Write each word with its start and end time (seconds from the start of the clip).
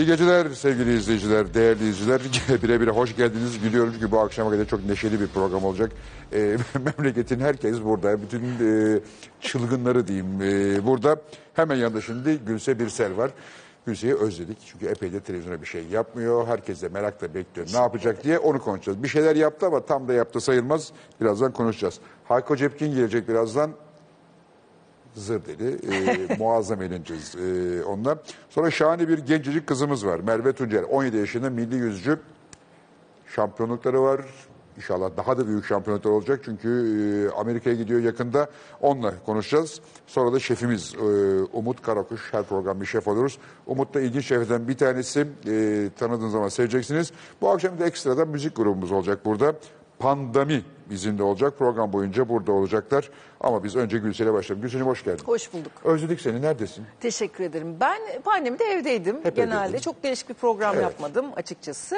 İyi 0.00 0.06
geceler 0.06 0.50
sevgili 0.50 0.94
izleyiciler, 0.94 1.54
değerli 1.54 1.88
izleyiciler. 1.88 2.20
Birebir 2.62 2.88
hoş 2.88 3.16
geldiniz. 3.16 3.64
Biliyorum 3.64 3.98
ki 3.98 4.10
bu 4.10 4.20
akşama 4.20 4.50
kadar 4.50 4.64
çok 4.64 4.84
neşeli 4.84 5.20
bir 5.20 5.26
program 5.26 5.64
olacak. 5.64 5.92
Ee, 6.32 6.56
memleketin 6.98 7.40
herkes 7.40 7.82
burada. 7.82 8.22
Bütün 8.22 8.42
e, 8.42 9.00
çılgınları 9.40 10.06
diyeyim 10.06 10.42
e, 10.42 10.86
burada. 10.86 11.16
Hemen 11.54 11.76
yanında 11.76 12.00
şimdi 12.00 12.38
Gülse 12.46 12.78
Birsel 12.78 13.16
var. 13.16 13.30
Gülse'yi 13.86 14.14
özledik. 14.14 14.58
Çünkü 14.66 14.86
epeydir 14.86 15.20
televizyona 15.20 15.60
bir 15.60 15.66
şey 15.66 15.84
yapmıyor. 15.86 16.46
Herkes 16.46 16.82
de 16.82 16.88
merakla 16.88 17.34
bekliyor. 17.34 17.68
Ne 17.74 17.78
yapacak 17.78 18.24
diye 18.24 18.38
onu 18.38 18.60
konuşacağız. 18.60 19.02
Bir 19.02 19.08
şeyler 19.08 19.36
yaptı 19.36 19.66
ama 19.66 19.80
tam 19.86 20.08
da 20.08 20.12
yaptı 20.12 20.40
sayılmaz. 20.40 20.92
Birazdan 21.20 21.52
konuşacağız. 21.52 21.98
Hayko 22.24 22.56
Cepkin 22.56 22.94
gelecek 22.94 23.28
birazdan 23.28 23.70
zır 25.14 25.40
deli. 25.44 25.94
E, 25.94 26.36
muazzam 26.38 26.82
eğleneceğiz 26.82 27.34
e, 27.36 27.84
onunla. 27.84 28.18
Sonra 28.50 28.70
şahane 28.70 29.08
bir 29.08 29.18
gencecik 29.18 29.66
kızımız 29.66 30.06
var. 30.06 30.20
Merve 30.20 30.52
Tuncer. 30.52 30.82
17 30.82 31.16
yaşında 31.16 31.50
milli 31.50 31.76
yüzücü. 31.76 32.18
Şampiyonlukları 33.26 34.02
var. 34.02 34.20
İnşallah 34.76 35.10
daha 35.16 35.38
da 35.38 35.46
büyük 35.46 35.66
şampiyonluklar 35.66 36.10
olacak. 36.10 36.40
Çünkü 36.44 36.68
e, 36.68 37.40
Amerika'ya 37.40 37.76
gidiyor 37.76 38.00
yakında. 38.00 38.50
Onunla 38.80 39.14
konuşacağız. 39.26 39.80
Sonra 40.06 40.32
da 40.32 40.40
şefimiz 40.40 40.94
e, 40.94 40.98
Umut 41.52 41.82
Karakuş. 41.82 42.32
Her 42.32 42.42
program 42.42 42.80
bir 42.80 42.86
şef 42.86 43.08
oluruz. 43.08 43.38
Umut 43.66 43.94
da 43.94 44.00
ilginç 44.00 44.26
şeflerden 44.26 44.68
bir 44.68 44.76
tanesi. 44.76 45.20
E, 45.46 45.88
tanıdığınız 45.98 46.32
zaman 46.32 46.48
seveceksiniz. 46.48 47.12
Bu 47.40 47.50
akşam 47.50 47.78
da 47.78 47.86
ekstradan 47.86 48.28
müzik 48.28 48.56
grubumuz 48.56 48.92
olacak 48.92 49.24
burada. 49.24 49.54
Pandemi 50.00 50.62
bizimle 50.90 51.22
olacak. 51.22 51.58
Program 51.58 51.92
boyunca 51.92 52.28
burada 52.28 52.52
olacaklar. 52.52 53.10
Ama 53.40 53.64
biz 53.64 53.76
önce 53.76 53.98
Gülsel'e 53.98 54.32
başlayalım. 54.32 54.62
Gülsel'cim 54.62 54.86
hoş 54.86 55.04
geldin. 55.04 55.24
Hoş 55.26 55.52
bulduk. 55.52 55.72
Özledik 55.84 56.20
seni. 56.20 56.42
Neredesin? 56.42 56.84
Teşekkür 57.00 57.44
ederim. 57.44 57.76
Ben 57.80 57.98
pandemide 58.24 58.64
evdeydim. 58.64 59.16
Hep 59.24 59.36
Genelde 59.36 59.60
evdeydin. 59.64 59.78
çok 59.78 60.02
değişik 60.02 60.28
bir 60.28 60.34
program 60.34 60.74
Evet. 60.74 60.82
yapmadım 60.84 61.26
açıkçası. 61.36 61.96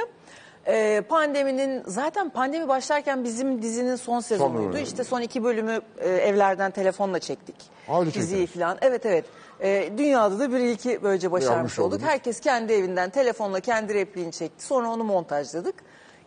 Ee, 0.66 1.02
pandeminin 1.08 1.82
zaten 1.86 2.30
pandemi 2.30 2.68
başlarken 2.68 3.24
bizim 3.24 3.62
dizinin 3.62 3.96
son 3.96 4.20
sezonuydu. 4.20 4.68
bölümü. 4.72 4.80
işte 4.82 5.04
son 5.04 5.20
iki 5.20 5.44
bölümü 5.44 5.80
e, 5.98 6.08
evlerden 6.08 6.70
telefonla 6.70 7.18
çektik. 7.18 7.56
Öyle 8.00 8.14
Diziyi 8.14 8.46
falan. 8.46 8.78
Evet 8.82 9.06
evet. 9.06 9.24
Ee, 9.60 9.92
dünyada 9.98 10.38
da 10.38 10.52
bir 10.52 10.58
ilki 10.58 10.98
böylece 11.02 11.32
başarmış 11.32 11.78
olduk. 11.78 11.92
oldunuz. 11.92 12.10
Herkes 12.10 12.40
kendi 12.40 12.72
evinden 12.72 13.10
telefonla 13.10 13.60
kendi 13.60 13.94
repliğini 13.94 14.32
çekti. 14.32 14.64
Sonra 14.64 14.88
onu 14.90 15.04
montajladık. 15.04 15.74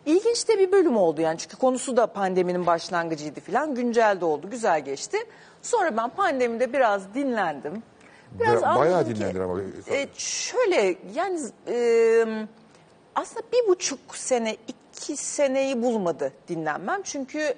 İlginç 0.06 0.48
de 0.48 0.58
bir 0.58 0.72
bölüm 0.72 0.96
oldu 0.96 1.20
yani 1.20 1.38
çünkü 1.38 1.56
konusu 1.56 1.96
da 1.96 2.06
pandeminin 2.06 2.66
başlangıcıydı 2.66 3.40
falan. 3.40 3.74
Güncel 3.74 4.20
de 4.20 4.24
oldu, 4.24 4.50
güzel 4.50 4.80
geçti. 4.84 5.18
Sonra 5.62 5.96
ben 5.96 6.08
pandemide 6.10 6.72
biraz 6.72 7.14
dinlendim. 7.14 7.82
Biraz 8.40 8.62
Ba- 8.62 8.78
bayağı 8.78 8.94
anladım 8.96 9.14
ki, 9.14 9.20
dinlendin 9.20 9.40
ama. 9.40 9.60
e, 9.90 10.08
şöyle 10.16 10.96
yani 11.14 11.40
e, 11.68 12.24
aslında 13.14 13.42
bir 13.52 13.68
buçuk 13.68 14.16
sene, 14.16 14.56
iki 14.68 15.16
seneyi 15.16 15.82
bulmadı 15.82 16.32
dinlenmem. 16.48 17.02
Çünkü 17.02 17.54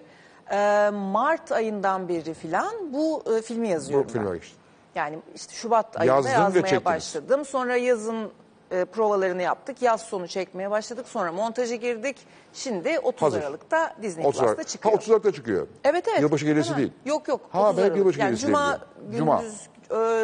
e, 0.51 0.91
Mart 0.91 1.53
ayından 1.53 2.09
beri 2.09 2.35
filan 2.35 2.93
bu 2.93 3.23
e, 3.39 3.43
filmi 3.43 3.69
yazıyorum 3.69 4.07
Bu 4.09 4.13
filme 4.13 4.27
ben. 4.27 4.35
geçtin. 4.35 4.59
Yani 4.95 5.19
işte 5.35 5.55
Şubat 5.55 6.01
ayında 6.01 6.15
Yazdın 6.15 6.31
ve 6.31 6.33
yazmaya 6.35 6.63
çektiniz. 6.63 6.85
başladım. 6.85 7.45
Sonra 7.45 7.77
yazın 7.77 8.31
e, 8.71 8.85
provalarını 8.85 9.43
yaptık. 9.43 9.83
Yaz 9.83 10.01
sonu 10.01 10.29
çekmeye 10.29 10.71
başladık. 10.71 11.09
Sonra 11.09 11.33
montaja 11.33 11.75
girdik. 11.75 12.17
Şimdi 12.53 12.99
30 12.99 13.23
Hazır. 13.23 13.41
Aralık'ta 13.43 13.97
Disney 14.03 14.27
30 14.27 14.41
Plus'ta 14.41 14.53
Aralık. 14.53 14.69
çıkıyor. 14.69 14.93
Ha 14.93 14.97
30 14.99 15.11
Aralık'ta 15.11 15.33
çıkıyor. 15.33 15.67
Evet 15.85 16.05
evet. 16.09 16.21
Yılbaşı 16.23 16.45
gecesi 16.47 16.69
Hemen. 16.69 16.79
değil. 16.81 16.93
Yok 17.05 17.29
yok. 17.29 17.41
Ha, 17.51 17.69
30 17.69 17.77
ben 17.77 17.83
Aralık. 17.83 17.97
yılbaşı 17.99 18.21
yani 18.21 18.31
gecesi 18.31 18.47
Cuma 18.47 18.81
diye 19.01 19.11
biliyorum. 19.21 19.41
gündüz 19.43 19.61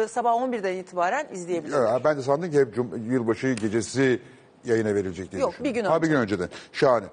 e, 0.03 0.07
sabah 0.07 0.31
11'den 0.33 0.73
itibaren 0.73 1.27
izleyebilirsiniz. 1.33 1.87
Evet, 1.91 2.01
ben 2.05 2.17
de 2.17 2.21
sandım 2.21 2.51
ki 2.51 2.59
hep 2.59 2.75
cum- 2.75 3.11
yılbaşı 3.13 3.47
gecesi 3.53 4.21
yayına 4.65 4.95
verilecek 4.95 5.31
diye 5.31 5.41
Yok, 5.41 5.51
düşündüm. 5.51 5.69
bir 5.71 5.75
gün 5.75 5.85
Ha, 5.85 6.01
bir 6.01 6.07
gün 6.07 6.15
önceden. 6.15 6.49
Şahane. 6.73 7.05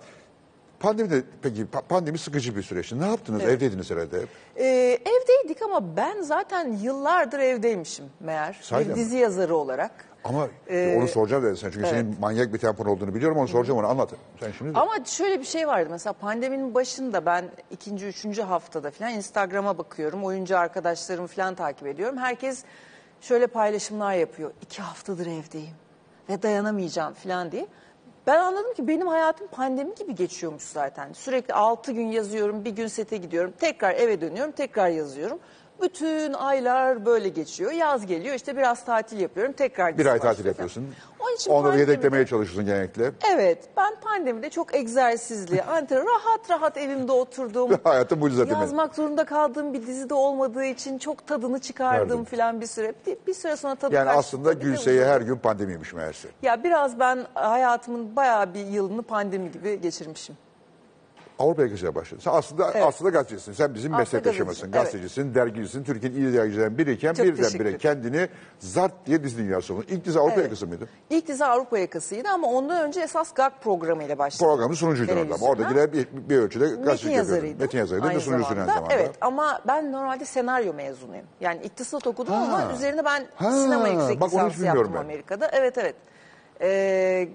Pandemide 0.81 1.23
peki 1.43 1.63
pa- 1.65 1.83
pandemi 1.89 2.19
sıkıcı 2.19 2.57
bir 2.57 2.63
süreçti. 2.63 3.01
Ne 3.01 3.07
yaptınız? 3.09 3.43
Evdeydiniz 3.43 3.91
herhalde 3.91 4.21
hep. 4.21 4.29
Ee, 4.57 4.99
evdeydik 5.05 5.63
ama 5.63 5.97
ben 5.97 6.23
zaten 6.23 6.73
yıllardır 6.73 7.39
evdeymişim 7.39 8.05
meğer. 8.21 8.59
Sahiden 8.63 8.89
bir 8.95 9.01
mi? 9.01 9.05
dizi 9.05 9.17
yazarı 9.17 9.57
olarak. 9.57 9.91
Ama 10.25 10.49
Ee, 10.71 10.97
onu 10.99 11.09
soracağım 11.09 11.45
dedi 11.45 11.57
sen. 11.57 11.71
Çünkü 11.71 11.87
senin 11.89 12.17
manyak 12.21 12.53
bir 12.55 12.59
tempon 12.59 12.87
olduğunu 12.87 13.15
biliyorum. 13.15 13.39
Onu 13.39 13.49
soracağım 13.49 13.79
onu 13.79 13.87
anlat. 13.87 14.11
Sen 14.41 14.51
şimdi 14.59 14.75
de. 14.75 14.79
Ama 14.79 15.05
şöyle 15.05 15.41
bir 15.41 15.45
şey 15.45 15.69
vardı 15.69 15.89
mesela 15.91 16.13
pandeminin 16.13 16.75
başında 16.75 17.27
ben 17.27 17.45
ikinci, 17.71 18.07
üçüncü 18.07 18.43
haftada 18.43 18.91
falan 18.91 19.13
Instagram'a 19.13 19.79
bakıyorum. 19.79 20.25
Oyuncu 20.25 20.59
arkadaşlarımı 20.59 21.27
falan 21.27 21.55
takip 21.55 21.87
ediyorum. 21.87 22.19
Herkes 22.19 22.65
şöyle 23.21 23.47
paylaşımlar 23.47 24.15
yapıyor. 24.15 24.51
İki 24.63 24.83
haftadır 24.83 25.27
evdeyim 25.27 25.75
ve 26.29 26.43
dayanamayacağım 26.43 27.15
falan 27.15 27.53
diye. 27.53 27.67
Ben 28.27 28.39
anladım 28.39 28.75
ki 28.75 28.89
benim 28.89 29.07
hayatım 29.09 29.47
pandemi 29.47 29.95
gibi 29.95 30.15
geçiyormuş 30.15 30.63
zaten. 30.63 31.13
Sürekli 31.13 31.55
altı 31.55 31.93
gün 31.93 32.07
yazıyorum, 32.07 32.65
bir 32.65 32.71
gün 32.71 32.87
sete 32.87 33.17
gidiyorum. 33.17 33.53
Tekrar 33.59 33.95
eve 33.95 34.21
dönüyorum, 34.21 34.53
tekrar 34.53 34.89
yazıyorum. 34.89 35.39
Bütün 35.83 36.33
aylar 36.33 37.07
böyle 37.07 37.29
geçiyor. 37.29 37.73
Yaz 37.73 38.07
geliyor 38.07 38.35
işte 38.35 38.57
biraz 38.57 38.85
tatil 38.85 39.21
yapıyorum. 39.21 39.53
Tekrar 39.53 39.99
bir 39.99 40.07
ay 40.07 40.19
tatil 40.19 40.29
başlıyor 40.29 40.47
yapıyorsun. 40.47 40.95
Onun 41.21 41.35
için 41.35 41.51
Onları 41.51 41.73
pandemide- 41.77 41.81
yedeklemeye 41.81 42.27
çalışıyorsun 42.27 42.67
genellikle. 42.67 43.13
Evet, 43.33 43.59
ben 43.77 44.01
pandemide 44.01 44.51
çok 44.51 44.75
egzersizli, 44.75 45.63
antre 45.71 45.97
rahat 45.97 46.51
rahat 46.51 46.77
evimde 46.77 47.13
oturdum. 47.13 47.71
Hayatım 47.85 48.21
bu 48.21 48.31
zaten. 48.31 48.61
Yazmak 48.61 48.95
zorunda 48.95 49.25
kaldığım 49.25 49.73
bir 49.73 49.87
dizide 49.87 50.15
olmadığı 50.15 50.65
için 50.65 50.99
çok 50.99 51.27
tadını 51.27 51.59
çıkardım 51.59 52.11
Verdim. 52.11 52.25
filan 52.25 52.61
bir 52.61 52.67
süre. 52.67 52.95
Bir, 53.07 53.17
bir 53.27 53.35
süre 53.35 53.57
sonra 53.57 53.75
tadı 53.75 53.95
Yani 53.95 54.05
kaçtı 54.05 54.19
aslında 54.19 54.61
de 54.61 54.65
Gülse'ye 54.65 55.05
her 55.05 55.21
gün 55.21 55.37
pandemiymiş 55.37 55.93
meğerse. 55.93 56.29
Ya 56.43 56.65
biraz 56.65 56.99
ben 57.01 57.27
hayatımın 57.35 58.17
bayağı 58.17 58.55
bir 58.55 58.67
yılını 58.67 59.03
pandemi 59.03 59.53
gibi 59.53 59.81
geçirmişim. 59.81 60.37
Avrupa 61.43 61.63
yakasıyla 61.63 61.95
başladın. 61.95 62.23
Sen 62.23 62.31
aslında 62.33 62.71
Evet. 62.75 62.85
aslında 62.87 63.11
gazetecisin. 63.11 63.53
Sen 63.53 63.75
bizim 63.75 63.93
meslektaşımızsın. 63.97 64.71
gazeteci, 64.71 64.99
Gazetecisin, 65.03 65.35
dergicisin. 65.35 65.85
Türkiye'nin 65.85 66.17
iyi 66.17 66.33
dergicilerinden 66.35 66.79
biriyken 66.79 67.15
Çok 67.15 67.27
birdenbire 67.27 67.79
kendini 67.79 68.29
zart 68.59 68.93
diye 69.07 69.25
dizi 69.25 69.39
dünyası 69.39 69.75
oldun. 69.75 69.85
İlk 69.89 70.05
dizi 70.05 70.19
Avrupa 70.19 70.35
Evet. 70.35 70.45
yakası 70.45 70.67
mıydı? 70.67 70.89
İlk 71.11 71.29
dizi 71.29 71.45
Avrupa 71.45 71.79
yakasıydı 71.79 72.29
ama 72.29 72.47
ondan 72.49 72.83
önce 72.87 73.01
esas 73.01 73.35
GAG 73.35 73.53
programıyla 73.63 74.19
başladım. 74.19 74.47
Programın 74.47 74.75
sunucuydun 74.75 75.15
Televizyona. 75.15 75.51
Oradakiler 75.53 75.93
bir, 75.93 76.07
bir 76.13 76.37
ölçüde 76.39 76.65
yapıyordun. 76.65 77.09
yazarıydım. 77.09 77.61
Metin 77.61 77.79
yazarıydı 77.79 78.09
ve 78.09 78.21
sunucusun 78.21 78.57
aynı 78.57 78.67
zamanda. 78.67 78.95
Evet 78.95 79.11
ama 79.21 79.61
ben 79.69 79.93
normalde 79.93 80.25
senaryo 80.25 80.75
mezunuyum. 80.75 81.27
Yani 81.41 81.61
iktisat 81.63 82.07
okudum 82.07 82.35
Ha. 82.35 82.43
ama 82.43 82.73
üzerine 82.75 83.05
ben 83.05 83.27
Ha, 83.35 83.53
sinema 83.53 83.89
yüksek 83.89 84.21
bak 84.21 84.29
lisansı 84.29 84.65
yaptım 84.65 84.91
ben. 84.95 85.01
Amerika'da. 85.01 85.49
Evet 85.53 85.79
evet. 85.79 85.95
Ee, 86.61 87.29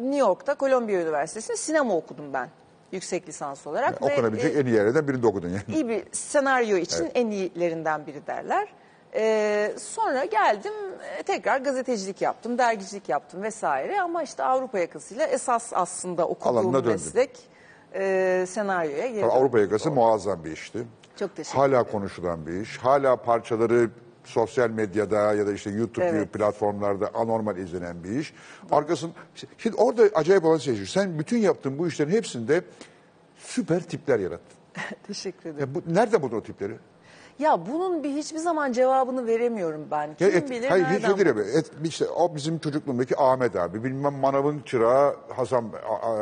New 0.00 0.18
York'ta 0.18 0.56
Columbia 0.60 0.94
Üniversitesi'nde 1.00 1.56
sinema 1.56 1.96
okudum 1.96 2.32
ben 2.32 2.48
yüksek 2.96 3.28
lisans 3.28 3.66
olarak. 3.66 4.02
ve, 4.02 4.06
Okunabilecek 4.06 4.56
e, 4.56 4.58
en 4.58 4.66
iyi 4.66 4.74
yerlerden 4.74 5.08
birinde 5.08 5.26
okudun 5.26 5.48
yani. 5.48 5.62
iyi 5.74 5.88
bir 5.88 6.02
senaryo 6.12 6.76
için 6.76 7.10
en 7.14 7.30
iyilerinden 7.30 8.06
biri 8.06 8.26
derler. 8.26 8.68
Ee, 9.14 9.72
sonra 9.78 10.24
geldim 10.24 10.72
e, 11.18 11.22
tekrar 11.22 11.60
gazetecilik 11.60 12.22
yaptım, 12.22 12.58
dergicilik 12.58 13.08
yaptım 13.08 13.42
vesaire 13.42 14.00
ama 14.00 14.22
işte 14.22 14.42
Avrupa 14.42 14.78
yakasıyla 14.78 15.26
esas 15.26 15.72
aslında 15.74 16.28
okuduğum 16.28 16.86
meslek 16.86 17.30
e, 17.94 18.44
senaryoya 18.48 19.06
geri 19.06 19.24
Avrupa 19.24 19.58
yakası 19.58 19.90
muazzam 19.90 20.44
bir 20.44 20.52
işti. 20.52 20.78
Çok 21.18 21.36
teşekkür 21.36 21.58
Hala 21.58 21.82
konuşulan 21.82 22.46
bir 22.46 22.60
iş. 22.60 22.78
Hala 22.78 23.16
parçaları 23.16 23.90
sosyal 24.26 24.70
medyada 24.70 25.34
ya 25.34 25.46
da 25.46 25.52
işte 25.52 25.70
YouTube 25.70 26.06
gibi 26.06 26.16
Evet. 26.16 26.32
platformlarda 26.32 27.10
anormal 27.14 27.56
izlenen 27.56 28.04
bir 28.04 28.10
iş. 28.10 28.32
Arkasın 28.70 29.12
şimdi 29.58 29.76
orada 29.76 30.02
acayip 30.14 30.44
olan 30.44 30.58
şey. 30.58 30.86
Sen 30.86 31.18
bütün 31.18 31.38
yaptığın 31.38 31.78
bu 31.78 31.88
işlerin 31.88 32.10
hepsinde 32.10 32.62
süper 33.38 33.82
tipler 33.82 34.18
yarattın. 34.18 34.56
Teşekkür 35.06 35.50
ederim. 35.50 35.60
Ya 35.60 35.74
bu, 35.74 35.94
nereden 35.94 36.22
buldun 36.22 36.36
o 36.36 36.42
tipleri? 36.42 36.74
Ya 37.38 37.66
bunun 37.66 38.02
bir 38.04 38.10
hiçbir 38.10 38.38
zaman 38.38 38.72
cevabını 38.72 39.26
veremiyorum 39.26 39.88
ben. 39.90 40.14
Kim 40.14 40.28
Ya 40.30 40.34
et- 40.36 40.50
bilir 40.50 40.68
hayır 40.68 40.84
hiç 40.86 41.02
nereden 41.08 41.36
mi? 41.36 41.42
Et, 41.54 41.70
işte, 41.84 42.08
o 42.08 42.34
bizim 42.34 42.58
çocukluğumdaki 42.58 43.16
Ahmet 43.18 43.56
abi, 43.56 43.84
bilmem 43.84 44.14
manavın 44.14 44.60
çırağı 44.60 45.16
Hasan, 45.36 45.64
a- 45.88 46.06
a- 46.10 46.16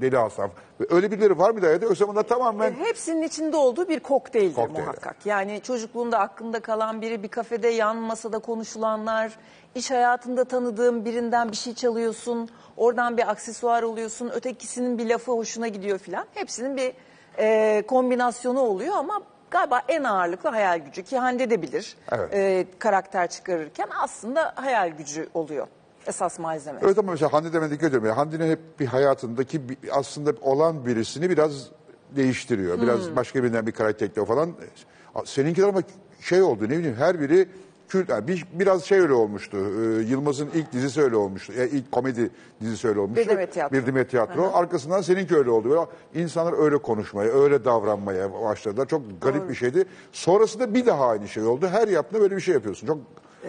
Deli 0.00 0.16
Hasan. 0.16 0.50
Öyle 0.90 1.10
birileri 1.10 1.38
var 1.38 1.50
mıydı 1.50 1.66
hayatı? 1.66 1.84
Yoksa 1.84 2.08
bunlar 2.08 2.22
tamamen... 2.22 2.72
E, 2.72 2.74
Hepsinin 2.76 3.22
içinde 3.22 3.56
olduğu 3.56 3.88
bir 3.88 4.00
kokteyldir 4.00 4.54
Kokteyl. 4.54 4.80
muhakkak. 4.84 5.16
Yani 5.24 5.60
çocukluğunda 5.62 6.18
aklında 6.18 6.60
kalan 6.60 7.02
biri, 7.02 7.22
bir 7.22 7.28
kafede 7.28 7.68
yan 7.68 7.96
masada 7.96 8.38
konuşulanlar, 8.38 9.32
iş 9.74 9.90
hayatında 9.90 10.44
tanıdığın 10.44 11.04
birinden 11.04 11.50
bir 11.50 11.56
şey 11.56 11.74
çalıyorsun, 11.74 12.48
oradan 12.76 13.16
bir 13.16 13.30
aksesuar 13.30 13.82
oluyorsun, 13.82 14.28
ötekisinin 14.34 14.98
bir 14.98 15.06
lafı 15.06 15.32
hoşuna 15.32 15.68
gidiyor 15.68 15.98
filan. 15.98 16.24
Hepsinin 16.34 16.76
bir 16.76 16.92
e, 17.38 17.82
kombinasyonu 17.86 18.60
oluyor 18.60 18.94
ama 18.96 19.20
galiba 19.54 19.82
en 19.88 20.04
ağırlıklı 20.04 20.48
hayal 20.50 20.78
gücü 20.78 21.02
ki 21.02 21.18
Hande 21.18 21.50
de 21.50 21.62
bilir 21.62 21.96
Evet. 22.12 22.34
e, 22.34 22.66
karakter 22.78 23.26
çıkarırken 23.30 23.88
aslında 24.02 24.52
hayal 24.56 24.88
gücü 24.88 25.28
oluyor 25.34 25.66
esas 26.06 26.38
malzeme. 26.38 26.78
Evet 26.82 26.98
ama 26.98 27.12
mesela 27.12 27.32
Hande 27.32 27.52
demen 27.52 27.70
dikkat 27.70 27.88
ediyorum. 27.88 28.06
Yani 28.08 28.16
Hande'nin 28.16 28.50
hep 28.50 28.80
bir 28.80 28.86
hayatındaki 28.86 29.68
bir- 29.68 29.76
aslında 29.92 30.32
olan 30.40 30.86
birisini 30.86 31.30
biraz 31.30 31.68
değiştiriyor. 32.16 32.82
Biraz 32.82 33.00
Hmm. 33.08 33.16
başka 33.16 33.42
birinden 33.42 33.66
bir 33.66 33.72
karakter 33.72 34.06
ekliyor 34.06 34.26
falan. 34.26 34.52
Seninkiler 35.24 35.68
ama 35.68 35.80
şey 36.20 36.42
oldu 36.42 36.64
ne 36.64 36.68
bileyim 36.78 36.96
her 36.98 37.20
biri 37.20 37.48
kült, 37.88 38.08
yani 38.08 38.28
bir, 38.28 38.46
biraz 38.52 38.84
şey 38.84 39.00
öyle 39.00 39.12
olmuştu. 39.12 39.56
Ee, 39.56 40.02
Yılmaz'ın 40.02 40.50
ilk 40.54 40.72
dizisi 40.72 41.02
öyle 41.02 41.16
olmuştu. 41.16 41.52
Ya 41.52 41.66
ilk 41.66 41.92
komedi 41.92 42.30
dizisi 42.60 42.88
öyle 42.88 43.00
olmuştu. 43.00 43.22
Bir 43.24 43.28
Demet 43.28 43.52
Tiyatro. 43.52 43.76
Bir 43.76 43.86
Demet 43.86 44.10
Tiyatro. 44.10 44.50
Arkasından 44.54 45.00
seninki 45.00 45.36
öyle 45.36 45.50
oldu. 45.50 45.70
Böyle 45.70 45.80
İnsanlar 46.24 46.64
öyle 46.64 46.78
konuşmaya, 46.78 47.30
öyle 47.32 47.64
davranmaya 47.64 48.32
başladılar. 48.42 48.86
Çok 48.86 49.02
garip 49.20 49.48
bir 49.48 49.54
şeydi. 49.54 49.84
Sonrasında 50.12 50.74
bir 50.74 50.86
daha 50.86 51.08
aynı 51.08 51.28
şey 51.28 51.42
oldu. 51.42 51.66
Her 51.66 51.88
yaptığında 51.88 52.22
böyle 52.22 52.36
bir 52.36 52.40
şey 52.40 52.54
yapıyorsun. 52.54 52.86
Çok 52.86 52.98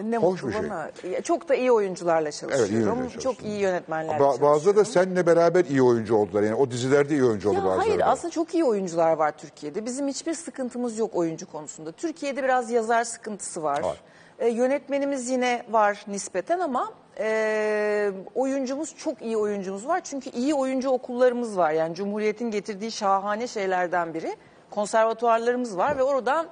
Ne 0.04 0.16
hoş 0.16 0.44
bir 0.44 0.52
şey. 0.52 0.70
bana. 0.70 0.90
Ya, 1.10 1.20
Çok 1.22 1.48
da 1.48 1.54
iyi 1.54 1.72
oyuncularla 1.72 2.32
çalışıyorum. 2.32 2.58
Evet, 2.60 2.70
iyi 2.70 2.88
oyuncularla 2.90 3.20
Çok 3.20 3.42
iyi 3.42 3.60
yönetmenlerle 3.60 4.24
Ba- 4.24 4.40
bazıları 4.42 4.76
da 4.76 4.84
seninle 4.84 5.26
beraber 5.26 5.64
iyi 5.64 5.82
oyuncu 5.82 6.16
oldular. 6.16 6.42
Yani 6.42 6.54
o 6.54 6.70
dizilerde 6.70 7.14
iyi 7.14 7.24
oyuncu 7.24 7.50
oldu 7.50 7.56
bazıları. 7.56 7.78
hayır 7.78 7.98
da. 7.98 8.04
aslında 8.04 8.30
çok 8.30 8.54
iyi 8.54 8.64
oyuncular 8.64 9.12
var 9.12 9.32
Türkiye'de. 9.38 9.86
Bizim 9.86 10.08
hiçbir 10.08 10.34
sıkıntımız 10.34 10.98
yok 10.98 11.10
oyuncu 11.14 11.46
konusunda. 11.52 11.92
Türkiye'de 11.92 12.42
biraz 12.44 12.70
yazar 12.70 13.04
sıkıntısı 13.04 13.62
var. 13.62 13.82
Var. 13.82 14.00
E, 14.38 14.48
yönetmenimiz 14.48 15.28
yine 15.28 15.62
var 15.70 16.04
nispeten 16.06 16.58
ama 16.58 16.92
e, 17.18 18.10
oyuncumuz 18.34 18.96
çok 18.96 19.22
iyi 19.22 19.36
oyuncumuz 19.36 19.88
var. 19.88 20.00
Çünkü 20.04 20.30
iyi 20.30 20.54
oyuncu 20.54 20.90
okullarımız 20.90 21.56
var. 21.56 21.70
Yani 21.70 21.94
Cumhuriyet'in 21.94 22.50
getirdiği 22.50 22.90
şahane 22.92 23.46
şeylerden 23.46 24.14
biri. 24.14 24.36
Konservatuarlarımız 24.70 25.76
var 25.76 25.98
ve 25.98 26.02
oradan 26.02 26.46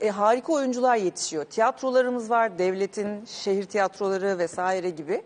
e, 0.00 0.08
harika 0.08 0.52
oyuncular 0.52 0.96
yetişiyor. 0.96 1.44
Tiyatrolarımız 1.44 2.30
var, 2.30 2.58
devletin 2.58 3.24
şehir 3.24 3.64
tiyatroları 3.64 4.38
vesaire 4.38 4.90
gibi. 4.90 5.22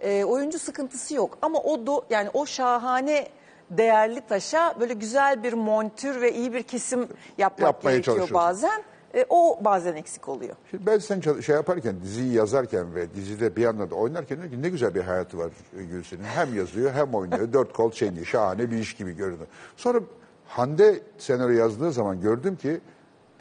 E, 0.00 0.24
oyuncu 0.24 0.58
sıkıntısı 0.58 1.14
yok 1.14 1.38
ama 1.42 1.58
o 1.58 1.86
do, 1.86 2.04
yani 2.10 2.30
o 2.34 2.46
şahane 2.46 3.28
değerli 3.70 4.20
taşa 4.20 4.74
böyle 4.80 4.94
güzel 4.94 5.42
bir 5.42 5.52
montür 5.52 6.20
ve 6.20 6.32
iyi 6.32 6.52
bir 6.52 6.62
kesim 6.62 7.08
yapmak 7.38 7.66
Yapmaya 7.66 7.98
gerekiyor 7.98 8.28
bazen. 8.34 8.82
E, 9.14 9.26
o 9.28 9.58
bazen 9.64 9.94
eksik 9.94 10.28
oluyor. 10.28 10.56
Şimdi 10.70 10.86
ben 10.86 10.98
sen 10.98 11.20
şey 11.40 11.54
yaparken, 11.54 11.94
diziyi 12.02 12.32
yazarken 12.32 12.94
ve 12.94 13.14
dizide 13.14 13.56
bir 13.56 13.62
yandan 13.62 13.90
da 13.90 13.94
oynarken 13.94 14.38
dedim 14.38 14.50
ki 14.50 14.62
ne 14.62 14.68
güzel 14.68 14.94
bir 14.94 15.00
hayatı 15.00 15.38
var 15.38 15.50
Gülsen'in. 15.72 16.24
Hem 16.24 16.56
yazıyor 16.56 16.92
hem 16.92 17.14
oynuyor. 17.14 17.52
Dört 17.52 17.72
kol 17.72 17.90
çengi. 17.90 18.26
Şahane 18.26 18.70
bir 18.70 18.78
iş 18.78 18.94
gibi 18.94 19.16
görünüyor. 19.16 19.46
Sonra 19.76 20.00
Hande 20.48 21.00
senaryo 21.18 21.58
yazdığı 21.58 21.92
zaman 21.92 22.20
gördüm 22.20 22.56
ki 22.56 22.80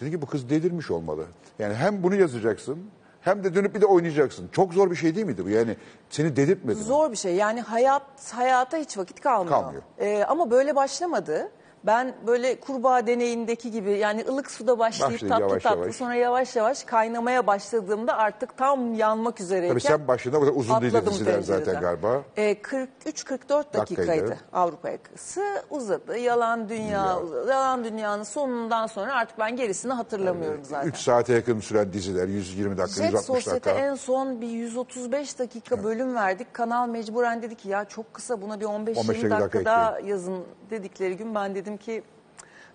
dedi 0.02 0.12
ki 0.12 0.22
bu 0.22 0.26
kız 0.26 0.50
delirmiş 0.50 0.92
olmalı. 0.92 1.26
Yani 1.60 1.74
hem 1.74 2.04
bunu 2.04 2.16
yazacaksın 2.16 2.78
hem 3.22 3.44
de 3.44 3.56
dönüp 3.56 3.76
bir 3.76 3.82
de 3.82 3.86
oynayacaksın. 3.86 4.50
Çok 4.52 4.74
zor 4.74 4.92
bir 4.92 4.96
şey 4.96 5.16
değil 5.16 5.26
miydi 5.26 5.46
bu? 5.46 5.50
Yani 5.50 5.78
seni 6.10 6.36
delirtmedi 6.36 6.78
mi? 6.78 6.84
Zor 6.84 7.12
bir 7.12 7.16
şey. 7.18 7.36
Yani 7.36 7.62
hayat 7.62 8.34
hayata 8.34 8.78
hiç 8.78 8.98
vakit 8.98 9.22
kalmıyor. 9.22 9.62
Kalmıyor. 9.62 9.84
Ee, 10.00 10.26
ama 10.28 10.52
böyle 10.52 10.76
başlamadı. 10.76 11.52
Ben 11.86 12.14
böyle 12.28 12.60
kurbağa 12.60 13.08
deneyindeki 13.08 13.72
gibi 13.72 13.92
yani 13.92 14.26
ılık 14.30 14.52
suda 14.52 14.80
başlayıp 14.80 15.14
Başlayıp 15.14 15.30
tatlı 15.34 15.44
yavaş 15.50 15.64
tatlı 15.64 15.80
yavaş. 15.82 15.96
sonra 15.96 16.16
yavaş 16.16 16.56
yavaş 16.56 16.84
kaynamaya 16.84 17.48
başladığımda 17.48 18.18
artık 18.18 18.58
tam 18.58 18.94
yanmak 18.94 19.40
üzereyken 19.42 19.70
Tabii 19.70 19.82
sen 19.82 20.08
başında 20.08 20.36
bu 20.42 20.46
kadar 20.46 20.54
uzun 20.56 20.82
değil 20.82 20.96
atladım 20.96 21.14
diziler 21.14 21.42
zaten 21.42 21.64
tencereden. 21.64 21.82
galiba. 21.82 22.22
Ee, 22.38 22.52
43-44 22.62 23.74
dakikaydı 23.74 23.78
Dakikaydı. 23.78 24.38
Avrupa 24.54 24.90
yakası. 24.90 25.42
Uzadı. 25.70 26.18
Yalan 26.18 26.70
dünya, 26.70 27.20
uzadı. 27.22 27.50
Yalan 27.52 27.84
dünyanın 27.84 28.24
sonundan 28.24 28.88
sonra 28.88 29.14
artık 29.16 29.40
ben 29.40 29.56
gerisini 29.56 29.94
hatırlamıyorum 29.94 30.62
zaten. 30.64 30.88
3 30.90 30.98
saate 30.98 31.34
yakın 31.34 31.60
süren 31.60 31.94
diziler 31.94 32.28
120 32.28 32.78
dakika, 32.78 33.04
Jet 33.04 33.06
160 33.14 33.26
Sosyete 33.26 33.70
dakika. 33.70 33.86
en 33.86 33.96
son 33.96 34.42
bir 34.42 34.48
135 34.48 35.40
dakika 35.40 35.84
bölüm 35.84 36.16
verdik. 36.16 36.54
Kanal 36.54 36.88
mecburen 36.88 37.42
dedi 37.42 37.56
ki 37.56 37.70
ya 37.70 37.86
çok 37.86 38.14
kısa 38.14 38.42
buna 38.42 38.60
bir 38.60 38.66
15-20 38.66 38.70
15 39.00 39.08
dakika, 39.08 39.40
dakika 39.40 39.66
daha 39.66 40.00
yazın 40.00 40.44
dedikleri 40.70 41.18
gün 41.18 41.36
ben 41.36 41.56
dedim 41.56 41.71
ki 41.78 42.04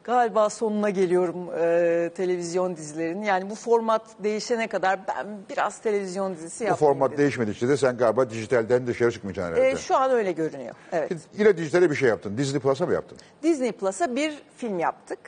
galiba 0.04 0.50
sonuna 0.50 0.90
geliyorum 0.90 1.36
e, 1.58 2.10
televizyon 2.14 2.76
dizilerinin. 2.76 3.22
Yani 3.22 3.50
bu 3.50 3.54
format 3.54 4.02
değişene 4.24 4.68
kadar 4.68 5.00
ben 5.08 5.26
biraz 5.50 5.78
televizyon 5.78 6.36
dizisi 6.36 6.70
Bu 6.70 6.74
format 6.74 7.08
dedim. 7.10 7.18
değişmedikçe 7.18 7.68
de 7.68 7.76
sen 7.76 7.96
galiba 7.96 8.30
dijitalden 8.30 8.86
dışarı 8.86 9.12
çıkmayacaksın 9.12 9.52
herhalde. 9.54 9.70
E, 9.70 9.76
şu 9.76 9.96
an 9.96 10.10
öyle 10.10 10.32
görünüyor. 10.32 10.74
Evet. 10.92 11.12
Yine 11.38 11.56
dijitale 11.56 11.90
bir 11.90 11.96
şey 11.96 12.08
yaptın. 12.08 12.38
Disney 12.38 12.60
Plus'a 12.60 12.86
mı 12.86 12.92
yaptın? 12.92 13.18
Disney 13.42 13.72
Plus'a 13.72 14.16
bir 14.16 14.42
film 14.56 14.78
yaptık. 14.78 15.18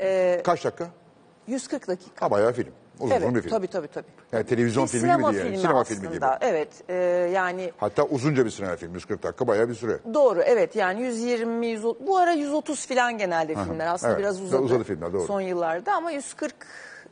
E, 0.00 0.40
Kaç 0.44 0.64
dakika? 0.64 0.86
140 1.46 1.88
dakika. 1.88 2.26
Ha 2.26 2.30
bayağı 2.30 2.52
film. 2.52 2.72
Uzun 3.00 3.14
evet, 3.14 3.34
bir 3.34 3.40
film. 3.40 3.50
tabii 3.50 3.66
tabii 3.66 3.88
tabii. 3.88 4.06
Yani 4.32 4.46
televizyon 4.46 4.84
Bir 4.84 4.90
filmi 4.90 5.12
gibi 5.12 5.22
değil. 5.22 5.44
filmi 5.44 5.58
Sinema 5.58 5.80
aslında. 5.80 6.00
filmi 6.00 6.14
gibi. 6.14 6.26
Evet. 6.40 6.68
e, 6.88 6.94
yani 7.34 7.72
Hatta 7.78 8.04
uzunca 8.04 8.44
bir 8.44 8.50
sinema 8.50 8.76
filmi. 8.76 8.94
140 8.94 9.22
dakika 9.22 9.46
bayağı 9.46 9.68
bir 9.68 9.74
süre. 9.74 9.98
Doğru 10.14 10.40
evet 10.42 10.76
yani 10.76 11.02
120 11.02 11.66
130 11.66 12.06
bu 12.06 12.18
ara 12.18 12.32
130 12.32 12.86
falan 12.86 13.18
genelde 13.18 13.54
filmler 13.54 13.86
aslında 13.86 14.12
evet. 14.12 14.20
biraz 14.20 14.40
uzadı. 14.40 14.62
Uzadı 14.62 14.84
filmler, 14.84 15.12
doğru. 15.12 15.24
Son 15.24 15.40
yıllarda 15.40 15.94
ama 15.94 16.10
140 16.10 16.54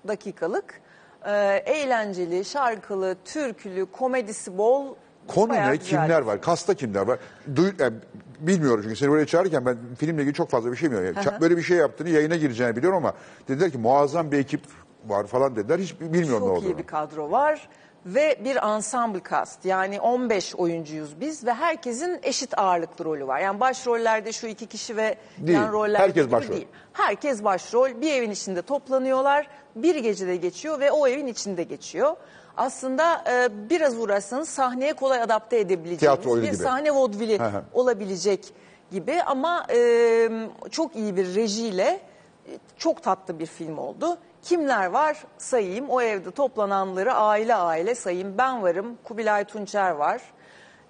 dakikalık 0.08 0.80
e, 1.26 1.62
eğlenceli, 1.66 2.44
şarkılı, 2.44 3.16
türkülü, 3.24 3.86
komedisi 3.86 4.58
bol. 4.58 4.94
Konu 5.28 5.48
bayağı 5.48 5.70
ne? 5.70 5.76
güzel 5.76 6.02
Kimler 6.02 6.20
var? 6.20 6.40
Kasta 6.40 6.74
kimler 6.74 7.06
var? 7.06 7.18
Duy, 7.56 7.70
yani 7.78 7.94
bilmiyorum 8.40 8.80
çünkü 8.82 8.96
seni 8.96 9.10
buraya 9.10 9.26
çağırırken 9.26 9.66
ben 9.66 9.76
filmle 9.98 10.22
ilgili 10.22 10.34
çok 10.34 10.50
fazla 10.50 10.72
bir 10.72 10.76
şey 10.76 10.90
bilmiyorum. 10.90 11.20
Yani 11.26 11.40
böyle 11.40 11.56
bir 11.56 11.62
şey 11.62 11.76
yaptığını 11.76 12.08
yayına 12.08 12.36
gireceğini 12.36 12.76
biliyorum 12.76 12.98
ama 12.98 13.14
dediler 13.48 13.70
ki 13.70 13.78
muazzam 13.78 14.32
bir 14.32 14.38
ekip 14.38 14.60
var 15.08 15.26
falan 15.26 15.56
dediler. 15.56 15.78
Hiç 15.78 16.00
bilmiyorum 16.00 16.32
ne 16.32 16.48
Çok 16.48 16.56
olduğunu. 16.58 16.68
iyi 16.70 16.78
bir 16.78 16.86
kadro 16.86 17.30
var 17.30 17.68
ve 18.06 18.40
bir 18.44 18.56
ensemble 18.56 19.20
cast 19.30 19.64
yani 19.64 20.00
15 20.00 20.54
oyuncuyuz 20.54 21.20
biz 21.20 21.46
ve 21.46 21.52
herkesin 21.54 22.18
eşit 22.22 22.58
ağırlıklı 22.58 23.04
rolü 23.04 23.26
var. 23.26 23.40
Yani 23.40 23.60
başrollerde 23.60 24.32
şu 24.32 24.46
iki 24.46 24.66
kişi 24.66 24.96
ve 24.96 25.16
Değil. 25.38 25.58
yan 25.58 25.72
rollerde 25.72 26.02
Herkes 26.02 26.30
başrol. 26.32 26.52
değil. 26.52 26.68
Herkes 26.92 27.44
başrol 27.44 28.00
bir 28.00 28.12
evin 28.12 28.30
içinde 28.30 28.62
toplanıyorlar 28.62 29.46
bir 29.76 29.96
gecede 29.96 30.36
geçiyor 30.36 30.80
ve 30.80 30.90
o 30.90 31.06
evin 31.08 31.26
içinde 31.26 31.62
geçiyor. 31.62 32.16
Aslında 32.56 33.24
e, 33.30 33.48
biraz 33.70 33.98
uğraşsanız 33.98 34.48
sahneye 34.48 34.92
kolay 34.92 35.22
adapte 35.22 35.58
edebileceğiniz 35.58 36.26
bir 36.26 36.42
gibi. 36.42 36.56
sahne 36.56 36.90
vodvili 36.90 37.38
olabilecek 37.72 38.44
gibi 38.90 39.22
ama 39.22 39.66
e, 39.74 40.28
çok 40.70 40.96
iyi 40.96 41.16
bir 41.16 41.34
rejiyle 41.34 42.00
e, 42.46 42.50
çok 42.76 43.02
tatlı 43.02 43.38
bir 43.38 43.46
film 43.46 43.78
oldu. 43.78 44.18
Kimler 44.42 44.86
var? 44.86 45.24
Sayayım. 45.38 45.90
O 45.90 46.00
evde 46.00 46.30
toplananları 46.30 47.14
aile 47.14 47.54
aile 47.54 47.94
sayayım. 47.94 48.38
Ben 48.38 48.62
varım. 48.62 48.98
Kubilay 49.04 49.44
Tunçer 49.44 49.90
var. 49.90 50.22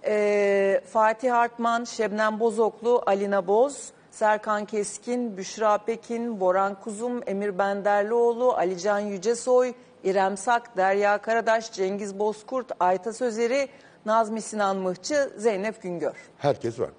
E, 0.06 0.80
Fatih 0.92 1.32
Hartman, 1.32 1.84
Şebnem 1.84 2.40
Bozoklu, 2.40 3.02
Alina 3.06 3.46
Boz, 3.46 3.92
Serkan 4.10 4.64
Keskin, 4.64 5.36
Büşra 5.36 5.78
Pekin, 5.78 6.40
Boran 6.40 6.74
Kuzum, 6.74 7.20
Emir 7.26 7.58
Benderlioğlu, 7.58 8.52
Alican 8.52 8.98
Yücesoy, 8.98 9.74
İrem 10.04 10.36
Sak, 10.36 10.76
Derya 10.76 11.18
Karadaş, 11.18 11.72
Cengiz 11.72 12.18
Bozkurt, 12.18 12.66
Ayta 12.80 13.12
Sözeri, 13.12 13.68
Nazmi 14.06 14.42
Sinan 14.42 14.76
Mıhçı, 14.76 15.30
Zeynep 15.36 15.82
Güngör. 15.82 16.16
Herkes 16.38 16.80
var. 16.80 16.90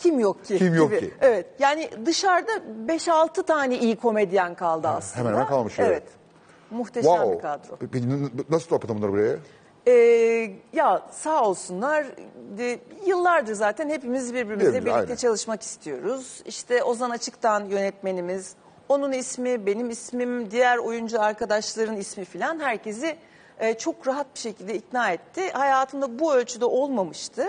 Kim 0.00 0.18
yok 0.20 0.44
ki? 0.44 0.58
Kim 0.58 0.74
yok 0.74 0.90
gibi. 0.90 1.00
ki? 1.00 1.14
Evet. 1.20 1.46
Yani 1.58 1.90
dışarıda 2.06 2.52
5-6 2.86 3.42
tane 3.42 3.78
iyi 3.78 3.96
komedyen 3.96 4.54
kaldı 4.54 4.88
aslında. 4.88 5.18
hemen 5.20 5.32
hemen 5.34 5.46
kalmış, 5.48 5.78
Evet. 5.78 5.90
evet. 5.90 6.02
Muhteşem 6.70 7.10
Wow. 7.12 7.36
bir 7.36 7.42
kadro. 7.42 7.76
Peki 7.92 8.10
n- 8.10 8.28
nasıl 8.50 8.68
topladın 8.68 8.96
bunları 8.96 9.12
buraya? 9.12 9.36
Ee, 9.86 9.92
ya 10.72 11.02
sağ 11.12 11.44
olsunlar 11.44 12.06
de, 12.58 12.78
yıllardır 13.06 13.54
zaten 13.54 13.88
hepimiz 13.90 14.34
birbirimizle 14.34 14.56
Birbirimiz, 14.68 14.84
birlikte 14.84 15.00
aynen. 15.00 15.14
çalışmak 15.14 15.62
istiyoruz. 15.62 16.42
İşte 16.44 16.82
Ozan 16.82 17.10
Açık'tan 17.10 17.64
yönetmenimiz, 17.64 18.54
onun 18.88 19.12
ismi, 19.12 19.66
benim 19.66 19.90
ismim, 19.90 20.50
diğer 20.50 20.76
oyuncu 20.78 21.20
arkadaşların 21.22 21.96
ismi 21.96 22.24
filan 22.24 22.60
herkesi 22.60 23.16
e, 23.58 23.78
çok 23.78 24.06
rahat 24.06 24.26
bir 24.34 24.40
şekilde 24.40 24.74
ikna 24.74 25.10
etti. 25.10 25.50
Hayatımda 25.52 26.18
bu 26.18 26.34
ölçüde 26.34 26.64
olmamıştı. 26.64 27.44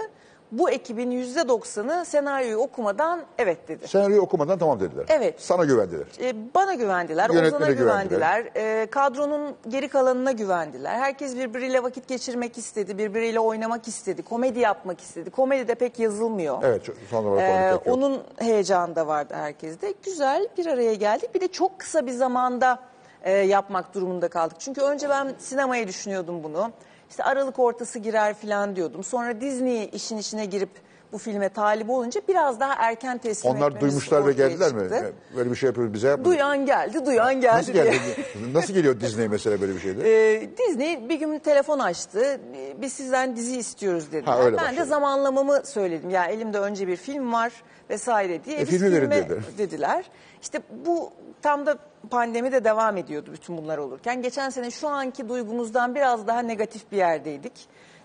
Bu 0.51 0.69
ekibin 0.69 1.11
yüzde 1.11 1.47
doksanı 1.47 2.05
senaryoyu 2.05 2.57
okumadan 2.57 3.21
evet 3.37 3.67
dedi. 3.67 3.87
Senaryoyu 3.87 4.21
okumadan 4.21 4.59
tamam 4.59 4.79
dediler. 4.79 5.05
Evet. 5.09 5.41
Sana 5.41 5.65
güvendiler. 5.65 6.05
E, 6.21 6.35
bana 6.55 6.73
güvendiler, 6.73 7.29
Yönetmene 7.29 7.55
Ozan'a 7.55 7.71
güvendiler. 7.71 8.39
güvendiler, 8.41 8.81
e, 8.81 8.85
kadronun 8.85 9.55
geri 9.67 9.87
kalanına 9.87 10.31
güvendiler. 10.31 10.91
Herkes 10.95 11.35
birbiriyle 11.37 11.83
vakit 11.83 12.07
geçirmek 12.07 12.57
istedi, 12.57 12.97
birbiriyle 12.97 13.39
oynamak 13.39 13.87
istedi, 13.87 14.21
komedi 14.23 14.59
yapmak 14.59 15.01
istedi. 15.01 15.29
Komedi 15.29 15.67
de 15.67 15.75
pek 15.75 15.99
yazılmıyor. 15.99 16.57
Evet 16.63 16.81
son 17.09 17.25
olarak 17.25 17.49
Ee, 17.49 17.53
onu 17.73 17.77
tek 17.77 17.87
yok. 17.87 17.97
onun 17.97 18.21
heyecanı 18.37 18.95
da 18.95 19.07
vardı 19.07 19.33
herkeste. 19.37 19.93
Güzel 20.05 20.47
bir 20.57 20.65
araya 20.65 20.93
geldik. 20.93 21.35
Bir 21.35 21.41
de 21.41 21.47
çok 21.47 21.79
kısa 21.79 22.05
bir 22.05 22.11
zamanda 22.11 22.79
e, 23.23 23.31
yapmak 23.31 23.93
durumunda 23.93 24.27
kaldık. 24.27 24.55
Çünkü 24.59 24.81
önce 24.81 25.09
ben 25.09 25.33
sinemayı 25.39 25.87
düşünüyordum 25.87 26.43
bunu. 26.43 26.71
İşte 27.11 27.23
Aralık 27.23 27.59
ortası 27.59 27.99
girer 27.99 28.33
falan 28.33 28.75
diyordum. 28.75 29.03
Sonra 29.03 29.41
Disney 29.41 29.89
işin 29.93 30.17
içine 30.17 30.45
girip 30.45 30.69
bu 31.11 31.17
filme 31.17 31.49
talip 31.49 31.89
olunca 31.89 32.21
biraz 32.27 32.59
daha 32.59 32.73
erken 32.77 33.17
teslim 33.17 33.51
Onlar 33.51 33.67
etmemiz 33.67 33.81
duymuşlar 33.81 34.17
ve 34.25 34.29
ortaya 34.29 34.47
geldiler 34.47 34.73
mi? 34.73 34.81
çıktı. 34.81 35.13
Böyle 35.35 35.51
bir 35.51 35.55
şey 35.55 35.67
yapıyoruz 35.67 35.93
bize 35.93 36.07
yapmadı. 36.07 36.29
Duyan 36.29 36.65
geldi, 36.65 37.05
duyan 37.05 37.41
geldi 37.41 37.57
Nasıl 37.57 37.73
diye. 37.73 37.83
geldi? 37.83 38.25
Nasıl 38.53 38.73
geliyor 38.73 38.99
Disney 38.99 39.27
mesela 39.27 39.61
böyle 39.61 39.75
bir 39.75 39.79
şeyde? 39.79 40.33
Ee, 40.33 40.49
Disney 40.57 41.09
bir 41.09 41.15
gün 41.19 41.39
telefon 41.39 41.79
açtı. 41.79 42.39
Biz 42.81 42.93
sizden 42.93 43.35
dizi 43.35 43.57
istiyoruz 43.57 44.11
dediler. 44.11 44.31
Ha, 44.33 44.43
öyle 44.43 44.57
ben 44.57 44.65
de 44.65 44.69
başladı. 44.71 44.85
zamanlamamı 44.89 45.61
söyledim. 45.65 46.09
Ya 46.09 46.25
elimde 46.25 46.59
önce 46.59 46.87
bir 46.87 46.95
film 46.95 47.33
var 47.33 47.51
vesaire 47.89 48.43
diye. 48.43 48.57
E, 48.57 48.61
Biz 48.61 48.69
filmi 48.69 48.91
verin 48.91 49.01
filme 49.09 49.15
dediler. 49.29 49.43
dediler. 49.57 50.05
İşte 50.41 50.59
bu 50.85 51.11
tam 51.41 51.65
da 51.65 51.77
pandemi 52.09 52.51
de 52.51 52.63
devam 52.63 52.97
ediyordu 52.97 53.29
bütün 53.33 53.57
bunlar 53.57 53.77
olurken. 53.77 54.21
Geçen 54.21 54.49
sene 54.49 54.71
şu 54.71 54.87
anki 54.87 55.29
duygumuzdan 55.29 55.95
biraz 55.95 56.27
daha 56.27 56.39
negatif 56.39 56.91
bir 56.91 56.97
yerdeydik. 56.97 57.53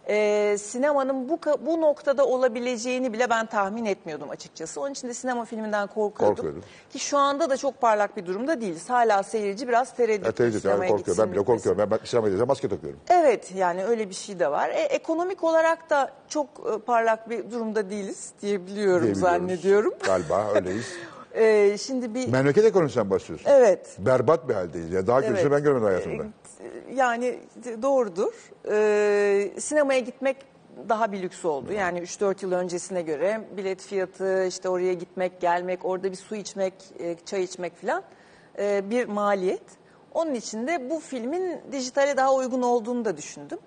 Ee, 0.09 0.57
sinemanın 0.59 1.29
bu 1.29 1.39
bu 1.61 1.81
noktada 1.81 2.27
olabileceğini 2.27 3.13
bile 3.13 3.31
ben 3.31 3.47
tahmin 3.47 3.85
etmiyordum 3.85 4.31
açıkçası. 4.31 4.81
Onun 4.81 4.91
için 4.91 5.09
de 5.09 5.15
sinema 5.15 5.45
filminden 5.45 5.87
korkuyordum. 5.87 6.37
Korkuyordun. 6.37 6.63
Ki 6.93 6.99
şu 6.99 7.19
anda 7.19 7.51
da 7.51 7.57
çok 7.57 7.81
parlak 7.81 8.17
bir 8.17 8.27
durumda 8.27 8.61
değiliz. 8.61 8.91
Hala 8.91 9.23
seyirci 9.23 9.69
biraz 9.69 9.95
tereddütlü. 9.95 10.27
Ya, 10.27 10.33
tereddüt, 10.33 10.65
yani 10.65 10.89
korkuyor. 10.89 11.19
Ben 11.19 11.33
bile 11.33 11.45
korkuyorum. 11.45 11.79
Ben, 11.79 11.91
ben 11.91 11.99
sinemaya 12.05 12.29
gideceğim 12.29 12.49
maske 12.49 12.69
takıyorum. 12.69 13.01
Evet 13.09 13.53
yani 13.55 13.85
öyle 13.85 14.09
bir 14.09 14.15
şey 14.15 14.39
de 14.39 14.51
var. 14.51 14.69
E, 14.69 14.81
ekonomik 14.81 15.45
olarak 15.45 15.91
da 15.91 16.11
çok 16.29 16.47
e, 16.47 16.79
parlak 16.79 17.31
bir 17.31 17.51
durumda 17.51 17.91
değiliz 17.91 18.33
diyebiliyorum 18.43 19.15
zannediyorum. 19.15 19.95
Galiba 20.05 20.47
öyleyiz. 20.55 20.87
E, 21.37 21.79
şimdi 21.79 22.15
bir 22.15 22.29
Memleket 22.29 22.65
ekonomisinden 22.65 23.11
bahsediyorsun. 23.11 23.51
evet 23.51 23.97
Berbat 23.99 24.49
bir 24.49 24.55
haldeyiz. 24.55 24.91
Ya. 24.93 25.07
Daha 25.07 25.21
kötüsünü 25.23 25.51
ben 25.51 25.63
görmedim 25.63 25.87
hayatımda. 25.87 26.23
E, 26.23 26.95
Yani 26.95 27.39
doğrudur. 27.83 28.33
E, 28.71 29.61
sinemaya 29.61 30.01
gitmek 30.01 30.37
daha 30.89 31.13
bir 31.13 31.23
lüks 31.23 31.45
oldu. 31.45 31.73
Yani 31.73 31.99
3-4 32.01 32.45
yıl 32.45 32.53
öncesine 32.53 33.03
göre 33.03 33.41
bilet 33.57 33.83
fiyatı, 33.83 34.45
işte 34.47 34.69
oraya 34.69 34.93
gitmek, 34.93 35.41
gelmek, 35.41 35.85
orada 35.85 36.11
bir 36.11 36.17
su 36.17 36.37
içmek, 36.37 36.75
e, 36.99 37.17
çay 37.27 37.43
içmek 37.43 37.77
falan 37.81 38.03
e, 38.59 38.91
bir 38.91 39.07
maliyet. 39.09 39.63
Onun 40.15 40.35
için 40.35 40.67
de 40.67 40.91
bu 40.91 41.01
filmin 41.01 41.61
dijitale 41.73 42.17
daha 42.17 42.35
uygun 42.35 42.63
olduğunu 42.63 43.05
da 43.05 43.17
düşündüm. 43.17 43.59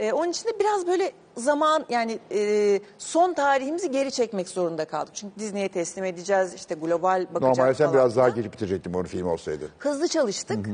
E, 0.00 0.12
onun 0.12 0.30
için 0.30 0.48
de 0.48 0.58
biraz 0.60 0.86
böyle 0.86 1.12
zaman 1.36 1.86
yani 1.88 2.18
e, 2.32 2.80
son 2.98 3.32
tarihimizi 3.32 3.90
geri 3.90 4.12
çekmek 4.12 4.48
zorunda 4.48 4.84
kaldık. 4.84 5.14
Çünkü 5.14 5.38
Disney'e 5.38 5.68
teslim 5.68 6.04
edeceğiz, 6.04 6.54
işte 6.54 6.74
global 6.74 7.26
bakacak 7.34 7.56
Normalde 7.56 7.74
sen 7.74 7.86
falan 7.86 7.94
biraz 7.98 8.16
daha 8.16 8.24
filan 8.24 8.42
geç 8.42 8.52
bitirecektin 8.52 8.92
onu 8.94 9.04
film 9.06 9.26
olsaydı. 9.26 9.70
hızlı 9.78 10.08
çalıştık. 10.08 10.66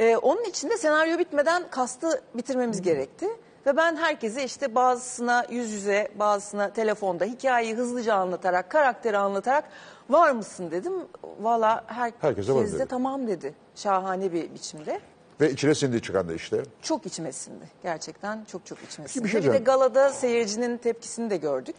Ee, 0.00 0.16
onun 0.16 0.44
için 0.44 0.70
de 0.70 0.76
senaryo 0.76 1.18
bitmeden 1.18 1.70
kastı 1.70 2.22
bitirmemiz 2.34 2.82
gerekti. 2.82 3.26
Ve 3.66 3.76
ben 3.76 3.96
herkese 3.96 4.44
işte 4.44 4.74
bazısına 4.74 5.46
yüz 5.50 5.70
yüze, 5.72 6.08
bazısına 6.18 6.72
telefonda 6.72 7.24
hikayeyi 7.24 7.74
hızlıca 7.74 8.14
anlatarak, 8.14 8.70
karakteri 8.70 9.18
anlatarak 9.18 9.64
var 10.10 10.30
mısın 10.30 10.70
dedim. 10.70 10.92
Valla 11.40 11.84
herkes 11.86 12.22
Herkese 12.22 12.52
var 12.52 12.66
de 12.66 12.72
dedi. 12.72 12.86
tamam 12.86 13.26
dedi. 13.26 13.54
Şahane 13.74 14.32
bir 14.32 14.54
biçimde. 14.54 15.00
Ve 15.40 15.50
içine 15.50 15.74
sindi 15.74 16.02
çıkan 16.02 16.28
da 16.28 16.34
işte. 16.34 16.62
Çok 16.82 17.06
içime 17.06 17.32
sindi. 17.32 17.64
Gerçekten 17.82 18.44
çok 18.44 18.66
çok 18.66 18.78
içime 18.82 19.08
sindi. 19.08 19.24
bir 19.24 19.30
şey 19.30 19.42
bir 19.44 19.52
de 19.52 19.58
galada 19.58 20.08
seyircinin 20.10 20.78
tepkisini 20.78 21.30
de 21.30 21.36
gördük. 21.36 21.76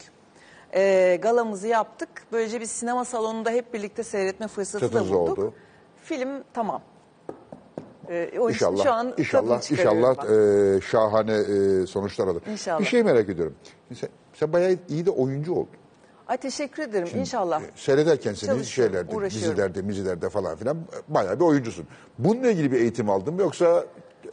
Ee, 0.73 1.19
galamızı 1.21 1.67
yaptık. 1.67 2.09
Böylece 2.31 2.61
bir 2.61 2.65
sinema 2.65 3.05
salonunda 3.05 3.49
hep 3.49 3.73
birlikte 3.73 4.03
seyretme 4.03 4.47
fırsatı 4.47 4.83
da 4.85 4.87
Fırsatınız 4.89 5.13
bulduk. 5.13 5.39
oldu. 5.39 5.53
Film 6.03 6.29
tamam. 6.53 6.81
Ee, 8.09 8.31
o 8.39 8.49
İnşallah, 8.49 8.83
şu 8.83 8.91
an 8.93 9.13
inşallah, 9.17 9.71
inşallah 9.71 10.15
ben. 10.29 10.77
e, 10.77 10.81
şahane 10.81 11.33
e, 11.33 11.85
sonuçlar 11.87 12.27
alır. 12.27 12.43
İnşallah. 12.51 12.79
Bir 12.79 12.85
şey 12.85 13.03
merak 13.03 13.29
ediyorum. 13.29 13.55
Sen, 13.93 14.09
sen 14.33 14.53
bayağı 14.53 14.77
iyi 14.89 15.05
de 15.05 15.11
oyuncu 15.11 15.53
oldun. 15.53 15.67
Ay 16.27 16.37
teşekkür 16.37 16.83
ederim 16.83 17.07
inşallah. 17.19 17.61
E, 17.61 17.65
Seyrederken 17.75 18.33
seni 18.33 18.65
şeylerde, 18.65 19.25
dizilerde, 19.29 19.81
mizilerde 19.81 20.29
falan 20.29 20.55
filan 20.55 20.77
bayağı 21.07 21.39
bir 21.39 21.45
oyuncusun. 21.45 21.87
Bununla 22.19 22.47
ilgili 22.51 22.71
bir 22.71 22.79
eğitim 22.79 23.09
aldın 23.09 23.33
mı 23.33 23.41
yoksa 23.41 23.85
e, 24.25 24.29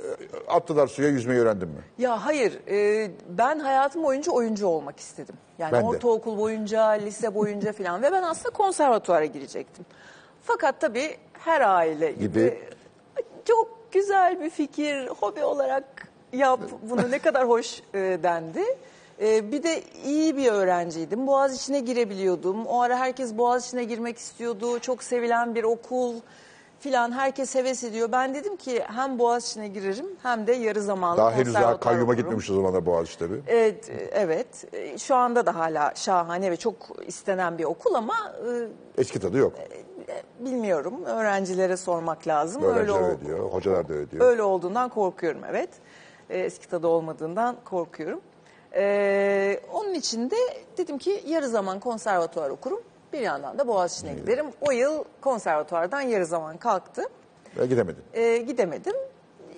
attılar 0.48 0.86
suya 0.86 1.08
yüzmeyi 1.08 1.40
öğrendin 1.40 1.68
mi? 1.68 1.80
Ya 1.98 2.26
hayır 2.26 2.58
e, 2.68 3.10
ben 3.28 3.58
hayatım 3.58 4.02
boyunca 4.02 4.32
oyuncu 4.32 4.66
olmak 4.66 4.98
istedim. 5.00 5.34
Yani 5.58 5.72
Ben 5.72 5.82
de. 5.82 5.86
ortaokul 5.86 6.38
boyunca, 6.38 6.82
lise 6.90 7.34
boyunca 7.34 7.72
falan 7.82 8.02
ve 8.02 8.12
ben 8.12 8.22
aslında 8.22 8.50
konservatuara 8.50 9.24
girecektim. 9.24 9.84
Fakat 10.42 10.80
tabii 10.80 11.16
her 11.32 11.60
aile 11.60 12.12
gibi, 12.12 12.22
Gibi. 12.22 12.58
çok 13.44 13.92
güzel 13.92 14.40
bir 14.40 14.50
fikir, 14.50 15.08
hobi 15.08 15.44
olarak 15.44 16.08
yap 16.32 16.60
bunu 16.90 17.10
ne 17.10 17.18
kadar 17.18 17.48
hoş 17.48 17.82
e, 17.94 17.98
dendi. 18.22 18.62
E, 19.22 19.52
bir 19.52 19.62
de 19.62 19.82
iyi 20.04 20.36
bir 20.36 20.52
öğrenciydim. 20.52 21.26
Boğaziçi'ne 21.26 21.80
girebiliyordum. 21.80 22.66
O 22.66 22.80
ara 22.80 22.96
herkes 22.98 23.36
Boğaziçi'ne 23.38 23.84
girmek 23.84 24.18
istiyordu. 24.18 24.78
Çok 24.78 25.02
sevilen 25.02 25.54
bir 25.54 25.64
okul 25.64 26.14
filan 26.80 27.12
herkes 27.12 27.54
heves 27.54 27.84
ediyor. 27.84 28.12
Ben 28.12 28.34
dedim 28.34 28.56
ki 28.56 28.82
hem 28.86 29.18
Boğaziçi'ne 29.18 29.68
girerim 29.68 30.06
hem 30.22 30.46
de 30.46 30.52
yarı 30.52 30.82
zamanlı 30.82 31.18
Daha 31.18 31.32
henüz 31.32 31.54
daha 31.54 31.80
kayyuma 31.80 32.04
okurum. 32.04 32.16
gitmemiş 32.20 32.50
o 32.50 32.54
zaman 32.54 32.74
da 32.74 32.86
Boğaziçi 32.86 33.18
tabii. 33.18 33.40
Evet, 33.46 33.90
e, 33.90 33.94
evet. 34.12 34.46
E, 34.74 34.98
Şu 34.98 35.14
anda 35.14 35.46
da 35.46 35.54
hala 35.54 35.92
şahane 35.94 36.50
ve 36.50 36.56
çok 36.56 36.74
istenen 37.06 37.58
bir 37.58 37.64
okul 37.64 37.94
ama 37.94 38.14
e, 38.96 39.00
Eski 39.00 39.18
tadı 39.20 39.38
yok. 39.38 39.52
bilmiyorum. 40.40 41.04
Öğrencilere 41.04 41.76
sormak 41.76 42.26
lazım. 42.28 42.62
öyle, 42.64 42.74
Öğrenciler 42.74 43.00
ol- 43.00 43.04
öyle 43.04 43.26
diyor, 43.26 43.38
hocalar 43.52 43.88
da 43.88 43.92
öyle 43.94 44.10
diyor. 44.10 44.26
öyle 44.26 44.42
olduğundan 44.42 44.88
korkuyorum 44.88 45.40
evet. 45.50 45.68
Eski 46.30 46.68
tadı 46.68 46.86
olmadığından 46.86 47.56
korkuyorum. 47.64 48.20
E, 48.74 49.60
onun 49.72 49.94
için 49.94 50.30
de 50.30 50.36
dedim 50.76 50.98
ki 50.98 51.22
yarı 51.26 51.48
zaman 51.48 51.80
konservatuvar 51.80 52.50
okurum. 52.50 52.80
Bir 53.12 53.20
yandan 53.20 53.58
da 53.58 53.68
Boğaziçi'ne 53.68 54.14
giderim. 54.14 54.46
O 54.60 54.70
yıl 54.70 55.04
konservatuvardan 55.20 56.00
yarı 56.00 56.26
zaman 56.26 56.56
kalktı. 56.56 57.02
Ve 57.58 57.66
gidemedin. 57.66 58.02
E, 58.14 58.36
gidemedim. 58.36 58.94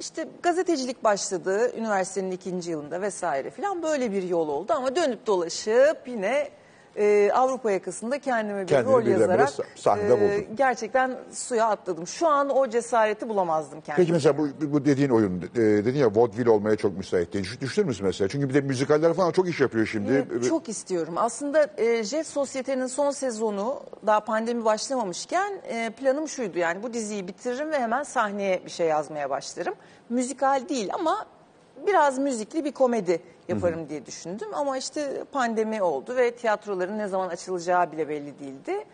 İşte 0.00 0.28
gazetecilik 0.42 1.04
başladı 1.04 1.76
üniversitenin 1.76 2.30
ikinci 2.30 2.71
yılında 2.71 3.00
vesaire 3.00 3.50
filan 3.50 3.83
böyle 3.83 4.12
bir 4.12 4.23
yol 4.23 4.49
oldu 4.49 4.73
ama 4.73 4.97
dönüp 4.97 5.26
dolaşıp 5.26 5.99
yine 6.06 6.49
e, 6.96 7.30
Avrupa 7.34 7.70
yakasında 7.70 8.18
kendime 8.18 8.62
bir 8.62 8.66
Kendini 8.66 8.92
rol 8.92 9.06
yazarak 9.06 9.48
e, 9.48 9.52
sa- 9.52 9.64
sahnede 9.76 10.10
buldun. 10.20 10.56
gerçekten 10.56 11.16
suya 11.32 11.66
atladım. 11.68 12.06
Şu 12.06 12.28
an 12.28 12.50
o 12.50 12.68
cesareti 12.68 13.28
bulamazdım 13.28 13.80
kendime. 13.80 13.96
Peki 13.96 14.12
mesela 14.12 14.38
bu, 14.38 14.48
bu 14.72 14.84
dediğin 14.84 15.08
oyun, 15.10 15.42
e, 15.54 15.58
dedin 15.60 15.98
ya 15.98 16.14
vaudeville 16.14 16.50
olmaya 16.50 16.76
çok 16.76 16.96
müsait 16.96 17.32
diye. 17.32 17.42
Düş- 17.44 17.60
Düşünür 17.60 17.86
müsün 17.86 18.06
mesela? 18.06 18.28
Çünkü 18.28 18.48
bir 18.48 18.54
de 18.54 18.60
müzikaller 18.60 19.12
falan 19.14 19.32
çok 19.32 19.48
iş 19.48 19.60
yapıyor 19.60 19.86
şimdi. 19.86 20.26
Evet, 20.32 20.48
çok 20.48 20.68
istiyorum. 20.68 21.14
Aslında 21.16 21.70
e, 21.76 22.04
Jet 22.04 22.26
Sosyete'nin 22.26 22.86
son 22.86 23.10
sezonu 23.10 23.80
daha 24.06 24.20
pandemi 24.20 24.64
başlamamışken 24.64 25.52
e, 25.68 25.90
planım 25.90 26.28
şuydu. 26.28 26.58
Yani 26.58 26.82
bu 26.82 26.92
diziyi 26.92 27.28
bitiririm 27.28 27.70
ve 27.70 27.80
hemen 27.80 28.02
sahneye 28.02 28.62
bir 28.64 28.70
şey 28.70 28.86
yazmaya 28.86 29.30
başlarım. 29.30 29.74
Müzikal 30.10 30.68
değil 30.68 30.88
ama 30.94 31.26
biraz 31.86 32.18
müzikli 32.18 32.64
bir 32.64 32.72
komedi 32.72 33.20
yaparım 33.48 33.88
diye 33.88 34.06
düşündüm. 34.06 34.48
Ama 34.54 34.78
işte 34.78 35.24
pandemi 35.32 35.82
oldu 35.82 36.16
ve 36.16 36.30
tiyatroların 36.30 36.98
ne 36.98 37.08
zaman 37.08 37.28
açılacağı 37.28 37.92
bile 37.92 38.08
belli 38.08 38.38
değildi. 38.38 38.84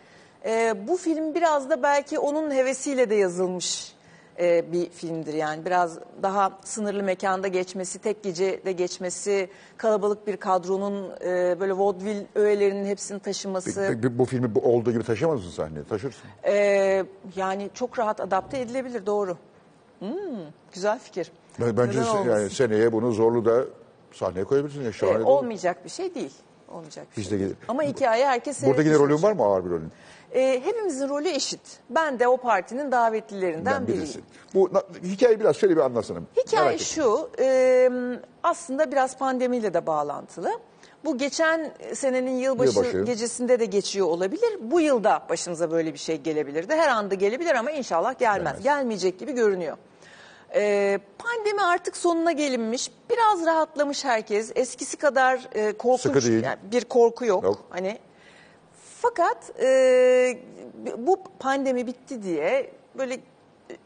E, 0.44 0.74
bu 0.88 0.96
film 0.96 1.34
biraz 1.34 1.70
da 1.70 1.82
belki 1.82 2.18
onun 2.18 2.50
hevesiyle 2.50 3.10
de 3.10 3.14
yazılmış 3.14 3.92
e, 4.40 4.72
bir 4.72 4.90
filmdir 4.90 5.34
yani 5.34 5.64
biraz 5.64 5.98
daha 6.22 6.52
sınırlı 6.64 7.02
mekanda 7.02 7.48
geçmesi, 7.48 7.98
tek 7.98 8.22
gecede 8.22 8.72
geçmesi, 8.72 9.48
kalabalık 9.76 10.26
bir 10.26 10.36
kadronun 10.36 11.10
e, 11.24 11.56
böyle 11.60 11.78
vaudeville 11.78 12.26
öğelerinin 12.34 12.84
hepsini 12.86 13.20
taşıması. 13.20 13.80
Peki, 13.88 14.00
peki 14.00 14.18
bu 14.18 14.24
filmi 14.24 14.54
bu 14.54 14.60
olduğu 14.60 14.92
gibi 14.92 15.04
taşıyamaz 15.04 15.38
mısın 15.44 15.50
sahneye? 15.56 15.84
Taşırsın. 15.84 16.22
e, 16.44 17.04
yani 17.36 17.70
çok 17.74 17.98
rahat 17.98 18.20
adapte 18.20 18.58
edilebilir 18.58 19.06
doğru. 19.06 19.36
Hmm, 19.98 20.08
güzel 20.72 20.98
fikir. 20.98 21.32
Ben- 21.60 21.76
Bence 21.76 22.00
Neden 22.00 22.10
olmasın? 22.10 22.30
yani 22.30 22.50
seneye 22.50 22.92
bunu 22.92 23.12
zorlu 23.12 23.44
da 23.44 23.64
sahneye 24.12 24.44
koyabilirsin. 24.44 24.82
Ya, 24.82 24.88
E, 24.88 24.92
şahane 24.92 25.18
de 25.18 25.22
olur. 25.24 25.38
olmayacak 25.38 25.84
bir 25.84 25.90
şey 25.90 26.14
değil. 26.14 26.32
Olmayacak 26.68 27.06
bir 27.12 27.16
Biz 27.16 27.28
şey 27.28 27.38
de 27.38 27.42
gelir. 27.44 27.56
Ama 27.68 27.82
hikaye 27.82 28.26
herkes 28.26 28.62
Burada 28.62 28.82
yine 28.82 28.94
seyretmiş 28.94 29.10
rolün 29.10 29.22
var 29.22 29.32
mı 29.32 29.42
ağır 29.44 29.64
bir 29.64 29.70
rolün? 29.70 29.92
E, 30.34 30.60
hepimizin 30.64 31.08
rolü 31.08 31.28
eşit. 31.28 31.60
Ben 31.90 32.18
de 32.18 32.28
o 32.28 32.36
partinin 32.36 32.92
davetlilerinden 32.92 33.74
Ben 33.80 33.86
biriyim. 33.86 34.02
birisi. 34.02 34.20
Bu 34.54 34.70
na- 34.72 34.82
hikayeyi 35.02 35.40
biraz 35.40 35.56
şöyle 35.56 35.76
bir 35.76 35.80
anlasana. 35.80 36.18
Hikaye 36.46 36.64
Merak 36.66 36.80
şu, 36.80 37.30
e, 37.38 37.90
aslında 38.42 38.92
biraz 38.92 39.18
pandemiyle 39.18 39.74
de 39.74 39.86
bağlantılı. 39.86 40.50
Bu 41.04 41.18
geçen 41.18 41.72
senenin 41.94 42.30
yılbaşı, 42.36 42.78
Yılbaşı. 42.78 43.02
gecesinde 43.04 43.60
de 43.60 43.64
geçiyor 43.64 44.06
olabilir. 44.06 44.58
Bu 44.60 44.80
yılda 44.80 45.22
başımıza 45.28 45.70
böyle 45.70 45.92
bir 45.92 45.98
şey 45.98 46.16
gelebilirdi. 46.20 46.74
Her 46.74 46.88
anda 46.88 47.14
gelebilir 47.14 47.54
ama 47.54 47.70
inşallah 47.70 48.18
gelmez. 48.18 48.44
Gelmez. 48.44 48.62
Gelmeyecek 48.64 49.18
gibi 49.18 49.32
görünüyor. 49.32 49.76
E, 50.54 50.98
pandemi 51.18 51.62
artık 51.62 51.96
sonuna 51.96 52.32
gelinmiş. 52.32 52.90
Biraz 53.10 53.46
rahatlamış 53.46 54.04
herkes. 54.04 54.52
Eskisi 54.54 54.96
kadar 54.96 55.48
e, 55.54 55.72
korkunç 55.72 56.00
Sıkı 56.00 56.22
değil. 56.22 56.44
yani 56.44 56.58
bir 56.72 56.84
korku 56.84 57.24
yok. 57.24 57.44
Yok. 57.44 57.64
Hani 57.70 57.98
fakat 59.00 59.60
e, 59.60 60.38
bu 60.96 61.22
pandemi 61.38 61.86
bitti 61.86 62.22
diye 62.22 62.70
böyle 62.98 63.20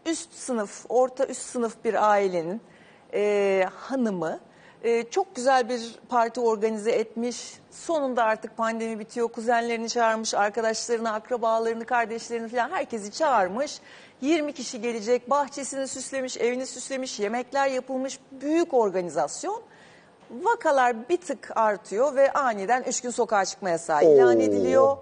üst 0.07 0.35
sınıf, 0.35 0.85
orta 0.89 1.27
üst 1.27 1.43
sınıf 1.43 1.85
bir 1.85 2.11
ailenin 2.11 2.61
e, 3.15 3.67
hanımı 3.75 4.41
Ee, 4.85 5.05
çok 5.11 5.37
güzel 5.37 5.69
bir 5.69 5.95
parti 6.09 6.41
organize 6.41 6.91
etmiş. 6.91 7.55
Sonunda 7.71 8.25
artık 8.25 8.57
pandemi 8.57 8.99
bitiyor. 8.99 9.29
Kuzenlerini 9.29 9.89
çağırmış, 9.89 10.35
arkadaşlarını, 10.35 11.13
akrabalarını, 11.13 11.85
kardeşlerini 11.85 12.49
falan 12.49 12.71
herkesi 12.71 13.13
çağırmış. 13.13 13.81
20 14.21 14.53
kişi 14.53 14.81
gelecek, 14.81 15.31
bahçesini 15.31 15.89
süslemiş, 15.89 16.37
evini 16.37 16.67
süslemiş, 16.67 17.21
yemekler 17.21 17.69
yapılmış. 17.69 18.19
Büyük 18.33 18.75
organizasyon. 18.75 19.63
Vakalar 20.31 21.09
bir 21.09 21.17
tık 21.17 21.51
artıyor 21.57 22.17
ve 22.17 22.33
aniden 22.33 22.83
3 22.83 23.01
gün 23.01 23.11
sokağa 23.11 23.45
çıkma 23.45 23.71
yasağı 23.71 24.05
ilan 24.05 24.37
Oo. 24.37 24.43
ediliyor. 24.43 24.97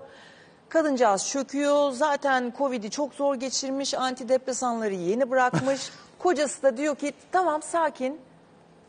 Kadıncağız 0.69 1.28
çöküyor. 1.28 1.92
Zaten 1.92 2.52
Covid'i 2.59 2.90
çok 2.90 3.14
zor 3.14 3.35
geçirmiş. 3.35 3.95
Antidepresanları 3.95 4.95
yeni 4.95 5.31
bırakmış. 5.31 5.90
Kocası 6.19 6.62
da 6.62 6.76
diyor 6.76 6.97
ki 6.97 7.12
tamam 7.33 7.62
sakin 7.62 8.21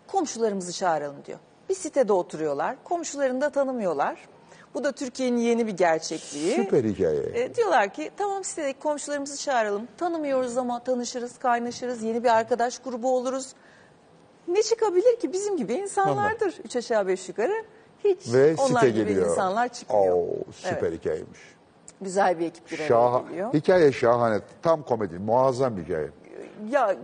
komşularımızı 0.07 0.73
çağıralım 0.73 1.25
diyor. 1.25 1.39
Bir 1.69 1.75
sitede 1.75 2.13
oturuyorlar. 2.13 2.75
Komşularını 2.83 3.41
da 3.41 3.49
tanımıyorlar. 3.49 4.17
Bu 4.73 4.83
da 4.83 4.91
Türkiye'nin 4.91 5.37
yeni 5.37 5.67
bir 5.67 5.77
gerçekliği. 5.77 6.55
Süper 6.55 6.83
hikaye. 6.83 7.19
E, 7.33 7.55
diyorlar 7.55 7.93
ki 7.93 8.11
tamam 8.17 8.43
sitedeki 8.43 8.79
komşularımızı 8.79 9.37
çağıralım. 9.41 9.87
Tanımıyoruz 9.97 10.57
ama 10.57 10.83
tanışırız, 10.83 11.37
kaynaşırız. 11.37 12.03
Yeni 12.03 12.23
bir 12.23 12.29
arkadaş 12.37 12.79
grubu 12.79 13.15
oluruz. 13.17 13.53
Ne 14.47 14.61
çıkabilir 14.63 15.19
ki 15.19 15.33
bizim 15.33 15.57
gibi 15.57 15.73
insanlardır. 15.73 16.53
Üç 16.65 16.75
aşağı 16.75 17.07
beş 17.07 17.29
yukarı. 17.29 17.65
Hiç 18.03 18.33
Ve 18.33 18.55
onlar 18.57 18.79
site 18.81 18.89
gibi 18.91 19.07
geliyor. 19.09 19.29
insanlar 19.31 19.67
çıkmıyor. 19.73 20.15
Oo, 20.17 20.27
süper 20.51 20.87
Evet. 20.87 20.99
hikayeymiş. 20.99 21.39
Güzel 22.01 22.39
bir 22.39 22.45
ekip 22.45 22.71
bir 22.71 22.77
Şaha, 22.77 23.23
geliyor. 23.29 23.53
hikaye 23.53 23.91
şahane. 23.91 24.39
Tam 24.61 24.83
komedi. 24.83 25.19
Muazzam 25.19 25.77
bir 25.77 25.83
hikaye. 25.83 26.09
Ya 26.69 26.95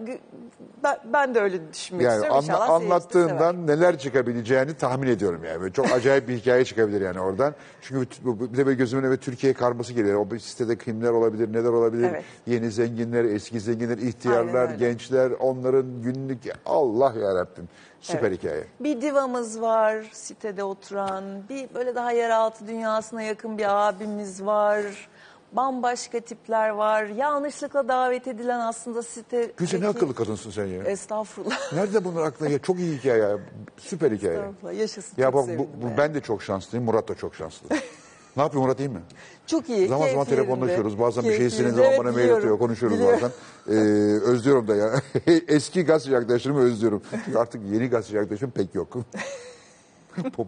ben, 0.83 0.97
ben 1.13 1.35
de 1.35 1.39
öyle 1.39 1.73
düşünmek 1.73 2.05
Yani 2.05 2.15
istiyorum. 2.15 2.37
anla- 2.37 2.53
İnşallah 2.53 2.69
anlattığından 2.69 3.67
neler 3.67 3.97
çıkabileceğini 3.99 4.73
tahmin 4.73 5.07
ediyorum 5.07 5.43
yani. 5.45 5.61
Böyle 5.61 5.73
çok 5.73 5.91
acayip 5.91 6.27
bir 6.27 6.37
hikaye 6.37 6.65
çıkabilir 6.65 7.01
yani 7.01 7.19
oradan. 7.19 7.55
Çünkü 7.81 8.07
bir 8.53 8.57
de 8.57 8.65
böyle 8.65 8.77
gözümün 8.77 9.03
önüne 9.03 9.17
Türkiye 9.17 9.53
karması 9.53 9.93
geliyor. 9.93 10.19
O 10.19 10.31
bir 10.31 10.39
sitede 10.39 10.77
kimler 10.77 11.09
olabilir, 11.09 11.53
neler 11.53 11.69
olabilir? 11.69 12.07
Evet. 12.09 12.23
Yeni 12.47 12.71
zenginler, 12.71 13.23
eski 13.25 13.59
zenginler, 13.59 13.97
ihtiyarlar, 13.97 14.69
gençler, 14.69 15.31
onların 15.31 16.01
günlük 16.01 16.39
Allah 16.65 17.13
ya 17.21 17.35
Rabbim. 17.35 17.69
Süper 18.01 18.27
Evet. 18.27 18.37
hikaye. 18.43 18.63
Bir 18.79 19.01
divamız 19.01 19.61
var 19.61 20.09
sitede 20.11 20.63
oturan, 20.63 21.23
bir 21.49 21.73
böyle 21.73 21.95
daha 21.95 22.11
yeraltı 22.11 22.67
dünyasına 22.67 23.21
yakın 23.21 23.57
bir 23.57 23.87
abimiz 23.87 24.45
var. 24.45 25.08
Bambaşka 25.51 26.19
tipler 26.19 26.69
var. 26.69 27.05
Yanlışlıkla 27.05 27.87
davet 27.87 28.27
edilen 28.27 28.59
aslında 28.59 29.03
site... 29.03 29.51
Gülse 29.57 29.81
ne 29.81 29.87
akıllı 29.87 30.15
kadınsın 30.15 30.51
sen 30.51 30.65
ya. 30.65 30.83
Estağfurullah. 30.83 31.73
Nerede 31.73 32.05
bunlar 32.05 32.23
aklına 32.23 32.49
ya? 32.49 32.59
Çok 32.59 32.79
iyi 32.79 32.97
hikaye 32.97 33.21
ya. 33.21 33.37
Süper 33.77 34.11
hikaye. 34.11 34.33
Estağfurullah. 34.33 34.79
Yaşasın. 34.79 35.21
Ya 35.21 35.33
bak 35.33 35.47
bu, 35.47 35.67
bu- 35.81 35.87
yani. 35.87 35.97
ben 35.97 36.13
de 36.13 36.21
çok 36.21 36.43
şanslıyım. 36.43 36.85
Murat 36.85 37.07
da 37.07 37.15
çok 37.15 37.35
şanslı. 37.35 37.67
ne 38.37 38.43
yapıyor 38.43 38.63
Murat 38.63 38.79
iyi 38.79 38.89
mi? 38.89 38.99
Çok 39.47 39.69
iyi. 39.69 39.87
Zaman 39.87 40.09
zaman 40.09 40.25
telefonlaşıyoruz. 40.25 40.99
Bazen 40.99 41.23
bir 41.23 41.37
şey 41.37 41.45
istediğiniz 41.45 41.75
zaman 41.75 41.97
bana 41.97 42.11
mail 42.11 42.35
atıyor. 42.35 42.59
Konuşuyoruz 42.59 42.97
Biliyorum. 42.97 43.19
bazen. 43.21 43.75
Ee, 43.75 44.19
özlüyorum 44.21 44.67
da 44.67 44.75
ya. 44.75 45.01
Eski 45.47 45.85
gazeteci 45.85 46.17
arkadaşlarımı 46.17 46.59
özlüyorum. 46.61 47.01
Çünkü 47.25 47.37
artık 47.37 47.61
yeni 47.71 47.89
gazeteci 47.89 48.19
arkadaşım 48.19 48.51
pek 48.51 48.75
yok. 48.75 48.97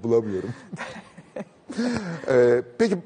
Bulamıyorum. 0.04 0.50
Ee, 2.28 2.62
peki 2.78 2.98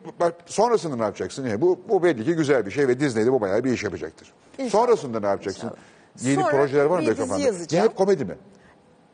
sonrasında 0.45 0.95
ne 0.95 1.03
yapacaksın? 1.03 1.47
Yani 1.47 1.61
bu, 1.61 1.79
bu 1.89 2.03
belli 2.03 2.25
ki 2.25 2.33
güzel 2.35 2.65
bir 2.65 2.71
şey 2.71 2.87
ve 2.87 2.99
Disney'de 2.99 3.31
bu 3.33 3.41
bayağı 3.41 3.63
bir 3.63 3.71
iş 3.71 3.83
yapacaktır. 3.83 4.33
İnşallah. 4.57 4.85
Sonrasında 4.85 5.19
ne 5.19 5.27
yapacaksın? 5.27 5.67
İnşallah. 5.67 5.81
Yeni 6.21 6.41
Sonra 6.43 6.51
projeler 6.57 6.85
var 6.85 6.89
mı 6.89 6.97
böyle 6.97 7.11
dizi 7.11 7.21
kafanda? 7.21 7.43
yazacağım. 7.43 7.83
Ya 7.85 7.89
hep 7.91 7.97
komedi 7.97 8.25
mi? 8.25 8.35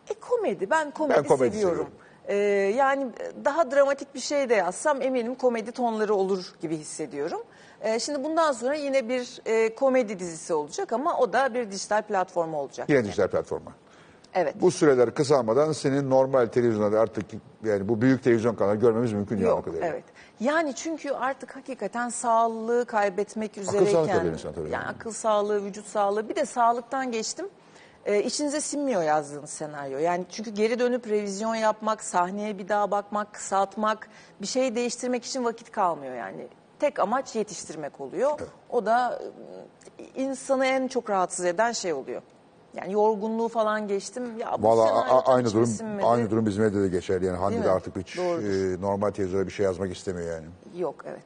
E 0.10 0.14
komedi. 0.14 0.70
Ben 0.70 0.92
komedi, 0.92 1.18
Ben 1.18 1.24
komedi 1.24 1.56
seviyorum. 1.56 1.76
seviyorum. 1.78 1.94
Ee, 2.28 2.36
yani 2.78 3.08
daha 3.46 3.72
dramatik 3.72 4.16
bir 4.16 4.20
şey 4.20 4.50
de 4.50 4.54
yazsam 4.56 5.02
eminim 5.02 5.36
komedi 5.36 5.72
tonları 5.72 6.16
olur 6.16 6.54
gibi 6.62 6.78
hissediyorum. 6.78 7.42
Ee, 7.82 8.00
şimdi 8.00 8.24
bundan 8.24 8.52
sonra 8.52 8.76
yine 8.76 9.10
bir 9.10 9.42
e, 9.46 9.76
komedi 9.76 10.20
dizisi 10.20 10.54
olacak 10.54 10.94
ama 10.94 11.18
o 11.18 11.34
da 11.34 11.54
bir 11.54 11.72
dijital 11.72 12.02
platform 12.02 12.54
olacak. 12.54 12.90
Yine 12.90 13.04
dijital 13.06 13.28
platforma. 13.28 13.72
Evet. 14.34 14.56
Bu 14.62 14.72
süreler 14.72 15.14
kısalmadan 15.14 15.72
senin 15.72 16.10
normal 16.10 16.46
televizyonda 16.46 17.00
artık 17.00 17.26
yani 17.64 17.90
bu 17.90 18.02
büyük 18.02 18.24
televizyon 18.24 18.56
kanalı 18.56 18.76
görmemiz 18.76 19.14
mümkün 19.14 19.38
o 19.38 19.42
Yok, 19.42 19.66
kadarıyla. 19.66 19.88
evet. 19.88 20.04
Yani 20.40 20.76
çünkü 20.76 21.12
artık 21.12 21.56
hakikaten 21.56 22.10
sağlığı 22.10 22.86
kaybetmek 22.86 23.58
üzereyken... 23.58 23.92
sağlığı 23.92 24.08
kaybediyor 24.08 24.34
insan 24.34 24.54
tabii. 24.54 24.70
Yani 24.70 24.86
akıl 24.86 25.12
sağlığı, 25.12 25.66
vücut 25.66 25.86
sağlığı 25.86 26.30
bir 26.30 26.36
de 26.36 26.46
sağlıktan 26.46 27.12
geçtim. 27.12 27.46
Ee, 28.06 28.24
içinize 28.24 28.62
sinmiyor 28.62 29.04
yazdığınız 29.04 29.50
senaryo. 29.50 29.98
Yani 29.98 30.26
çünkü 30.32 30.50
geri 30.52 30.80
dönüp 30.80 31.08
revizyon 31.10 31.56
yapmak, 31.56 32.04
sahneye 32.04 32.58
bir 32.58 32.70
daha 32.70 32.92
bakmak, 32.92 33.34
kısaltmak, 33.34 34.10
bir 34.42 34.48
şey 34.48 34.76
değiştirmek 34.76 35.26
için 35.26 35.44
vakit 35.44 35.72
kalmıyor 35.72 36.16
yani. 36.16 36.48
Tek 36.80 37.00
amaç 37.00 37.36
yetiştirmek 37.36 38.02
oluyor. 38.02 38.40
O 38.70 38.86
da 38.86 39.22
e, 40.00 40.22
insanı 40.22 40.66
en 40.66 40.88
çok 40.88 41.10
rahatsız 41.10 41.46
eden 41.46 41.72
şey 41.72 41.94
oluyor. 41.94 42.22
Yani 42.76 42.94
yorgunluğu 42.94 43.48
falan 43.48 43.88
geçtim. 43.88 44.38
Ya 44.40 44.56
bu 44.60 44.68
Valla 44.68 44.88
senaryo 44.88 45.08
tam 45.10 45.24
aynı 45.36 45.54
durum 45.54 45.66
sinmedi. 45.66 46.06
aynı 46.06 46.30
durum 46.30 46.46
bizim 46.46 46.64
evde 46.64 46.82
de 46.82 46.88
geçerli 46.88 47.26
yani 47.26 47.38
Hande 47.38 47.64
de 47.64 47.72
artık 47.72 47.98
hiç 47.98 48.18
Doğrudur. 48.18 48.78
e, 48.78 48.82
normal 48.82 49.12
televizyonda 49.12 49.48
bir 49.48 49.52
şey 49.52 49.64
yazmak 49.66 49.96
istemiyor 49.98 50.28
yani. 50.34 50.46
Yok 50.78 51.04
evet. 51.08 51.24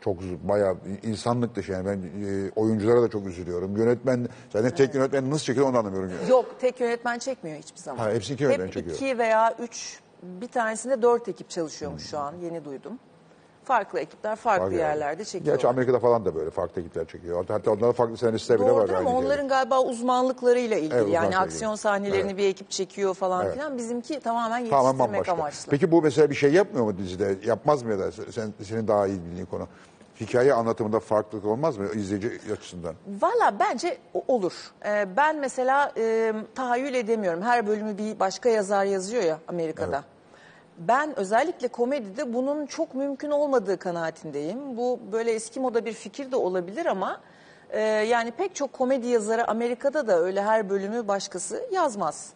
Çok 0.00 0.20
uz- 0.20 0.48
bayağı 0.48 0.76
insanlık 1.02 1.54
dışı 1.56 1.72
yani 1.72 1.86
ben 1.86 1.98
e, 2.26 2.50
oyunculara 2.56 3.02
da 3.02 3.08
çok 3.08 3.26
üzülüyorum. 3.26 3.76
Yönetmen 3.76 4.28
zaten 4.50 4.70
tek 4.74 4.94
yönetmen 4.94 5.30
nasıl 5.30 5.44
çekiyor 5.44 5.66
onu 5.68 5.78
anlamıyorum. 5.78 6.10
Yani. 6.20 6.30
Yok 6.30 6.60
tek 6.60 6.80
yönetmen 6.80 7.18
çekmiyor 7.18 7.58
hiçbir 7.58 7.80
zaman. 7.80 8.04
Ha, 8.04 8.10
hepsini 8.10 8.34
iki 8.34 8.44
yönetmen 8.44 8.66
Hep 8.66 8.72
çekiyor. 8.72 8.96
iki 8.96 9.18
veya 9.18 9.54
üç 9.58 10.00
bir 10.22 10.48
tanesinde 10.48 11.02
dört 11.02 11.28
ekip 11.28 11.50
çalışıyormuş 11.50 12.06
şu 12.06 12.18
an 12.18 12.34
yeni 12.42 12.64
duydum. 12.64 12.92
Farklı 13.68 13.98
ekipler 14.00 14.36
farklı 14.36 14.64
Var 14.66 14.70
yani. 14.70 14.80
yerlerde 14.80 15.24
çekiyorlar. 15.24 15.52
Gerçi 15.52 15.68
Amerika'da 15.68 15.98
falan 15.98 16.24
da 16.24 16.34
böyle 16.34 16.50
farklı 16.50 16.80
ekipler 16.82 17.06
çekiyor. 17.06 17.44
Hatta 17.48 17.70
onların 17.70 17.92
farklı 17.92 18.16
senaristler 18.16 18.60
bile 18.60 18.70
var. 18.70 18.76
Doğrudur 18.76 18.94
ama 18.94 18.98
aynı 19.10 19.18
onların 19.18 19.42
yerde. 19.42 19.48
galiba 19.48 19.80
uzmanlıklarıyla 19.82 20.76
ilgili. 20.76 20.94
Evet, 20.94 21.08
yani 21.08 21.16
uzmanlıkla 21.26 21.40
aksiyon 21.44 21.74
sahnelerini 21.74 22.36
bir 22.36 22.44
ekip 22.48 22.70
çekiyor 22.70 23.14
falan 23.14 23.50
filan. 23.52 23.78
Bizimki 23.78 24.20
tamamen 24.20 24.48
Tamamen 24.70 24.88
yetiştirmek 24.88 25.12
bambaşka. 25.14 25.32
amaçlı. 25.32 25.70
Peki 25.70 25.92
bu 25.92 26.02
mesela 26.02 26.30
bir 26.30 26.34
şey 26.34 26.52
yapmıyor 26.52 26.84
mu 26.86 26.98
dizide? 26.98 27.36
Yapmaz 27.46 27.82
mı 27.82 27.90
ya 27.92 27.98
da 27.98 28.12
sen, 28.12 28.52
senin 28.64 28.88
daha 28.88 29.06
iyi 29.06 29.24
bildiğin 29.24 29.46
konu? 29.46 29.66
Hikaye 30.20 30.54
anlatımında 30.54 31.00
farklılık 31.00 31.44
olmaz 31.44 31.78
mı 31.78 31.86
izleyici 31.94 32.40
açısından? 32.52 32.94
Valla 33.20 33.54
bence 33.60 33.98
o- 34.14 34.24
olur. 34.28 34.52
Ee, 34.86 35.06
ben 35.16 35.36
mesela 35.38 35.92
e, 35.96 36.32
tahayyül 36.54 36.94
edemiyorum. 36.94 37.42
Her 37.42 37.66
bölümü 37.66 37.98
bir 37.98 38.20
başka 38.20 38.48
yazar 38.48 38.84
yazıyor 38.84 39.22
ya 39.22 39.38
Amerika'da. 39.48 40.04
Ben 40.78 41.18
özellikle 41.18 41.68
komedide 41.68 42.34
bunun 42.34 42.66
çok 42.66 42.94
mümkün 42.94 43.30
olmadığı 43.30 43.78
kanaatindeyim. 43.78 44.76
Bu 44.76 45.00
böyle 45.12 45.32
eski 45.32 45.60
moda 45.60 45.84
bir 45.84 45.92
fikir 45.92 46.32
de 46.32 46.36
olabilir 46.36 46.86
ama 46.86 47.20
e, 47.70 47.80
yani 47.80 48.30
pek 48.30 48.54
çok 48.54 48.72
komedi 48.72 49.06
yazarı 49.06 49.50
Amerika'da 49.50 50.06
da 50.06 50.18
öyle 50.20 50.42
her 50.42 50.70
bölümü 50.70 51.08
başkası 51.08 51.68
yazmaz. 51.72 52.32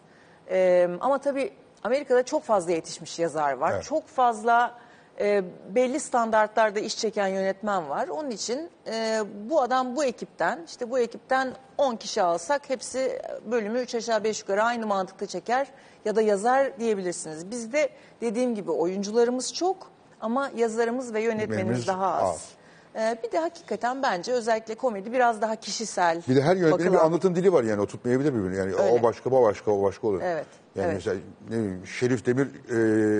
E, 0.49 0.89
ama 1.01 1.17
tabii 1.17 1.53
Amerika'da 1.83 2.23
çok 2.23 2.43
fazla 2.43 2.71
yetişmiş 2.71 3.19
yazar 3.19 3.53
var. 3.53 3.71
Evet. 3.71 3.83
Çok 3.83 4.07
fazla 4.07 4.77
e, 5.19 5.43
belli 5.69 5.99
standartlarda 5.99 6.79
iş 6.79 6.97
çeken 6.97 7.27
yönetmen 7.27 7.89
var. 7.89 8.07
Onun 8.07 8.31
için 8.31 8.69
e, 8.87 9.21
bu 9.49 9.61
adam 9.61 9.95
bu 9.95 10.03
ekipten 10.03 10.59
işte 10.65 10.89
bu 10.89 10.99
ekipten 10.99 11.53
10 11.77 11.95
kişi 11.95 12.21
alsak 12.21 12.69
hepsi 12.69 13.21
bölümü 13.45 13.79
3 13.79 13.95
aşağı 13.95 14.23
5 14.23 14.39
yukarı 14.39 14.63
aynı 14.63 14.87
mantıkta 14.87 15.25
çeker 15.25 15.67
ya 16.05 16.15
da 16.15 16.21
yazar 16.21 16.79
diyebilirsiniz. 16.79 17.51
Bizde 17.51 17.89
dediğim 18.21 18.55
gibi 18.55 18.71
oyuncularımız 18.71 19.53
çok 19.53 19.91
ama 20.21 20.51
yazarımız 20.55 21.13
ve 21.13 21.21
yönetmenimiz 21.21 21.87
daha 21.87 22.13
az. 22.13 22.29
az. 22.29 22.49
E, 22.95 23.17
bir 23.23 23.31
de 23.31 23.39
hakikaten 23.39 24.03
bence 24.03 24.31
özellikle 24.31 24.75
komedi 24.75 25.11
biraz 25.11 25.41
daha 25.41 25.55
kişisel. 25.55 26.21
Bir 26.27 26.35
de 26.35 26.41
her 26.41 26.55
yönetmenin 26.55 26.91
bir 26.91 26.97
bakılan- 26.97 27.05
anlatım 27.05 27.35
dili 27.35 27.53
var 27.53 27.63
yani 27.63 27.81
o 27.81 27.85
tutmayabilir 27.85 28.33
birbirini. 28.33 28.55
Yani 28.57 28.71
Öyle. 28.71 28.81
o 28.99 29.03
başka, 29.03 29.29
o 29.29 29.43
başka, 29.43 29.71
o 29.71 29.83
başka 29.83 30.07
olur. 30.07 30.21
Evet, 30.23 30.45
Yani 30.75 30.85
evet. 30.85 30.95
mesela 30.95 31.15
ne 31.49 31.57
bileyim, 31.57 31.87
Şerif 31.87 32.25
Demir, 32.25 32.47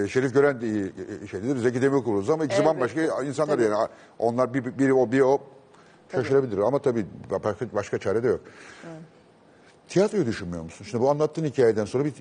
e, 0.06 0.08
Şerif 0.08 0.34
Gören 0.34 0.62
de 0.62 0.67
iyi 0.67 0.93
e, 1.24 1.28
şeydir. 1.28 1.58
Zeki 1.58 1.82
Demirkubuz 1.82 2.30
ama 2.30 2.46
ikisi 2.46 2.62
Evet. 2.62 2.74
bambaşka 2.74 3.24
insanlar 3.24 3.54
Tabii. 3.54 3.63
yani. 3.63 3.88
Onlar 4.19 4.54
bir, 4.54 4.78
biri 4.80 4.93
o, 4.93 5.12
biri 5.12 5.24
o 5.24 5.41
şaşırabilir 6.12 6.58
ama 6.58 6.80
tabii 6.80 7.06
başka, 7.43 7.65
başka 7.74 7.98
çare 7.98 8.24
de 8.24 8.28
yok. 8.28 8.41
Tiyatroyu 9.88 10.26
düşünmüyor 10.26 10.63
musun? 10.63 10.86
Şimdi 10.89 11.04
bu 11.04 11.10
anlattığın 11.10 11.46
hikayeden 11.46 11.86
sonra 11.86 12.06
bir 12.06 12.13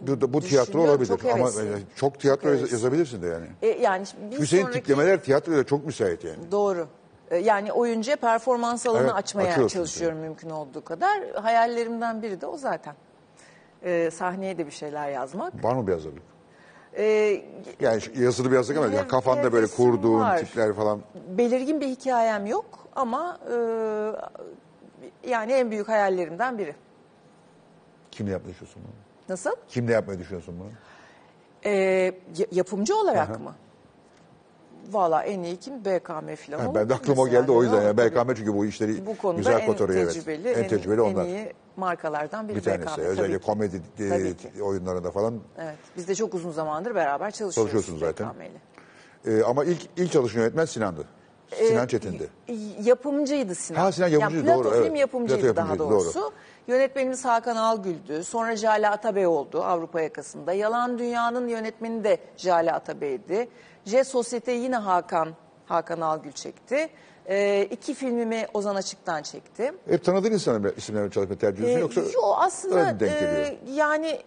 bu, 0.00 0.32
bu 0.32 0.40
tiyatro 0.40 0.82
olabilir 0.82 1.06
çok 1.06 1.24
ama 1.32 1.48
e, 1.48 1.64
çok 1.96 2.20
tiyatro 2.20 2.58
Çok 2.58 2.72
yazabilirsin 2.72 3.22
de 3.22 3.26
yani. 3.26 3.46
E, 3.62 3.66
yani 3.68 4.02
bir 4.02 4.30
Çünkü 4.36 4.46
senin 4.46 4.62
sonraki- 4.62 4.78
tiplemeler 4.80 5.22
tiyatroya 5.22 5.64
çok 5.64 5.86
müsait 5.86 6.24
yani. 6.24 6.50
Doğru. 6.52 6.86
Ee, 7.30 7.36
Yani 7.36 7.72
oyuncuya 7.72 8.16
performans 8.16 8.86
alanı 8.86 9.02
Evet, 9.02 9.14
açmaya 9.14 9.68
çalışıyorum 9.68 10.18
mümkün 10.18 10.50
olduğu 10.50 10.84
kadar. 10.84 11.20
Hayallerimden 11.42 12.22
biri 12.22 12.40
de 12.40 12.46
o 12.46 12.56
zaten. 12.56 12.94
Ee, 13.84 14.10
sahneye 14.12 14.58
de 14.58 14.66
bir 14.66 14.70
şeyler 14.70 15.08
yazmak. 15.10 15.64
Var 15.64 15.74
mı 15.74 15.86
bir 15.86 15.92
hazırlık? 15.92 16.22
Ee, 16.96 17.42
Yani 17.80 18.00
yazılı 18.18 18.50
bir 18.52 18.56
hazırlık 18.56 18.84
ama 18.84 18.94
yani 18.94 19.08
kafanda 19.08 19.52
böyle 19.52 19.66
kurduğun 19.66 20.20
var. 20.20 20.38
tipler 20.38 20.72
falan. 20.72 21.00
belirgin 21.38 21.80
bir 21.80 21.86
hikayem 21.88 22.46
yok 22.46 22.64
ama 22.96 23.38
e, 23.50 23.54
yani 25.30 25.52
en 25.52 25.70
büyük 25.70 25.88
hayallerimden 25.88 26.58
biri. 26.58 26.74
Kimle 28.10 28.30
yapmışıyorsun 28.30 28.82
bunu? 28.84 28.92
Nasıl? 29.28 29.50
Kimle 29.68 29.92
yapmayı 29.92 30.18
düşünüyorsun 30.18 30.54
bunu? 30.60 30.68
Ee, 31.64 31.70
ya- 32.38 32.46
yapımcı 32.52 32.96
olarak 32.96 33.40
mı? 33.40 33.54
Valla 34.90 35.22
en 35.22 35.42
iyi 35.42 35.56
kim? 35.56 35.84
BKM 35.84 36.34
falan. 36.36 36.58
Ha, 36.58 36.74
ben 36.74 36.88
de 36.88 36.94
aklıma 36.94 37.22
o 37.22 37.28
geldi 37.28 37.52
o 37.52 37.62
yüzden. 37.62 37.82
Yani 37.82 37.98
BKM 37.98 38.34
çünkü 38.34 38.54
bu 38.54 38.66
işleri 38.66 39.06
bu 39.06 39.16
konuda 39.18 39.38
güzel 39.38 39.60
en 39.60 39.66
kotarıyor. 39.66 40.02
evet. 40.02 40.14
tecrübeli, 40.14 40.48
En 40.48 40.68
tecrübeli 40.68 41.00
onlar. 41.00 41.24
en 41.24 41.28
iyi 41.28 41.52
markalardan 41.76 42.48
biri 42.48 42.56
bir 42.56 42.62
tanesi. 42.62 42.86
BKM. 42.86 43.00
Özellikle 43.00 43.38
komedi 43.38 43.82
e, 44.58 44.62
oyunlarında 44.62 45.10
falan. 45.10 45.40
Evet. 45.58 45.74
Biz 45.96 46.08
de 46.08 46.14
çok 46.14 46.34
uzun 46.34 46.50
zamandır 46.50 46.94
beraber 46.94 47.30
çalışıyoruz. 47.30 47.54
Çalışıyorsunuz 47.72 48.00
zaten. 48.00 48.28
BKM 48.30 48.42
'yle. 48.42 49.38
E, 49.38 49.42
ama 49.42 49.64
ilk 49.64 49.80
ilk 49.96 50.12
çalışan 50.12 50.40
yönetmen 50.40 50.64
Sinan'dı. 50.64 51.04
Sinan 51.54 51.86
Çetin'di. 51.86 52.28
Y- 52.48 52.56
Yapımcıydı 52.82 53.54
Sinan. 53.54 53.80
Ha, 53.80 53.92
Sinan 53.92 54.08
yapımcıydı, 54.08 54.48
yani 54.48 54.56
Plato 54.56 54.64
doğru, 54.64 54.74
film 54.82 54.90
evet. 54.90 55.00
yapımcıydı 55.00 55.40
Plato 55.40 55.56
daha 55.56 55.68
yapımcıydı, 55.68 56.04
doğrusu. 56.04 56.32
Yönetmenimiz 56.68 57.24
Hakan 57.24 57.56
Algül'dü. 57.56 58.24
Sonra 58.24 58.56
Jale 58.56 58.88
Atabey 58.88 59.26
oldu 59.26 59.62
Avrupa 59.62 60.00
yakasında. 60.00 60.52
Yalan 60.52 60.98
Dünya'nın 60.98 61.48
yönetmeni 61.48 62.04
de 62.04 62.18
Jale 62.36 62.72
Atabey'di. 62.72 63.48
J 63.84 64.04
Sosyete 64.04 64.52
yine 64.52 64.76
Hakan 64.76 65.28
Hakan 65.66 66.00
Algül 66.00 66.32
çekti. 66.32 66.88
Ee, 67.26 67.68
iki 67.70 67.94
filmimi 67.94 68.46
Ozan 68.54 68.74
Açık'tan 68.74 69.22
çekti. 69.22 69.72
Hep 69.88 70.04
tanıdığın 70.04 70.32
insanların 70.32 70.74
isimlerle 70.76 71.10
çalışmayı 71.10 71.38
tercih 71.38 71.64
ediyorsun 71.64 71.78
Ee, 71.78 71.80
yoksa 71.80 72.00
yo, 72.00 72.34
aslında 72.36 73.00
denk 73.00 73.12
e, 73.12 73.58
yani 73.72 74.20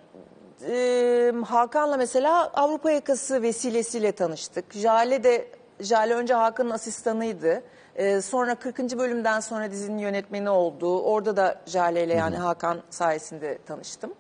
e, 0.70 1.34
Hakan'la 1.46 1.98
mesela 1.98 2.48
Avrupa 2.54 2.92
yakası 2.92 3.42
vesilesiyle 3.42 4.12
tanıştık. 4.12 4.74
Jale 4.74 5.24
de 5.24 5.48
Jale 5.80 6.14
önce 6.16 6.34
Hakan'ın 6.34 6.70
asistanıydı. 6.70 7.64
E, 7.96 8.22
sonra 8.22 8.56
40. 8.56 8.80
bölümden 8.98 9.40
sonra 9.40 9.72
dizinin 9.72 9.98
yönetmeni 9.98 10.50
oldu. 10.50 11.02
Orada 11.02 11.38
da 11.38 11.62
Jale 11.66 12.04
ile 12.04 12.14
yani 12.14 12.36
Hakan 12.36 12.82
sayesinde 12.90 13.58
tanıştım. 13.66 14.14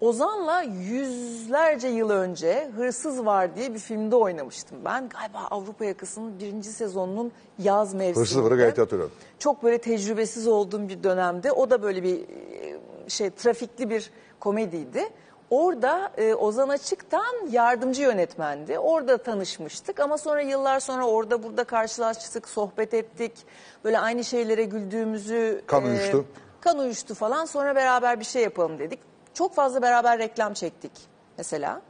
Ozan'la 0.00 0.62
yüzlerce 0.62 1.88
yıl 1.88 2.10
önce 2.10 2.70
Hırsız 2.76 3.26
Var 3.26 3.56
diye 3.56 3.74
bir 3.74 3.78
filmde 3.78 4.16
oynamıştım 4.16 4.78
ben. 4.84 5.08
Galiba 5.08 5.38
Avrupa 5.50 5.84
yakasının 5.84 6.38
birinci 6.38 6.68
sezonunun 6.68 7.32
yaz 7.58 7.94
mevsiminde. 7.94 8.20
Hırsız 8.20 8.44
Var'ı 8.44 8.56
gayet 8.56 8.78
hatırlıyorum. 8.78 9.14
Çok 9.38 9.62
böyle 9.62 9.78
tecrübesiz 9.78 10.48
olduğum 10.48 10.88
bir 10.88 11.02
dönemde. 11.02 11.52
O 11.52 11.70
da 11.70 11.82
böyle 11.82 12.02
bir 12.02 12.20
e, 12.20 12.78
şey 13.08 13.30
trafikli 13.30 13.90
bir 13.90 14.10
komediydi. 14.40 15.08
Orada 15.50 16.12
e, 16.16 16.34
Ozan 16.34 16.68
Açık'tan 16.68 17.50
yardımcı 17.50 18.02
yönetmendi. 18.02 18.78
Orada 18.78 19.18
tanışmıştık 19.18 20.00
ama 20.00 20.18
sonra 20.18 20.40
yıllar 20.40 20.80
sonra 20.80 21.06
orada 21.06 21.42
burada 21.42 21.64
karşılaştık, 21.64 22.48
sohbet 22.48 22.94
ettik. 22.94 23.32
Böyle 23.84 23.98
aynı 23.98 24.24
şeylere 24.24 24.64
güldüğümüzü... 24.64 25.62
Kan 25.66 25.84
uyuştu. 25.84 26.24
Kan 26.60 26.78
uyuştu 26.78 27.14
falan. 27.14 27.44
Sonra 27.44 27.74
beraber 27.74 28.20
bir 28.20 28.24
şey 28.24 28.42
yapalım 28.42 28.78
dedik. 28.78 29.00
Çok 29.34 29.54
fazla 29.54 29.82
beraber 29.82 30.18
reklam 30.18 30.54
çektik 30.54 30.92
mesela. 31.38 31.82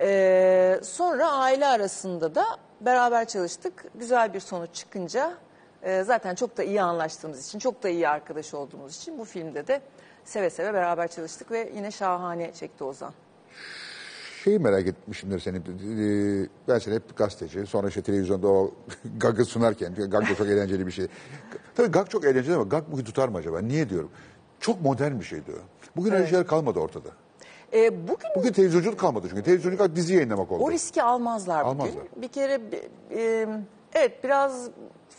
Ee, 0.00 0.80
sonra 0.82 1.32
aile 1.32 1.66
arasında 1.66 2.34
da 2.34 2.44
beraber 2.80 3.28
çalıştık. 3.28 3.84
Güzel 3.94 4.34
bir 4.34 4.40
sonuç 4.40 4.74
çıkınca 4.74 5.32
e, 5.82 6.02
zaten 6.02 6.34
çok 6.34 6.56
da 6.56 6.62
iyi 6.62 6.82
anlaştığımız 6.82 7.46
için, 7.46 7.58
çok 7.58 7.82
da 7.82 7.88
iyi 7.88 8.08
arkadaş 8.08 8.54
olduğumuz 8.54 8.96
için 8.96 9.18
bu 9.18 9.24
filmde 9.24 9.66
de 9.66 9.80
seve 10.30 10.50
seve 10.50 10.74
beraber 10.74 11.08
çalıştık 11.08 11.50
ve 11.50 11.72
yine 11.76 11.90
şahane 11.90 12.52
çekti 12.52 12.84
Ozan. 12.84 13.12
Şeyi 14.44 14.58
merak 14.58 14.86
etmişimdir 14.86 15.38
seni. 15.40 15.56
Ee, 15.56 16.48
Ben 16.68 16.78
seni 16.78 16.94
hep 16.94 17.16
gazeteci, 17.16 17.66
sonra 17.66 17.88
işte 17.88 18.02
televizyonda 18.02 18.48
o 18.48 18.70
Gag'ı 19.18 19.44
sunarken, 19.44 19.94
Gag 19.94 20.30
da 20.30 20.34
çok 20.34 20.46
eğlenceli 20.46 20.86
bir 20.86 20.92
şey. 20.92 21.06
Tabii 21.74 21.88
Gag 21.90 22.08
çok 22.08 22.24
eğlenceli 22.24 22.54
ama 22.54 22.64
Gag 22.64 22.84
bugün 22.92 23.04
tutar 23.04 23.28
mı 23.28 23.38
acaba? 23.38 23.60
Niye 23.60 23.88
diyorum? 23.88 24.10
Çok 24.60 24.80
modern 24.82 25.18
bir 25.18 25.24
şeydi 25.24 25.50
o. 25.52 25.86
Bugün 25.96 26.12
öyle 26.12 26.26
şeyler 26.26 26.46
kalmadı 26.46 26.78
ortada. 26.78 27.08
Ee, 27.72 28.08
bugün 28.08 28.28
Bugün 28.36 28.52
televizyonculuk 28.52 28.98
kalmadı 28.98 29.26
çünkü. 29.30 29.42
Televizyonculuk 29.42 29.96
dizi 29.96 30.14
yayınlamak 30.14 30.52
oldu. 30.52 30.64
o 30.64 30.70
riski 30.70 31.02
almazlar 31.02 31.66
bugün. 31.66 31.70
Almazlar. 31.80 32.02
Bir 32.16 32.28
kere 32.28 32.60
e, 33.10 33.46
evet 33.94 34.24
biraz 34.24 34.70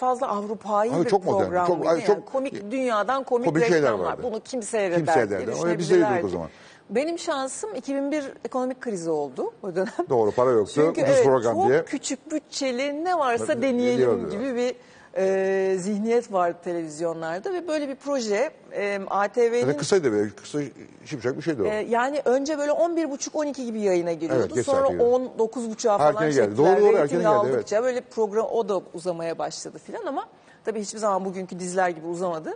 fazla 0.02 0.28
Avrupa'yı 0.28 0.92
bir 1.06 1.10
çok 1.10 1.26
modern, 1.26 1.44
program 1.44 1.68
çok- 1.68 1.78
buydu. 1.80 1.90
ay, 1.90 1.96
Yani 1.96 2.06
çok- 2.08 2.26
komik 2.26 2.72
dünyadan 2.72 3.24
komik, 3.24 3.48
komik 3.48 3.64
şeyler 3.64 3.82
reklamlar. 3.82 4.06
vardı. 4.06 4.22
Bunu 4.24 4.40
kim 4.40 4.64
seyreder 4.64 4.98
Kim 4.98 5.08
seyrederdi? 5.14 5.46
diye 5.48 5.56
Ama 5.64 5.78
biz 5.78 5.88
seyrediyorduk 5.88 6.26
o 6.26 6.30
zaman. 6.30 6.50
Benim 6.90 7.20
şansım 7.20 7.76
2001 7.76 8.24
ekonomik 8.46 8.82
krizi 8.82 9.10
oldu 9.10 9.52
o 9.64 9.76
dönem. 9.76 9.88
Doğru, 10.10 10.32
para 10.32 10.52
yoktu. 10.52 10.72
Çünkü 10.76 11.02
evet, 11.02 11.24
program 11.24 11.56
çok 11.56 11.68
diye. 11.70 11.86
küçük 11.86 12.32
bütçeli 12.32 13.06
ne 13.06 13.18
varsa 13.20 13.54
Ne- 13.54 13.62
deneyelim 13.62 14.30
gibi 14.30 14.56
bir 14.56 14.76
e, 15.18 15.76
zihniyet 15.80 16.34
vardı 16.34 16.58
televizyonlarda 16.64 17.54
ve 17.54 17.68
böyle 17.68 17.88
bir 17.88 17.96
proje 17.96 18.52
e, 18.72 19.00
ATV'nin 19.10 19.62
Zaten 19.62 19.78
kısaydı 19.78 20.12
böyle, 20.12 20.30
kısa 20.30 20.60
şipşak 21.06 21.38
bir 21.38 21.42
şeydi 21.42 21.62
o. 21.62 21.66
ee, 21.66 21.86
yani 21.90 22.22
önce 22.26 22.58
böyle 22.58 22.72
11.30-12 22.72 23.66
gibi 23.66 23.82
yayına 23.82 24.14
giriyordu. 24.14 24.44
Evet, 24.46 24.56
geç 24.56 24.66
Sonra 24.66 24.82
saate 24.82 24.94
giriyordu. 24.94 25.34
19.30'a 25.38 25.98
falan 25.98 26.14
Erkene 26.14 26.32
geldi. 26.32 26.58
Doğru, 26.58 26.82
doğru, 26.82 27.08
geldi, 27.08 27.28
aldıkça 27.28 27.84
böyle 27.84 28.02
program 28.02 28.46
o 28.46 28.70
da 28.70 28.82
uzamaya 28.94 29.38
başladı 29.38 29.80
filan 29.86 30.06
ama 30.06 30.28
tabii 30.66 30.82
hiçbir 30.82 31.00
zaman 31.00 31.26
bugünkü 31.26 31.60
diziler 31.60 31.90
gibi 31.90 32.08
uzamadı. 32.08 32.54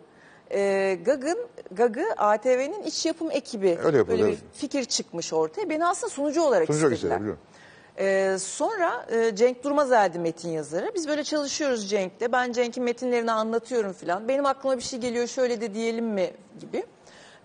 Ee, 0.52 1.00
Gag'ın, 1.06 1.38
Gag'ı 1.72 2.06
ATV'nin 2.18 2.84
iç 2.84 3.06
yapım 3.06 3.32
ekibi 3.32 3.68
Öyle 3.68 3.98
yapıyordu, 3.98 4.10
böyle 4.10 4.24
bir 4.24 4.28
evet. 4.28 4.44
fikir 4.54 4.86
çıkmış 4.86 5.34
ortaya. 5.34 5.70
Beni 5.70 5.86
aslında 5.86 6.10
sunucu 6.10 6.42
olarak 6.42 6.68
Sunucu 6.68 6.82
olarak 6.82 6.96
istediler. 6.96 7.20
biliyorum. 7.20 7.40
Ee, 8.00 8.38
sonra 8.40 9.06
e, 9.12 9.36
Cenk 9.36 9.64
Durmazel'di 9.64 10.20
metin 10.20 10.50
yazarı. 10.50 10.92
Biz 10.96 11.08
böyle 11.08 11.24
çalışıyoruz 11.24 11.90
Cenk'le. 11.90 12.32
Ben 12.32 12.52
Cenk'in 12.52 12.84
metinlerini 12.84 13.32
anlatıyorum 13.32 13.94
filan. 13.94 14.28
Benim 14.28 14.46
aklıma 14.46 14.78
bir 14.78 14.82
şey 14.82 15.00
geliyor 15.00 15.28
şöyle 15.28 15.62
de 15.62 15.74
diyelim 15.74 16.06
mi 16.06 16.32
gibi. 16.60 16.86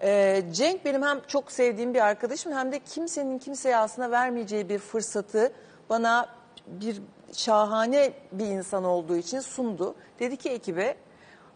Ee, 0.03 0.43
Cenk 0.53 0.85
benim 0.85 1.03
hem 1.03 1.21
çok 1.29 1.53
sevdiğim 1.53 1.95
bir 1.95 2.01
arkadaşım 2.07 2.53
hem 2.53 2.73
de 2.73 2.79
kimsenin 2.79 3.39
kimseye 3.39 3.77
aslında 3.77 4.11
vermeyeceği 4.11 4.69
bir 4.69 4.79
fırsatı 4.79 5.53
bana 5.91 6.29
bir 6.67 7.03
şahane 7.33 8.13
bir 8.33 8.47
insan 8.47 8.85
olduğu 8.85 9.17
için 9.17 9.41
sundu. 9.41 9.95
Dedi 10.21 10.37
ki 10.37 10.49
ekibe 10.51 10.97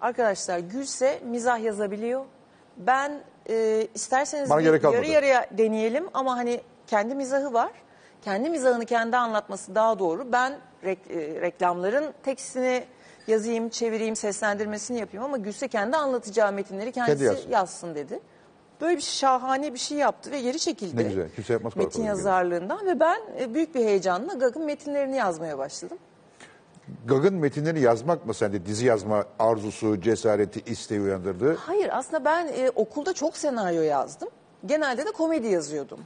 arkadaşlar 0.01 0.59
Gülse 0.59 1.21
mizah 1.25 1.63
yazabiliyor. 1.63 2.25
Ben 2.77 3.21
e, 3.49 3.87
isterseniz 3.95 4.51
Bana 4.51 4.59
bir 4.59 4.65
gerek 4.65 4.83
kalmadı. 4.83 4.97
yarı 5.01 5.11
yarıya 5.13 5.47
deneyelim 5.59 6.09
ama 6.15 6.37
hani 6.37 6.61
kendi 6.87 7.15
mizahı 7.15 7.53
var. 7.53 7.71
Kendi 8.25 8.51
mizahını 8.51 8.85
kendi 8.87 9.17
anlatması 9.17 9.75
daha 9.75 9.99
doğru. 9.99 10.33
Ben 10.33 10.51
e, 10.85 10.97
reklamların 11.41 12.05
tekstini 12.23 12.85
yazayım, 13.27 13.69
çevireyim, 13.69 14.17
seslendirmesini 14.17 14.99
yapayım 14.99 15.25
ama 15.25 15.37
Gülse 15.37 15.69
kendi 15.69 15.97
anlatacağı 15.97 16.53
metinleri 16.53 16.93
kendisi 16.93 17.25
yazsın. 17.25 17.51
yazsın 17.51 17.95
dedi. 17.95 18.21
Böyle 18.81 18.97
bir 18.97 19.03
şahane 19.03 19.75
bir 19.75 19.79
şey 19.79 19.99
yaptı 19.99 20.31
ve 20.31 20.41
geri 20.41 20.59
çekildi. 20.59 20.97
Ne 20.97 21.03
güzel. 21.03 21.31
Kimse 21.35 21.53
yapmaz 21.53 21.77
Metin 21.77 21.91
kolay. 21.91 22.09
yazarlığından 22.09 22.87
ve 22.87 23.01
ben 23.01 23.21
e, 23.41 23.55
büyük 23.55 23.75
bir 23.75 23.81
heyecanla 23.85 24.35
Gag'ın 24.35 24.65
metinlerini 24.65 25.17
yazmaya 25.17 25.59
başladım. 25.59 25.99
Gag'ın 27.07 27.35
metinlerini 27.35 27.81
yazmak 27.81 28.27
mı 28.27 28.35
sende 28.35 28.67
dizi 28.67 28.87
yazma 28.87 29.25
arzusu, 29.39 30.01
cesareti, 30.01 30.61
isteği 30.73 31.01
uyandırdı? 31.01 31.55
Hayır 31.55 31.91
aslında 31.93 32.25
ben 32.25 32.47
e, 32.47 32.71
okulda 32.75 33.13
çok 33.13 33.37
senaryo 33.37 33.83
yazdım. 33.83 34.29
Genelde 34.67 35.07
de 35.07 35.11
komedi 35.11 35.47
yazıyordum. 35.47 36.01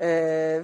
E, 0.00 0.08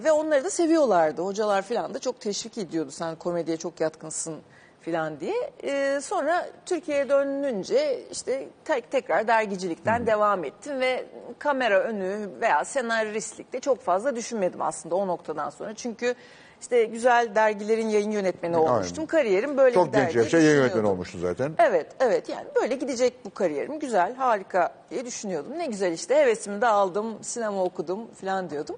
ve 0.05 0.13
onları 0.13 0.45
da 0.45 0.51
seviyorlardı. 0.51 1.23
Hocalar 1.23 1.63
falan 1.63 1.95
da 1.95 1.99
çok 1.99 2.21
teşvik 2.21 2.59
ediyordu. 2.59 2.91
Sen 2.91 3.17
komediye 3.17 3.57
çok 3.57 3.81
yatkınsın 3.81 4.37
falan 4.81 5.21
diye. 5.21 5.51
E, 5.63 6.01
sonra 6.01 6.47
Türkiye'ye 6.67 7.09
dönünce 7.09 8.03
işte 8.13 8.49
tek, 8.65 8.91
tekrar 8.91 9.29
dergicilikten 9.29 10.07
devam 10.07 10.45
ettim 10.45 10.81
ve 10.81 11.07
kamera 11.39 11.81
önü 11.81 12.29
veya 12.41 12.65
senaristlikte 12.65 13.61
çok 13.61 13.81
fazla 13.81 14.17
düşünmedim 14.17 14.63
aslında 14.63 14.95
o 14.95 15.07
noktadan 15.07 15.51
sonra. 15.51 15.75
Çünkü 15.75 16.15
işte 16.61 16.85
güzel 16.85 17.35
dergilerin 17.35 17.89
yayın 17.89 18.11
yönetmeni 18.11 18.57
olmuştum. 18.57 19.07
Kariyerim 19.07 19.57
böyle 19.57 19.75
Çok 19.75 19.87
gider 19.87 20.03
genç 20.05 20.15
yaşta 20.15 20.39
yayın 20.39 20.57
yönetmeni 20.57 20.87
olmuştu 20.87 21.19
zaten. 21.19 21.53
Evet, 21.59 21.87
evet 22.01 22.29
yani 22.29 22.47
böyle 22.57 22.75
gidecek 22.75 23.25
bu 23.25 23.35
kariyerim. 23.35 23.79
Güzel, 23.79 24.15
harika 24.15 24.75
diye 24.91 25.07
düşünüyordum. 25.07 25.59
Ne 25.59 25.67
güzel 25.67 25.93
işte 25.93 26.15
hevesimi 26.17 26.61
de 26.61 26.67
aldım, 26.67 27.19
sinema 27.23 27.65
okudum 27.65 28.07
falan 28.21 28.51
diyordum. 28.51 28.77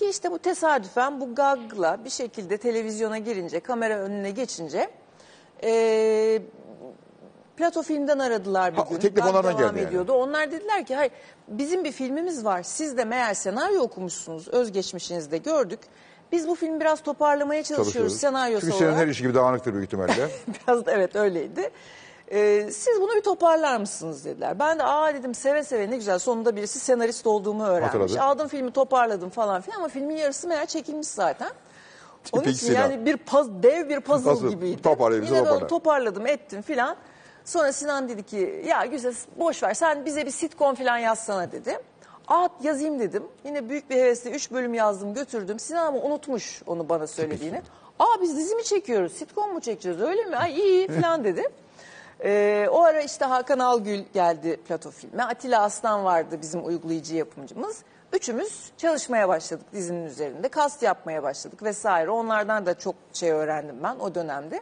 Ki 0.00 0.08
işte 0.08 0.30
bu 0.30 0.38
tesadüfen 0.38 1.20
bu 1.20 1.34
gagla 1.34 2.04
bir 2.04 2.10
şekilde 2.10 2.56
televizyona 2.56 3.18
girince, 3.18 3.60
kamera 3.60 3.98
önüne 3.98 4.30
geçince... 4.30 4.90
eee 5.62 6.42
Plato 7.56 7.82
filmden 7.82 8.18
aradılar 8.18 8.72
bir 8.72 8.78
Ha, 8.78 8.86
gün. 8.90 8.96
teklif 8.98 9.24
onlardan 9.24 9.44
devam 9.44 9.58
geldi 9.58 9.78
yani. 9.78 9.88
ediyordu. 9.88 10.12
Onlar 10.12 10.52
dediler 10.52 10.84
ki 10.86 10.94
hayır 10.96 11.12
bizim 11.48 11.84
bir 11.84 11.92
filmimiz 11.92 12.44
var. 12.44 12.62
Siz 12.62 12.96
de 12.96 13.04
meğer 13.04 13.34
senaryo 13.34 13.80
okumuşsunuz. 13.82 14.48
Özgeçmişinizde 14.48 15.38
gördük. 15.38 15.80
Biz 16.32 16.48
bu 16.48 16.54
filmi 16.54 16.80
biraz 16.80 17.02
toparlamaya 17.02 17.62
çalışıyoruz 17.62 17.92
Çalışıyoruz. 17.92 18.16
senaryosu 18.16 18.66
Çünkü 18.66 18.78
senin 18.78 18.88
olarak. 18.90 19.02
her 19.06 19.10
işi 19.10 19.22
gibi 19.22 19.34
dağınıktır 19.34 19.72
büyük 19.74 19.86
ihtimalle. 19.86 20.28
Biraz 20.68 20.86
da 20.86 20.92
evet 20.92 21.16
öyleydi. 21.16 21.70
Ee, 22.32 22.68
siz 22.72 23.00
bunu 23.00 23.14
bir 23.16 23.20
toparlar 23.22 23.76
mısınız 23.76 24.24
dediler. 24.24 24.58
Ben 24.58 24.78
de 24.78 24.82
aa 24.84 25.14
dedim 25.14 25.34
seve 25.34 25.64
seve 25.64 25.90
ne 25.90 25.96
güzel 25.96 26.18
sonunda 26.18 26.56
birisi 26.56 26.80
senarist 26.80 27.26
olduğumu 27.26 27.64
öğrenmiş. 27.64 27.86
Hatırladı. 27.94 28.22
Aldım 28.22 28.48
filmi 28.48 28.70
toparladım 28.72 29.30
falan 29.30 29.60
filan 29.60 29.76
ama 29.78 29.88
filmin 29.88 30.16
yarısı 30.16 30.48
meğer 30.48 30.66
çekilmiş 30.66 31.06
zaten. 31.08 31.50
Onun 32.32 32.42
Tipik 32.42 32.56
için 32.56 32.66
Sinan. 32.66 32.80
yani 32.80 33.06
bir 33.06 33.16
paz, 33.16 33.62
dev 33.62 33.88
bir 33.88 34.00
puzzle, 34.00 34.30
Puzzle. 34.30 34.48
gibiydi. 34.48 34.82
Toparlayıp 34.82 35.24
Yine 35.24 35.34
de 35.36 35.38
toparla. 35.38 35.58
onu 35.58 35.66
toparladım 35.66 36.26
ettim 36.26 36.62
filan. 36.62 36.96
Sonra 37.44 37.72
Sinan 37.72 38.08
dedi 38.08 38.22
ki 38.22 38.62
ya 38.66 38.84
güzel 38.86 39.14
boş 39.36 39.62
ver 39.62 39.74
sen 39.74 40.04
bize 40.04 40.26
bir 40.26 40.30
sitcom 40.30 40.74
filan 40.74 40.98
yazsana 40.98 41.52
dedi. 41.52 41.78
Aa 42.28 42.48
yazayım 42.62 43.00
dedim. 43.00 43.22
Yine 43.44 43.68
büyük 43.68 43.90
bir 43.90 43.96
hevesle 43.96 44.30
3 44.30 44.50
bölüm 44.52 44.74
yazdım 44.74 45.14
götürdüm. 45.14 45.58
Sinan 45.58 45.86
ama 45.86 45.98
unutmuş 45.98 46.62
onu 46.66 46.88
bana 46.88 47.06
söylediğini. 47.06 47.62
Aa 47.98 48.22
biz 48.22 48.36
dizi 48.36 48.54
mi 48.54 48.64
çekiyoruz? 48.64 49.12
Sitcom 49.12 49.52
mu 49.54 49.60
çekeceğiz 49.60 50.00
öyle 50.00 50.24
mi? 50.24 50.36
Ay 50.36 50.60
iyi 50.60 50.88
falan 50.88 51.24
dedi. 51.24 51.48
Ee, 52.24 52.68
o 52.70 52.82
ara 52.82 53.00
işte 53.02 53.24
Hakan 53.24 53.58
Algül 53.58 54.04
geldi 54.12 54.56
Plato 54.68 54.90
filme. 54.90 55.22
Atilla 55.22 55.62
Aslan 55.62 56.04
vardı 56.04 56.38
bizim 56.42 56.66
uygulayıcı 56.66 57.16
yapımcımız. 57.16 57.78
Üçümüz 58.12 58.70
çalışmaya 58.76 59.28
başladık 59.28 59.66
dizinin 59.72 60.06
üzerinde. 60.06 60.48
Kast 60.48 60.82
yapmaya 60.82 61.22
başladık 61.22 61.62
vesaire. 61.62 62.10
Onlardan 62.10 62.66
da 62.66 62.78
çok 62.78 62.94
şey 63.12 63.30
öğrendim 63.30 63.76
ben 63.82 63.96
o 63.96 64.14
dönemde. 64.14 64.60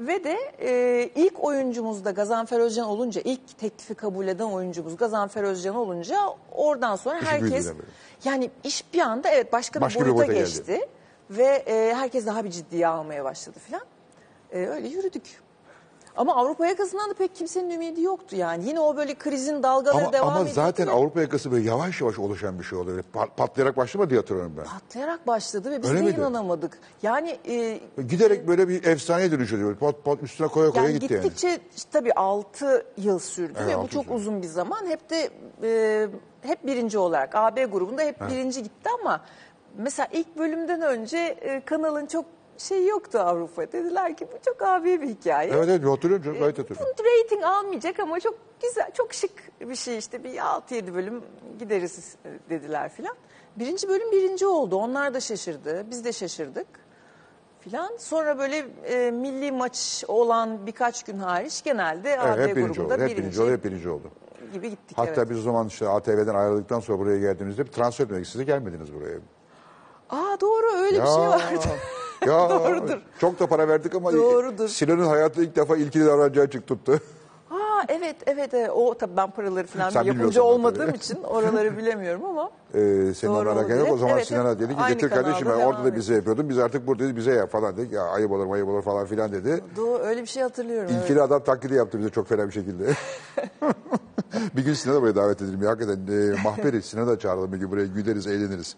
Ve 0.00 0.24
de 0.24 0.36
e, 0.60 1.10
ilk 1.14 1.44
oyuncumuz 1.44 2.04
da 2.04 2.10
Gazanfer 2.10 2.60
Özcan 2.60 2.86
olunca, 2.86 3.20
ilk 3.24 3.58
teklifi 3.58 3.94
kabul 3.94 4.28
eden 4.28 4.44
oyuncumuz 4.44 4.96
Gazanfer 4.96 5.42
Özcan 5.42 5.76
olunca 5.76 6.18
oradan 6.52 6.96
sonra 6.96 7.18
İşi 7.18 7.26
herkes... 7.26 7.72
Yani 8.24 8.50
iş 8.64 8.92
bir 8.94 9.00
anda 9.00 9.28
evet 9.28 9.52
başka, 9.52 9.80
Başka 9.80 10.00
bir 10.00 10.06
bir 10.06 10.14
boyuta 10.14 10.28
boyuta 10.28 10.44
geldi. 10.44 10.56
geçti. 10.56 10.88
Ve 11.30 11.46
e, 11.46 11.94
herkes 11.94 12.26
daha 12.26 12.44
bir 12.44 12.50
ciddiye 12.50 12.86
almaya 12.86 13.24
başladı 13.24 13.58
filan. 13.66 13.82
E, 14.52 14.66
öyle 14.66 14.88
yürüdük. 14.88 15.45
Ama 16.16 16.36
Avrupa 16.36 16.66
yakasından 16.66 17.10
da 17.10 17.14
pek 17.14 17.34
kimsenin 17.34 17.70
ümidi 17.70 18.02
yoktu 18.02 18.36
yani. 18.36 18.68
Yine 18.68 18.80
o 18.80 18.96
böyle 18.96 19.14
krizin 19.14 19.62
dalgaları 19.62 20.02
Ama, 20.04 20.12
devam 20.12 20.28
ama 20.28 20.36
ediyordu 20.36 20.54
zaten 20.54 20.86
Avrupa 20.86 21.20
yakası 21.20 21.52
böyle 21.52 21.68
yavaş 21.68 22.00
yavaş 22.00 22.18
oluşan 22.18 22.58
bir 22.58 22.64
şey 22.64 22.78
oluyor. 22.78 23.04
Pat- 23.14 23.36
Patlayarak 23.36 23.76
başlamadı 23.76 24.10
diye 24.10 24.20
hatırlıyorum 24.20 24.54
ben. 24.58 24.64
patlayarak 24.64 25.26
başladı 25.26 25.70
ve 25.70 25.82
biz 25.82 25.90
Öyle 25.90 26.00
de 26.00 26.04
miydi? 26.04 26.20
inanamadık. 26.20 26.78
Yani 27.02 27.38
e, 27.48 27.80
Giderek 28.08 28.48
böyle 28.48 28.68
bir 28.68 28.84
efsaneye 28.84 29.30
dönüşüyor. 29.32 29.76
Pat 29.76 30.04
pat 30.04 30.22
üstüne 30.22 30.48
koya 30.48 30.70
koya 30.70 30.84
Yani 30.84 30.98
gitti 30.98 31.14
yani. 31.14 31.22
gittikçe 31.22 31.58
tabii 31.92 32.12
6 32.14 32.86
yıl 32.96 33.18
sürdü 33.18 33.58
Evet, 33.58 33.76
ve 33.76 33.82
bu 33.82 33.88
çok 33.88 34.02
sürdü. 34.04 34.14
uzun 34.14 34.42
bir 34.42 34.46
zaman. 34.46 34.86
Hep 34.86 35.10
de 35.10 35.30
e, 35.62 36.08
hep 36.42 36.66
birinci 36.66 36.98
olarak 36.98 37.34
AB 37.34 37.64
grubunda 37.64 38.02
hep 38.02 38.20
birinci 38.30 38.62
gitti 38.62 38.90
ama 39.02 39.20
mesela 39.78 40.08
ilk 40.12 40.38
bölümden 40.38 40.80
önce 40.82 41.18
e, 41.18 41.60
kanalın 41.64 42.06
çok 42.06 42.24
şey 42.58 42.86
yoktu 42.86 43.18
Avrupa. 43.18 43.72
Dediler 43.72 44.16
ki 44.16 44.26
bu 44.32 44.38
çok 44.44 44.62
AB 44.62 44.84
bir 45.02 45.08
hikaye. 45.08 45.50
Evet 45.50 45.68
evet 45.68 45.84
hatırlıyorum 45.84 46.24
canım 46.24 46.38
gayet 46.38 46.58
hatırlıyorum. 46.58 46.94
Bu 46.98 47.04
rating 47.04 47.44
almayacak 47.44 48.00
ama 48.00 48.20
çok 48.20 48.34
güzel, 48.62 48.90
çok 48.94 49.14
şık 49.14 49.30
bir 49.60 49.76
şey 49.76 49.98
işte 49.98 50.24
bir 50.24 50.34
6-7 50.34 50.94
bölüm 50.94 51.22
gideriz 51.58 52.16
e, 52.24 52.50
dediler 52.50 52.88
filan. 52.88 53.16
Birinci 53.56 53.88
bölüm 53.88 54.12
birinci 54.12 54.46
oldu. 54.46 54.76
Onlar 54.76 55.14
da 55.14 55.20
şaşırdı. 55.20 55.86
Biz 55.90 56.04
de 56.04 56.12
şaşırdık 56.12 56.66
filan. 57.60 57.96
Sonra 57.98 58.38
böyle 58.38 58.66
e, 58.84 59.10
milli 59.10 59.52
maç 59.52 60.04
olan 60.08 60.66
birkaç 60.66 61.02
gün 61.02 61.18
hariç 61.18 61.64
genelde 61.64 62.10
Evet, 62.10 62.38
AB 62.38 62.42
hep 62.48 62.56
birinci 62.56 62.80
oldu. 62.80 62.88
grubunda 62.88 62.94
Hep 62.94 63.10
birinci, 63.10 63.22
birinci 63.22 63.42
oldu. 63.42 63.50
Hep 63.50 63.64
birinci 63.64 63.88
oldu. 63.88 64.10
gibi 64.52 64.70
gittik. 64.70 64.98
Hatta 64.98 65.12
evet. 65.20 65.30
biz 65.30 65.38
o 65.38 65.42
zaman 65.42 65.66
işte 65.66 65.88
ATV'den 65.88 66.34
ayrıldıktan 66.34 66.80
sonra 66.80 66.98
buraya 66.98 67.18
geldiğimizde 67.18 67.66
bir 67.66 67.72
transfer 67.72 68.04
etmek 68.04 68.26
siz 68.26 68.40
de 68.40 68.44
gelmediniz 68.44 68.94
buraya. 68.94 69.18
Aa 70.10 70.40
doğru 70.40 70.66
öyle 70.76 71.02
bir 71.02 71.06
şey 71.06 71.14
vardı. 71.16 71.60
ya, 72.26 72.50
Doğrudur. 72.50 72.98
Çok 73.20 73.40
da 73.40 73.46
para 73.46 73.68
verdik 73.68 73.94
ama 73.94 74.12
Doğrudur. 74.12 74.68
Sinan'ın 74.68 75.06
hayatı 75.06 75.42
ilk 75.42 75.56
defa 75.56 75.76
ilkili 75.76 76.06
davranacağı 76.06 76.50
çık 76.50 76.66
tuttu. 76.66 77.00
Aa 77.50 77.82
evet 77.88 78.16
evet 78.26 78.54
evet. 78.54 78.70
o 78.74 78.94
tabii 78.94 79.16
ben 79.16 79.30
paraları 79.30 79.66
falan 79.66 79.90
Sen 79.90 80.02
bir 80.02 80.06
yapımcı 80.14 80.42
olmadığım 80.42 80.86
tabii. 80.86 80.96
için 80.96 81.22
oraları 81.22 81.76
bilemiyorum 81.78 82.24
ama. 82.24 82.50
Ee, 82.74 82.78
senin 83.14 83.32
Doğru 83.34 83.50
onlara 83.50 83.62
gerek 83.62 83.80
yok. 83.80 83.92
O 83.92 83.96
zaman 83.98 84.14
Evet, 84.16 84.26
Sinan'a 84.26 84.48
evet. 84.48 84.60
dedi 84.60 84.74
ki 84.74 84.80
Aynı 84.80 84.94
getir 84.94 85.10
kardeşim 85.10 85.44
kanalda 85.46 85.60
ben 85.60 85.66
orada 85.66 85.78
devam 85.78 85.92
da 85.92 85.96
bize 85.96 86.14
yapıyordun. 86.14 86.48
Biz 86.48 86.58
artık 86.58 86.86
buradayız 86.86 87.16
bize 87.16 87.30
yap 87.32 87.50
falan 87.50 87.76
dedik. 87.76 87.92
Ya 87.92 88.02
ayıp 88.02 88.30
olur 88.32 88.54
ayıp 88.54 88.68
olur 88.68 88.82
falan 88.82 89.06
filan 89.06 89.32
dedi. 89.32 89.60
Doğru 89.76 90.02
öyle 90.02 90.22
bir 90.22 90.26
şey 90.26 90.42
hatırlıyorum. 90.42 90.90
evet. 90.92 91.02
İlkili 91.02 91.22
adam 91.22 91.42
taklidi 91.44 91.74
yaptı 91.74 91.98
bize 91.98 92.10
çok 92.10 92.28
fena 92.28 92.46
bir 92.46 92.52
şekilde. 92.52 92.84
bir 94.56 94.64
gün 94.64 94.74
Sinan'ı 94.74 95.02
buraya 95.02 95.16
davet 95.16 95.42
edelim. 95.42 95.62
Ya, 95.62 95.70
hakikaten 95.70 96.06
e, 96.06 96.42
mahberi 96.44 96.82
Sinan'ı 96.82 97.06
da 97.06 97.18
çağıralım. 97.18 97.52
Bir 97.52 97.58
gün 97.58 97.70
buraya 97.70 97.86
güleriz, 97.86 98.26
eğleniriz. 98.26 98.76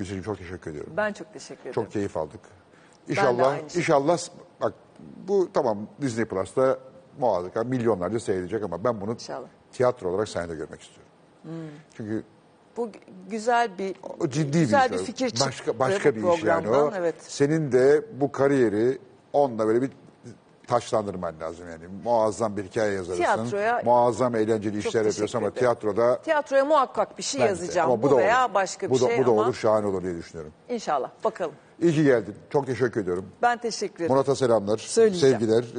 Gülseciğim 0.00 0.22
çok 0.24 0.38
teşekkür 0.38 0.70
ediyorum. 0.70 0.92
Ben 0.96 1.12
çok 1.12 1.32
teşekkür 1.32 1.60
ederim. 1.60 1.72
Çok 1.72 1.92
keyif 1.92 2.16
aldık. 2.16 2.40
İnşallah, 3.08 3.58
şekilde. 3.58 3.78
inşallah 3.78 4.18
bak 4.60 4.72
bu 5.28 5.48
tamam 5.52 5.78
Disney 6.00 6.24
Plus'ta 6.24 6.78
muhakkak 7.18 7.66
milyonlarca 7.66 8.20
seyredecek 8.20 8.62
ama 8.62 8.84
ben 8.84 9.00
bunu 9.00 9.12
İnşallah. 9.12 9.46
tiyatro 9.72 10.08
olarak 10.10 10.28
sahnede 10.28 10.54
görmek 10.54 10.80
istiyorum. 10.80 11.12
Çünkü 11.94 12.22
Bu 12.76 12.86
gü- 12.88 12.98
güzel 13.30 13.78
bir 13.78 13.96
o 14.20 14.28
ciddi 14.28 14.58
güzel 14.60 14.92
bir 14.92 14.98
bir 14.98 15.04
fikir 15.04 15.30
çıktı. 15.30 15.44
Başka 15.46 15.78
başka 15.78 16.16
bir 16.16 16.32
iş 16.38 16.44
yani 16.44 16.68
o. 16.68 16.92
Evet. 16.96 17.14
Senin 17.18 17.72
de 17.72 18.04
bu 18.20 18.32
kariyeri 18.32 18.98
onunla 19.32 19.66
böyle 19.66 19.82
bir 19.82 19.90
taşlandırman 20.70 21.34
lazım 21.40 21.64
yani. 21.70 21.84
Muazzam 22.04 22.56
bir 22.56 22.64
hikaye 22.64 22.92
yazarısın. 22.92 23.22
Tiyatroya 23.22 23.82
muazzam 23.84 24.34
eğlenceli 24.36 24.78
işler 24.78 25.04
yapıyorsun 25.04 25.38
ama 25.38 25.46
ederim. 25.46 25.58
tiyatroda 25.60 26.22
Tiyatroya 26.22 26.64
muhakkak 26.64 27.18
bir 27.18 27.22
şey 27.22 27.40
bence- 27.40 27.50
yazacağım. 27.50 27.90
ama 27.90 28.02
bu 28.02 28.10
da 28.10 28.16
veya 28.16 28.44
olur. 28.46 28.54
başka 28.54 28.86
bir 28.86 28.90
bu 28.94 29.00
da, 29.00 29.06
şey 29.08 29.18
Bu 29.18 29.26
da 29.26 29.30
ama 29.30 29.42
olur 29.42 29.54
şahane 29.54 29.86
olur 29.86 30.02
diye 30.02 30.16
düşünüyorum. 30.16 30.52
inşallah 30.68 31.10
bakalım. 31.24 31.52
İyi 31.82 31.92
ki 31.94 32.04
geldin. 32.04 32.34
Çok 32.50 32.66
teşekkür 32.66 33.00
ediyorum. 33.00 33.26
Ben 33.42 33.58
teşekkür 33.58 33.96
ederim. 33.96 34.12
Murat'a 34.14 34.34
selamlar, 34.36 34.78
Söyleyeceğim. 34.78 35.38
sevgiler. 35.40 35.64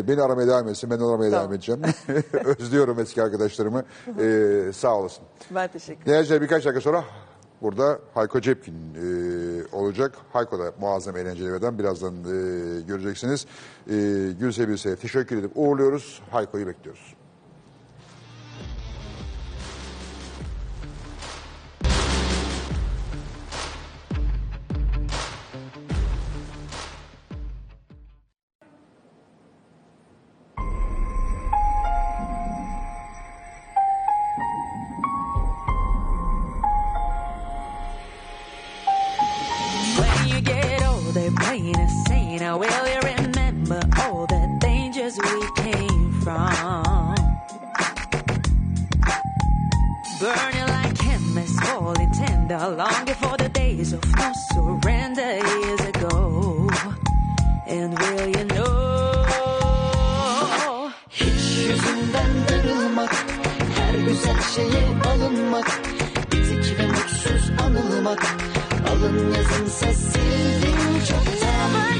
Ee, 0.00 0.08
beni 0.08 0.22
aramaya 0.22 0.48
devam 0.48 0.68
etsin, 0.68 0.90
ben 0.90 0.96
aramaya 0.98 1.30
Tamam. 1.30 1.32
devam 1.32 1.52
edeceğim. 1.52 1.82
Özlüyorum 2.58 3.00
eski 3.00 3.22
arkadaşlarımı. 3.22 3.84
Ee, 4.20 4.72
sağ 4.72 4.96
olasın. 4.96 5.24
Ben 5.50 5.68
teşekkür 5.68 6.02
ederim. 6.02 6.26
Değerli 6.28 6.42
birkaç 6.42 6.64
dakika 6.64 6.80
sonra 6.80 7.04
burada 7.62 7.98
Hayko 8.14 8.40
Cepkin 8.40 8.74
e, 8.74 9.76
olacak. 9.76 10.12
Hayko 10.32 10.58
da 10.58 10.72
muazzam 10.80 11.16
eğlenceli 11.16 11.52
birden 11.52 11.78
birazdan 11.78 12.14
e, 12.14 12.80
göreceksiniz. 12.80 13.46
E, 13.90 13.94
Gülse 14.40 14.68
Bilse'ye 14.68 14.96
teşekkür 14.96 15.36
edip 15.36 15.50
uğurluyoruz. 15.54 16.22
Hayko'yu 16.30 16.66
bekliyoruz. 16.66 17.19
Burning 50.20 50.68
like 50.68 50.94
chemists, 50.98 51.58
falling 51.60 52.12
tender, 52.12 52.58
long 52.76 53.04
before 53.06 53.38
the 53.38 53.48
days 53.48 53.94
of 53.94 54.04
no 54.18 54.32
surrender 54.52 55.36
years 55.36 55.80
ago. 55.80 56.68
And 57.66 57.98
will 57.98 58.28
you 58.28 58.44
know? 58.44 58.80
Hiç 61.10 61.42
yüzünden 61.68 62.30
darılmak 62.48 63.14
Her 63.78 63.94
güzel 63.94 64.40
şeye 64.54 64.86
alınmak 65.10 65.80
Bitik 66.32 66.78
ve 66.78 66.86
mutsuz 66.86 67.50
anılmak 67.64 68.36
Alın 68.90 69.34
yazınsa 69.34 69.86
sildim 69.86 71.04
çoktan 71.08 71.99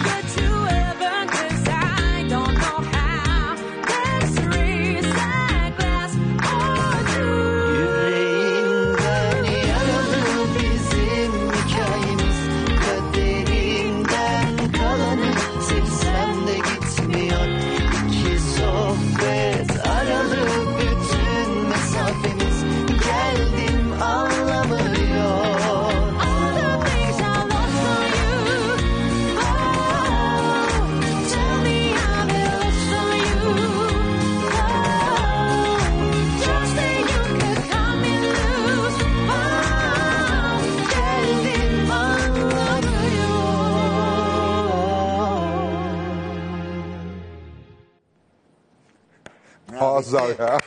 Muazzam 50.12 50.30
ya. 50.38 50.58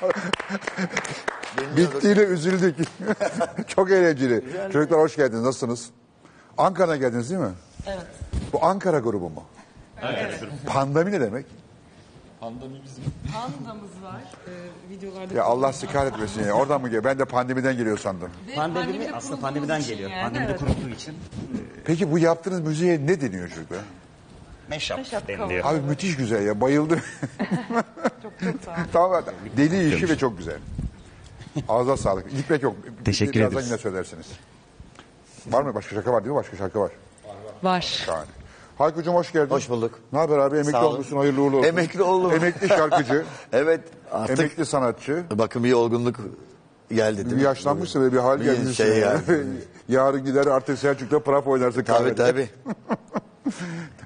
Bittiğine 1.77 2.19
üzüldük. 2.19 2.75
Çok 3.67 3.91
eğlenceli. 3.91 4.43
Çocuklar 4.73 4.99
hoş 4.99 5.15
geldiniz. 5.15 5.43
Nasılsınız? 5.43 5.89
Ankara'dan 6.57 6.99
geldiniz 6.99 7.29
değil 7.29 7.41
mi? 7.41 7.51
Evet. 7.87 8.05
Bu 8.53 8.65
Ankara 8.65 8.99
grubu 8.99 9.29
mu? 9.29 9.43
Evet. 10.01 10.39
Pandemi 10.65 11.11
ne 11.11 11.21
demek? 11.21 11.45
Pandamız 12.39 14.03
var. 14.03 14.21
Ee, 14.47 14.51
videolarda 14.89 15.33
Ya 15.33 15.43
Allah 15.43 15.73
sıkar 15.73 16.07
etmesin 16.07 16.43
ya. 16.43 16.53
Oradan 16.53 16.81
mı 16.81 16.87
geliyor? 16.87 17.03
Ben 17.03 17.19
de 17.19 17.25
pandemiden 17.25 17.77
geliyor 17.77 17.97
sandım. 17.97 18.29
Pandemi 18.55 19.11
aslında 19.13 19.39
pandemiden 19.39 19.83
geliyor. 19.83 20.11
Pandemide 20.23 20.55
kurulduğu 20.55 20.89
için 20.89 21.15
Peki 21.85 22.11
bu 22.11 22.19
yaptığınız 22.19 22.59
müziğe 22.59 23.07
ne 23.07 23.21
deniyor 23.21 23.49
çocuklar? 23.49 23.79
Meşap 24.69 25.27
deniliyor. 25.27 25.65
Abi 25.65 25.79
müthiş 25.81 26.15
güzel 26.17 26.45
ya. 26.45 26.61
Bayıldım. 26.61 26.99
çok 28.23 28.31
çok 28.39 28.63
sağ 28.65 28.71
olun. 28.71 28.83
tamam. 28.93 29.23
Deli 29.57 29.95
işi 29.95 30.09
ve 30.09 30.17
çok 30.17 30.37
güzel. 30.37 30.57
Ağza 31.69 31.97
sağlık. 31.97 32.31
Gitmek 32.31 32.63
yok. 32.63 32.75
Teşekkür 33.05 33.33
Birazdan 33.33 33.51
ederiz. 33.57 33.67
yine 33.69 33.77
söylersiniz. 33.77 34.25
Var 35.47 35.61
mı? 35.63 35.75
Başka 35.75 35.95
şaka 35.95 36.13
var 36.13 36.23
değil 36.23 36.31
mi? 36.35 36.39
Başka 36.39 36.57
şaka 36.57 36.79
var. 36.79 36.91
Var. 37.63 38.05
Yani. 38.07 38.25
Haykucuğum 38.77 39.13
hoş 39.13 39.31
geldin. 39.31 39.49
Hoş 39.49 39.69
bulduk. 39.69 39.99
Ne 40.13 40.19
haber 40.19 40.37
abi? 40.37 40.55
Emekli 40.55 40.71
Sağ 40.71 40.85
olun. 40.85 40.93
olmuşsun. 40.93 41.17
Hayırlı 41.17 41.41
uğurlu 41.41 41.57
olsun. 41.57 41.67
Emekli 41.69 42.01
oldum. 42.01 42.31
Emekli 42.31 42.67
şarkıcı. 42.67 43.25
Evet 43.53 43.81
artık 44.11 44.39
emekli 44.39 44.65
sanatçı. 44.65 45.23
bakın 45.31 45.63
bir 45.63 45.73
olgunluk 45.73 46.15
geldi 46.91 47.17
değil 47.17 47.29
Bir 47.29 47.35
mi? 47.35 47.41
yaşlanmışsın 47.41 48.03
ve 48.05 48.13
bir 48.13 48.17
hal 48.17 48.39
Bir 48.39 48.45
gelmişsin. 48.45 48.71
şey 48.71 48.87
yani. 48.99 49.21
yani. 49.27 49.43
Yarın 49.89 50.25
gider 50.25 50.45
artık 50.47 50.79
Selçuk'ta 50.79 51.19
praf 51.19 51.47
oynarsın 51.47 51.83
Tabii 51.83 51.97
kahvede. 52.15 52.15
tabii. 52.15 52.49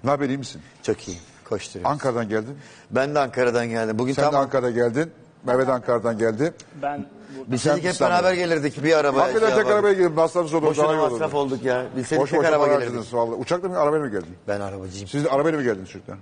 Ne 0.04 0.10
haber 0.10 0.30
iyi 0.30 0.38
misin? 0.38 0.62
Çok 0.84 1.08
iyi. 1.08 1.18
Koşturuyoruz. 1.50 1.92
Ankara'dan 1.92 2.30
geldin. 2.30 2.58
ben 2.92 3.16
de 3.16 3.20
Ankara'dan 3.20 3.70
geldim. 3.70 4.00
Bugün 4.00 4.14
Sen 4.14 4.24
tam 4.24 4.34
de 4.34 4.38
Ankara'dan 4.38 4.74
geldin. 4.74 5.12
Mehmet 5.44 5.70
Ankara'dan 5.70 6.18
geldi. 6.18 6.54
Ben 6.82 7.06
dedik 7.48 7.66
hep 7.84 7.92
İstanbul. 7.92 8.14
beraber 8.14 8.34
gelirdik 8.34 8.84
bir 8.84 8.98
arabaya. 8.98 9.24
Hakikaten 9.24 9.48
şey 9.48 9.56
tek 9.56 9.58
yapalım. 9.58 9.76
arabaya 9.78 9.94
geldim. 9.94 10.16
Nasıl 10.16 10.40
olur? 10.40 10.62
Boşuna 10.62 11.10
masraf 11.10 11.34
olduk 11.34 11.64
ya. 11.64 11.86
Biz 11.98 12.06
dedik 12.12 12.22
Boş 12.22 12.30
tek 12.30 12.40
boş 12.40 12.46
araba 12.46 12.68
gelirdik. 12.68 13.14
vallahi. 13.14 13.36
Uçakla 13.36 13.70
mı 13.70 13.78
arabayla 13.80 14.06
mı 14.06 14.12
geldin? 14.12 14.36
Ben 14.48 14.62
arabacıyım. 14.62 15.08
Siz 15.08 15.26
de 15.26 15.30
arabayla 15.30 15.60
mı 15.60 15.64
geldiniz 15.66 15.90
çocuklar? 15.90 16.18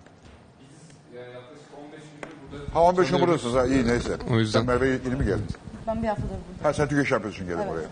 Ha 2.73 2.81
15 2.81 3.11
gün 3.11 3.21
buradasınız 3.21 3.55
ha 3.55 3.65
iyi 3.65 3.87
neyse. 3.87 4.17
O 4.31 4.39
yüzden. 4.39 4.59
Sen 4.59 4.67
Merve'ye 4.67 4.99
yeni 5.05 5.15
mi 5.15 5.25
geldin? 5.25 5.45
Ben 5.87 6.03
bir 6.03 6.07
haftadır 6.07 6.29
buradayım. 6.29 6.63
Ha 6.63 6.73
sen 6.73 6.87
Türkiye 6.87 7.05
şampiyonu 7.05 7.33
için 7.35 7.45
geldin 7.47 7.67
oraya. 7.67 7.87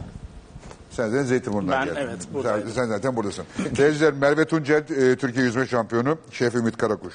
Sen 0.95 1.09
zaten 1.09 1.23
Zeytinburnu'ndan 1.23 1.79
Ben, 1.79 1.85
geldin. 1.95 2.07
evet, 2.09 2.23
sen, 2.23 2.33
buradayım. 2.33 2.69
sen 2.69 2.85
zaten 2.85 3.15
buradasın. 3.15 3.45
Teyzeler 3.75 4.13
Merve 4.13 4.45
Tuncel 4.45 4.83
e, 4.89 5.15
Türkiye 5.15 5.45
yüzme 5.45 5.65
şampiyonu. 5.67 6.17
Şef 6.31 6.55
Ümit 6.55 6.77
Karakuş 6.77 7.13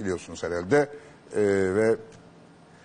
biliyorsunuz 0.00 0.42
herhalde. 0.42 0.76
E, 1.36 1.40
ve 1.74 1.96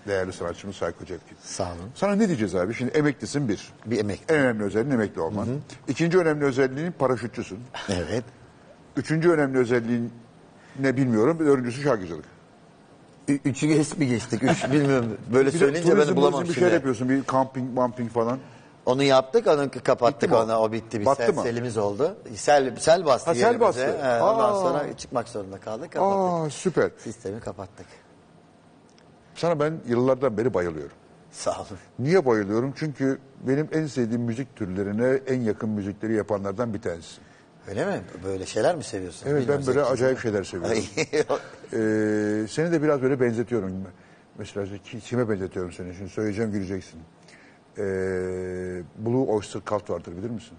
değerli 0.07 0.33
sanatçımız 0.33 0.75
Sayko 0.75 1.05
Cepkin. 1.05 1.37
Sağ 1.43 1.63
olun. 1.63 1.89
Sana 1.95 2.15
ne 2.15 2.27
diyeceğiz 2.27 2.55
abi? 2.55 2.73
Şimdi 2.73 2.91
emeklisin 2.91 3.49
bir. 3.49 3.73
Bir 3.85 3.99
emek. 3.99 4.21
En 4.29 4.35
önemli 4.35 4.63
özelliğin 4.63 4.91
emekli 4.91 5.21
olman. 5.21 5.47
İkinci 5.87 6.17
önemli 6.17 6.45
özelliğin 6.45 6.91
paraşütçüsün. 6.91 7.59
Evet. 7.89 8.23
Üçüncü 8.97 9.29
önemli 9.29 9.57
özelliğin 9.57 10.11
ne 10.79 10.97
bilmiyorum. 10.97 11.37
Dördüncüsü 11.39 11.81
şarkıcılık. 11.81 12.25
Ü- 13.29 13.39
Üçü 13.45 13.67
geç 13.67 13.97
mi 13.97 14.07
geçtik? 14.07 14.43
Üç 14.43 14.71
bilmiyorum. 14.71 15.17
Böyle 15.33 15.47
Bir 15.49 15.53
de 15.53 15.57
söyleyince 15.57 15.89
turizm, 15.89 16.07
beni 16.07 16.15
bulamam 16.17 16.31
turizm 16.39 16.49
bir 16.49 16.55
şimdi. 16.55 16.65
şey 16.67 16.73
yapıyorsun. 16.75 17.09
Bir 17.09 17.23
camping, 17.31 17.73
mamping 17.73 18.11
falan. 18.11 18.39
Onu 18.85 19.03
yaptık, 19.03 19.47
onu 19.47 19.71
kapattık 19.83 20.21
Bitti 20.31 20.45
mi 20.45 20.53
o? 20.53 20.71
bitti. 20.71 20.99
Bir 20.99 21.05
Battı 21.05 21.23
sel, 21.25 21.33
mı? 21.35 21.41
selimiz 21.43 21.77
oldu. 21.77 22.15
Sel, 22.35 22.75
sel 22.79 23.05
bastı 23.05 23.29
Ha, 23.29 23.33
sel 23.35 23.41
yerimize. 23.41 23.59
bastı. 23.65 23.81
He, 24.03 24.21
ondan 24.21 24.53
Aa. 24.53 24.55
sonra 24.55 24.97
çıkmak 24.97 25.27
zorunda 25.29 25.59
kaldık. 25.59 25.91
Kapattık. 25.91 26.47
Aa 26.47 26.49
süper. 26.49 26.91
Sistemi 26.97 27.39
kapattık. 27.39 27.85
Sana 29.35 29.59
ben 29.59 29.73
yıllardan 29.87 30.37
beri 30.37 30.53
bayılıyorum. 30.53 30.95
Sağ 31.31 31.51
olun. 31.51 31.77
Niye 31.99 32.25
bayılıyorum? 32.25 32.73
Çünkü 32.77 33.19
benim 33.47 33.69
en 33.71 33.85
sevdiğim 33.85 34.21
müzik 34.21 34.55
türlerine 34.55 35.19
en 35.27 35.41
yakın 35.41 35.69
müzikleri 35.69 36.13
yapanlardan 36.15 36.73
bir 36.73 36.81
tanesi. 36.81 37.21
Öyle 37.67 37.85
mi? 37.85 38.01
Böyle 38.25 38.45
şeyler 38.45 38.75
mi 38.75 38.83
seviyorsun? 38.83 39.27
Evet 39.29 39.41
Bilmiyorum, 39.41 39.63
ben 39.67 39.67
böyle 39.75 39.79
zevkli. 39.79 39.93
acayip 39.93 40.19
şeyler 40.19 40.43
seviyorum. 40.43 40.83
Ee, 41.73 42.47
seni 42.49 42.71
de 42.71 42.81
biraz 42.83 43.01
böyle 43.01 43.19
benzetiyorum. 43.19 43.73
Mesela 44.37 44.65
ki- 44.83 44.99
kime 44.99 45.29
benzetiyorum 45.29 45.71
seni? 45.71 45.95
Şimdi 45.95 46.09
söyleyeceğim 46.09 46.51
güleceksin. 46.51 46.99
Ee, 47.77 47.81
Blue 48.97 49.25
Oyster 49.27 49.61
Cult 49.65 49.89
vardır 49.89 50.17
bilir 50.17 50.29
misin? 50.29 50.57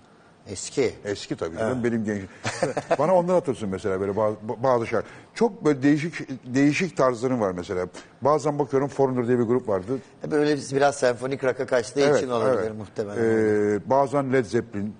Eski. 0.48 0.94
Eski 1.04 1.36
tabii 1.36 1.56
canım 1.58 1.84
benim 1.84 2.04
genç. 2.04 2.22
Bana 2.98 3.14
ondan 3.14 3.34
hatırlıyorsun 3.34 3.68
mesela 3.68 4.00
böyle 4.00 4.16
bazı, 4.16 4.36
bazı 4.62 4.86
şarkı. 4.86 5.08
Çok 5.34 5.64
böyle 5.64 5.82
değişik 5.82 6.14
değişik 6.54 6.96
tarzların 6.96 7.40
var 7.40 7.52
mesela. 7.52 7.86
Bazen 8.22 8.58
bakıyorum 8.58 8.88
Foreigner 8.88 9.26
diye 9.28 9.38
bir 9.38 9.44
grup 9.44 9.68
vardı. 9.68 9.98
Böyle 10.30 10.56
biraz 10.56 10.96
senfonik 10.96 11.44
rock'a 11.44 11.66
kaçtığı 11.66 12.16
için 12.16 12.28
olabilir 12.28 12.70
muhtemelen. 12.70 13.22
Ee, 13.24 13.90
bazen 13.90 14.32
Led 14.32 14.44
Zeppelin, 14.44 14.94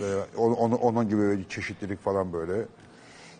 e, 0.00 0.04
onun, 0.36 0.54
onun- 0.54 0.76
onun 0.78 1.08
gibi 1.08 1.48
çeşitlilik 1.48 2.02
falan 2.02 2.32
böyle. 2.32 2.52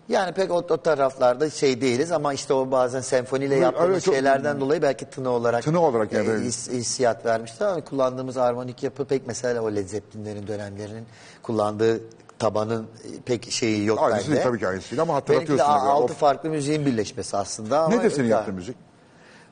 Yani 0.08 0.32
pek 0.32 0.50
o, 0.50 0.54
o 0.56 0.76
taraflarda 0.76 1.50
şey 1.50 1.80
değiliz 1.80 2.12
ama 2.12 2.32
işte 2.34 2.54
o 2.54 2.70
bazen 2.70 3.00
senfoniyle 3.00 3.50
Böyle, 3.54 3.64
yaptığımız 3.64 3.90
evet, 3.90 4.04
çok- 4.04 4.14
şeylerden 4.14 4.60
dolayı 4.60 4.82
belki 4.82 5.10
tını 5.10 5.30
olarak 5.30 5.64
Tını 5.64 5.80
olarak 5.80 6.12
yani 6.12 6.28
e, 6.28 6.32
his- 6.40 6.70
hissiyat 6.70 7.26
vermişti 7.26 7.64
ama 7.64 7.84
kullandığımız 7.84 8.36
armonik 8.36 8.82
yapı 8.82 9.04
pek 9.04 9.26
mesela 9.26 9.62
o 9.62 9.72
Led 9.74 9.88
Zeppelin'lerin 9.88 10.46
dönemlerinin 10.46 11.04
kullandığı 11.42 12.00
tabanın 12.38 12.82
e, 12.82 13.20
pek 13.24 13.50
şeyi 13.52 13.84
yok 13.84 13.98
Aynısı 14.02 14.18
bende. 14.22 14.30
değil 14.34 14.42
tabii 14.44 14.58
ki 14.58 14.68
aynısı 14.68 14.90
değil 14.90 15.02
ama 15.02 15.12
Benimki 15.12 15.28
de 15.28 15.34
hatırlatıyorsun. 15.34 15.72
a- 15.74 15.80
böyle. 15.82 15.92
altı 15.92 16.12
Of. 16.12 16.18
farklı 16.18 16.48
müziğin 16.50 16.86
birleşmesi 16.86 17.36
aslında 17.36 17.80
ama 17.80 17.90
senin 18.10 18.22
yok 18.24 18.30
yaptığın 18.30 18.52
ya. 18.52 18.56
müzik? 18.56 18.76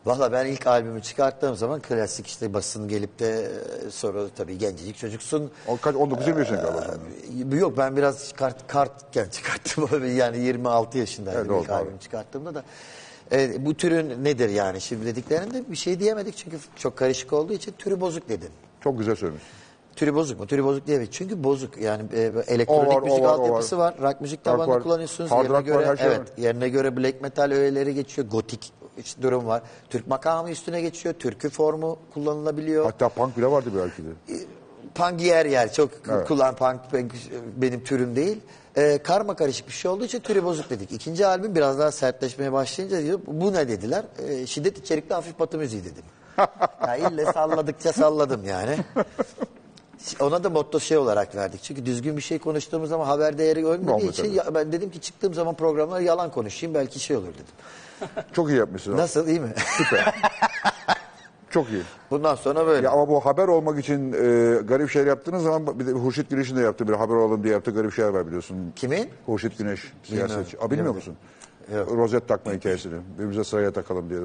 Valla 0.07 0.33
ben 0.33 0.47
ilk 0.47 0.67
albümü 0.67 1.03
çıkarttığım 1.03 1.57
zaman 1.57 1.81
klasik 1.81 2.27
işte 2.27 2.55
basın 2.55 2.89
gelip 2.89 3.19
de 3.19 3.51
e, 3.87 3.91
sonra 3.91 4.21
tabii 4.37 4.59
gencecik 4.59 4.97
çocuksun. 4.97 5.51
O 5.69 5.77
kaç 5.77 5.97
19 5.97 6.27
20 6.27 6.39
yaşında 6.39 6.61
galiba. 6.63 6.95
Ee, 7.53 7.57
Yok 7.57 7.79
ben 7.79 7.97
biraz 7.97 8.33
kart 8.33 8.67
kartken 8.67 9.29
çıkarttım 9.29 10.17
yani 10.17 10.39
26 10.39 10.99
yaşındaydım 10.99 11.41
Evet, 11.51 11.63
ilk 11.63 11.69
doğru. 11.69 11.77
albüm 11.77 11.99
çıkarttığımda 11.99 12.55
da. 12.55 12.65
Ee, 13.33 13.67
bu 13.67 13.75
türün 13.75 14.25
nedir 14.25 14.49
yani 14.49 14.81
şimdi 14.81 15.07
dediklerinde 15.07 15.65
bir 15.71 15.77
şey 15.77 16.01
diyemedik 16.01 16.37
çünkü 16.37 16.57
çok 16.77 16.97
karışık 16.97 17.33
olduğu 17.33 17.53
için 17.53 17.75
türü 17.79 18.01
bozuk 18.01 18.29
dedin. 18.29 18.51
Çok 18.81 18.99
güzel 18.99 19.15
söylemişsin. 19.17 19.49
Türü 19.97 20.15
bozuk 20.15 20.41
mu? 20.41 20.47
Türü 20.47 20.65
bozuk 20.65 20.87
diyemeyiz. 20.87 21.13
Çünkü 21.13 21.45
bozuk 21.45 21.79
yani 21.79 22.03
e, 22.15 22.33
elektronik 22.47 22.93
O 22.93 22.97
var, 22.97 23.03
müzik 23.03 23.23
var, 23.23 23.29
altyapısı 23.29 23.79
var. 23.79 23.95
Rock 24.03 24.21
müzik 24.21 24.39
Rock 24.39 24.45
tabanını 24.45 24.75
var, 24.75 24.83
kullanıyorsunuz. 24.83 25.31
hard 25.31 25.43
yerine 25.43 25.59
rock 25.59 25.69
var, 25.69 25.75
göre 25.75 25.87
her 25.87 25.97
şey 25.97 26.07
evet, 26.07 26.21
var. 26.21 26.27
yerine 26.37 26.69
göre 26.69 26.97
black 26.97 27.21
metal 27.23 27.51
öğeleri 27.51 27.95
geçiyor. 27.95 28.29
Gotik 28.29 28.73
durum 29.23 29.47
var. 29.47 29.63
Türk 29.91 30.07
makamı 30.07 30.51
üstüne 30.51 30.81
geçiyor. 30.81 31.15
Türkü 31.15 31.51
formu 31.51 31.99
kullanılabiliyor. 32.15 32.85
Hatta 32.85 33.09
punk 33.09 33.37
bile 33.37 33.47
vardı 33.47 33.71
belki 33.77 34.03
de. 34.05 34.45
Punk 34.95 35.21
yer 35.21 35.47
yer 35.47 35.73
çok 35.73 35.91
Evet. 36.11 36.29
kullan 36.29 36.57
punk 36.57 36.81
benim 37.57 37.85
türüm 37.85 38.17
değil. 38.17 38.41
Ee, 38.77 38.99
karma 38.99 39.37
karışık 39.37 39.69
bir 39.69 39.73
şey 39.73 39.91
olduğu 39.91 40.05
için 40.05 40.21
türü 40.21 40.45
bozuk 40.45 40.71
dedik. 40.71 40.93
İkinci 40.93 41.27
albüm 41.27 41.55
biraz 41.55 41.79
daha 41.79 41.93
sertleşmeye 41.93 42.53
başlayınca 42.53 43.03
diyor, 43.03 43.21
bu 43.27 43.53
ne 43.53 43.69
dediler? 43.69 44.05
Ee, 44.29 44.47
şiddet 44.47 44.79
içerikli 44.79 45.15
hafif 45.15 45.39
batı 45.39 45.59
müziği 45.59 45.83
dedim. 45.85 46.05
ya 46.87 46.97
ille 46.97 47.33
salladıkça 47.33 47.93
salladım 47.93 48.45
yani. 48.45 48.77
Ona 50.21 50.45
da 50.45 50.51
motto 50.51 50.81
şey 50.81 50.97
olarak 50.97 51.35
verdik. 51.35 51.63
Çünkü 51.63 51.87
düzgün 51.87 52.17
bir 52.17 52.23
şey 52.23 52.39
konuştuğumuz 52.39 52.89
zaman 52.89 53.07
haber 53.07 53.39
değeri 53.39 53.67
ölmediği 53.67 54.11
için 54.11 54.33
ya, 54.33 54.55
ben 54.55 54.73
dedim 54.73 54.91
ki 54.91 55.01
çıktığım 55.01 55.35
zaman 55.35 55.55
programlara 55.55 56.01
yalan 56.01 56.31
konuşayım 56.31 56.75
belki 56.75 57.01
şey 57.01 57.17
olur 57.17 57.35
dedim. 57.35 57.55
Çok 58.33 58.49
iyi 58.49 58.59
yapmışsın. 58.59 58.97
Nasıl 58.97 59.29
iyi 59.29 59.41
mi? 59.41 59.49
Süper. 59.57 60.15
Çok 61.51 61.71
iyi. 61.71 61.83
Bundan 62.11 62.35
sonra 62.35 62.67
böyle. 62.67 62.87
Ya 62.87 62.93
ama 62.93 63.09
bu 63.09 63.21
haber 63.27 63.49
olmak 63.49 63.79
için 63.79 64.13
e, 64.13 64.17
garip 64.63 64.91
şeyler 64.91 65.07
yaptığınız 65.07 65.43
zaman 65.43 65.79
bir 65.81 65.87
de 65.87 65.91
Hurşit 65.91 66.31
Güneş'in 66.31 66.57
de 66.57 66.61
yaptığı 66.61 66.89
bir 66.89 66.93
haber 66.93 67.15
olalım 67.15 67.43
diye 67.45 67.53
yaptığı 67.53 67.71
garip 67.71 67.95
şeyler 67.95 68.11
var 68.11 68.27
biliyorsun. 68.27 68.73
Kimin? 68.77 69.09
Hurşit 69.27 69.59
Güneş 69.59 69.93
siyasetçi. 70.03 70.61
Aa, 70.61 70.71
bilmiyor 70.71 70.95
musun? 70.95 71.17
Rozet 71.73 72.29
takma 72.29 72.53
hikayesini. 72.53 72.95
Birbirimize 73.15 73.45
sıraya 73.45 73.71
takalım 73.73 74.11
diye. 74.11 74.21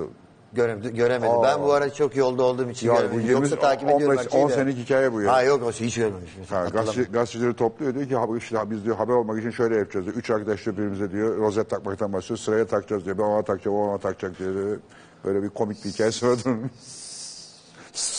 Göre, 0.53 0.77
göremedim. 0.89 1.33
Aa. 1.35 1.43
Ben 1.43 1.61
bu 1.63 1.73
ara 1.73 1.93
çok 1.93 2.15
yolda 2.15 2.43
olduğum 2.43 2.69
için 2.69 2.87
Ya 2.87 2.93
bu 2.93 2.97
göremedim. 2.97 3.21
20, 3.21 3.31
Yoksa 3.33 3.59
takip 3.59 3.89
ediyorum. 3.89 4.07
15, 4.17 4.25
her 4.25 4.29
şeyi 4.29 4.43
10 4.43 4.49
de. 4.49 4.53
senelik 4.53 4.77
hikaye 4.77 5.13
bu 5.13 5.21
ya. 5.21 5.33
Ha 5.33 5.43
yok 5.43 5.63
o 5.63 5.71
hiç 5.71 5.95
görmemişim. 5.95 6.43
Ha, 6.43 6.55
gazeteci, 6.55 6.77
Hatırlamıyorum. 6.77 7.13
gazetecileri 7.13 7.55
topluyor 7.55 7.95
diyor 7.95 8.07
ki 8.07 8.15
"Ha, 8.15 8.25
işte 8.37 8.71
biz 8.71 8.85
diyor 8.85 8.95
haber 8.95 9.13
olmak 9.13 9.39
için 9.39 9.51
şöyle 9.51 9.75
yapacağız 9.75 10.05
diyor. 10.05 10.15
Üç 10.17 10.29
arkadaş 10.29 10.65
diyor 10.65 10.77
birbirimize 10.77 11.11
diyor 11.11 11.37
rozet 11.37 11.69
takmaktan 11.69 12.13
başlıyor. 12.13 12.37
Sıraya 12.37 12.67
takacağız 12.67 13.05
diyor. 13.05 13.17
Ben 13.17 13.23
ona 13.23 13.41
takacağım, 13.43 13.77
o 13.77 13.81
ona 13.89 13.97
takacak 13.97 14.39
diyor. 14.39 14.77
Böyle 15.25 15.43
bir 15.43 15.49
komik 15.49 15.85
bir 15.85 15.89
hikayesi 15.89 16.27
var. 16.27 16.37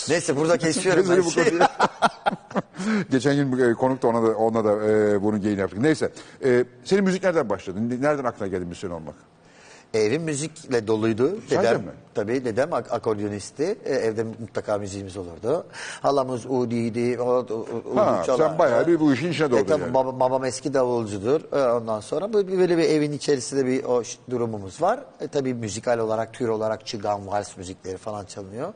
Neyse 0.09 0.37
burada 0.37 0.59
kesiyorum 0.59 1.07
ben 1.11 1.25
bu 1.25 1.35
konuyu. 1.35 1.61
Geçen 3.11 3.37
gün 3.37 3.71
e, 3.71 3.75
konukta 3.75 4.09
ona 4.09 4.23
da 4.23 4.37
ona 4.37 4.65
da 4.65 4.87
e, 4.87 5.23
bunun 5.23 5.41
geyini 5.41 5.61
yaptık. 5.61 5.79
Neyse. 5.81 6.13
E, 6.45 6.65
senin 6.85 7.05
müzik 7.05 7.23
nereden 7.23 7.49
başladı? 7.49 7.79
Nereden 8.03 8.25
aklına 8.25 8.49
geldi 8.49 8.65
müzisyen 8.65 8.91
olmak? 8.91 9.15
Evim 9.95 10.23
müzikle 10.23 10.87
doluydu. 10.87 11.31
Sahiden 11.49 11.65
Dedem, 11.65 11.81
mi? 11.81 11.91
Tabii 12.15 12.45
dedem 12.45 12.73
ak- 12.73 12.93
akordeonisti. 12.93 13.79
E, 13.85 13.93
evde 13.95 14.23
mutlaka 14.25 14.79
müziğimiz 14.79 15.17
olurdu. 15.17 15.67
Halamız 16.03 16.47
Udi'ydi. 16.47 17.21
O, 17.21 17.25
o, 17.25 17.67
o, 17.95 17.97
Ha, 17.97 18.17
Udu 18.19 18.27
çalardı. 18.27 18.43
sen 18.51 18.59
bayağı 18.59 18.87
bir 18.87 19.01
bu 19.01 19.13
işin 19.13 19.31
içine 19.33 19.47
E, 19.47 19.51
doğdun 19.51 19.65
tabii 19.65 19.83
yani. 19.83 19.95
baba- 19.95 20.21
babam 20.21 20.45
eski 20.45 20.75
davulcudur. 20.75 21.41
E, 21.53 21.73
ondan 21.73 22.01
sonra 22.01 22.33
böyle, 22.33 22.59
böyle 22.59 22.79
bir 22.79 22.83
evin 22.85 23.13
içerisinde 23.13 23.67
bir 23.67 23.85
o 23.85 24.03
durumumuz 24.31 24.83
var. 24.83 25.01
E, 25.21 25.29
tabii 25.29 25.55
müzikal 25.55 25.99
olarak, 25.99 26.33
tür 26.35 26.49
olarak 26.49 26.87
çıgan, 26.87 27.27
vals 27.27 27.57
müzikleri 27.57 27.97
falan 27.97 28.25
çalınıyor. 28.25 28.73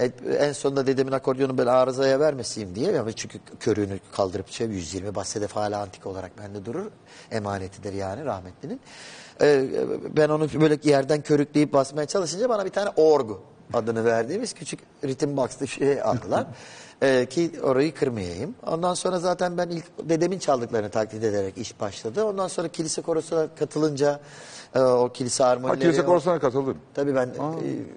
E, 0.00 0.04
en 0.38 0.52
sonunda 0.52 0.86
dedemin 0.86 1.12
akordiyonu 1.12 1.58
ben 1.58 1.66
arızaya 1.66 2.20
vermeseyim 2.20 2.74
diye. 2.74 2.92
Yani 2.92 3.12
çünkü 3.14 3.38
körüğünü 3.60 3.98
kaldırıp 4.12 4.48
şey 4.48 4.66
120 4.66 5.14
bas 5.14 5.36
hedef 5.36 5.52
hala 5.56 5.80
antik 5.82 6.06
olarak 6.06 6.30
bende 6.38 6.64
durur. 6.64 6.86
Emanetidir 7.30 7.92
yani 7.92 8.24
rahmetlinin. 8.24 8.80
E, 9.42 9.64
ben 10.16 10.28
onu 10.28 10.48
böyle 10.60 10.78
yerden 10.82 11.22
körükleyip 11.22 11.72
basmaya 11.72 12.06
çalışınca 12.06 12.48
bana 12.48 12.64
bir 12.64 12.70
tane 12.70 12.90
orgu 12.96 13.40
adını 13.74 14.04
verdiğimiz 14.04 14.54
küçük 14.54 14.80
ritim 15.04 15.36
box'lı 15.36 15.68
şey 15.68 16.02
aldılar. 16.02 16.46
Ee, 17.02 17.26
ki 17.26 17.50
orayı 17.62 17.94
kırmayayım. 17.94 18.54
Ondan 18.66 18.94
sonra 18.94 19.18
zaten 19.18 19.58
ben 19.58 19.68
ilk 19.68 19.84
dedemin 20.08 20.38
çaldıklarını 20.38 20.90
taklit 20.90 21.24
ederek 21.24 21.58
iş 21.58 21.80
başladı. 21.80 22.24
Ondan 22.24 22.48
sonra 22.48 22.68
kilise 22.68 23.02
korosuna 23.02 23.48
katılınca 23.58 24.20
e, 24.74 24.80
o 24.80 25.12
kilise 25.12 25.44
Ha, 25.44 25.50
harmonileri... 25.50 25.80
kilise 25.80 26.04
korosuna 26.04 26.38
katıldın. 26.38 26.76
Tabii 26.94 27.14
ben 27.14 27.26
e, 27.26 27.32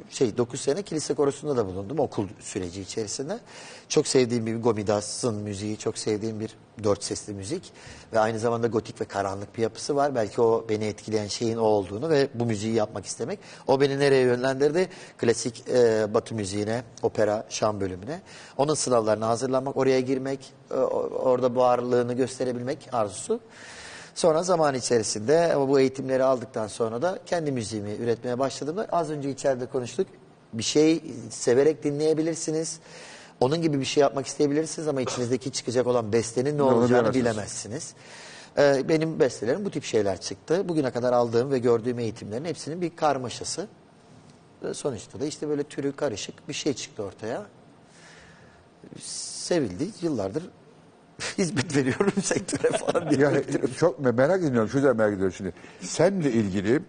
şey 0.09 0.37
9 0.37 0.61
sene 0.61 0.81
kilise 0.81 1.13
korosunda 1.13 1.57
da 1.57 1.65
bulundum 1.65 1.99
okul 1.99 2.27
süreci 2.39 2.81
içerisinde. 2.81 3.39
Çok 3.89 4.07
sevdiğim 4.07 4.45
bir 4.45 4.61
Gomidas'ın 4.61 5.35
müziği, 5.35 5.77
çok 5.77 5.97
sevdiğim 5.97 6.39
bir 6.39 6.55
dört 6.83 7.03
sesli 7.03 7.33
müzik 7.33 7.73
ve 8.13 8.19
aynı 8.19 8.39
zamanda 8.39 8.67
gotik 8.67 9.01
ve 9.01 9.05
karanlık 9.05 9.57
bir 9.57 9.61
yapısı 9.61 9.95
var. 9.95 10.15
Belki 10.15 10.41
o 10.41 10.65
beni 10.69 10.85
etkileyen 10.85 11.27
şeyin 11.27 11.57
o 11.57 11.63
olduğunu 11.63 12.09
ve 12.09 12.27
bu 12.33 12.45
müziği 12.45 12.73
yapmak 12.73 13.05
istemek. 13.05 13.39
O 13.67 13.81
beni 13.81 13.99
nereye 13.99 14.21
yönlendirdi? 14.21 14.89
Klasik 15.17 15.63
e, 15.69 16.13
batı 16.13 16.35
müziğine, 16.35 16.83
opera, 17.01 17.45
şan 17.49 17.81
bölümüne. 17.81 18.21
Onun 18.57 18.73
sınavlarına 18.73 19.27
hazırlanmak, 19.27 19.77
oraya 19.77 19.99
girmek, 19.99 20.53
e, 20.71 20.75
orada 20.75 21.55
varlığını 21.55 22.13
gösterebilmek 22.13 22.89
arzusu. 22.91 23.39
Sonra 24.15 24.43
zaman 24.43 24.75
içerisinde 24.75 25.53
ama 25.55 25.69
bu 25.69 25.79
eğitimleri 25.79 26.23
aldıktan 26.23 26.67
sonra 26.67 27.01
da 27.01 27.19
kendi 27.25 27.51
müziğimi 27.51 27.91
üretmeye 27.91 28.39
başladığımda 28.39 28.87
az 28.91 29.09
önce 29.09 29.29
içeride 29.29 29.65
konuştuk. 29.65 30.07
Bir 30.53 30.63
şey 30.63 31.03
severek 31.29 31.83
dinleyebilirsiniz. 31.83 32.79
Onun 33.39 33.61
gibi 33.61 33.79
bir 33.79 33.85
şey 33.85 34.01
yapmak 34.01 34.27
isteyebilirsiniz 34.27 34.87
ama 34.87 35.01
içinizdeki 35.01 35.51
çıkacak 35.51 35.87
olan 35.87 36.13
bestenin 36.13 36.57
ne 36.57 36.61
olacağını 36.61 37.13
bilemezsiniz. 37.13 37.93
Ee, 38.57 38.89
benim 38.89 39.19
bestelerim 39.19 39.65
bu 39.65 39.71
tip 39.71 39.83
şeyler 39.83 40.21
çıktı. 40.21 40.69
Bugüne 40.69 40.91
kadar 40.91 41.13
aldığım 41.13 41.51
ve 41.51 41.59
gördüğüm 41.59 41.99
eğitimlerin 41.99 42.45
hepsinin 42.45 42.81
bir 42.81 42.95
karmaşası. 42.95 43.67
Sonuçta 44.73 45.19
da 45.19 45.25
işte 45.25 45.49
böyle 45.49 45.63
türü 45.63 45.95
karışık 45.95 46.49
bir 46.49 46.53
şey 46.53 46.73
çıktı 46.73 47.03
ortaya. 47.03 47.45
Sevildi. 48.99 49.87
Yıllardır 50.01 50.43
hizmet 51.37 51.75
veriyorum 51.75 52.13
sektöre 52.23 52.77
falan 52.77 53.09
diye. 53.09 53.21
Yani 53.21 53.43
çok 53.79 53.99
me- 53.99 54.13
merak 54.17 54.43
ediyorum. 54.43 54.69
Şu 54.69 54.77
yüzden 54.77 54.95
merak 54.97 55.13
ediyorum 55.13 55.33
şimdi. 55.37 55.53
Senle 55.81 56.31
ilgili 56.31 56.81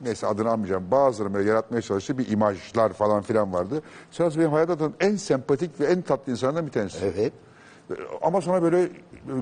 neyse 0.00 0.26
adını 0.26 0.50
almayacağım. 0.50 0.90
Bazıları 0.90 1.34
böyle 1.34 1.48
yaratmaya 1.48 1.82
çalıştığı 1.82 2.18
bir 2.18 2.28
imajlar 2.28 2.92
falan 2.92 3.22
filan 3.22 3.52
vardı. 3.52 3.82
Sen 4.10 4.24
aslında 4.24 4.52
benim 4.52 4.66
tanıdığım 4.66 4.94
en 5.00 5.16
sempatik 5.16 5.80
ve 5.80 5.84
en 5.84 6.02
tatlı 6.02 6.32
insanlardan 6.32 6.66
bir 6.66 6.72
tanesi. 6.72 7.12
Evet. 7.16 7.32
Ama 8.22 8.40
sonra 8.40 8.62
böyle 8.62 8.88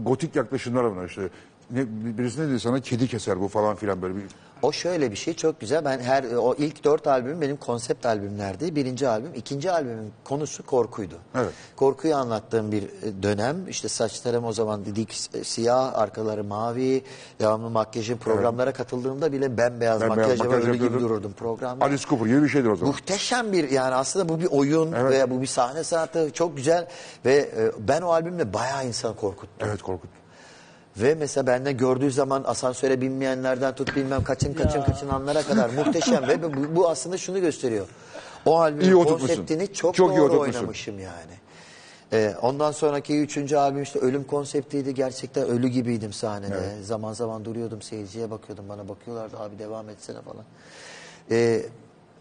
gotik 0.05 0.37
yaklaşımlar 0.37 0.85
var 0.85 1.07
işte. 1.07 1.29
Ne, 1.71 1.87
birisi 2.19 2.41
ne 2.41 2.49
dedi 2.49 2.61
sana 2.61 2.81
kedi 2.81 3.09
keser 3.09 3.41
bu 3.41 3.49
falan 3.49 3.77
filan 3.77 4.03
böyle 4.03 4.17
bir 4.17 4.23
O 4.63 4.73
şöyle 4.73 5.11
bir 5.11 5.17
şey 5.17 5.35
çok 5.35 5.61
güzel. 5.61 5.85
Ben 5.85 5.99
her 5.99 6.25
o 6.25 6.55
ilk 6.55 6.85
dört 6.85 7.07
albüm 7.07 7.41
benim 7.41 7.57
konsept 7.57 8.07
albümlerdi. 8.07 8.77
Birinci 8.77 9.09
albüm, 9.09 9.35
ikinci 9.35 9.71
albümün 9.71 10.13
konusu 10.25 10.67
korkuydu. 10.67 11.15
Evet. 11.35 11.51
Korkuyu 11.77 12.17
anlattığım 12.17 12.73
bir 12.73 12.83
e, 12.83 13.23
dönem. 13.23 13.69
İşte 13.69 13.89
saçlarım 13.89 14.45
o 14.45 14.53
zaman 14.53 14.85
dik 14.85 15.29
e, 15.35 15.45
siyah, 15.45 15.95
arkaları 15.95 16.45
mavi, 16.45 17.05
devamlı 17.41 17.71
makyajım 17.71 18.19
programlara 18.19 18.73
katıldığımda 18.73 19.33
bile 19.33 19.57
bembeyaz 19.57 20.01
Bembeyaz 20.01 20.19
makyajla 20.19 20.45
makyaj 20.45 20.65
ölü 20.65 20.77
gibi 20.77 21.01
dururdum 21.01 21.33
programda. 21.33 21.85
Alice 21.85 22.05
Cooper 22.09 22.27
gibi 22.27 22.43
bir 22.43 22.49
şeydir 22.49 22.69
o 22.69 22.77
zaman. 22.77 22.95
Muhteşem 22.95 23.53
bir 23.53 23.71
yani 23.71 23.95
aslında 23.95 24.29
bu 24.29 24.41
bir 24.41 24.49
oyun 24.51 24.93
Evet. 24.93 25.13
veya 25.13 25.31
bu 25.31 25.41
bir 25.41 25.47
sahne 25.47 25.85
sanatı 25.85 26.31
çok 26.33 26.57
güzel 26.57 26.87
ve 27.25 27.35
e, 27.35 27.73
ben 27.89 28.03
o 28.03 28.13
albümle 28.13 28.53
bayağı 28.55 28.87
insan 28.87 29.15
korkuttum. 29.15 29.69
Evet 29.69 29.83
Korkut. 29.83 30.18
Ve 31.01 31.15
mesela 31.15 31.47
bende 31.47 31.73
gördüğü 31.73 32.11
zaman 32.11 32.45
asansöre 32.47 33.01
binmeyenlerden 33.01 33.75
tut 33.75 33.97
bilmem 33.97 34.25
kaçın 34.25 34.55
kaçın 34.55 34.83
kaçınanlara 34.83 35.43
kadar 35.43 35.71
muhteşem 35.71 36.29
ve 36.29 36.43
bu, 36.43 36.77
bu 36.77 36.89
aslında 36.89 37.19
şunu 37.19 37.41
gösteriyor. 37.41 37.87
O 38.47 38.61
albümün 38.61 39.05
konseptini 39.05 39.73
çok, 39.73 39.95
Çok 39.95 40.17
doğru 40.17 40.41
oynamışım 40.41 40.99
yani. 40.99 41.39
Ee, 42.13 42.35
ondan 42.43 42.73
sonraki 42.73 43.21
üçüncü 43.21 43.57
albüm 43.57 43.83
işte 43.83 43.99
ölüm 43.99 44.25
konseptiydi. 44.25 44.95
Gerçekten 44.95 45.49
ölü 45.49 45.69
gibiydim 45.69 46.13
sahnede. 46.13 46.83
Zaman 46.83 47.13
zaman 47.13 47.45
duruyordum 47.45 47.83
seyirciye 47.83 48.31
bakıyordum. 48.31 48.69
Bana 48.69 48.89
bakıyorlardı 48.89 49.39
abi 49.39 49.59
devam 49.59 49.89
etsene 49.89 50.21
falan. 50.21 50.45
Ee, 51.31 51.63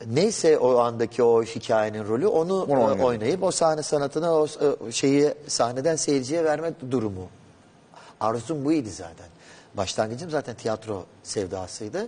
neyse 0.06 0.58
o 0.58 0.78
andaki 0.78 1.24
o 1.24 1.44
hikayenin 1.44 2.08
rolü 2.08 2.28
onu, 2.28 2.64
Onu 2.64 3.06
oynayıp 3.06 3.44
o 3.44 3.52
sahne 3.52 3.84
sanatını 3.84 4.32
o 4.32 4.48
şeyi 4.92 5.34
sahneden 5.48 5.96
seyirciye 5.96 6.44
verme 6.44 6.74
durumu. 6.92 7.28
Arzum 8.22 8.66
buydu 8.66 8.90
zaten. 8.92 9.28
Başlangıcım 9.74 10.30
zaten 10.30 10.56
tiyatro 10.56 11.06
sevdasıydı. 11.24 12.08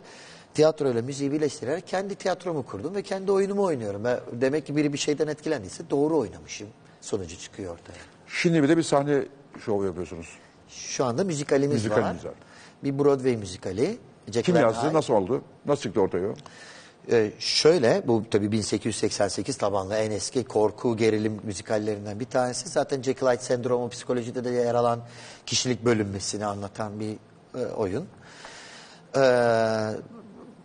Tiyatroyla 0.54 1.02
müziği 1.02 1.32
birleştirerek 1.32 1.88
kendi 1.88 2.16
tiyatromu 2.16 2.66
kurdum 2.66 2.96
ve 2.96 3.02
kendi 3.02 3.32
oyunumu 3.32 3.64
oynuyorum. 3.64 4.04
Ben, 4.04 4.20
demek 4.32 4.66
ki 4.66 4.76
biri 4.76 4.94
bir 4.94 4.98
şeyden 4.98 5.28
etkilendiyse 5.28 5.90
doğru 5.90 6.18
oynamışım. 6.18 6.68
Sonucu 7.02 7.38
çıkıyor 7.40 7.74
ortaya. 7.74 8.00
Şimdi 8.28 8.64
bir 8.64 8.70
de 8.70 8.78
bir 8.78 8.84
sahne 8.84 9.24
şov 9.66 9.86
yapıyorsunuz. 9.86 10.28
Şu 10.70 11.06
anda 11.06 11.24
müzikalimiz, 11.24 11.74
Müzikalimiz 11.74 12.26
var. 12.26 12.30
var. 12.30 12.38
Bir 12.84 13.00
Broadway 13.00 13.38
müzikali. 13.38 13.98
Jack 14.32 14.46
Kim 14.46 14.56
yazdı? 14.56 14.94
Nasıl 14.94 15.14
oldu? 15.14 15.42
Nasıl 15.66 15.82
çıktı 15.82 16.02
ortaya? 16.02 16.34
Ee, 17.12 17.32
şöyle 17.40 18.04
bu 18.08 18.24
tabii 18.32 18.52
1888 18.52 19.58
tabanlı 19.58 19.96
en 19.96 20.12
eski 20.12 20.44
korku 20.44 20.98
gerilim 20.98 21.40
müzikallerinden 21.44 22.20
bir 22.20 22.26
tanesi. 22.26 22.70
Zaten 22.70 23.02
Jekyll 23.02 23.28
Hyde 23.28 23.42
sendromu 23.42 23.90
psikolojide 23.90 24.44
de 24.44 24.50
yer 24.50 24.76
alan 24.76 25.00
kişilik 25.46 25.86
bölünmesini 25.86 26.46
anlatan 26.46 27.00
bir 27.00 27.16
e, 27.60 27.66
oyun. 27.66 28.06
Ee, 29.18 29.90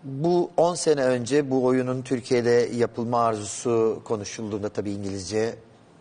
bu 0.05 0.51
10 0.57 0.75
sene 0.75 1.05
önce 1.05 1.51
bu 1.51 1.65
oyunun 1.65 2.03
Türkiye'de 2.03 2.71
yapılma 2.75 3.25
arzusu 3.25 4.01
konuşulduğunda 4.05 4.69
tabii 4.69 4.91
İngilizce 4.91 5.55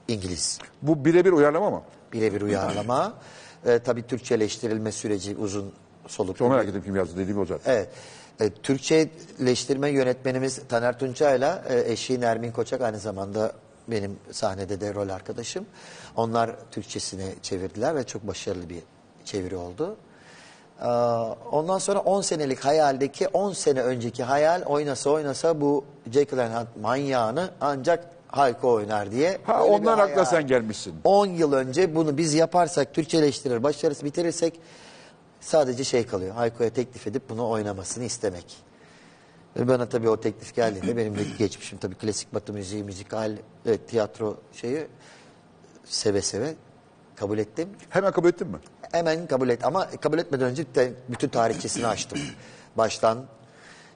İngiliz 0.08 0.60
Bu 0.82 1.06
birebir 1.06 1.32
uyarlama 1.32 1.70
mı? 1.70 1.82
birebir 2.14 2.42
uyarlama. 2.42 3.14
Ee, 3.66 3.80
tabii 3.80 4.08
Türkçeleştirilme 4.08 4.92
süreci 4.92 5.36
uzun 5.36 5.72
soluklu. 6.08 6.38
Çok 6.38 6.52
merak 6.52 6.68
ettim 6.68 6.82
kim 6.86 6.96
yazdı 6.96 7.18
dediğim 7.18 7.40
o 7.40 7.46
zaten. 7.46 7.74
Evet. 7.74 7.90
E, 8.40 8.50
Türkçeleştirme 8.50 9.90
yönetmenimiz 9.90 10.62
Taner 10.70 11.00
Tuncay'la 11.00 11.64
e, 11.70 11.92
eşi 11.92 12.22
Nermin 12.22 12.52
Koçak 12.52 12.82
aynı 12.82 13.00
zamanda 13.00 13.52
benim 13.88 14.18
sahnede 14.32 14.82
de 14.82 14.94
rol 14.94 15.10
arkadaşım. 15.10 15.66
Onlar 16.16 16.52
Türkçesini 16.72 17.26
çevirdiler 17.42 17.96
ve 17.96 18.04
çok 18.04 18.28
başarılı 18.28 18.70
bir 18.70 18.80
çeviri 19.26 19.56
oldu. 19.56 19.98
Ee, 20.82 20.88
Ondan 21.52 21.78
sonra 21.78 22.00
10 22.00 22.22
senelik 22.22 22.60
hayaldeki 22.60 23.28
10 23.28 23.54
sene 23.54 23.82
önceki 23.82 24.24
hayal 24.24 24.62
oynasa 24.62 25.10
oynasa 25.10 25.62
bu 25.62 25.86
Jekyll 26.12 26.40
and 26.40 26.52
Hyde 26.52 26.82
manyağını 26.82 27.50
ancak 27.62 28.06
Hayko 28.28 28.72
oynar 28.74 29.12
diye. 29.12 29.38
Ha, 29.44 29.64
ondan 29.64 30.00
akla 30.00 30.26
sen 30.26 30.48
gelmişsin. 30.48 30.96
10 31.04 31.26
yıl 31.26 31.54
önce 31.54 31.96
bunu 31.96 32.18
biz 32.18 32.34
yaparsak, 32.34 32.94
Türkçeleştirir, 32.94 33.64
başarısı 33.64 34.06
bitirirsek 34.06 34.60
sadece 35.44 35.84
şey 35.84 36.06
kalıyor. 36.06 36.36
Hayko'ya 36.36 36.70
teklif 36.70 37.08
edip 37.08 37.30
bunu 37.30 37.50
oynamasını 37.50 38.04
istemek. 38.04 38.58
Bana 39.60 39.90
tabii 39.90 40.10
o 40.10 40.20
teklif 40.20 40.56
geldiğinde 40.56 40.98
benim 40.98 41.18
de 41.18 41.24
geçmişim 41.40 41.80
tabii 41.80 41.96
klasik 41.96 42.34
batı 42.34 42.54
müziği, 42.54 42.84
müzikal, 42.84 43.38
ve 43.66 43.78
tiyatro 43.78 44.38
şeyi 44.54 44.88
seve 45.86 46.22
seve 46.22 46.56
kabul 47.16 47.38
ettim. 47.38 47.70
Hemen 47.90 48.12
kabul 48.12 48.30
ettin 48.30 48.48
mi? 48.48 48.58
Hemen 48.92 49.28
kabul 49.28 49.50
et 49.50 49.66
ama 49.66 49.90
kabul 49.90 50.18
etmeden 50.18 50.48
önce 50.48 50.76
de 50.76 50.94
bütün 51.10 51.30
tarihçesini 51.30 51.88
açtım. 51.88 52.20
Baştan 52.78 53.26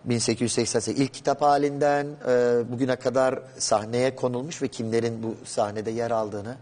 1888 0.06 1.00
ilk 1.04 1.14
kitap 1.14 1.42
halinden 1.42 2.08
e, 2.28 2.62
bugüne 2.72 2.96
kadar 2.96 3.40
sahneye 3.58 4.16
konulmuş 4.16 4.62
ve 4.62 4.68
kimlerin 4.68 5.24
bu 5.24 5.36
sahnede 5.46 5.92
yer 5.92 6.12
aldığını 6.12 6.56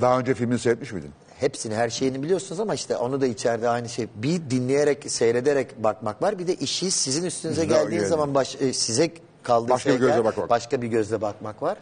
Daha 0.00 0.18
önce 0.18 0.34
filmini 0.34 0.58
seyretmiş 0.58 0.92
miydin? 0.92 1.10
hepsini 1.40 1.74
her 1.74 1.90
şeyini 1.90 2.22
biliyorsunuz 2.22 2.60
ama 2.60 2.74
işte 2.74 2.96
onu 2.96 3.20
da 3.20 3.26
içeride 3.26 3.68
aynı 3.68 3.88
şey. 3.88 4.06
Bir 4.14 4.50
dinleyerek, 4.50 5.10
seyrederek 5.12 5.82
bakmak 5.84 6.22
var. 6.22 6.38
Bir 6.38 6.46
de 6.46 6.54
işi 6.54 6.90
sizin 6.90 7.24
üstünüze 7.24 7.64
Güzel, 7.64 7.82
geldiği 7.82 7.94
yani. 7.96 8.06
zaman 8.08 8.34
baş, 8.34 8.56
e, 8.60 8.72
size 8.72 9.10
kaldığı 9.42 9.68
Başka 9.70 9.90
bir 9.90 9.94
şeyler, 9.98 10.08
gözle 10.08 10.24
bakmak. 10.24 10.50
başka 10.50 10.82
bir 10.82 10.86
gözle 10.88 11.20
bakmak 11.20 11.62
var. 11.62 11.78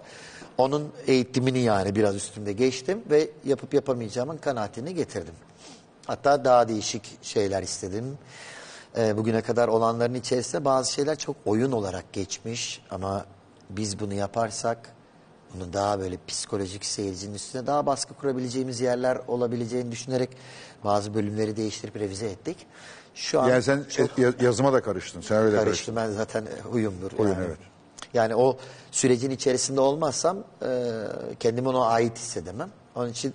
Onun 0.59 0.92
eğitimini 1.07 1.59
yani 1.59 1.94
biraz 1.97 2.14
üstünde 2.16 2.53
geçtim 2.53 3.03
ve 3.11 3.28
yapıp 3.44 3.74
yapamayacağımın 3.74 4.36
kanaatini 4.36 4.94
getirdim. 4.94 5.34
Hatta 6.07 6.44
daha 6.44 6.68
değişik 6.68 7.18
şeyler 7.22 7.62
istedim. 7.62 8.18
Ee, 8.97 9.16
bugüne 9.16 9.42
kadar 9.42 9.68
olanların 9.68 10.14
içerisinde 10.14 10.64
bazı 10.64 10.92
şeyler 10.92 11.18
çok 11.18 11.36
oyun 11.47 11.72
olarak 11.72 12.12
geçmiş 12.12 12.82
ama 12.90 13.26
biz 13.70 14.01
bunu 14.01 14.14
yaparsak 14.14 14.92
bunu 15.55 15.72
daha 15.72 16.01
böyle 16.01 16.18
psikolojik 16.26 16.84
seyircinin 16.84 17.34
üstüne 17.34 17.66
daha 17.66 17.86
baskı 17.86 18.14
kurabileceğimiz 18.14 18.80
yerler 18.80 19.18
olabileceğini 19.28 19.92
düşünerek 19.92 20.30
bazı 20.84 21.14
bölümleri 21.14 21.57
değiştirip 21.57 21.97
revize 21.97 22.26
ettik. 22.26 22.66
Şu 23.14 23.40
an 23.40 23.49
Yani 23.49 23.62
sen 23.62 23.84
çok 23.97 24.18
e, 24.18 24.22
ya- 24.22 24.32
yazıma 24.40 24.72
da 24.72 24.82
karıştın. 24.82 25.20
Sen 25.20 25.36
öyle 25.36 25.57
karıştın. 25.57 25.94
karıştım 25.94 25.97
ben 25.97 26.11
zaten 26.11 26.44
huyumdur. 26.62 27.12
Oyun, 27.18 27.32
yani. 27.32 27.44
evet. 27.47 27.59
Yani 28.14 28.34
o 28.36 28.57
sürecin 28.90 29.30
içerisinde 29.30 29.80
olmazsam 29.80 30.38
e, 30.62 30.68
kendimi 31.40 31.68
ona 31.68 31.86
ait 31.86 32.18
hissedemem. 32.18 32.70
Onun 32.94 33.09
için 33.09 33.34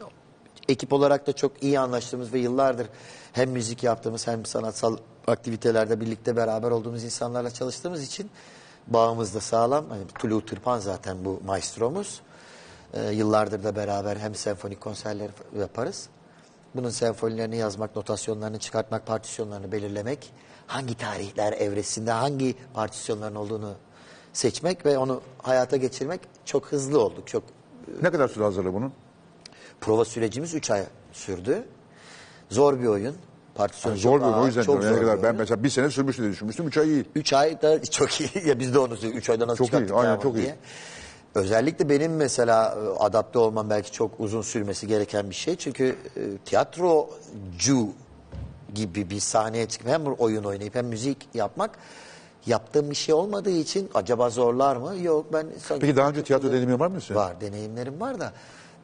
ekip 0.70 0.93
olarak 0.93 1.28
da 1.28 1.34
çok 1.34 1.64
iyi 1.64 1.80
anlaştığımız 1.80 2.34
ve 2.34 2.39
yıllardır 2.39 2.88
hem 3.34 3.49
müzik 3.49 3.84
yaptığımız 3.84 4.28
hem 4.28 4.45
sanatsal 4.45 4.97
aktivitelerde 5.28 6.01
birlikte 6.01 6.36
beraber 6.36 6.72
olduğumuz 6.72 7.03
insanlarla 7.03 7.51
çalıştığımız 7.51 8.03
için 8.03 8.30
bağımız 8.88 9.36
da 9.36 9.39
sağlam. 9.39 9.89
Hani 9.89 10.07
Tulu 10.19 10.45
Tırpan 10.45 10.80
zaten 10.80 11.26
bu 11.26 11.41
maestromuz. 11.45 12.22
Ee, 12.93 13.11
yıllardır 13.11 13.63
da 13.63 13.76
beraber 13.76 14.17
hem 14.17 14.36
senfonik 14.36 14.82
konserler 14.82 15.30
yaparız. 15.59 16.09
Bunun 16.76 16.89
senfonilerini 16.89 17.57
yazmak, 17.57 17.95
notasyonlarını 17.95 18.59
çıkartmak, 18.59 19.05
partisyonlarını 19.07 19.72
belirlemek, 19.72 20.34
hangi 20.67 20.95
tarihler 20.95 21.53
evresinde 21.53 22.11
hangi 22.11 22.55
partisyonların 22.74 23.36
olduğunu 23.36 23.74
seçmek 24.34 24.86
ve 24.86 24.97
onu 24.97 25.22
hayata 25.38 25.78
geçirmek 25.78 26.22
çok 26.45 26.65
hızlı 26.65 26.99
olduk. 27.03 27.28
Çok 27.28 27.43
Ne 28.01 28.11
kadar 28.11 28.28
süre 28.28 28.43
hazırlığı 28.43 28.74
bunun? 28.74 28.93
prova 29.82 30.05
sürecimiz 30.05 30.53
3 30.53 30.72
ay 30.72 30.86
sürdü. 31.13 31.63
Zor 32.49 32.80
bir 32.80 32.86
oyun. 32.88 33.15
Partisyon 33.56 33.95
zor 33.95 34.20
bir 34.22 34.26
o 34.26 34.45
yüzden 34.45 34.64
çok 34.64 34.84
zor 34.84 34.91
Yani 34.91 34.99
kadar, 34.99 35.24
ben 35.24 35.36
mesela 35.36 35.64
bir 35.64 35.70
sene 35.70 35.89
sürmüştü 35.89 36.22
diye 36.22 36.32
düşünmüştüm. 36.32 36.68
Üç 36.68 36.78
ay 36.78 36.89
iyi. 36.89 37.06
3 37.16 37.34
ay 37.34 37.62
da 37.62 37.82
çok 37.82 38.22
iyi. 38.22 38.30
ya 38.45 38.60
biz 38.60 38.74
de 38.74 38.80
onu 38.80 38.93
3 38.93 39.30
ayda 39.30 39.47
nasıl 39.47 39.58
Çok 39.58 39.68
iyi, 39.68 39.70
çıkarttık 39.70 39.95
aynen, 39.95 40.12
ya 40.12 40.20
çok 40.20 40.36
iyi. 40.36 40.38
diye. 40.38 40.56
Özellikle 41.36 41.89
benim 41.89 42.16
mesela 42.16 42.78
e, 42.86 43.04
adapte 43.04 43.39
olmam 43.39 43.70
belki 43.70 43.91
çok 43.91 44.20
uzun 44.20 44.41
sürmesi 44.41 44.88
gereken 44.88 45.30
bir 45.30 45.36
şey. 45.36 45.56
Çünkü 45.56 45.95
e, 46.18 46.38
tiyatrocu 46.45 47.88
gibi 48.74 49.10
bir 49.10 49.20
sahneye 49.20 49.68
çıkıp 49.68 49.88
hem 49.88 50.06
oyun 50.06 50.43
oynayıp 50.43 50.76
hem 50.76 50.86
müzik 50.88 51.18
yapmak 51.34 51.72
yaptığım 52.45 52.89
bir 52.89 52.95
şey 52.95 53.16
olmadığı 53.16 53.52
için 53.52 53.89
acaba 53.93 54.30
zorlar 54.30 54.76
mı? 54.76 54.95
Yok 55.02 55.26
ben 55.34 55.47
Peki 55.80 55.95
daha 55.95 56.10
önce 56.10 56.24
tiyatro 56.24 56.49
deneyimi 56.49 56.80
var 56.80 56.88
mı? 56.88 56.99
Var, 57.12 57.41
deneyimlerim 57.41 58.02
var 58.02 58.20
da. 58.20 58.34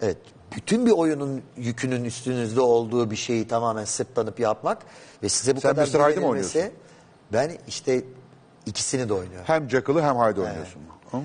Evet, 0.02 0.18
bütün 0.56 0.86
bir 0.86 0.92
oyunun 0.92 1.42
yükünün 1.58 2.04
üstünüzde 2.06 2.62
olduğu 2.62 3.12
bir 3.12 3.16
şeyi 3.16 3.48
tamamen 3.48 3.86
sırtlanıp 3.86 4.40
yapmak 4.40 4.78
ve 5.24 5.30
size 5.30 5.56
bu 5.56 5.62
Sen 5.62 5.72
kadar 5.72 5.84
Mr. 5.84 5.88
Hyde'ı 5.90 6.00
mı 6.00 6.12
güvenilmesi- 6.14 6.28
oynuyorsun? 6.28 6.72
Ben 7.34 7.52
işte 7.68 8.02
ikisini 8.66 9.10
de 9.10 9.14
oynuyorum. 9.14 9.44
Hem 9.48 9.70
Jekyll'ı 9.70 10.02
hem 10.02 10.16
Hyde 10.16 10.42
oynuyorsun. 10.42 10.82
Hmm. 11.12 11.22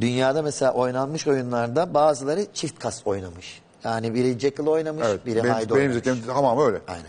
Dünyada 0.00 0.42
mesela 0.42 0.72
oynanmış 0.72 1.26
oyunlarda 1.26 1.94
bazıları 1.94 2.46
çift 2.54 2.78
kas 2.78 3.02
oynamış. 3.06 3.62
Yani 3.84 4.14
biri 4.14 4.38
Jekyll 4.38 4.66
oynamış, 4.66 5.06
Evet. 5.06 5.26
biri 5.26 5.44
benim, 5.44 5.54
Hyde 5.54 5.60
benim 5.68 5.74
oynamış. 5.76 5.94
zevklerim 5.94 6.26
tamamı 6.26 6.62
öyle. 6.66 6.78
Aynen. 6.88 7.06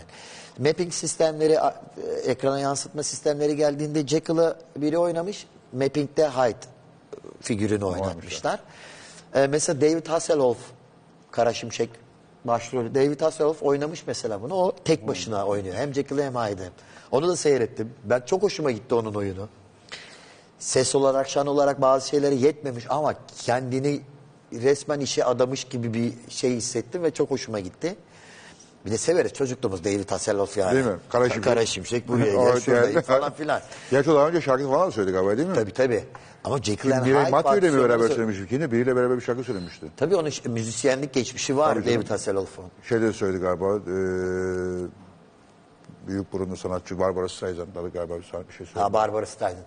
Mapping 0.58 0.92
sistemleri, 0.92 1.60
a- 1.60 1.82
e, 2.04 2.30
ekrana 2.30 2.58
yansıtma 2.60 3.02
sistemleri 3.02 3.56
geldiğinde 3.56 4.06
Jekyll'ı 4.06 4.56
biri 4.76 4.98
oynamış, 4.98 5.46
Mapping'de 5.72 6.28
Hyde 6.28 6.56
figürünü 7.40 7.84
oynatmışlar. 7.84 8.60
Ee, 9.34 9.46
mesela 9.46 9.80
David 9.80 10.06
Hasselhoff, 10.06 10.58
Kara 11.38 11.54
Şimşek 11.54 11.90
başrolü. 12.44 12.94
David 12.94 13.20
Hasselhoff 13.20 13.62
oynamış 13.62 14.06
mesela 14.06 14.42
bunu. 14.42 14.54
O 14.54 14.72
tek 14.84 15.08
başına 15.08 15.46
oynuyor. 15.46 15.74
Hem 15.74 15.94
Jekyll'ı 15.94 16.22
hem 16.22 16.34
Hyde'ı. 16.34 16.70
Onu 17.10 17.28
da 17.28 17.36
seyrettim. 17.36 17.94
Ben 18.04 18.20
çok 18.26 18.42
hoşuma 18.42 18.70
gitti 18.70 18.94
onun 18.94 19.14
oyunu. 19.14 19.48
Ses 20.58 20.94
olarak, 20.94 21.28
şan 21.28 21.46
olarak 21.46 21.80
bazı 21.80 22.08
şeyleri 22.08 22.42
yetmemiş 22.42 22.84
ama 22.88 23.14
kendini 23.42 24.00
resmen 24.52 25.00
işe 25.00 25.24
adamış 25.24 25.64
gibi 25.64 25.94
bir 25.94 26.12
şey 26.28 26.56
hissettim 26.56 27.02
ve 27.02 27.10
çok 27.10 27.30
hoşuma 27.30 27.60
gitti. 27.60 27.96
Bir 28.88 28.92
de 28.92 28.98
severiz 28.98 29.32
çocukluğumuz 29.32 29.84
David 29.84 30.10
Hasselhoff 30.10 30.56
yani. 30.56 30.74
Değil 30.74 30.86
mi? 30.86 30.92
Kara 31.08 31.24
Şimşek. 31.24 31.44
Kara 31.44 31.66
Şimşek 31.66 32.08
buraya 32.08 32.24
Evet, 32.32 32.52
gel 32.54 32.60
şuradayım 32.60 32.94
yani. 32.94 33.04
falan 33.04 33.32
filan. 33.32 33.60
Gerçi 33.90 34.10
o 34.10 34.14
daha 34.14 34.28
önce 34.28 34.40
şarkı 34.40 34.68
falan 34.68 34.86
da 34.86 34.90
söyledi 34.90 35.12
galiba 35.12 35.36
değil 35.36 35.48
mi? 35.48 35.54
Tabii 35.54 35.72
tabii. 35.72 36.04
Ama 36.44 36.58
Jekyll 36.62 36.92
and 36.92 37.06
Hyde 37.06 37.30
Matthew 37.30 37.58
ile 37.58 37.70
mi 37.70 37.82
beraber 37.82 38.04
sö- 38.04 38.08
söylemiş 38.08 38.40
ikini? 38.40 38.72
Biriyle 38.72 38.96
beraber 38.96 39.16
bir 39.16 39.22
şarkı 39.22 39.44
söylemişti. 39.44 39.86
Tabii 39.96 40.16
onun 40.16 40.30
müzisyenlik 40.46 41.12
geçmişi 41.12 41.56
var 41.56 41.74
Tabii. 41.74 41.86
David 41.94 42.10
Hasselhoff'un. 42.10 42.64
Şeyde 42.82 43.02
de 43.06 43.12
söyledi 43.12 43.42
galiba. 43.42 43.76
eee 43.76 44.88
büyük 46.08 46.32
burunlu 46.32 46.56
sanatçı 46.56 46.98
Barbara 46.98 47.28
Streisand'da 47.28 47.84
da 47.84 47.88
galiba 47.88 48.14
bir 48.14 48.22
bir 48.22 48.52
şey 48.54 48.66
söyledi. 48.66 48.78
Ha 48.80 48.92
Barbara 48.92 49.26
Streisand. 49.26 49.62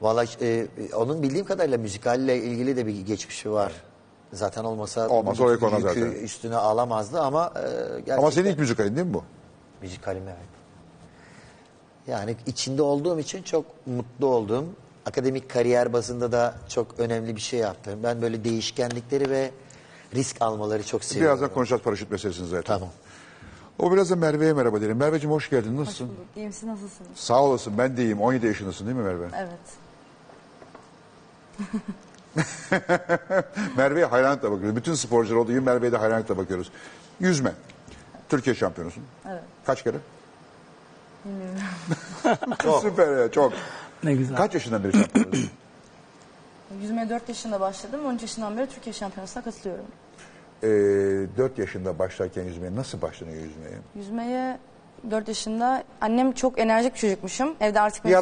Valla 0.00 0.24
e, 0.40 0.66
onun 0.96 1.22
bildiğim 1.22 1.46
kadarıyla 1.46 1.78
müzikalle 1.78 2.36
ilgili 2.36 2.76
de 2.76 2.86
bir 2.86 3.00
geçmişi 3.00 3.50
var. 3.52 3.72
Zaten 4.32 4.64
olmasa, 4.64 5.08
bu 5.10 5.42
oraya 5.42 5.58
koymaz 5.58 5.82
yükü 5.82 5.94
zaten. 6.00 6.10
üstüne 6.12 6.56
alamazdı 6.56 7.20
ama 7.20 7.52
e, 7.56 7.60
gerçekten 7.90 8.18
Ama 8.18 8.30
senin 8.30 8.50
ilk 8.50 8.58
müzikalin 8.58 8.96
değil 8.96 9.06
mi 9.06 9.14
bu? 9.14 9.24
müzikalim 9.82 10.22
evet. 10.22 10.36
Yani 12.06 12.36
içinde 12.46 12.82
olduğum 12.82 13.18
için 13.18 13.42
çok 13.42 13.64
mutlu 13.86 14.26
oldum. 14.26 14.76
Akademik 15.06 15.50
kariyer 15.50 15.92
bazında 15.92 16.32
da 16.32 16.54
çok 16.68 16.86
önemli 16.98 17.36
bir 17.36 17.40
şey 17.40 17.60
yaptım. 17.60 18.00
Ben 18.02 18.22
böyle 18.22 18.44
değişkenlikleri 18.44 19.30
ve 19.30 19.50
risk 20.14 20.36
almaları 20.42 20.86
çok 20.86 21.04
seviyorum. 21.04 21.30
Birazdan 21.38 21.54
konuşacağız 21.54 21.82
paraşüt 21.82 22.10
meselesini 22.10 22.46
zaten. 22.46 22.74
Tamam. 22.74 22.88
O 23.78 23.92
biraz 23.92 24.10
da 24.10 24.16
Merve'ye 24.16 24.52
merhaba 24.52 24.80
diyelim. 24.80 24.96
Merveciğim 24.96 25.34
hoş 25.34 25.50
geldin. 25.50 25.76
Nasılsın? 25.76 26.10
İyiyim 26.36 26.52
siz 26.52 26.62
nasılsınız? 26.64 27.10
Sağ 27.14 27.42
olasın. 27.42 27.78
Ben 27.78 27.96
de 27.96 28.02
iyiyim. 28.02 28.20
17 28.20 28.46
yaşındasın 28.46 28.86
değil 28.86 28.96
mi 28.96 29.02
Merve? 29.02 29.28
Evet. 29.36 29.58
Merve'ye 33.76 34.04
hayranlıkla 34.04 34.52
bakıyoruz. 34.52 34.76
Bütün 34.76 34.94
sporcular 34.94 35.36
olduğu 35.36 35.50
gibi 35.50 35.60
Merve'ye 35.60 35.92
de 35.92 35.96
hayranlıkla 35.96 36.36
bakıyoruz. 36.36 36.70
Yüzme. 37.20 37.52
Türkiye 38.28 38.54
şampiyonusun. 38.56 39.02
Evet. 39.28 39.42
Kaç 39.66 39.84
kere? 39.84 39.96
çok. 42.62 42.82
Süper 42.82 43.18
ya 43.22 43.30
çok. 43.30 43.52
Ne 44.04 44.14
güzel. 44.14 44.36
Kaç 44.36 44.54
yaşından 44.54 44.84
beri 44.84 44.92
şampiyonsun? 44.92 45.50
Yüzmeye 46.82 47.08
4 47.08 47.28
yaşında 47.28 47.60
başladım. 47.60 48.00
13 48.06 48.22
yaşından 48.22 48.56
beri 48.56 48.66
Türkiye 48.68 48.92
Şampiyonası'na 48.92 49.44
katılıyorum. 49.44 49.84
ee, 50.62 50.68
4 51.38 51.58
yaşında 51.58 51.98
başlarken 51.98 52.44
yüzmeye 52.44 52.76
nasıl 52.76 53.02
başlanıyor 53.02 53.42
yüzmeye? 53.42 53.78
Yüzmeye 53.94 54.58
4 55.10 55.28
yaşında 55.28 55.82
annem 56.00 56.32
çok 56.32 56.58
enerjik 56.58 56.94
bir 56.94 56.98
çocukmuşum. 56.98 57.54
Evde 57.60 57.80
artık 57.80 58.04
beni 58.04 58.12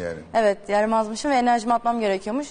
yani. 0.00 0.18
Evet 0.34 0.68
yaramazmışım 0.68 1.30
ve 1.30 1.34
enerjimi 1.34 1.74
atmam 1.74 2.00
gerekiyormuş. 2.00 2.48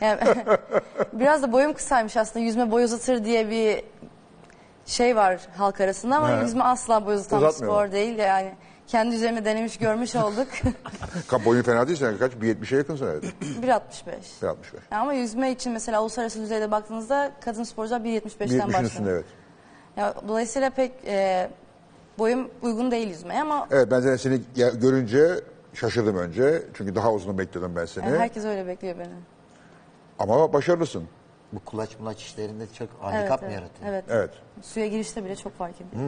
Yani, 0.00 0.20
biraz 1.12 1.42
da 1.42 1.52
boyum 1.52 1.72
kısaymış 1.74 2.16
aslında 2.16 2.44
yüzme 2.44 2.70
boy 2.70 2.84
uzatır 2.84 3.24
diye 3.24 3.50
bir 3.50 3.82
şey 4.86 5.16
var 5.16 5.40
halk 5.56 5.80
arasında 5.80 6.16
ama 6.16 6.36
He. 6.38 6.42
yüzme 6.42 6.64
asla 6.64 7.06
boy 7.06 7.14
uzatan 7.14 7.40
bir 7.40 7.46
Uzatmıyor 7.46 7.72
mu? 7.72 7.78
spor 7.80 7.92
değil. 7.92 8.18
Yani 8.18 8.54
kendi 8.86 9.14
üzerime 9.14 9.44
denemiş 9.44 9.76
görmüş 9.78 10.16
olduk. 10.16 10.48
Ka- 11.28 11.44
Boyun 11.44 11.62
fena 11.62 11.86
değil 11.88 11.98
sen 11.98 12.18
kaç? 12.18 12.32
1.70'e 12.32 12.78
yakınsın 12.78 13.06
herhalde. 13.06 13.26
1.65. 13.66 13.80
1.65. 14.42 14.54
Ama 14.90 15.12
yüzme 15.12 15.50
için 15.50 15.72
mesela 15.72 16.02
uluslararası 16.02 16.40
düzeyde 16.40 16.70
baktığınızda 16.70 17.30
kadın 17.40 17.62
sporcular 17.64 18.00
1.75'ten 18.00 18.48
1.70'in 18.48 18.66
başlıyor. 18.66 18.84
üstünde 18.84 19.10
evet. 19.10 19.24
Ya, 19.96 20.14
dolayısıyla 20.28 20.70
pek 20.70 20.92
e, 21.06 21.48
boyum 22.18 22.50
uygun 22.62 22.90
değil 22.90 23.08
yüzmeye 23.08 23.42
ama 23.42 23.68
Evet 23.70 23.90
ben 23.90 24.00
zaten 24.00 24.16
seni 24.16 24.40
ya- 24.56 24.68
görünce 24.70 25.28
şaşırdım 25.74 26.16
önce. 26.16 26.62
Çünkü 26.74 26.94
daha 26.94 27.12
uzun 27.12 27.38
bekliyordum 27.38 27.76
ben 27.76 27.84
seni. 27.84 28.04
yani 28.06 28.18
herkes 28.18 28.44
öyle 28.44 28.66
bekliyor 28.66 28.98
beni. 28.98 29.12
Ama 30.18 30.52
başarılısın. 30.52 31.04
Bu 31.52 31.60
kulaç 31.64 31.98
mulaç 32.00 32.22
işlerinde 32.22 32.66
çok 32.66 32.88
Evet, 32.88 33.02
handikap 33.14 33.42
mı 33.42 33.48
evet, 33.50 33.60
yaratıyor? 33.60 33.90
evet. 33.92 34.04
Evet. 34.08 34.30
Suya 34.62 34.86
girişte 34.86 35.24
bile 35.24 35.36
çok 35.36 35.58
fark 35.58 35.74
ediyor. 35.80 36.02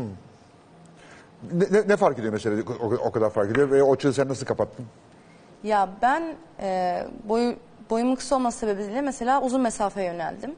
Ne, 1.53 1.65
ne, 1.79 1.89
ne 1.89 1.97
fark 1.97 2.19
ediyor 2.19 2.33
mesela 2.33 2.63
o, 2.83 2.85
o 2.95 3.13
kadar 3.13 3.31
fark 3.31 3.51
ediyor 3.51 3.71
ve 3.71 3.83
o 3.83 3.95
açığı 3.95 4.13
sen 4.13 4.29
nasıl 4.29 4.47
kapattın? 4.47 4.87
Ya 5.63 5.89
ben 6.03 6.35
e, 6.61 7.07
boyu 7.25 7.55
boyumun 7.91 8.15
kısa 8.15 8.37
olması 8.37 8.59
sebebiyle 8.59 9.01
mesela 9.01 9.43
uzun 9.43 9.61
mesafeye 9.61 10.07
yöneldim. 10.07 10.55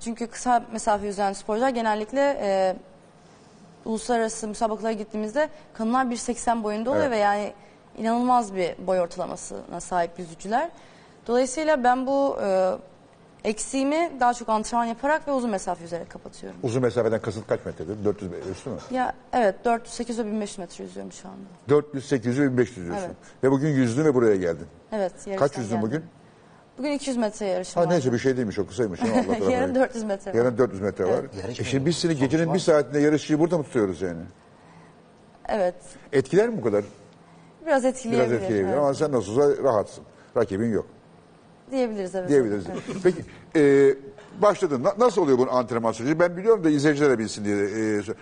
Çünkü 0.00 0.26
kısa 0.26 0.64
mesafe 0.72 1.06
yüzen 1.06 1.32
sporcular 1.32 1.68
genellikle 1.68 2.38
e, 2.42 2.76
uluslararası 3.84 4.48
müsabakalara 4.48 4.92
gittiğimizde 4.92 5.48
kadınlar 5.74 6.04
1.80 6.04 6.62
boyunda 6.62 6.90
oluyor 6.90 7.04
Evet. 7.04 7.12
ve 7.16 7.18
yani 7.18 7.52
inanılmaz 7.98 8.54
bir 8.54 8.86
boy 8.86 9.00
ortalamasına 9.00 9.80
sahip 9.80 10.18
yüzücüler. 10.18 10.68
Dolayısıyla 11.26 11.84
ben 11.84 12.06
bu 12.06 12.36
e, 12.42 12.72
eksiğimi 13.44 14.12
daha 14.20 14.34
çok 14.34 14.48
antrenman 14.48 14.84
yaparak 14.84 15.28
ve 15.28 15.32
uzun 15.32 15.50
mesafe 15.50 15.82
yüzerek 15.82 16.10
kapatıyorum. 16.10 16.60
Uzun 16.62 16.82
mesafeden 16.82 17.20
kasıt 17.20 17.46
kaç 17.46 17.64
metredir? 17.64 18.04
400 18.04 18.30
metre 18.30 18.50
üstü 18.50 18.70
mü? 18.70 18.76
Ya 18.90 19.12
evet 19.32 19.64
400 19.64 19.94
800 19.94 20.18
ve 20.18 20.26
1500 20.26 20.58
metre 20.58 20.84
yüzüyorum 20.84 21.12
şu 21.12 21.28
anda. 21.28 21.38
400, 21.68 22.04
800 22.08 22.38
ve 22.40 22.52
1500 22.52 22.86
diyorsun. 22.86 23.04
Evet. 23.06 23.16
Ve 23.44 23.50
bugün 23.50 23.68
yüzdün 23.68 24.04
ve 24.04 24.14
buraya 24.14 24.36
geldin. 24.36 24.66
Evet. 24.92 25.12
Kaç 25.12 25.26
yarıştan 25.26 25.60
yüzdün 25.60 25.76
geldim. 25.76 25.82
bugün? 25.88 26.04
Bugün 26.82 26.92
200 26.92 27.16
metre 27.16 27.46
yarışım 27.46 27.82
Ha 27.82 27.86
var. 27.88 27.94
neyse 27.94 28.12
bir 28.12 28.18
şey 28.18 28.36
değilmiş 28.36 28.58
o 28.58 28.66
kısaymış. 28.66 29.00
Allah 29.02 29.08
tarafına. 29.26 29.50
Yarın 29.52 29.74
400 29.74 30.04
metre 30.04 30.30
var. 30.30 30.36
Yarın 30.36 30.58
400 30.58 30.80
metre 30.82 31.04
var. 31.04 31.24
Yarış 31.42 31.58
E 31.58 31.62
mı? 31.62 31.68
şimdi 31.68 31.86
biz 31.86 31.96
seni 31.96 32.16
gecenin 32.16 32.54
bir 32.54 32.58
saatinde 32.58 32.98
yarışçıyı 33.00 33.38
burada 33.38 33.58
mı 33.58 33.64
tutuyoruz 33.64 34.02
yani? 34.02 34.20
Evet. 35.48 35.74
Etkiler 36.12 36.48
mi 36.48 36.56
bu 36.58 36.62
kadar? 36.62 36.84
Biraz 37.66 37.66
Biraz 37.66 37.84
etkileyebilir. 37.84 38.34
etkileyebilir 38.40 38.68
evet. 38.72 38.78
ama 38.82 38.94
sen 38.94 39.12
nasılsa 39.12 39.62
rahatsın. 39.62 40.04
Rakibin 40.36 40.72
yok 40.72 40.86
Diyebiliriz 41.70 42.14
evet. 42.14 42.28
diyebiliriz. 42.28 42.64
Evet. 42.72 42.82
Peki 43.02 43.22
e, 43.56 43.94
başladın. 44.42 44.84
Na- 44.84 44.94
nasıl 44.98 45.22
oluyor 45.22 45.38
bunun 45.38 45.50
antrenman 45.50 45.92
süreci? 45.92 46.20
Ben 46.20 46.36
biliyorum 46.36 46.64
da 46.64 46.70
izleyicilere 46.70 47.18
bilsin 47.18 47.44
diye. 47.44 47.56
E, 47.56 48.02
sor- 48.02 48.14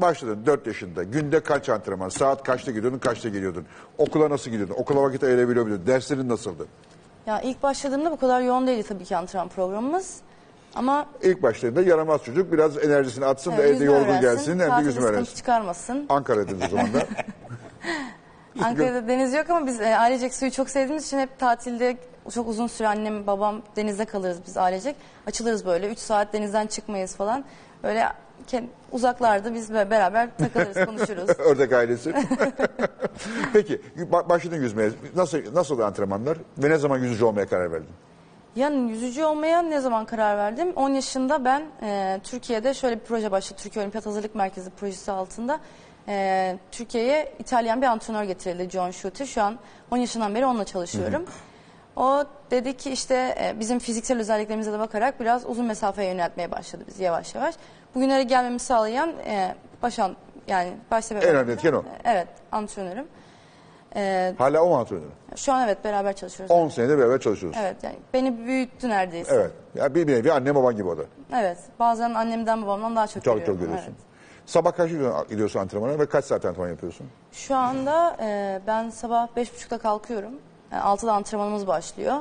başladın 0.00 0.38
4 0.46 0.66
yaşında. 0.66 1.02
Günde 1.02 1.40
kaç 1.40 1.68
antrenman? 1.68 2.08
Saat 2.08 2.42
kaçta 2.44 2.70
gidiyordun? 2.70 2.98
Kaçta 2.98 3.28
geliyordun? 3.28 3.64
Okula 3.98 4.30
nasıl 4.30 4.50
gidiyordun? 4.50 4.74
Okula 4.74 5.02
vakit 5.02 5.24
ayırabiliyor 5.24 5.66
muydun? 5.66 5.86
Derslerin 5.86 6.28
nasıldı? 6.28 6.66
Ya 7.28 7.40
ilk 7.40 7.62
başladığımda 7.62 8.10
bu 8.10 8.16
kadar 8.16 8.40
yoğun 8.40 8.66
değildi 8.66 8.88
tabii 8.88 9.04
ki 9.04 9.16
antrenman 9.16 9.48
programımız. 9.48 10.16
Ama 10.74 11.06
İlk 11.22 11.42
başladığında 11.42 11.82
yaramaz 11.82 12.22
çocuk 12.22 12.52
biraz 12.52 12.84
enerjisini 12.84 13.24
atsın 13.24 13.50
da 13.50 13.54
evet, 13.56 13.64
evde 13.64 13.72
yüzme 13.84 13.86
yorgun 13.86 14.08
öğrensin, 14.08 14.20
gelsin 14.20 14.52
hem 14.52 14.58
de 14.58 14.68
tatilde 14.68 14.90
sıkıntı 14.90 15.08
öğrensin. 15.08 15.36
çıkarmasın. 15.36 16.06
Ankara'daydınız 16.08 16.62
o 16.62 16.68
zaman 16.68 16.94
da. 16.94 17.06
Ankara'da 18.64 19.08
deniz 19.08 19.34
yok 19.34 19.50
ama 19.50 19.66
biz 19.66 19.80
e, 19.80 19.96
ailecek 19.96 20.34
suyu 20.34 20.50
çok 20.50 20.70
sevdiğimiz 20.70 21.06
için 21.06 21.18
hep 21.18 21.38
tatilde 21.38 21.96
çok 22.34 22.48
uzun 22.48 22.66
süre 22.66 22.88
annem 22.88 23.26
babam 23.26 23.62
denizde 23.76 24.04
kalırız 24.04 24.38
biz 24.46 24.56
ailecek. 24.56 24.96
Açılırız 25.26 25.66
böyle 25.66 25.88
3 25.88 25.98
saat 25.98 26.32
denizden 26.32 26.66
çıkmayız 26.66 27.16
falan. 27.16 27.44
Böyle 27.82 28.08
ke- 28.50 28.64
uzaklarda 28.92 29.54
biz 29.54 29.74
beraber 29.74 30.28
takılırız 30.38 30.86
konuşuruz. 30.86 31.30
Ördek 31.38 31.72
ailesi. 31.72 32.12
Peki 33.52 33.80
ba- 33.96 34.28
başladın 34.28 34.56
yüzmeye. 34.62 34.90
Nasıl 35.16 35.38
nasıl 35.54 35.78
antrenmanlar 35.80 36.38
ve 36.58 36.70
ne 36.70 36.78
zaman 36.78 36.98
yüzücü 36.98 37.24
olmaya 37.24 37.46
karar 37.48 37.72
verdin? 37.72 37.88
Yani 38.56 38.90
yüzücü 38.90 39.24
olmaya 39.24 39.62
ne 39.62 39.80
zaman 39.80 40.04
karar 40.06 40.36
verdim? 40.36 40.72
10 40.76 40.90
yaşında 40.90 41.44
ben 41.44 41.62
e, 41.82 42.20
Türkiye'de 42.24 42.74
şöyle 42.74 42.94
bir 43.00 43.04
proje 43.04 43.30
başladı. 43.30 43.60
Türkiye 43.62 43.82
Olimpiyat 43.82 44.06
Hazırlık 44.06 44.34
Merkezi 44.34 44.70
projesi 44.70 45.12
altında. 45.12 45.60
E, 46.08 46.58
Türkiye'ye 46.72 47.32
İtalyan 47.38 47.82
bir 47.82 47.86
antrenör 47.86 48.24
getirildi 48.24 48.70
John 48.70 48.90
Schutter. 48.90 49.26
Şu 49.26 49.42
an 49.42 49.58
10 49.90 49.96
yaşından 49.96 50.34
beri 50.34 50.46
onunla 50.46 50.64
çalışıyorum. 50.64 51.24
O 51.98 52.24
dedi 52.50 52.76
ki 52.76 52.90
işte 52.90 53.14
e, 53.40 53.60
bizim 53.60 53.78
fiziksel 53.78 54.18
özelliklerimize 54.18 54.72
de 54.72 54.78
bakarak 54.78 55.20
biraz 55.20 55.46
uzun 55.46 55.66
mesafeye 55.66 56.08
yöneltmeye 56.10 56.50
başladı 56.50 56.84
biz 56.88 57.00
yavaş 57.00 57.34
yavaş. 57.34 57.54
Bugünlere 57.94 58.22
gelmemi 58.22 58.58
sağlayan 58.58 59.10
e, 59.26 59.54
başan 59.82 60.16
yani 60.48 60.72
baş 60.90 61.04
sebep. 61.04 61.24
En 61.24 61.30
önemli 61.30 61.52
etken 61.52 61.72
o. 61.72 61.82
Evet 62.04 62.28
antrenörüm. 62.52 63.06
E, 63.96 64.34
Hala 64.38 64.62
o 64.62 64.68
mu 64.68 64.76
antrenörü? 64.76 65.08
şu 65.36 65.52
an 65.52 65.64
evet 65.64 65.84
beraber 65.84 66.16
çalışıyoruz. 66.16 66.56
10 66.56 66.68
senedir 66.68 66.98
beraber 66.98 67.20
çalışıyoruz. 67.20 67.58
Evet 67.62 67.76
yani 67.82 67.96
beni 68.14 68.46
büyüttü 68.46 68.88
neredeyse. 68.88 69.34
Evet. 69.34 69.50
Ya 69.74 69.94
bir 69.94 70.06
nevi 70.06 70.32
anne 70.32 70.54
baban 70.54 70.76
gibi 70.76 70.88
o 70.88 70.98
da. 70.98 71.02
Evet. 71.34 71.58
Bazen 71.78 72.14
annemden 72.14 72.62
babamdan 72.62 72.96
daha 72.96 73.06
çok, 73.06 73.24
Çok 73.24 73.34
görüyorum. 73.34 73.54
çok 73.54 73.60
görüyorsun. 73.60 73.90
Evet. 73.98 74.08
Sabah 74.46 74.72
kaç 74.72 74.90
gidiyorsun 75.28 75.60
antrenmana 75.60 75.98
ve 75.98 76.06
kaç 76.06 76.24
saat 76.24 76.44
antrenman 76.44 76.68
yapıyorsun? 76.70 77.06
Şu 77.32 77.54
anda 77.56 78.16
e, 78.20 78.60
ben 78.66 78.90
sabah 78.90 79.28
beş 79.36 79.54
buçukta 79.54 79.78
kalkıyorum. 79.78 80.32
Yani 80.72 80.82
6'da 80.82 81.12
antrenmanımız 81.12 81.66
başlıyor. 81.66 82.14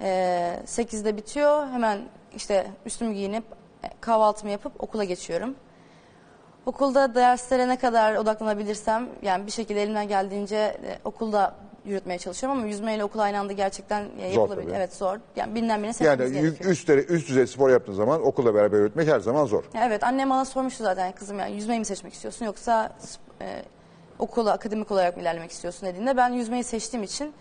E, 0.00 0.60
8'de 0.66 1.16
bitiyor. 1.16 1.66
Hemen 1.68 1.98
işte 2.36 2.66
üstümü 2.86 3.14
giyinip 3.14 3.44
e, 3.84 3.88
kahvaltımı 4.00 4.50
yapıp 4.52 4.72
okula 4.82 5.04
geçiyorum. 5.04 5.54
Okulda 6.66 7.14
derslere 7.14 7.68
ne 7.68 7.76
kadar 7.78 8.14
odaklanabilirsem 8.14 9.08
yani 9.22 9.46
bir 9.46 9.52
şekilde 9.52 9.82
elimden 9.82 10.08
geldiğince 10.08 10.56
e, 10.56 10.98
okulda 11.04 11.54
yürütmeye 11.84 12.18
çalışıyorum 12.18 12.58
ama 12.58 12.68
yüzmeyle 12.68 13.04
okul 13.04 13.18
aynı 13.18 13.38
anda 13.38 13.52
gerçekten 13.52 14.04
e, 14.20 14.26
yapılabilir. 14.26 14.66
tabii. 14.66 14.76
Evet 14.76 14.94
zor. 14.94 15.16
Yani 15.36 15.54
birinden 15.54 15.82
birine 15.82 15.86
Yani 15.86 15.94
seçmemiz 15.94 16.32
yü- 16.32 16.40
gerekiyor. 16.42 16.70
üst, 16.70 16.88
dere- 16.88 17.06
üst 17.06 17.28
düzey 17.28 17.46
spor 17.46 17.70
yaptığın 17.70 17.92
zaman 17.92 18.26
okulla 18.26 18.54
beraber 18.54 18.78
yürütmek 18.78 19.08
her 19.08 19.20
zaman 19.20 19.44
zor. 19.46 19.64
Ya 19.74 19.86
Evet 19.86 20.04
annem 20.04 20.30
bana 20.30 20.44
sormuştu 20.44 20.84
zaten 20.84 21.12
kızım 21.12 21.38
yani 21.38 21.52
yüzmeyi 21.54 21.78
mi 21.80 21.86
seçmek 21.86 22.12
istiyorsun 22.14 22.44
yoksa 22.46 22.92
e, 23.42 23.62
okula 24.18 24.52
akademik 24.52 24.90
olarak 24.90 25.16
mı 25.16 25.22
ilerlemek 25.22 25.50
istiyorsun 25.50 25.88
dediğinde 25.88 26.16
ben 26.16 26.28
yüzmeyi 26.28 26.64
seçtiğim 26.64 27.04
için 27.04 27.32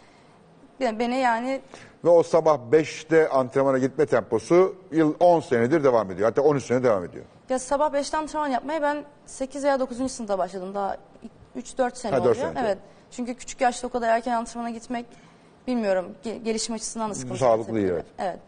yani 0.80 1.00
beni 1.00 1.16
yani 1.16 1.62
Ve 2.06 2.10
o 2.10 2.24
sabah 2.24 2.58
5'te 2.72 3.30
antrenmana 3.30 3.78
gitme 3.78 4.06
temposu 4.06 4.76
yıl 4.92 5.14
10 5.20 5.40
senedir 5.40 5.84
devam 5.84 6.12
ediyor. 6.12 6.30
Hatta 6.30 6.42
13 6.42 6.64
sene 6.64 6.84
devam 6.84 7.04
ediyor. 7.06 7.26
ya 7.50 7.60
sabah 7.60 7.94
5'te 7.94 8.18
antrenman 8.18 8.48
yapmaya 8.48 8.82
ben 8.82 9.04
8 9.26 9.64
veya 9.64 9.80
9. 9.80 10.12
sınıfta 10.12 10.38
başladım 10.38 10.76
daha 10.76 10.98
3-4 11.58 11.96
sene 11.98 12.12
Ha, 12.12 12.24
dört 12.24 12.38
oluyor. 12.38 12.54
sene, 12.54 12.66
evet. 12.66 12.78
Çünkü 13.12 13.36
küçük 13.36 13.62
yaşta 13.62 13.88
o 13.88 13.90
kadar 13.90 14.10
erken 14.10 14.32
antrenmana 14.34 14.70
gitmek 14.70 15.06
bilmiyorum 15.68 16.06
ge- 16.26 16.44
gelişim 16.44 16.76
açısından 16.76 17.10
da 17.10 17.14
sıkıntı. 17.16 17.40
Sağlıklı 17.40 17.76
değil, 17.76 17.88
evet. 17.90 18.06
Evet. 18.20 18.40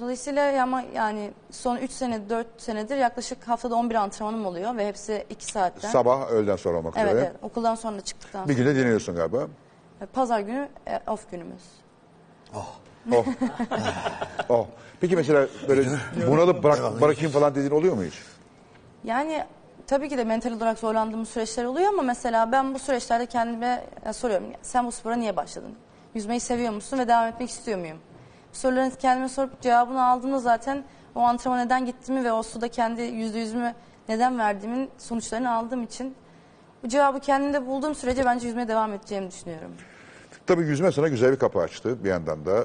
Dolayısıyla 0.00 0.62
ama 0.62 0.82
yani 0.94 1.30
son 1.50 1.76
3 1.76 1.90
sene 1.90 2.28
4 2.30 2.46
senedir 2.58 2.96
yaklaşık 2.96 3.48
haftada 3.48 3.74
11 3.74 3.94
antrenmanım 3.94 4.46
oluyor 4.46 4.76
ve 4.76 4.88
hepsi 4.88 5.26
2 5.30 5.46
saatten. 5.46 5.88
Sabah 5.90 6.30
öğleden 6.30 6.56
sonra 6.56 6.78
olmak 6.78 6.94
evet, 6.96 7.12
üzere. 7.12 7.26
evet. 7.26 7.36
Okuldan 7.42 7.74
sonra 7.74 8.00
çıktıktan 8.00 8.48
Bir 8.48 8.54
sonra. 8.54 8.64
günde 8.64 8.78
dinleniyorsun 8.78 9.14
galiba. 9.16 9.46
Pazar 10.12 10.40
günü 10.40 10.68
e, 10.86 11.00
off 11.10 11.30
günümüz. 11.30 11.62
Oh. 12.54 12.76
oh. 14.48 14.66
Peki 15.00 15.16
mesela 15.16 15.46
böyle 15.68 15.88
bunalıp 16.26 16.62
bırak, 16.64 17.00
bırakayım 17.00 17.32
falan 17.32 17.54
dediğin 17.54 17.70
oluyor 17.70 17.94
mu 17.94 18.04
hiç? 18.04 18.14
Yani 19.04 19.44
tabii 19.86 20.08
ki 20.08 20.18
de 20.18 20.24
mental 20.24 20.52
olarak 20.52 20.78
zorlandığımız 20.78 21.28
süreçler 21.28 21.64
oluyor 21.64 21.88
ama 21.88 22.02
mesela 22.02 22.52
ben 22.52 22.74
bu 22.74 22.78
süreçlerde 22.78 23.26
kendime 23.26 23.84
e, 24.06 24.12
soruyorum. 24.12 24.46
Sen 24.62 24.86
bu 24.86 24.92
spora 24.92 25.16
niye 25.16 25.36
başladın? 25.36 25.74
Yüzmeyi 26.14 26.40
seviyor 26.40 26.72
musun 26.72 26.98
ve 26.98 27.08
devam 27.08 27.26
etmek 27.26 27.50
istiyor 27.50 27.78
muyum? 27.78 27.98
Bu 28.52 28.56
soruların 28.56 28.90
kendime 28.90 29.28
sorup 29.28 29.60
cevabını 29.60 30.06
aldığımda 30.06 30.38
zaten 30.38 30.84
o 31.14 31.20
antrenmana 31.20 31.64
neden 31.64 31.86
gittiğimi 31.86 32.24
ve 32.24 32.32
o 32.32 32.42
suda 32.42 32.68
kendi 32.68 33.02
yüzde 33.02 33.38
yüzümü 33.38 33.74
neden 34.08 34.38
verdiğimin 34.38 34.90
sonuçlarını 34.98 35.52
aldığım 35.52 35.82
için 35.82 36.14
bu 36.86 36.90
cevabı 36.90 37.20
kendimde 37.20 37.66
bulduğum 37.66 37.94
sürece 37.94 38.24
bence 38.24 38.46
yüzmeye 38.46 38.68
devam 38.68 38.92
edeceğimi 38.92 39.30
düşünüyorum. 39.30 39.70
Tabii 40.46 40.62
yüzme 40.62 40.92
sana 40.92 41.08
güzel 41.08 41.32
bir 41.32 41.38
kapı 41.38 41.58
açtı. 41.60 42.04
Bir 42.04 42.08
yandan 42.08 42.46
da 42.46 42.64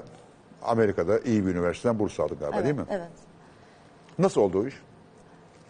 Amerika'da 0.64 1.20
iyi 1.20 1.46
bir 1.46 1.52
üniversiteden 1.52 2.00
burs 2.00 2.20
aldın 2.20 2.38
galiba 2.40 2.56
Evet, 2.56 2.66
değil 2.66 2.76
mi? 2.78 2.86
evet. 2.90 3.10
Nasıl 4.20 4.42
oldu 4.42 4.60
o 4.60 4.66
iş? 4.68 4.76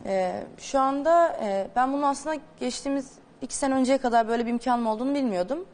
Ee, 0.06 0.44
şu 0.58 0.80
anda 0.80 1.38
e, 1.44 1.68
ben 1.76 1.94
bunu 1.94 2.06
aslında 2.08 2.36
geçtiğimiz 2.60 3.12
iki 3.42 3.56
sene 3.56 3.74
önceye 3.76 3.98
kadar 3.98 4.28
böyle 4.28 4.46
bir 4.46 4.52
imkanım 4.52 4.88
olduğunu 4.88 5.16
bilmiyordum. 5.16 5.66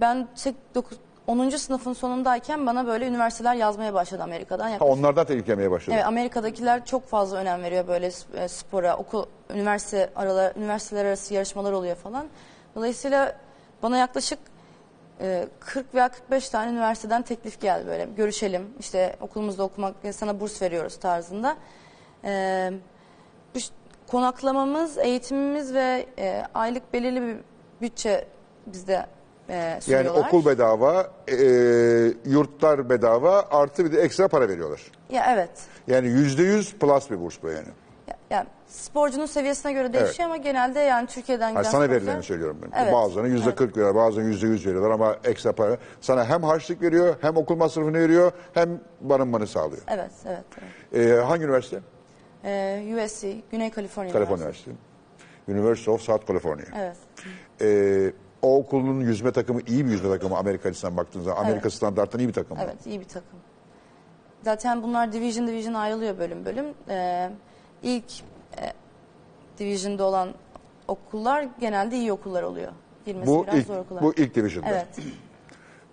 Ben 0.00 0.28
sek- 0.34 0.74
dokuz- 0.74 0.98
10. 1.26 1.50
sınıfın 1.50 1.92
sonundayken 1.92 2.66
bana 2.66 2.86
böyle 2.86 3.06
üniversiteler 3.06 3.54
yazmaya 3.54 3.94
başladı 3.94 4.22
Amerika'dan. 4.22 4.64
Ha, 4.64 4.70
Yaklaşık- 4.70 4.92
onlardan 4.98 5.26
tehlike 5.26 5.52
yemeye 5.52 5.70
başladın. 5.70 5.92
Evet, 5.96 6.06
Amerika'dakiler 6.06 6.84
çok 6.84 7.06
fazla 7.06 7.36
önem 7.36 7.62
veriyor 7.62 7.88
böyle 7.88 8.06
sp- 8.08 8.38
e, 8.44 8.48
spora, 8.48 8.96
okul, 8.96 9.24
üniversite 9.54 10.10
aralar, 10.16 10.52
üniversiteler 10.56 11.04
arası 11.04 11.34
yarışmalar 11.34 11.72
oluyor 11.72 11.96
falan. 11.96 12.26
Dolayısıyla 12.74 13.36
bana 13.82 13.96
yaklaşık 13.96 14.38
e, 15.20 15.48
40 15.60 15.94
veya 15.94 16.08
45 16.08 16.48
tane 16.48 16.70
üniversiteden 16.72 17.22
teklif 17.22 17.60
geldi 17.60 17.86
böyle. 17.86 18.04
Görüşelim, 18.04 18.68
işte 18.80 19.16
okulumuzda 19.20 19.62
okumak, 19.62 19.94
e, 20.04 20.12
sana 20.12 20.40
burs 20.40 20.62
veriyoruz 20.62 20.96
tarzında. 20.96 21.56
E, 22.24 22.70
bu 23.54 23.60
ş- 23.60 23.70
konaklamamız, 24.06 24.98
eğitimimiz 24.98 25.74
ve 25.74 26.06
e, 26.18 26.42
aylık 26.54 26.92
belirli 26.92 27.22
bir 27.22 27.36
bütçe 27.80 28.26
bizde 28.66 29.06
e, 29.48 29.54
Yani 29.56 29.80
sunuyorlar. 29.82 30.26
okul 30.28 30.44
bedava, 30.46 31.10
e, 31.28 31.34
yurtlar 32.24 32.90
bedava 32.90 33.44
artı 33.50 33.84
bir 33.84 33.92
de 33.92 34.00
ekstra 34.00 34.28
para 34.28 34.48
veriyorlar. 34.48 34.80
Ya 35.10 35.26
evet. 35.34 35.50
Yani 35.86 36.08
yüzde 36.08 36.42
yüz 36.42 36.74
plus 36.74 37.10
bir 37.10 37.20
burs 37.20 37.42
bu 37.42 37.48
yani. 37.48 37.68
Ya- 38.08 38.16
Yani 38.30 38.46
sporcunun 38.68 39.26
seviyesine 39.26 39.72
göre 39.72 39.92
değişiyor 39.92 40.28
ama 40.28 40.36
genelde 40.36 40.80
yani 40.80 41.06
Türkiye'den 41.06 41.50
giden 41.50 41.62
sana 41.62 41.84
sporcular- 41.84 41.90
verileni 41.90 42.22
söylüyorum 42.22 42.58
ben. 42.62 42.82
Evet. 42.82 42.92
Bazılarına 42.92 43.28
yüzde 43.28 43.48
Evet. 43.48 43.58
kırk 43.58 43.76
veriyorlar, 43.76 44.04
bazılarına 44.04 44.28
yüzde 44.30 44.46
yüz 44.46 44.66
veriyorlar 44.66 44.90
ama 44.90 45.16
ekstra 45.24 45.52
para. 45.52 45.76
Sana 46.00 46.24
hem 46.24 46.42
harçlık 46.42 46.82
veriyor, 46.82 47.14
hem 47.20 47.36
okul 47.36 47.56
masrafını 47.56 47.98
veriyor, 48.00 48.32
hem 48.54 48.80
barınmanı 49.00 49.46
sağlıyor. 49.46 49.82
Evet, 49.88 50.10
evet. 50.26 50.44
evet. 50.92 51.06
E, 51.20 51.22
hangi 51.24 51.44
üniversite? 51.44 51.80
Ee, 52.44 52.94
USC, 53.04 53.36
Güney 53.50 53.70
Kaliforniya 53.70 54.12
Kaliforniya 54.12 54.44
Üniversitesi. 54.46 54.76
University 55.48 55.90
of 55.90 56.00
South 56.00 56.26
California. 56.26 56.64
Evet. 56.78 56.96
E, 57.60 58.12
o 58.44 58.56
okulun 58.58 59.00
yüzme 59.00 59.32
takımı 59.32 59.60
iyi 59.66 59.86
bir 59.86 59.90
yüzme 59.90 60.08
takımı 60.10 60.36
Amerika 60.36 60.68
açısından 60.68 60.96
baktığın 60.96 61.20
zaman. 61.20 61.36
Amerika 61.40 61.60
Evet. 61.62 61.72
standarttan 61.72 62.18
iyi 62.20 62.28
bir 62.28 62.32
takım. 62.32 62.58
Evet, 62.60 62.86
iyi 62.86 63.00
bir 63.00 63.04
takım. 63.08 63.38
Zaten 64.44 64.82
bunlar 64.82 65.12
division 65.12 65.46
division 65.46 65.74
ayrılıyor 65.74 66.18
bölüm 66.18 66.44
bölüm. 66.44 66.64
Ee, 66.88 67.30
ilk 67.82 68.04
e, 68.60 68.72
division'da 69.58 70.04
olan 70.04 70.28
okullar 70.88 71.46
genelde 71.60 71.96
iyi 71.96 72.12
okullar 72.12 72.42
oluyor. 72.42 72.72
Girmesi 73.06 73.26
Bu 73.26 73.46
biraz 73.46 73.58
ilk, 73.58 73.66
zor 73.66 73.76
okullar. 73.78 74.02
bu 74.02 74.14
ilk 74.14 74.34
division'da. 74.34 74.68
Evet. 74.68 74.86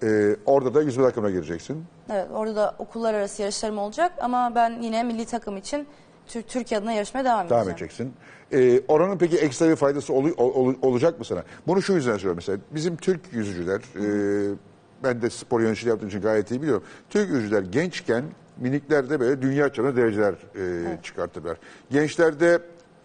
E, 0.03 0.35
orada 0.45 0.73
da 0.73 0.81
yüzme 0.81 1.03
takımına 1.03 1.31
gireceksin. 1.31 1.85
Evet, 2.09 2.27
orada 2.33 2.55
da 2.55 2.75
okullar 2.79 3.13
arası 3.13 3.41
yarışlarım 3.41 3.77
olacak 3.77 4.11
ama 4.21 4.55
ben 4.55 4.81
yine 4.81 5.03
milli 5.03 5.25
takım 5.25 5.57
için 5.57 5.87
Tür- 6.27 6.41
Türkiye 6.41 6.79
adına 6.79 6.91
yarışmaya 6.93 7.25
devam 7.25 7.39
edeceğim. 7.41 7.61
Devam 7.63 7.69
edeceksin. 7.71 8.13
Ee, 8.53 8.81
oranın 8.87 9.17
peki 9.17 9.37
ekstra 9.37 9.69
bir 9.69 9.75
faydası 9.75 10.13
olu- 10.13 10.33
ol- 10.37 10.75
olacak 10.81 11.19
mı 11.19 11.25
sana? 11.25 11.43
Bunu 11.67 11.81
şu 11.81 11.93
yüzden 11.93 12.11
söylüyorum 12.11 12.35
mesela. 12.35 12.57
Bizim 12.71 12.95
Türk 12.97 13.21
yüzücüler, 13.33 13.79
e, 13.79 14.55
ben 15.03 15.21
de 15.21 15.29
spor 15.29 15.61
yöneticiliği 15.61 15.89
yaptığım 15.89 16.09
için 16.09 16.21
gayet 16.21 16.51
iyi 16.51 16.61
biliyorum. 16.61 16.83
Türk 17.09 17.29
yüzücüler 17.29 17.61
gençken 17.61 18.23
miniklerde 18.57 19.19
böyle 19.19 19.41
dünya 19.41 19.73
çapında 19.73 19.95
dereceler 19.95 20.33
e, 20.55 20.97
çıkartırlar. 21.03 21.57
Gençlerde 21.91 22.59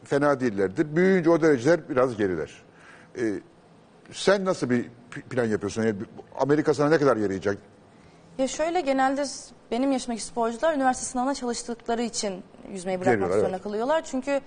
fena 0.05 0.41
değillerdir. 0.41 0.97
Büyüyünce 0.97 1.31
o 1.31 1.43
dereceler 1.43 1.81
biraz 1.89 2.17
geriler. 2.17 2.63
E, 3.19 3.23
sen 4.13 4.45
nasıl 4.45 4.71
bir 4.71 4.85
plan 5.31 5.45
yapıyorsun? 5.45 5.83
Yani 5.83 5.97
Amerika 6.39 6.75
sana 6.75 6.89
ne 6.89 6.99
kadar 6.99 7.17
yarayacak? 7.17 7.59
Ya 8.39 8.49
şöyle 8.49 8.81
genelde 8.81 9.25
benim 9.71 9.93
yaşımdaki 9.93 10.23
sporcular 10.23 10.75
üniversite 10.75 11.07
sınavına 11.07 11.35
çalıştıkları 11.35 12.03
için 12.03 12.43
yüzmeyi 12.73 13.01
bırakmak 13.01 13.15
Geliyorlar, 13.15 13.37
zorunda 13.39 13.57
evet. 13.57 13.63
kalıyorlar. 13.65 14.05
Çünkü 14.05 14.41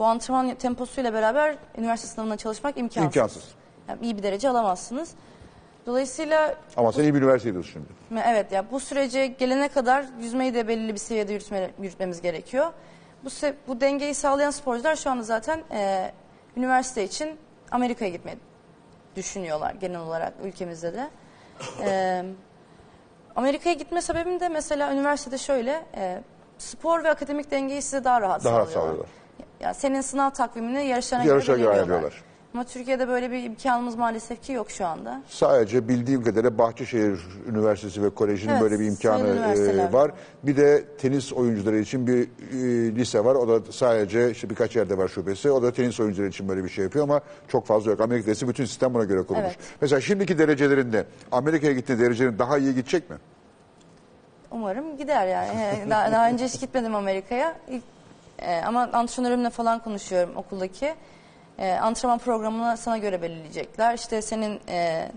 bu 0.00 0.04
antrenman 0.04 0.54
temposuyla 0.54 1.14
beraber 1.14 1.56
üniversite 1.78 2.08
sınavına 2.08 2.36
çalışmak 2.36 2.78
imkansız. 2.78 3.04
İmkansız. 3.04 3.44
Yani 3.88 3.98
iyi 4.02 4.18
bir 4.18 4.22
derece 4.22 4.48
alamazsınız. 4.48 5.10
Dolayısıyla 5.86 6.54
Ama 6.76 6.92
sen 6.92 7.02
iyi 7.02 7.14
bir 7.14 7.22
üniversite 7.22 7.62
şimdi. 7.62 7.86
evet 8.26 8.52
ya 8.52 8.70
bu 8.70 8.80
sürece 8.80 9.26
gelene 9.26 9.68
kadar 9.68 10.04
yüzmeyi 10.20 10.54
de 10.54 10.68
belirli 10.68 10.92
bir 10.92 10.98
seviyede 10.98 11.32
yürütme, 11.32 11.70
yürütmemiz 11.80 12.20
gerekiyor. 12.20 12.72
Bu 13.24 13.28
bu 13.68 13.80
dengeyi 13.80 14.14
sağlayan 14.14 14.50
sporcular 14.50 14.96
şu 14.96 15.10
anda 15.10 15.22
zaten 15.22 15.62
e, 15.70 16.12
üniversite 16.56 17.04
için 17.04 17.38
Amerika'ya 17.70 18.10
gitmeye 18.10 18.36
düşünüyorlar 19.16 19.74
genel 19.74 20.00
olarak 20.00 20.32
ülkemizde 20.44 20.94
de. 20.94 21.10
Ee, 21.82 22.24
Amerika'ya 23.36 23.74
gitme 23.74 24.02
sebebim 24.02 24.40
de 24.40 24.48
mesela 24.48 24.92
üniversitede 24.92 25.38
şöyle 25.38 25.84
e, 25.94 26.22
spor 26.58 27.04
ve 27.04 27.10
akademik 27.10 27.50
dengeyi 27.50 27.82
size 27.82 28.04
daha 28.04 28.20
rahat 28.20 28.44
Daha 28.44 28.58
rahat 28.58 28.70
sağlıyorlar. 28.70 29.06
Ya 29.60 29.74
senin 29.74 30.00
sınav 30.00 30.30
takvimini 30.30 30.86
yarışlarına 30.86 31.24
Yarışa 31.24 31.56
göre 31.56 31.76
belirliyorlar. 31.76 32.22
Ama 32.54 32.64
Türkiye'de 32.64 33.08
böyle 33.08 33.30
bir 33.30 33.42
imkanımız 33.44 33.96
maalesef 33.96 34.42
ki 34.42 34.52
yok 34.52 34.70
şu 34.70 34.86
anda. 34.86 35.22
Sadece 35.28 35.88
bildiğim 35.88 36.24
kadarıyla 36.24 36.58
Bahçeşehir 36.58 37.20
Üniversitesi 37.48 38.02
ve 38.02 38.10
Koleji'nin 38.10 38.52
Evet, 38.52 38.62
böyle 38.62 38.80
bir 38.80 38.84
imkanı 38.84 39.18
sayılı 39.18 39.36
üniversiteler 39.36 39.88
e, 39.88 39.92
var. 39.92 40.12
Bir 40.42 40.56
de 40.56 40.84
tenis 40.98 41.32
oyuncuları 41.32 41.78
için 41.78 42.06
bir 42.06 42.22
e, 42.22 42.94
lise 42.96 43.24
var. 43.24 43.34
O 43.34 43.48
da 43.48 43.72
sadece 43.72 44.30
işte 44.30 44.50
birkaç 44.50 44.76
yerde 44.76 44.98
var 44.98 45.08
şubesi. 45.08 45.50
O 45.50 45.62
da 45.62 45.72
tenis 45.72 46.00
oyuncuları 46.00 46.28
için 46.28 46.48
böyle 46.48 46.64
bir 46.64 46.68
şey 46.68 46.84
yapıyor 46.84 47.04
ama 47.04 47.20
çok 47.48 47.66
fazla 47.66 47.90
yok. 47.90 48.00
Amerika'da 48.00 48.30
ise 48.30 48.48
bütün 48.48 48.64
sistem 48.64 48.94
buna 48.94 49.04
göre 49.04 49.22
kurulmuş. 49.22 49.46
Evet. 49.46 49.58
Mesela 49.80 50.00
şimdiki 50.00 50.38
derecelerinde 50.38 51.04
Amerika'ya 51.32 51.72
gittiği 51.72 51.98
derecelerin 51.98 52.38
daha 52.38 52.58
iyi 52.58 52.74
gidecek 52.74 53.10
mi? 53.10 53.16
Umarım 54.50 54.96
gider 54.96 55.26
yani. 55.26 55.76
daha, 55.90 56.12
daha 56.12 56.28
önce 56.28 56.44
hiç 56.44 56.60
gitmedim 56.60 56.94
Amerika'ya. 56.94 57.56
İlk- 57.70 57.99
e, 58.40 58.60
ama 58.66 58.88
antrenörümle 58.92 59.50
falan 59.50 59.78
konuşuyorum 59.78 60.36
okuldaki. 60.36 60.94
E, 61.58 61.72
antrenman 61.72 62.18
programını 62.18 62.76
sana 62.76 62.98
göre 62.98 63.22
belirleyecekler. 63.22 63.94
İşte 63.94 64.22
senin 64.22 64.60
e, 64.68 65.08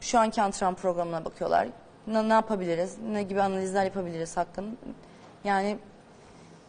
şu 0.00 0.18
anki 0.18 0.42
antrenman 0.42 0.74
programına 0.74 1.24
bakıyorlar. 1.24 1.68
Ne, 2.06 2.28
ne 2.28 2.32
yapabiliriz? 2.32 2.96
Ne 3.12 3.22
gibi 3.22 3.42
analizler 3.42 3.84
yapabiliriz 3.84 4.36
hakkında? 4.36 4.70
Yani 5.44 5.78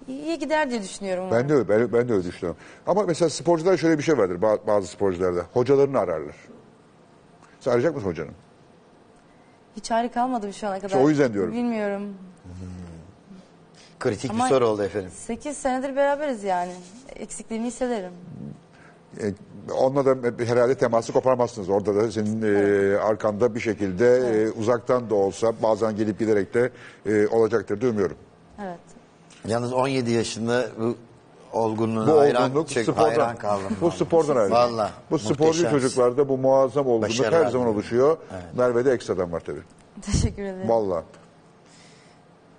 iyi 0.08 0.40
gider 0.40 0.70
diye 0.70 0.82
düşünüyorum. 0.82 1.28
Ben 1.32 1.50
de 1.50 1.54
öyle, 1.54 1.70
ben, 1.70 1.94
ben 1.94 2.10
de 2.10 2.14
öyle 2.14 2.24
düşünüyorum. 2.24 2.62
Ama 2.88 3.04
mesela 3.04 3.30
sporcular 3.30 3.78
şöyle 3.78 3.98
bir 3.98 4.04
şey 4.04 4.18
vardır 4.18 4.42
ba- 4.42 4.68
bazı 4.68 4.88
sporcularda. 4.88 5.46
Hocalarını 5.54 6.00
ararlar. 6.00 6.36
Sen 7.60 7.72
arayacak 7.72 7.96
mısın 7.96 8.08
hocanı? 8.08 8.32
Hiç 9.76 9.92
ayrı 9.92 10.12
kalmadım 10.12 10.54
şu 10.54 10.68
ana 10.68 10.80
kadar. 10.80 11.02
o 11.02 11.10
yüzden 11.10 11.34
diyorum. 11.34 11.54
Bilmiyorum. 11.54 12.18
Kritik 14.00 14.32
Ama- 14.32 14.44
bir 14.46 14.50
soru 14.50 14.68
oldu 14.68 14.84
efendim. 14.84 15.10
8 15.16 15.58
senedir 15.58 15.96
beraberiz 15.96 16.44
yani. 16.44 16.72
Eksikliğini 17.16 17.66
hissederim. 17.68 18.12
E, 19.22 19.34
onunla 19.74 20.06
da 20.06 20.44
herhalde 20.46 20.76
teması 20.76 21.14
koparmazsınız. 21.14 21.70
Orada 21.70 21.96
da 21.96 22.12
senin 22.12 22.42
e, 22.42 22.98
arkanda 22.98 23.56
bir 23.56 23.60
şekilde 23.60 24.18
e, 24.18 24.52
uzaktan 24.52 25.10
da 25.10 25.16
olsa 25.16 25.54
bazen 25.64 25.96
gelip 25.96 26.20
giderek 26.20 26.54
de 26.54 26.70
e, 27.06 27.28
olacaktır 27.28 27.82
diye 27.82 27.92
umuyorum. 27.92 28.18
Evet. 28.64 28.80
Yalnız 29.48 29.74
17 29.74 30.12
yaşında 30.12 30.66
bu 30.80 30.96
olgunluğuna 31.54 32.14
Bu 32.14 32.20
hayran, 32.20 32.44
olgunluk 32.50 32.70
çok 32.70 32.84
spordan, 32.84 33.02
hayran 33.04 33.36
kaldım. 33.38 33.78
bu 33.82 33.92
spordan 33.92 34.36
ayrı. 34.36 34.52
Valla. 34.52 34.92
Bu 35.12 35.20
sporcu 35.20 35.44
muhteşem. 35.46 35.72
çocuklarda 35.72 36.30
bu 36.30 36.38
muazzam 36.38 36.88
olgunluk 36.88 37.04
Başarılar 37.10 37.34
her 37.34 37.38
zaman 37.40 37.50
diliyorum. 37.52 37.74
oluşuyor. 37.76 38.18
Merve'de 38.58 38.92
ekstradan 38.92 39.32
var 39.32 39.40
tabii. 39.40 39.62
Teşekkür 40.02 40.44
ederim. 40.44 40.70
Vallahi. 40.70 41.04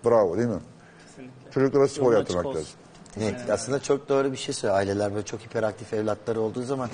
Bravo 0.05 0.37
değil 0.37 0.49
mi? 0.49 0.61
Çocuklara 1.55 1.89
spor 1.89 2.05
Yolun 2.05 2.17
yaptırmak 2.17 2.47
lazım. 2.47 2.65
Evet, 3.21 3.35
aslında 3.51 3.83
çok 3.83 4.09
doğru 4.09 4.33
bir 4.33 4.37
şey 4.37 4.55
söylüyor. 4.55 4.79
Aileler 4.79 5.15
böyle 5.15 5.25
çok 5.25 5.41
hiperaktif 5.41 5.95
evlatları 5.95 6.41
olduğu 6.41 6.63
zaman 6.63 6.89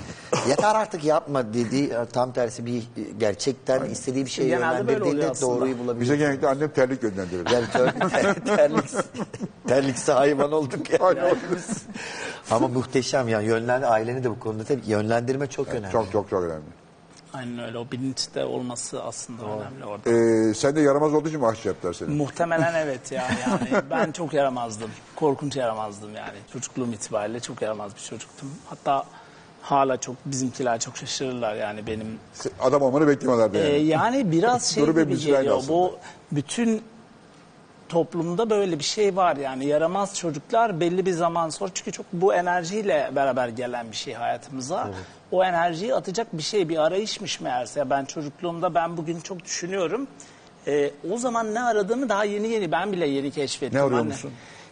yeter 0.49 0.75
artık 0.75 1.03
yapma 1.03 1.53
dediği 1.53 1.91
tam 2.13 2.31
tersi 2.33 2.65
bir 2.65 2.83
gerçekten 3.19 3.85
istediği 3.85 4.25
bir 4.25 4.29
şey 4.29 4.47
Genelde 4.47 4.63
böyle 4.63 4.81
oluyor 4.81 4.97
yönlendirdiğinde 4.97 5.31
aslında. 5.31 5.51
doğruyu 5.59 5.79
bulabilir. 5.79 6.01
Bize 6.01 6.17
genellikle 6.17 6.47
annem 6.47 6.69
terlik 6.69 7.01
gönderdirir. 7.01 7.47
Yani 7.51 7.65
ter, 7.73 8.09
ter, 8.09 8.35
terlik, 8.57 8.85
terliksi 9.67 10.11
hayvan 10.11 10.51
olduk 10.51 10.89
ya. 10.89 10.99
Aynen. 11.01 11.35
Ama 12.51 12.67
muhteşem 12.67 13.27
ya. 13.27 13.41
Yönlen, 13.41 13.81
aileni 13.81 14.23
de 14.23 14.29
bu 14.29 14.39
konuda 14.39 14.63
tabii 14.63 14.81
yönlendirme 14.87 15.47
çok 15.47 15.67
önemli. 15.67 15.91
çok 15.91 16.11
çok 16.11 16.29
çok 16.29 16.43
önemli. 16.43 16.80
Aynen 17.33 17.59
öyle. 17.59 17.77
O 17.77 17.91
bilinçte 17.91 18.45
olması 18.45 19.03
aslında 19.03 19.41
önemli 19.45 19.85
orada. 19.85 20.09
Ee, 20.09 20.53
sen 20.53 20.75
de 20.75 20.81
yaramaz 20.81 21.13
olduğu 21.13 21.27
için 21.27 21.39
mi 21.41 21.47
aşçı 21.47 21.67
yaptılar 21.67 21.93
seni? 21.93 22.09
Muhtemelen 22.09 22.73
evet 22.85 23.11
ya 23.11 23.27
yani 23.49 23.83
ben 23.89 24.11
çok 24.11 24.33
yaramazdım. 24.33 24.89
Korkunç 25.15 25.55
yaramazdım 25.55 26.15
yani. 26.15 26.37
Çocukluğum 26.53 26.93
itibariyle 26.93 27.39
çok 27.39 27.61
yaramaz 27.61 27.95
bir 27.95 28.01
çocuktum. 28.01 28.49
Hatta 28.69 29.05
hala 29.61 29.97
çok 29.97 30.15
bizimkiler 30.25 30.79
çok 30.79 30.97
şaşırırlar 30.97 31.55
yani 31.55 31.87
benim. 31.87 32.19
Adam 32.59 32.81
olmanı 32.81 33.07
beklemiyorlardı 33.07 33.57
Ee, 33.57 33.61
yani. 33.71 33.85
yani 33.87 34.31
biraz 34.31 34.65
şey 34.75 34.85
gibi 34.85 35.17
geliyor. 35.19 35.63
Bu 35.67 35.95
bütün 36.31 36.83
toplumda 37.91 38.49
böyle 38.49 38.79
bir 38.79 38.83
şey 38.83 39.15
var 39.15 39.35
yani 39.35 39.65
yaramaz 39.65 40.17
çocuklar 40.17 40.79
belli 40.79 41.05
bir 41.05 41.11
zaman 41.11 41.49
sonra 41.49 41.71
çünkü 41.73 41.91
çok 41.91 42.05
bu 42.13 42.33
enerjiyle 42.33 43.11
beraber 43.15 43.47
gelen 43.47 43.91
bir 43.91 43.95
şey 43.95 44.13
hayatımıza. 44.13 44.89
O 45.31 45.43
enerjiyi 45.43 45.95
atacak 45.95 46.27
bir 46.33 46.43
şey 46.43 46.69
bir 46.69 46.77
arayışmış 46.77 47.41
meğerse. 47.41 47.89
Ben 47.89 48.05
çocukluğumda 48.05 48.75
ben 48.75 48.97
bugün 48.97 49.19
çok 49.19 49.43
düşünüyorum. 49.45 50.07
Ee, 50.67 50.91
o 51.13 51.17
zaman 51.17 51.53
ne 51.53 51.63
aradığımı 51.63 52.09
daha 52.09 52.23
yeni 52.23 52.47
yeni 52.47 52.71
ben 52.71 52.91
bile 52.91 53.07
yeni 53.07 53.31
keşfettim. 53.31 53.79
Ne 53.79 53.83
arıyor 53.83 53.99
Hani- 53.99 54.07
musun? 54.07 54.31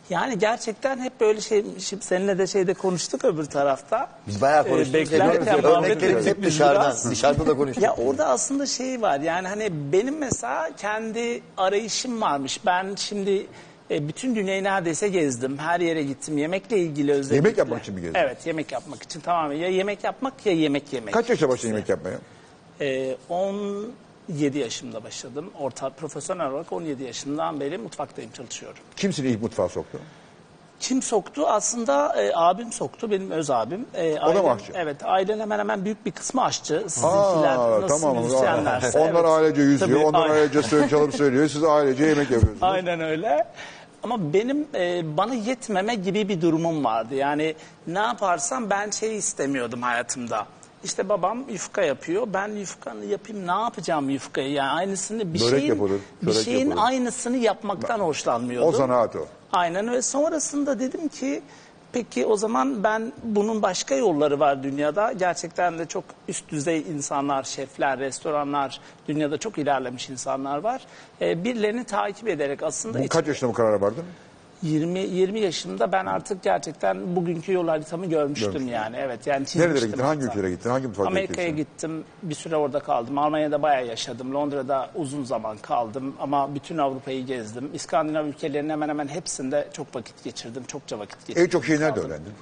Yani 0.09 0.39
gerçekten 0.39 0.99
hep 0.99 1.19
böyle 1.19 1.41
şey, 1.41 1.65
şimdi 1.79 2.05
seninle 2.05 2.37
de 2.37 2.47
şeyde 2.47 2.73
konuştuk 2.73 3.25
öbür 3.25 3.45
tarafta. 3.45 4.09
Biz 4.27 4.41
bayağı 4.41 4.65
ee, 4.65 4.69
konuştuk. 4.69 4.95
Ee, 4.95 4.99
beklerken 4.99 5.65
Örneklerimiz 5.65 6.25
hep 6.25 6.43
dışarıdan, 6.43 6.95
dışarıda 7.11 7.47
da 7.47 7.57
konuştuk. 7.57 7.83
Ya 7.83 7.95
orada 7.95 8.27
aslında 8.27 8.65
şey 8.65 9.01
var 9.01 9.19
yani 9.19 9.47
hani 9.47 9.69
benim 9.71 10.17
mesela 10.17 10.69
kendi 10.77 11.41
arayışım 11.57 12.21
varmış. 12.21 12.59
Ben 12.65 12.95
şimdi 12.95 13.47
e, 13.91 14.07
bütün 14.07 14.35
dünyayı 14.35 14.63
neredeyse 14.63 15.07
gezdim. 15.07 15.57
Her 15.57 15.79
yere 15.79 16.03
gittim. 16.03 16.37
Yemekle 16.37 16.77
ilgili 16.77 17.11
özellikle. 17.11 17.35
Yemek 17.35 17.57
yapmak 17.57 17.81
için 17.81 17.95
mi 17.95 18.01
gezdin? 18.01 18.19
Evet 18.19 18.37
yemek 18.45 18.71
yapmak 18.71 19.03
için 19.03 19.19
tamamen. 19.19 19.55
Ya 19.55 19.67
yemek 19.67 20.03
yapmak 20.03 20.45
ya 20.45 20.53
yemek 20.53 20.93
yemek. 20.93 21.13
Kaç 21.13 21.29
yaşa 21.29 21.49
başladın 21.49 21.67
yemek 21.67 21.89
yapmaya? 21.89 22.17
E, 22.81 23.15
10 23.29 23.91
7 24.29 24.57
yaşımda 24.59 25.03
başladım. 25.03 25.51
Orta 25.59 25.89
profesyonel 25.89 26.51
olarak 26.51 26.73
17 26.73 27.03
yaşından 27.03 27.59
beri 27.59 27.77
mutfaktayım 27.77 28.31
çalışıyorum. 28.31 28.79
Kim 28.95 29.13
seni 29.13 29.27
ilk 29.27 29.41
mutfağa 29.41 29.69
soktu? 29.69 29.99
Kim 30.79 31.01
soktu? 31.01 31.47
Aslında 31.47 32.21
e, 32.21 32.31
abim 32.35 32.71
soktu. 32.71 33.11
Benim 33.11 33.31
öz 33.31 33.49
abim. 33.49 33.85
E, 33.93 34.19
o 34.19 34.35
da 34.35 34.43
mı 34.43 34.51
aşçı? 34.51 34.71
Evet. 34.75 34.97
Ailen 35.03 35.39
hemen 35.39 35.59
hemen 35.59 35.85
büyük 35.85 36.05
bir 36.05 36.11
kısmı 36.11 36.43
aşçı. 36.43 36.83
Sizinkiler 36.87 37.55
Aa, 37.55 37.87
tamam, 37.87 38.17
müzisyenlerse. 38.17 38.99
Onlar 38.99 39.13
evet. 39.13 39.25
ailece 39.25 39.61
yüzüyor. 39.61 39.91
Tabii, 39.91 40.05
onlar 40.05 40.29
ailece 40.29 40.61
söylüyor, 40.61 40.89
çalıp 40.89 41.15
söylüyor. 41.15 41.47
Siz 41.47 41.63
ailece 41.63 42.05
yemek 42.05 42.31
yapıyorsunuz. 42.31 42.63
Aynen 42.63 42.99
öyle. 42.99 43.47
Ama 44.03 44.33
benim 44.33 44.67
e, 44.75 45.17
bana 45.17 45.33
yetmeme 45.33 45.95
gibi 45.95 46.29
bir 46.29 46.41
durumum 46.41 46.83
vardı. 46.83 47.15
Yani 47.15 47.55
ne 47.87 47.99
yaparsam 47.99 48.69
ben 48.69 48.89
şey 48.89 49.17
istemiyordum 49.17 49.81
hayatımda. 49.81 50.45
İşte 50.83 51.09
babam 51.09 51.43
yufka 51.49 51.81
yapıyor. 51.81 52.27
Ben 52.33 52.47
yufkanı 52.47 53.05
yapayım. 53.05 53.47
Ne 53.47 53.51
yapacağım 53.51 54.09
yufkayı? 54.09 54.51
Yani 54.51 54.69
aynısını 54.69 55.33
bir 55.33 55.39
Börek 55.39 55.49
şeyin 55.49 55.67
yapılır, 55.69 55.99
bir 56.21 56.31
çörek 56.31 56.45
şeyin 56.45 56.69
yapılır. 56.69 56.83
aynısını 56.85 57.37
yapmaktan 57.37 57.99
hoşlanmıyordum. 57.99 58.69
O 58.69 58.71
zanaat 58.71 59.15
o. 59.15 59.19
Aynen 59.51 59.91
ve 59.91 60.01
sonrasında 60.01 60.79
dedim 60.79 61.07
ki 61.07 61.41
peki 61.91 62.25
o 62.25 62.35
zaman 62.37 62.83
ben 62.83 63.11
bunun 63.23 63.61
başka 63.61 63.95
yolları 63.95 64.39
var 64.39 64.63
dünyada. 64.63 65.11
Gerçekten 65.11 65.79
de 65.79 65.85
çok 65.85 66.03
üst 66.27 66.49
düzey 66.51 66.79
insanlar, 66.81 67.43
şefler, 67.43 67.99
restoranlar, 67.99 68.81
dünyada 69.07 69.37
çok 69.37 69.57
ilerlemiş 69.57 70.09
insanlar 70.09 70.57
var. 70.57 70.81
Ee, 71.21 71.43
birilerini 71.43 71.83
takip 71.83 72.27
ederek 72.27 72.63
aslında 72.63 73.03
Bu 73.03 73.07
kaç 73.07 73.27
yaşında 73.27 73.49
bu 73.49 73.53
karara 73.53 73.81
vardın? 73.81 74.03
20 74.63 74.99
20 74.99 75.39
yaşımda 75.39 75.91
ben 75.91 76.05
artık 76.05 76.43
gerçekten 76.43 77.15
bugünkü 77.15 77.53
yol 77.53 77.67
haritamı 77.67 78.05
görmüştüm 78.05 78.51
Görmüştün. 78.51 78.73
yani. 78.73 78.95
Evet 78.99 79.27
yani 79.27 79.45
çizmiştim. 79.45 79.71
Nerelere 79.71 79.85
gittin? 79.85 80.03
Hangi 80.03 80.21
hatta. 80.21 80.31
ülkelere 80.33 80.51
gittin? 80.51 80.69
Hangi 80.69 80.87
mutfağa 80.87 81.05
Amerika'ya 81.07 81.49
gittim. 81.49 82.03
Bir 82.23 82.35
süre 82.35 82.55
orada 82.55 82.79
kaldım. 82.79 83.17
Almanya'da 83.17 83.61
bayağı 83.61 83.85
yaşadım. 83.87 84.33
Londra'da 84.33 84.89
uzun 84.95 85.23
zaman 85.23 85.57
kaldım. 85.57 86.15
Ama 86.19 86.55
bütün 86.55 86.77
Avrupa'yı 86.77 87.25
gezdim. 87.25 87.69
İskandinav 87.73 88.25
ülkelerinin 88.25 88.69
hemen 88.69 88.89
hemen 88.89 89.07
hepsinde 89.07 89.67
çok 89.73 89.95
vakit 89.95 90.23
geçirdim. 90.23 90.63
Çokça 90.67 90.99
vakit 90.99 91.19
geçirdim. 91.27 91.43
En 91.43 91.49
çok 91.49 91.65
şeyi 91.65 91.79
nerede 91.79 91.93
kaldım. 91.95 92.09
öğrendin? 92.11 92.33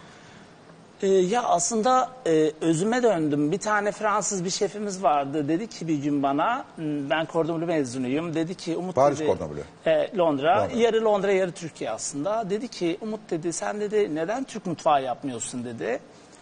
Ee, 1.02 1.08
ya 1.08 1.44
aslında 1.44 2.10
e, 2.28 2.52
özüme 2.62 3.04
döndüm. 3.04 3.52
Bir 3.52 3.58
tane 3.58 3.92
Fransız 3.92 4.46
bir 4.46 4.50
şefimiz 4.50 5.04
vardı. 5.04 5.48
Dedi 5.48 5.68
ki 5.68 5.88
bir 5.88 5.96
gün 6.04 6.24
bana, 6.24 6.66
m, 6.78 7.10
ben 7.10 7.28
Cordon 7.34 7.58
Bleu 7.60 7.68
mezunuyum. 7.68 8.36
Dedi 8.36 8.56
ki 8.56 8.78
Umut 8.78 8.96
Paris 8.96 9.20
dedi. 9.20 9.28
Cordon 9.28 9.50
Bleu. 9.56 9.64
e, 9.94 10.18
Londra. 10.18 10.62
Londra. 10.62 10.76
Yarı 10.76 11.06
Londra 11.06 11.32
yarı 11.32 11.52
Türkiye 11.52 11.92
aslında. 11.92 12.50
Dedi 12.50 12.68
ki 12.68 12.98
Umut 13.02 13.20
dedi 13.30 13.54
sen 13.54 13.80
dedi 13.82 14.16
neden 14.16 14.44
Türk 14.44 14.66
mutfağı 14.66 15.04
yapmıyorsun 15.04 15.66
dedi. 15.66 16.00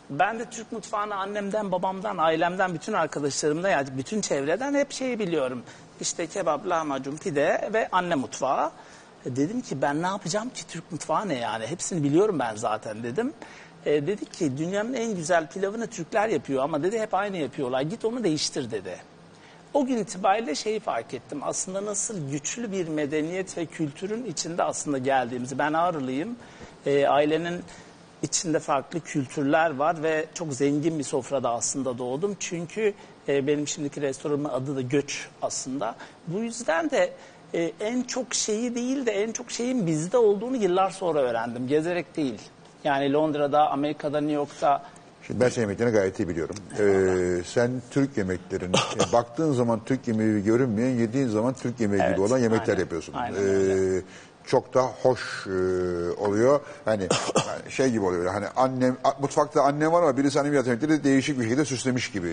Ben 0.09 0.39
de 0.39 0.45
Türk 0.45 0.71
mutfağını 0.71 1.15
annemden, 1.15 1.71
babamdan, 1.71 2.17
ailemden, 2.17 2.73
bütün 2.73 2.93
arkadaşlarımdan 2.93 3.69
yani 3.69 3.87
bütün 3.97 4.21
çevreden 4.21 4.73
hep 4.73 4.91
şeyi 4.91 5.19
biliyorum. 5.19 5.63
İşte 6.01 6.27
kebap, 6.27 6.67
lahmacun, 6.67 7.17
pide 7.17 7.69
ve 7.73 7.87
anne 7.91 8.15
mutfağı. 8.15 8.71
E, 9.25 9.35
Dedim 9.35 9.61
ki 9.61 9.81
ben 9.81 10.01
ne 10.01 10.07
yapacağım 10.07 10.49
ki 10.49 10.67
Türk 10.67 10.91
mutfağı 10.91 11.27
ne 11.29 11.35
yani 11.39 11.67
hepsini 11.67 12.03
biliyorum 12.03 12.39
ben 12.39 12.55
zaten 12.55 13.03
dedim. 13.03 13.33
E, 13.85 14.07
dedi 14.07 14.25
ki 14.25 14.57
dünyanın 14.57 14.93
en 14.93 15.15
güzel 15.15 15.47
pilavını 15.47 15.87
Türkler 15.87 16.29
yapıyor 16.29 16.63
ama 16.63 16.83
dedi 16.83 16.99
hep 16.99 17.13
aynı 17.13 17.37
yapıyorlar 17.37 17.81
git 17.81 18.05
onu 18.05 18.23
değiştir 18.23 18.71
dedi. 18.71 18.97
O 19.73 19.85
gün 19.85 19.97
itibariyle 19.97 20.55
şeyi 20.55 20.79
fark 20.79 21.13
ettim. 21.13 21.39
Aslında 21.43 21.85
nasıl 21.85 22.31
güçlü 22.31 22.71
bir 22.71 22.87
medeniyet 22.87 23.57
ve 23.57 23.65
kültürün 23.65 24.25
içinde 24.25 24.63
aslında 24.63 24.97
geldiğimizi. 24.97 25.59
Ben 25.59 25.73
Ağrılıyım. 25.73 26.35
E, 26.85 27.07
ailenin 27.07 27.61
içinde 28.21 28.59
farklı 28.59 28.99
kültürler 28.99 29.75
var 29.75 30.03
ve 30.03 30.25
çok 30.33 30.53
zengin 30.53 30.99
bir 30.99 31.03
sofrada 31.03 31.49
aslında 31.49 31.97
doğdum. 31.97 32.37
Çünkü 32.39 32.93
E, 33.27 33.47
benim 33.47 33.67
şimdiki 33.67 34.01
restoranımın 34.01 34.49
adı 34.49 34.75
da 34.75 34.81
Göç 34.81 35.27
aslında. 35.41 35.95
Bu 36.27 36.39
yüzden 36.39 36.91
de 36.91 37.13
e, 37.53 37.71
en 37.79 38.01
çok 38.01 38.33
şeyi 38.33 38.75
değil 38.75 39.05
de 39.05 39.11
en 39.11 39.31
çok 39.31 39.51
şeyin 39.51 39.87
bizde 39.87 40.17
olduğunu 40.17 40.55
yıllar 40.55 40.89
sonra 40.89 41.19
öğrendim. 41.19 41.67
Gezerek 41.67 42.17
değil. 42.17 42.41
Yani 42.85 43.13
Londra'da, 43.13 43.69
Amerika'da, 43.71 44.19
New 44.21 44.33
York'ta 44.35 44.81
Şimdi 45.27 45.39
ben 45.39 45.49
senin 45.49 45.61
yemeklerini 45.67 45.93
gayet 45.93 46.19
iyi 46.19 46.27
biliyorum. 46.29 46.55
Ee, 46.79 47.43
sen 47.45 47.71
Türk 47.91 48.17
yemeklerini, 48.17 48.75
e, 48.75 49.11
baktığın 49.13 49.53
zaman 49.53 49.79
Türk 49.85 50.07
yemeği 50.07 50.29
gibi 50.31 50.43
görünmeyen, 50.43 50.89
yediğin 50.95 51.27
zaman 51.27 51.53
Türk 51.53 51.79
yemeği 51.79 52.01
gibi 52.01 52.09
Evet, 52.09 52.19
olan 52.19 52.37
yemekler 52.37 52.67
aynen, 52.73 52.79
yapıyorsun. 52.79 53.13
aynen 53.13 53.37
Ee, 53.37 53.41
öyle. 53.41 54.01
çok 54.45 54.73
da 54.73 54.81
hoş 54.81 55.47
e, 55.47 55.51
oluyor. 56.17 56.59
Hani 56.85 57.01
yani 57.47 57.71
şey 57.71 57.89
gibi 57.91 58.05
oluyor. 58.05 58.25
Hani 58.33 58.45
annem 58.55 58.97
a- 59.03 59.21
mutfakta 59.21 59.61
annem 59.63 59.91
var 59.91 60.03
ama 60.03 60.17
birisi 60.17 60.39
annem 60.39 60.53
yemekleri 60.53 61.03
değişik 61.03 61.39
bir 61.39 61.43
şekilde 61.43 61.65
süslemiş 61.65 62.11
gibi. 62.11 62.27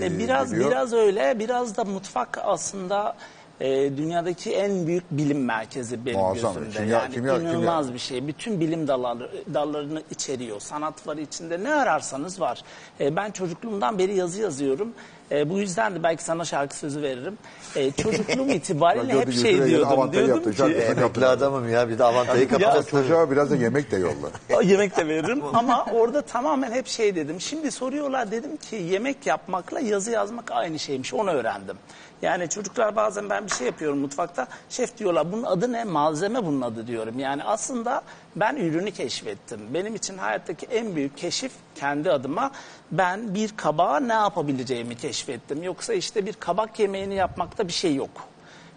e, 0.00 0.06
E, 0.06 0.18
biraz 0.18 0.50
geliyor. 0.50 0.70
biraz 0.70 0.92
öyle, 0.92 1.38
biraz 1.38 1.76
da 1.76 1.84
mutfak 1.84 2.38
aslında 2.42 3.16
e, 3.60 3.96
dünyadaki 3.96 4.52
en 4.54 4.86
büyük 4.86 5.04
bilim 5.10 5.44
merkezi 5.44 6.06
benim 6.06 6.18
Muazzam. 6.18 6.54
gözümde. 6.54 6.78
Kimya- 6.78 6.88
yani 6.88 7.14
kimya- 7.14 7.40
inanılmaz 7.40 7.84
kimya. 7.86 7.94
bir 7.94 7.98
şey. 8.00 8.26
Bütün 8.26 8.60
bilim 8.60 8.88
dalları, 8.88 9.30
dallarını 9.54 10.02
içeriyor. 10.10 10.60
Sanat 10.60 11.06
var 11.06 11.16
içinde. 11.16 11.64
Ne 11.64 11.74
ararsanız 11.74 12.40
var. 12.40 12.62
E, 13.00 13.16
ben 13.16 13.30
çocukluğumdan 13.30 13.98
beri 13.98 14.14
yazı 14.16 14.42
yazıyorum. 14.42 14.92
E, 15.30 15.50
bu 15.50 15.58
yüzden 15.58 15.94
de 15.94 16.02
belki 16.02 16.24
sana 16.24 16.44
şarkı 16.44 16.76
sözü 16.76 17.02
veririm. 17.02 17.38
E, 17.76 17.90
çocukluğum 17.90 18.48
itibariyle 18.54 19.20
hep 19.20 19.32
şey 19.32 19.64
diyordum. 19.64 20.12
Diyordum 20.12 20.34
yaptı, 20.34 20.52
ki 20.52 20.62
Emekli 20.64 21.26
adamım 21.26 21.68
ya 21.68 21.88
bir 21.88 21.98
de 21.98 22.04
avantayı 22.04 22.48
kapatacağız. 22.48 22.88
Çocuğa 22.88 23.30
biraz 23.30 23.50
da 23.50 23.56
yemek 23.56 23.90
de 23.90 23.96
yolla. 23.96 24.62
yemek 24.62 24.96
de 24.96 25.08
veririm 25.08 25.42
ama 25.54 25.86
orada 25.92 26.22
tamamen 26.22 26.72
hep 26.72 26.86
şey 26.86 27.16
dedim. 27.16 27.40
Şimdi 27.40 27.70
soruyorlar 27.70 28.30
dedim 28.30 28.56
ki 28.56 28.76
yemek 28.76 29.26
yapmakla 29.26 29.80
yazı 29.80 30.10
yazmak 30.10 30.50
aynı 30.52 30.78
şeymiş. 30.78 31.14
Onu 31.14 31.30
öğrendim. 31.30 31.76
Yani 32.22 32.48
çocuklar 32.48 32.96
bazen 32.96 33.30
ben 33.30 33.44
bir 33.44 33.50
şey 33.50 33.66
yapıyorum 33.66 33.98
mutfakta. 33.98 34.48
Şef 34.68 34.98
diyorlar 34.98 35.32
bunun 35.32 35.42
adı 35.42 35.72
ne? 35.72 35.84
Malzeme 35.84 36.46
bunun 36.46 36.60
adı 36.60 36.86
diyorum. 36.86 37.18
Yani 37.18 37.44
aslında 37.44 38.02
ben 38.36 38.56
ürünü 38.56 38.90
keşfettim. 38.90 39.60
Benim 39.74 39.94
için 39.94 40.18
hayattaki 40.18 40.66
en 40.66 40.96
büyük 40.96 41.16
keşif 41.16 41.52
kendi 41.74 42.12
adıma 42.12 42.50
ben 42.92 43.34
bir 43.34 43.56
kabağa 43.56 44.00
ne 44.00 44.12
yapabileceğimi 44.12 44.96
keşfettim. 44.96 45.62
Yoksa 45.62 45.94
işte 45.94 46.26
bir 46.26 46.32
kabak 46.32 46.78
yemeğini 46.78 47.14
yapmakta 47.14 47.68
bir 47.68 47.72
şey 47.72 47.94
yok 47.94 48.10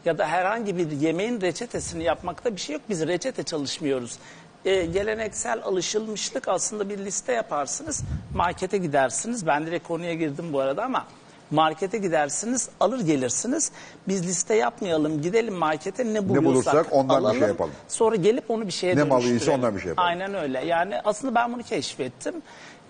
ya 0.05 0.17
da 0.17 0.27
herhangi 0.27 0.77
bir 0.77 0.91
yemeğin 0.91 1.41
reçetesini 1.41 2.03
yapmakta 2.03 2.55
bir 2.55 2.61
şey 2.61 2.73
yok. 2.73 2.81
Biz 2.89 3.07
reçete 3.07 3.43
çalışmıyoruz. 3.43 4.19
Ee, 4.65 4.85
geleneksel 4.85 5.63
alışılmışlık 5.63 6.47
aslında 6.47 6.89
bir 6.89 6.97
liste 6.97 7.33
yaparsınız. 7.33 8.03
Markete 8.35 8.77
gidersiniz. 8.77 9.47
Ben 9.47 9.65
direkt 9.65 9.87
konuya 9.87 10.13
girdim 10.13 10.53
bu 10.53 10.59
arada 10.59 10.83
ama 10.83 11.05
markete 11.51 11.97
gidersiniz, 11.97 12.69
alır 12.79 12.99
gelirsiniz. 12.99 13.71
Biz 14.07 14.27
liste 14.27 14.55
yapmayalım, 14.55 15.21
gidelim 15.21 15.53
markete 15.53 16.05
ne 16.13 16.29
buluyorsak 16.29 16.45
bulursak 16.45 16.87
ondan 16.91 17.23
bir 17.23 17.29
şey 17.29 17.37
alalım. 17.37 17.47
yapalım. 17.47 17.71
Sonra 17.87 18.15
gelip 18.15 18.51
onu 18.51 18.67
bir 18.67 18.71
şeye 18.71 18.95
Ne 18.95 19.03
malıysa 19.03 19.29
dönüştürelim. 19.29 19.59
ondan 19.59 19.75
bir 19.75 19.81
şey 19.81 19.89
yapalım. 19.89 20.07
Aynen 20.09 20.33
öyle. 20.33 20.65
Yani 20.65 20.95
aslında 21.03 21.35
ben 21.35 21.53
bunu 21.53 21.63
keşfettim. 21.63 22.33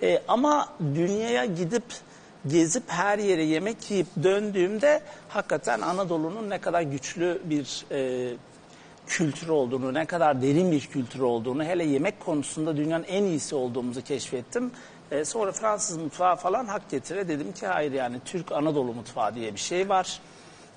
Ee, 0.04 0.22
ama 0.28 0.70
dünyaya 0.96 1.46
gidip 1.46 1.84
gezip 2.48 2.84
her 2.88 3.20
yere 3.20 3.44
yemek 3.44 3.92
yiyip 3.92 4.08
döndüğümde 4.24 5.02
hakikaten 5.30 5.82
Anadolu'nun 5.82 6.50
ne 6.50 6.58
kadar 6.62 6.82
güçlü 6.82 7.42
bir 7.46 7.86
e, 7.92 8.30
kültür 9.08 9.48
olduğunu, 9.50 9.94
ne 9.94 10.06
kadar 10.06 10.42
derin 10.42 10.72
bir 10.72 10.80
kültür 10.82 11.20
olduğunu, 11.20 11.64
hele 11.64 11.84
yemek 11.84 12.20
konusunda 12.20 12.78
dünyanın 12.78 13.04
en 13.04 13.24
iyisi 13.24 13.56
olduğumuzu 13.56 14.02
keşfettim. 14.02 14.72
E, 15.12 15.26
sonra 15.26 15.52
Fransız 15.52 15.98
mutfağı 15.98 16.36
falan 16.36 16.66
hak 16.66 16.90
getire 16.90 17.28
dedim 17.28 17.52
ki 17.52 17.68
hayır 17.68 17.92
yani 17.92 18.18
Türk 18.26 18.52
Anadolu 18.52 18.94
mutfağı 18.94 19.36
diye 19.36 19.54
bir 19.54 19.60
şey 19.60 19.90
var. 19.90 20.20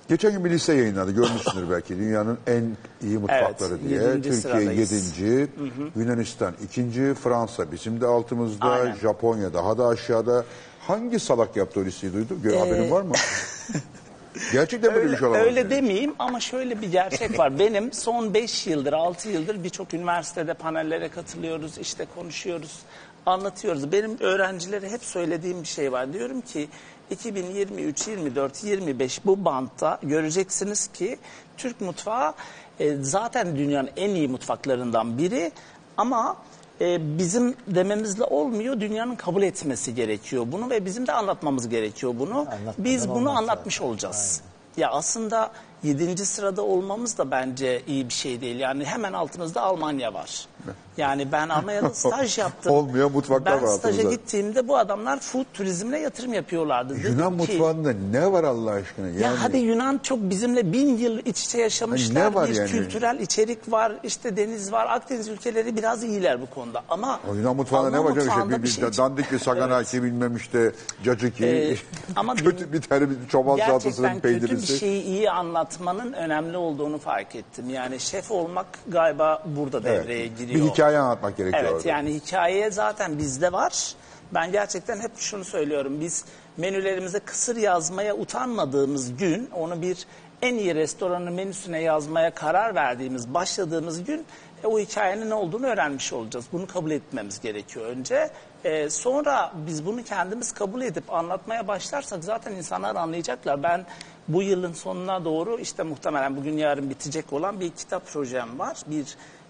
Geçen 0.09 0.31
gün 0.31 0.45
bir 0.45 0.49
liste 0.49 0.73
yayınladı. 0.73 1.11
Görmüşsündür 1.11 1.69
belki. 1.71 1.97
Dünyanın 1.97 2.37
en 2.47 2.77
iyi 3.01 3.17
mutfakları 3.17 3.73
Evet, 3.73 3.89
diye. 3.89 3.99
Türkiye 3.99 4.33
sıradayız. 4.33 5.19
7. 5.19 5.49
Yunanistan 5.95 6.53
2. 6.63 7.13
Fransa 7.13 7.71
bizim 7.71 8.01
de 8.01 8.05
altımızda. 8.05 8.65
Aynen. 8.65 8.95
Japonya 8.95 9.53
daha 9.53 9.77
da 9.77 9.87
aşağıda. 9.87 10.45
Hangi 10.87 11.19
salak 11.19 11.55
yaptı 11.55 11.79
o 11.79 11.83
listeyi 11.83 12.13
duydun? 12.13 12.41
Gör, 12.43 12.57
haberin 12.57 12.91
var 12.91 13.01
mı? 13.01 13.13
Gerçekten 14.51 14.95
böyle 14.95 15.11
bir 15.11 15.17
şey 15.17 15.27
olamaz. 15.27 15.45
öyle 15.45 15.59
yani. 15.59 15.69
demeyeyim 15.69 16.13
ama 16.19 16.39
şöyle 16.39 16.81
bir 16.81 16.91
gerçek 16.91 17.39
var. 17.39 17.59
Benim 17.59 17.93
son 17.93 18.33
5 18.33 18.67
yıldır, 18.67 18.93
6 18.93 19.29
yıldır 19.29 19.63
birçok 19.63 19.93
üniversitede 19.93 20.53
panellere 20.53 21.09
katılıyoruz, 21.09 21.77
işte 21.77 22.05
konuşuyoruz, 22.15 22.79
anlatıyoruz. 23.25 23.91
Benim 23.91 24.19
öğrencilere 24.19 24.89
hep 24.89 25.03
söylediğim 25.03 25.61
bir 25.61 25.67
şey 25.67 25.91
var. 25.91 26.13
Diyorum 26.13 26.41
ki 26.41 26.67
2023, 27.11 28.07
24, 28.07 28.63
25 28.63 29.25
bu 29.25 29.45
bantta 29.45 29.99
göreceksiniz 30.03 30.87
ki 30.87 31.19
Türk 31.57 31.81
mutfağı 31.81 32.33
e, 32.79 32.95
zaten 32.95 33.55
dünyanın 33.55 33.89
en 33.97 34.09
iyi 34.09 34.27
mutfaklarından 34.27 35.17
biri 35.17 35.51
ama 35.97 36.37
e, 36.81 37.17
bizim 37.17 37.55
dememizle 37.67 38.23
olmuyor. 38.23 38.79
Dünyanın 38.79 39.15
kabul 39.15 39.43
etmesi 39.43 39.95
gerekiyor 39.95 40.45
bunu 40.51 40.69
ve 40.69 40.85
bizim 40.85 41.07
de 41.07 41.13
anlatmamız 41.13 41.69
gerekiyor 41.69 42.13
bunu. 42.19 42.37
Anlatmadan 42.39 42.73
Biz 42.77 43.09
bunu 43.09 43.37
anlatmış 43.37 43.81
olacağız. 43.81 44.41
Ya 44.77 44.91
aslında 44.91 45.51
7. 45.83 46.25
sırada 46.25 46.61
olmamız 46.61 47.17
da 47.17 47.31
bence 47.31 47.81
iyi 47.87 48.09
bir 48.09 48.13
şey 48.13 48.41
değil. 48.41 48.59
Yani 48.59 48.85
hemen 48.85 49.13
altınızda 49.13 49.61
Almanya 49.61 50.13
var. 50.13 50.45
Yani 50.97 51.31
ben 51.31 51.49
Almanya'da 51.49 51.89
staj 51.89 52.37
yaptım. 52.37 52.73
Olmayan 52.73 53.11
mutfaklar 53.11 53.45
ben 53.45 53.63
var 53.63 53.67
staja 53.67 53.87
altımızda. 53.87 54.09
gittiğimde 54.11 54.67
bu 54.67 54.77
adamlar 54.77 55.19
food 55.19 55.45
turizmine 55.53 55.99
yatırım 55.99 56.33
yapıyorlardı. 56.33 56.95
Dedim 56.99 57.11
Yunan 57.11 57.31
ki, 57.31 57.37
mutfağında 57.37 57.93
ne 58.11 58.31
var 58.31 58.43
Allah 58.43 58.71
aşkına? 58.71 59.07
Yani, 59.07 59.21
ya 59.21 59.33
hadi 59.41 59.57
Yunan 59.57 59.99
çok 60.03 60.19
bizimle 60.19 60.73
bin 60.73 60.97
yıl 60.97 61.19
iç 61.25 61.43
içe 61.45 61.57
yaşamışlar. 61.57 62.15
Ne 62.15 62.33
var 62.33 62.49
bir 62.49 62.55
yani? 62.55 62.69
kültürel 62.69 63.19
içerik 63.19 63.71
var, 63.71 63.91
işte 64.03 64.37
deniz 64.37 64.71
var. 64.71 64.87
Akdeniz 64.89 65.27
ülkeleri 65.27 65.75
biraz 65.75 66.03
iyiler 66.03 66.41
bu 66.41 66.45
konuda. 66.45 66.83
Ama 66.89 67.19
o 67.31 67.35
Yunan 67.35 67.55
mutfağında 67.55 67.89
ne 67.89 67.97
Alman 67.97 68.11
var? 68.11 68.15
canım? 68.15 68.27
İşte 68.27 68.39
mutfağında 68.39 68.57
bir, 68.57 68.63
bir 68.63 68.67
şey 68.67 68.97
dandik 68.97 69.31
bir 69.31 69.39
saganaki 69.39 70.03
bilmem 70.03 70.35
işte 70.35 70.71
cacıki. 71.03 71.45
Ee, 71.45 71.77
ama 72.15 72.35
kötü 72.35 72.73
bir 72.73 72.81
tane 72.81 73.09
bir 73.09 73.15
çoban 73.31 73.57
salatasının 73.57 74.07
Gerçekten 74.07 74.21
kötü 74.21 74.41
bir 74.41 74.47
peynirisi. 74.47 74.77
şeyi 74.77 75.03
iyi 75.03 75.31
anlatmanın 75.31 76.13
önemli 76.13 76.57
olduğunu 76.57 76.97
fark 76.97 77.35
ettim. 77.35 77.69
Yani 77.69 77.99
şef 77.99 78.31
olmak 78.31 78.65
galiba 78.87 79.43
burada 79.45 79.83
devreye 79.83 80.27
giriyor. 80.27 80.52
Bir 80.55 80.61
hikaye 80.63 80.97
anlatmak 80.97 81.37
gerekiyor 81.37 81.63
Evet 81.63 81.73
orada. 81.73 81.89
yani 81.89 82.13
hikaye 82.13 82.71
zaten 82.71 83.17
bizde 83.17 83.51
var. 83.51 83.93
Ben 84.33 84.51
gerçekten 84.51 84.99
hep 84.99 85.11
şunu 85.17 85.43
söylüyorum. 85.43 86.01
Biz 86.01 86.25
menülerimize 86.57 87.19
kısır 87.19 87.55
yazmaya 87.55 88.15
utanmadığımız 88.15 89.17
gün 89.17 89.49
onu 89.53 89.81
bir 89.81 90.07
en 90.41 90.55
iyi 90.55 90.75
restoranın 90.75 91.33
menüsüne 91.33 91.81
yazmaya 91.81 92.33
karar 92.33 92.75
verdiğimiz, 92.75 93.33
başladığımız 93.33 94.03
gün 94.03 94.25
e, 94.63 94.67
o 94.67 94.79
hikayenin 94.79 95.29
ne 95.29 95.33
olduğunu 95.33 95.65
öğrenmiş 95.65 96.13
olacağız. 96.13 96.45
Bunu 96.53 96.67
kabul 96.67 96.91
etmemiz 96.91 97.41
gerekiyor 97.41 97.85
önce. 97.85 98.29
E, 98.63 98.89
sonra 98.89 99.51
biz 99.67 99.85
bunu 99.85 100.03
kendimiz 100.03 100.51
kabul 100.51 100.81
edip 100.81 101.13
anlatmaya 101.13 101.67
başlarsak 101.67 102.23
zaten 102.23 102.51
insanlar 102.51 102.95
anlayacaklar. 102.95 103.63
Ben 103.63 103.85
bu 104.27 104.41
yılın 104.43 104.73
sonuna 104.73 105.25
doğru 105.25 105.59
işte 105.59 105.83
muhtemelen 105.83 106.35
bugün 106.35 106.57
yarın 106.57 106.89
bitecek 106.89 107.33
olan 107.33 107.59
bir 107.59 107.69
kitap 107.69 108.07
projem 108.07 108.59
var. 108.59 108.77
Bir 108.87 109.05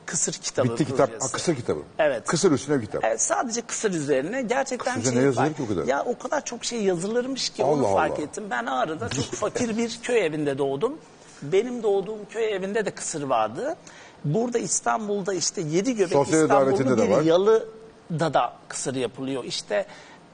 kısır 0.06 0.34
kitabı 0.34 0.70
Bitti 0.70 0.86
kitap. 0.86 1.08
projesi. 1.10 1.26
Ha, 1.28 1.32
kısır 1.32 1.56
kitabı. 1.56 1.80
Evet. 2.00 2.26
Kısır 2.28 2.52
üstüne 2.52 2.82
bir 2.82 2.86
kitap. 2.86 3.04
Evet, 3.04 3.22
sadece 3.22 3.62
kısır 3.62 3.92
üzerine 3.92 4.42
gerçekten 4.42 5.00
Kısır 5.00 5.14
şey 5.14 5.24
yazılır 5.24 5.54
ki 5.54 5.64
o 5.64 5.68
kadar? 5.68 5.86
Ya 5.86 6.04
o 6.06 6.18
kadar 6.18 6.46
çok 6.46 6.66
şey 6.66 6.84
yazılırmış 6.84 7.50
ki 7.50 7.64
onu 7.64 7.88
Allah 7.88 7.94
fark 7.94 8.12
Allah. 8.14 8.22
ettim. 8.22 8.44
Ben 8.50 8.66
Ağrı'da 8.66 9.10
çok 9.10 9.26
fakir 9.34 9.78
bir 9.78 10.00
köy 10.04 10.26
evinde 10.26 10.58
doğdum. 10.58 10.98
Benim 11.42 11.84
doğduğum 11.84 12.20
köy 12.30 12.54
evinde 12.54 12.86
de 12.86 12.92
kısır 12.92 13.24
vardı. 13.24 13.76
Burada 14.26 14.60
İstanbul'da 14.60 15.34
işte 15.34 15.62
Yedi 15.62 16.08
Sosyal 16.08 16.24
İstanbul'un 16.42 16.50
davetinde 16.50 16.98
de 16.98 17.08
bir 17.08 17.12
var. 17.12 17.22
yalıda 17.22 18.34
da 18.34 18.54
kısır 18.68 18.96
yapılıyor. 18.96 19.44
İşte 19.44 19.86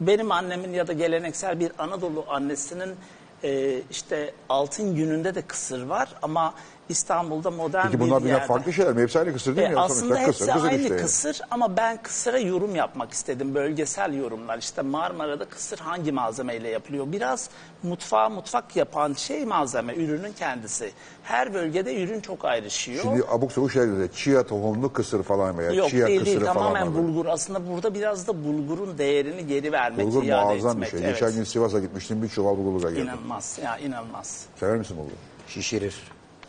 benim 0.01 0.31
annemin 0.31 0.73
ya 0.73 0.87
da 0.87 0.93
geleneksel 0.93 1.59
bir 1.59 1.71
Anadolu 1.77 2.25
annesinin 2.27 2.95
e, 3.43 3.81
işte 3.91 4.33
altın 4.49 4.95
gününde 4.95 5.35
de 5.35 5.41
kısır 5.41 5.81
var 5.83 6.09
ama 6.21 6.53
İstanbul'da 6.89 7.51
modern 7.51 7.85
Peki 7.85 7.93
bir 7.99 7.99
bunlar 8.05 8.17
birbirinden 8.19 8.33
yerde. 8.39 8.47
farklı 8.47 8.73
şeyler 8.73 8.93
mi? 8.93 9.01
Hepsi 9.01 9.19
aynı 9.19 9.33
kısır 9.33 9.55
değil 9.55 9.67
mi? 9.67 9.73
E, 9.73 9.75
ya? 9.75 9.81
aslında 9.81 9.99
Sonuçta 10.15 10.19
hepsi 10.27 10.39
kısır, 10.39 10.53
kısır 10.53 10.67
aynı 10.69 10.81
işte 10.81 10.97
kısır 10.97 11.41
ama 11.51 11.77
ben 11.77 11.99
kısıra 12.03 12.39
yorum 12.39 12.75
yapmak 12.75 13.11
istedim. 13.11 13.55
Bölgesel 13.55 14.13
yorumlar. 14.13 14.57
İşte 14.57 14.81
Marmara'da 14.81 15.45
kısır 15.45 15.79
hangi 15.79 16.11
malzemeyle 16.11 16.69
yapılıyor? 16.69 17.05
Biraz 17.11 17.49
mutfağa 17.83 18.29
mutfak 18.29 18.75
yapan 18.75 19.13
şey 19.13 19.45
malzeme, 19.45 19.93
ürünün 19.95 20.33
kendisi. 20.33 20.91
Her 21.23 21.53
bölgede 21.53 22.03
ürün 22.03 22.19
çok 22.19 22.45
ayrışıyor. 22.45 23.01
Şimdi 23.03 23.23
abuk 23.31 23.51
sabuk 23.51 23.71
şeyler 23.71 23.97
dedi. 23.99 24.09
Chia 24.15 24.43
tohumlu 24.43 24.93
kısır 24.93 25.23
falan 25.23 25.57
veya 25.57 25.71
Yok 25.71 25.89
chia 25.89 26.07
değil 26.07 26.19
kısırı 26.19 26.25
değil 26.41 26.53
falan 26.53 26.53
tamamen 26.73 26.87
var. 26.87 26.93
bulgur. 27.03 27.25
Aslında 27.25 27.67
burada 27.69 27.93
biraz 27.93 28.27
da 28.27 28.43
bulgurun 28.43 28.97
değerini 28.97 29.47
geri 29.47 29.71
vermek, 29.71 30.05
Bulgur 30.07 30.23
iade 30.23 30.45
muazzam 30.45 30.71
etmek. 30.71 30.93
bir 30.93 30.97
şey. 30.99 31.07
Evet. 31.09 31.19
Geçen 31.19 31.35
gün 31.35 31.43
Sivas'a 31.43 31.79
gitmiştim 31.79 32.23
bir 32.23 32.27
çuval 32.27 32.57
bulgurla 32.57 32.89
geldim. 32.89 33.03
İnanılmaz 33.03 33.59
ya 33.63 33.77
inanılmaz. 33.77 34.45
Sever 34.59 34.77
misin 34.77 34.97
bulgur? 34.97 35.11
Şişirir. 35.47 35.95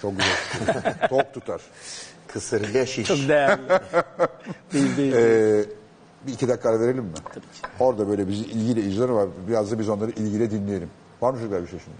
Çok 0.02 0.12
güzel. 0.18 0.94
Tok 1.08 1.34
tutar. 1.34 1.60
Kısırıyla 2.28 2.86
şiş. 2.86 3.08
Çok 3.08 3.28
değerli. 3.28 3.60
değil 4.72 4.96
değil. 4.96 5.12
Ee, 5.12 5.64
bir 6.26 6.32
iki 6.32 6.48
dakika 6.48 6.70
ara 6.70 6.80
verelim 6.80 7.04
mi? 7.04 7.10
Tabii 7.34 7.40
ki. 7.40 7.60
Orada 7.80 8.08
böyle 8.08 8.28
bizi 8.28 8.42
ilgiyle 8.44 8.80
izliyorlar 8.80 9.14
ama 9.14 9.26
biraz 9.48 9.70
da 9.70 9.78
biz 9.78 9.88
onları 9.88 10.10
ilgiyle 10.10 10.50
dinleyelim. 10.50 10.90
Var 11.20 11.30
mı 11.30 11.38
çocuklar 11.38 11.62
bir 11.62 11.68
şey 11.68 11.78
şimdi? 11.78 11.96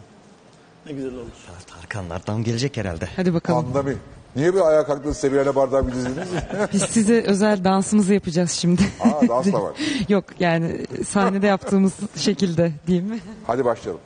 Ne 0.87 0.93
güzel 0.93 1.15
olur. 1.15 1.31
Tarkanlardan 1.67 2.45
gelecek 2.45 2.77
herhalde. 2.77 3.09
Hadi 3.17 3.35
bakalım. 3.35 3.67
Anlamayın. 3.67 3.99
Niye 4.37 4.55
bir 4.55 4.61
ayağa 4.61 4.87
kalktınız 4.87 5.17
Sebihane 5.17 5.55
bardağı 5.55 5.87
bir 5.87 5.93
dizdiniz? 5.93 6.29
Biz 6.73 6.83
size 6.83 7.23
özel 7.23 7.65
dansımızı 7.65 8.15
yapacağız 8.15 8.51
şimdi. 8.51 8.83
Aa 9.01 9.29
dans 9.29 9.47
da 9.53 9.63
var. 9.63 9.73
Yok 10.09 10.25
yani 10.41 10.87
sahnede 11.09 11.47
yaptığımız 11.47 11.93
şekilde 12.17 12.73
diyeyim 12.87 13.09
mi? 13.09 13.19
Hadi 13.47 13.65
başlayalım. 13.65 14.01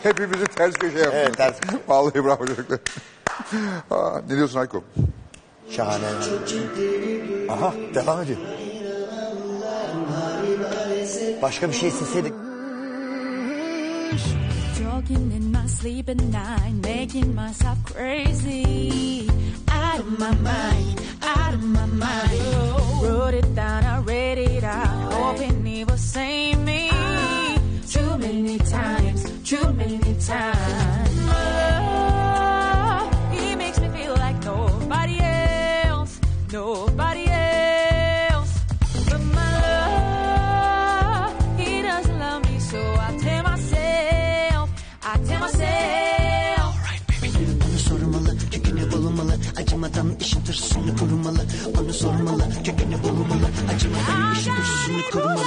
Hepimizi 0.02 0.44
ters 0.44 0.74
köşe 0.74 0.98
yaptık. 0.98 1.14
Evet, 1.14 1.36
ters. 1.36 1.56
Vallahi 1.88 2.24
bravo 2.24 2.46
çocuklar. 2.46 2.78
Aa, 3.90 4.20
ne 4.28 4.36
diyorsun 4.36 4.58
Ayko? 4.58 4.84
Şahane. 5.70 6.04
Aha 7.50 7.74
devam 7.94 8.22
ediyor. 8.22 8.38
Başka 11.42 11.68
bir 11.68 11.74
şey 11.74 11.88
isteseydik. 11.88 12.32
Talking 14.84 15.32
in 15.32 15.44
my 15.50 15.68
sleep 15.68 16.08
at 16.08 16.16
night, 16.16 16.86
making 16.86 17.34
myself 17.34 17.78
crazy. 17.86 19.28
Out 19.70 20.00
of 20.00 20.18
my 20.18 20.30
mind, 20.30 21.00
out 21.22 21.54
of 21.54 21.62
my 21.62 21.86
mind. 21.86 22.40
Wrote 23.02 23.38
it 23.38 23.56
down, 23.56 23.84
I 23.84 24.02
read 24.06 24.38
it 24.38 24.64
out, 24.64 25.12
hoping 25.12 25.66
it 25.66 25.88
will 25.88 25.98
save 25.98 26.58
me. 26.58 27.09
Too 27.90 28.18
many 28.18 28.58
times, 28.58 29.24
too 29.42 29.72
many 29.72 29.98
times. 29.98 31.18
Oh, 31.28 33.10
he 33.32 33.56
makes 33.56 33.80
me 33.80 33.88
feel 33.88 34.14
like 34.14 34.38
nobody 34.44 35.18
else, 35.20 36.20
nobody 36.52 37.26
else. 37.26 38.52
But 39.08 39.20
my 39.34 39.52
love, 39.66 41.58
he 41.58 41.82
doesn't 41.82 42.18
love 42.18 42.44
me, 42.48 42.58
so 42.60 42.78
I 42.78 43.16
tell 43.18 43.42
myself, 43.42 44.70
I 45.02 45.18
tell 45.26 45.40
myself. 45.40 46.76
Onu 47.70 47.78
sormalı, 47.78 48.38
kökünü 48.50 48.92
bulmalı 48.92 49.34
Acımadan 49.56 50.16
işin 50.20 50.44
tırsını 50.44 50.96
kurmalı 50.96 51.46
Onu 51.80 51.92
sormalı, 51.92 52.48
kökünü 52.64 53.02
bulmalı 53.02 53.50
Acımadan 53.74 54.32
işin 54.34 54.54
tırsını 54.54 55.02
kurmalı 55.12 55.42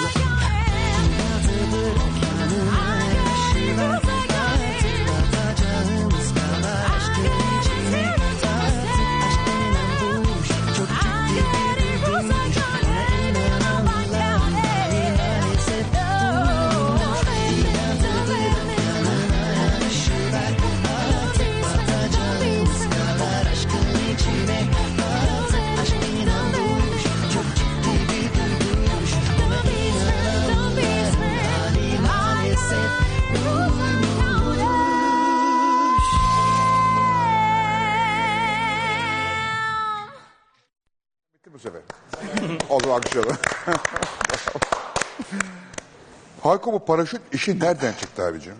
Oh, 3.86 4.13
Oldu 42.74 42.94
alkışlayalım. 42.94 43.38
Hayko 46.42 46.74
bu 46.74 46.86
paraşüt 46.86 47.22
işi 47.34 47.60
nereden 47.60 47.94
çıktı 47.94 48.24
abicim? 48.24 48.54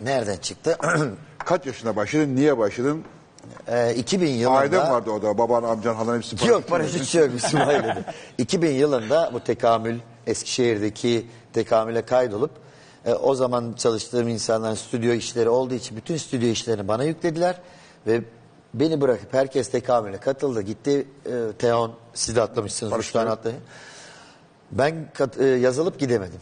Nereden 0.00 0.36
çıktı? 0.36 0.78
Kaç 1.38 1.66
yaşında 1.66 1.96
başladın? 1.96 2.36
Niye 2.36 2.58
başladın? 2.58 3.04
Ee, 3.68 3.94
2000 3.94 4.28
yılında... 4.28 4.58
Ailem 4.58 4.80
vardı 4.80 5.10
o 5.10 5.22
da. 5.22 5.38
Baban, 5.38 5.62
amcan, 5.62 5.94
halan 5.94 6.16
hepsi 6.16 6.36
paraşüt. 6.36 6.50
Yok 6.50 6.68
paraşütçü 6.68 7.18
yok 7.18 7.30
bizim 7.36 7.60
ailede. 7.68 8.04
2000 8.38 8.70
yılında 8.70 9.30
bu 9.32 9.40
tekamül 9.40 9.98
Eskişehir'deki 10.26 11.26
tekamüle 11.52 12.04
kaydolup 12.04 12.50
e, 13.06 13.14
o 13.14 13.34
zaman 13.34 13.74
çalıştığım 13.78 14.28
insanların 14.28 14.74
stüdyo 14.74 15.12
işleri 15.12 15.48
olduğu 15.48 15.74
için 15.74 15.96
bütün 15.96 16.16
stüdyo 16.16 16.48
işlerini 16.48 16.88
bana 16.88 17.04
yüklediler 17.04 17.60
ve 18.06 18.20
beni 18.74 19.00
bırakıp 19.00 19.34
herkes 19.34 19.70
tekamüle 19.70 20.18
katıldı. 20.18 20.62
Gitti 20.62 21.06
e, 21.26 21.52
Teon 21.58 21.92
siz 22.14 22.36
de 22.36 22.42
atlamışsınız. 22.42 22.92
Üç 22.98 23.12
tane 23.12 23.30
atlayın. 23.30 23.60
Ben 24.70 25.10
kat- 25.14 25.40
e, 25.40 25.44
yazılıp 25.44 25.98
gidemedim. 25.98 26.40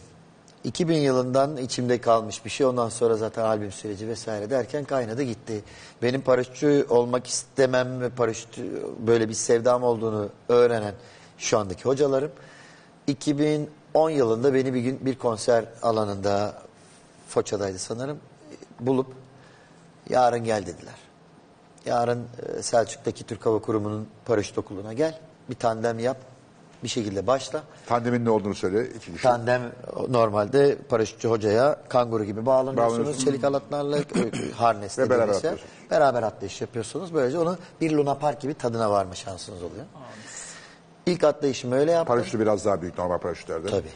2000 0.63 0.97
yılından 0.97 1.57
içimde 1.57 2.01
kalmış 2.01 2.45
bir 2.45 2.49
şey. 2.49 2.65
Ondan 2.65 2.89
sonra 2.89 3.17
zaten 3.17 3.43
albüm 3.43 3.71
süreci 3.71 4.07
vesaire 4.07 4.49
derken 4.49 4.83
kaynadı 4.85 5.23
gitti. 5.23 5.63
Benim 6.01 6.21
paraşütçü 6.21 6.85
olmak 6.89 7.27
istemem 7.27 8.01
ve 8.01 8.09
paraşüt 8.09 8.57
böyle 9.07 9.29
bir 9.29 9.33
sevdam 9.33 9.83
olduğunu 9.83 10.29
öğrenen 10.49 10.93
şu 11.37 11.59
andaki 11.59 11.83
hocalarım 11.83 12.31
2010 13.07 14.09
yılında 14.09 14.53
beni 14.53 14.73
bir 14.73 14.79
gün 14.79 15.05
bir 15.05 15.17
konser 15.17 15.65
alanında 15.81 16.61
Foça'daydı 17.27 17.79
sanırım 17.79 18.19
bulup 18.79 19.13
yarın 20.09 20.43
gel 20.43 20.65
dediler. 20.65 20.95
Yarın 21.85 22.27
e, 22.57 22.63
Selçuk'taki 22.63 23.23
Türk 23.23 23.45
Hava 23.45 23.59
Kurumu'nun 23.59 24.07
paraşüt 24.25 24.57
okuluna 24.57 24.93
gel. 24.93 25.19
Bir 25.49 25.55
tandem 25.55 25.99
yap. 25.99 26.17
Bir 26.83 26.87
şekilde 26.87 27.27
başla. 27.27 27.63
Tandemin 27.85 28.25
ne 28.25 28.29
olduğunu 28.29 28.55
söyle. 28.55 28.87
iki 28.89 29.11
kişi. 29.11 29.23
Tandem 29.23 29.61
normalde 30.09 30.77
paraşütçü 30.89 31.27
hocaya 31.27 31.75
kanguru 31.89 32.23
gibi 32.23 32.45
bağlanıyorsunuz. 32.45 32.97
Bağlanıyorsun. 32.97 33.25
Çelik 33.25 33.43
halatlarla, 33.43 33.97
harnesle 34.55 35.03
Ve 35.03 35.09
beraber 35.09 35.33
atlıyorsun. 35.33 35.67
Beraber 35.91 36.23
atlayış 36.23 36.61
yapıyorsunuz. 36.61 37.13
Böylece 37.13 37.39
onu 37.39 37.57
bir 37.81 37.91
Luna 37.91 38.15
Park 38.15 38.41
gibi 38.41 38.53
tadına 38.53 38.91
varma 38.91 39.15
şansınız 39.15 39.63
oluyor. 39.63 39.85
İlk 41.05 41.23
atlayışımı 41.23 41.75
öyle 41.75 41.91
yaptım. 41.91 42.15
Paraşütü 42.15 42.39
biraz 42.39 42.65
daha 42.65 42.81
büyük 42.81 42.97
normal 42.97 43.17
paraşütlerde. 43.17 43.67
Tabii. 43.67 43.91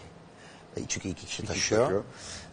E, 0.78 0.82
Çünkü 0.88 1.10
iki 1.10 1.26
kişi 1.26 1.46
taşıyor. 1.46 1.82
taşıyor. 1.82 2.04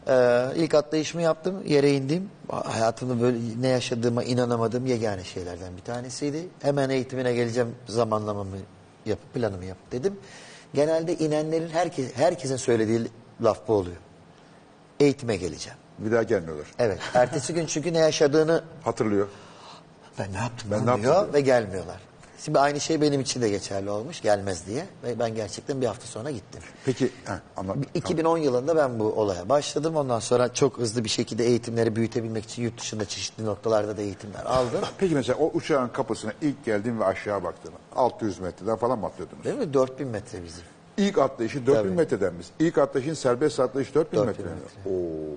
Ee, 0.09 0.47
ilk 0.57 0.75
atlayışımı 0.75 1.23
yaptım. 1.23 1.63
Yere 1.67 1.93
indim. 1.93 2.31
Hayatımda 2.49 3.21
böyle 3.23 3.39
ne 3.61 3.69
yaşadığıma 3.69 4.25
inanamadığım 4.25 4.87
yegane 4.87 5.25
şeylerden 5.25 5.77
bir 5.77 5.83
tanesiydi. 5.83 6.49
Hemen 6.63 6.91
eğitimine 6.91 7.33
geleceğim 7.33 7.75
zamanlamamı 7.89 8.57
yap, 9.07 9.19
planımı 9.35 9.65
yap 9.65 9.77
dedim. 9.93 10.19
Genelde 10.75 11.15
inenlerin 11.17 11.69
herkes, 11.69 12.15
herkesin 12.15 12.57
söylediği 12.57 13.01
laf 13.43 13.69
bu 13.69 13.73
oluyor. 13.75 13.97
Eğitime 15.01 15.37
geleceğim. 15.37 15.79
Bir 15.99 16.13
daha 16.13 16.23
gelmiyorlar. 16.23 16.67
Evet. 16.79 16.99
Ertesi 17.15 17.55
gün 17.55 17.67
çünkü 17.67 17.93
ne 17.93 17.99
yaşadığını 17.99 18.65
Hatırlıyor. 18.85 19.29
ben 20.19 20.33
ne 20.33 20.37
yaptım 20.39 20.71
Ben 20.71 20.87
ne 20.87 20.91
yaptım 20.91 21.03
diyor. 21.05 21.33
ve 21.35 21.41
gelmiyorlar. 21.41 22.01
Şimdi 22.45 22.59
aynı 22.59 22.81
şey 22.81 23.01
benim 23.01 23.21
için 23.21 23.43
de 23.43 23.49
geçerli 23.49 23.91
olmuş 23.91 24.21
gelmez 24.21 24.67
diye. 24.67 24.87
Ve 25.05 25.19
ben 25.19 25.35
gerçekten 25.35 25.81
bir 25.81 25.87
hafta 25.87 26.07
sonra 26.07 26.31
gittim. 26.31 26.61
Peki 26.85 27.11
heh, 27.25 27.35
anlat. 27.57 27.77
2010 27.95 28.39
yılında 28.39 28.77
ben 28.77 28.99
bu 28.99 29.05
olaya 29.05 29.49
başladım. 29.49 29.97
Ondan 29.97 30.21
sonra 30.21 30.55
çok 30.55 30.79
hızlı 30.79 31.05
bir 31.05 31.09
şekilde 31.09 31.45
eğitimleri 31.45 31.97
büyütebilmek 31.97 32.45
için 32.45 32.63
yurt 32.63 32.81
dışında 32.81 33.05
çeşitli 33.05 33.45
noktalarda 33.45 33.97
da 33.97 34.03
eğitimler 34.03 34.45
aldım. 34.45 34.81
Peki 34.99 35.15
mesela 35.15 35.39
o 35.39 35.51
uçağın 35.55 35.89
kapısına 35.89 36.33
ilk 36.43 36.65
geldin 36.65 37.01
ve 37.01 37.05
aşağı 37.05 37.43
baktın. 37.43 37.73
600 37.97 38.39
metreden 38.39 38.77
falan 38.77 38.99
mı 38.99 39.07
atlıyordunuz? 39.07 39.45
Değil 39.45 39.59
mi? 39.59 39.75
4000 39.75 40.09
metre 40.09 40.45
bizim. 40.45 40.63
İlk 40.97 41.19
atlayışı 41.19 41.67
4000 41.67 41.83
Tabii. 41.83 41.89
metreden 41.89 42.35
mi? 42.35 42.43
İlk 42.59 42.79
atlayışın 42.79 43.15
serbest 43.15 43.61
atlayış 43.61 43.95
4000 43.95 44.19
4000 44.19 44.27
metreden 44.29 44.59
metre. 44.59 44.91
Oo. 44.91 45.35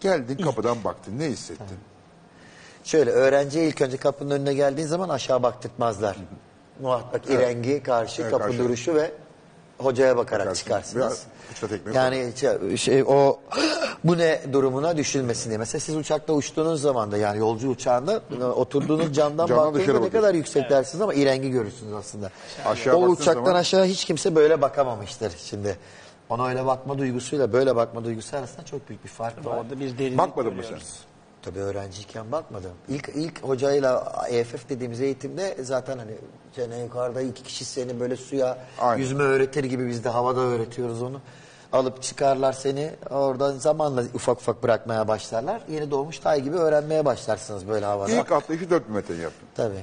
Geldin 0.00 0.36
kapıdan 0.36 0.84
baktın. 0.84 1.18
Ne 1.18 1.26
hissettin? 1.26 1.78
Şöyle 2.84 3.10
öğrenciye 3.10 3.68
ilk 3.68 3.80
önce 3.82 3.96
kapının 3.96 4.30
önüne 4.30 4.54
geldiğin 4.54 4.86
zaman 4.88 5.08
aşağı 5.08 5.42
baktırtmazlar. 5.42 6.16
Muhakkak 6.80 7.30
irengi 7.30 7.82
karşı 7.82 8.22
Evet, 8.22 8.30
kapı 8.30 8.44
karşı. 8.44 8.58
duruşu 8.58 8.94
ve 8.94 9.10
hocaya 9.78 10.16
bakarak 10.16 10.46
Bakarsın. 10.46 10.64
çıkarsınız. 10.64 11.22
Biraz 11.86 11.96
yani 11.96 12.32
şey, 12.36 12.76
şey, 12.76 13.02
o 13.02 13.38
bu 14.04 14.18
ne 14.18 14.40
durumuna 14.52 14.96
düşülmesin 14.96 15.50
diye. 15.50 15.58
Mesela 15.58 15.80
siz 15.80 15.96
uçakta 15.96 16.32
uçtuğunuz 16.32 16.80
zaman 16.80 17.12
da 17.12 17.16
yani 17.16 17.38
yolcu 17.38 17.68
uçağında 17.68 18.20
oturduğunuz 18.56 19.12
camdan 19.14 19.46
Camdan 19.46 19.74
baktığınızda 19.74 20.00
ne 20.00 20.10
kadar 20.10 20.34
yüksek 20.34 20.70
dersiniz 20.70 21.02
ama 21.02 21.14
irengi 21.14 21.50
görürsünüz 21.50 21.92
aslında. 21.92 22.30
Aşağı 22.66 22.96
o 22.96 23.00
uçaktan 23.08 23.44
zaman- 23.44 23.60
aşağı 23.60 23.84
hiç 23.84 24.04
kimse 24.04 24.34
böyle 24.36 24.60
bakamamıştır 24.60 25.32
şimdi. 25.44 25.76
Ona 26.28 26.48
öyle 26.48 26.66
bakma 26.66 26.98
duygusuyla 26.98 27.52
böyle 27.52 27.76
bakma 27.76 28.04
duygusu 28.04 28.36
arasında 28.36 28.64
çok 28.64 28.88
büyük 28.88 29.04
bir 29.04 29.08
fark 29.08 29.46
var. 29.46 29.56
Orada 29.56 29.80
bir 29.80 29.98
derinlik 29.98 30.18
Bakmadın 30.18 30.54
mı 30.54 30.62
sen? 30.68 30.78
Tabii 31.48 31.60
öğrenciyken 31.60 32.32
bakmadım. 32.32 32.70
İlk 32.88 33.08
ilk 33.14 33.42
hocayla 33.42 34.22
EFF 34.30 34.68
dediğimiz 34.68 35.00
eğitimde 35.00 35.56
zaten 35.62 35.98
hani 35.98 36.12
sene 36.52 36.78
yukarıda 36.78 37.20
iki 37.20 37.42
kişi 37.42 37.64
seni 37.64 38.00
böyle 38.00 38.16
suya 38.16 38.58
Aynen. 38.78 39.02
yüzme 39.02 39.22
öğretir 39.22 39.64
gibi 39.64 39.88
biz 39.88 40.04
de 40.04 40.08
havada 40.08 40.40
öğretiyoruz 40.40 41.02
onu. 41.02 41.20
Alıp 41.72 42.02
çıkarlar 42.02 42.52
seni 42.52 42.90
oradan 43.10 43.52
zamanla 43.52 44.02
ufak 44.14 44.38
ufak 44.38 44.62
bırakmaya 44.62 45.08
başlarlar. 45.08 45.62
Yeni 45.68 45.90
doğmuş 45.90 46.18
tay 46.18 46.40
gibi 46.42 46.56
öğrenmeye 46.56 47.04
başlarsınız 47.04 47.68
böyle 47.68 47.86
havada. 47.86 48.12
İlk 48.12 48.32
atlayışı 48.32 48.70
4000 48.70 48.94
metre 48.94 49.14
yaptın. 49.14 49.48
Tabii. 49.54 49.82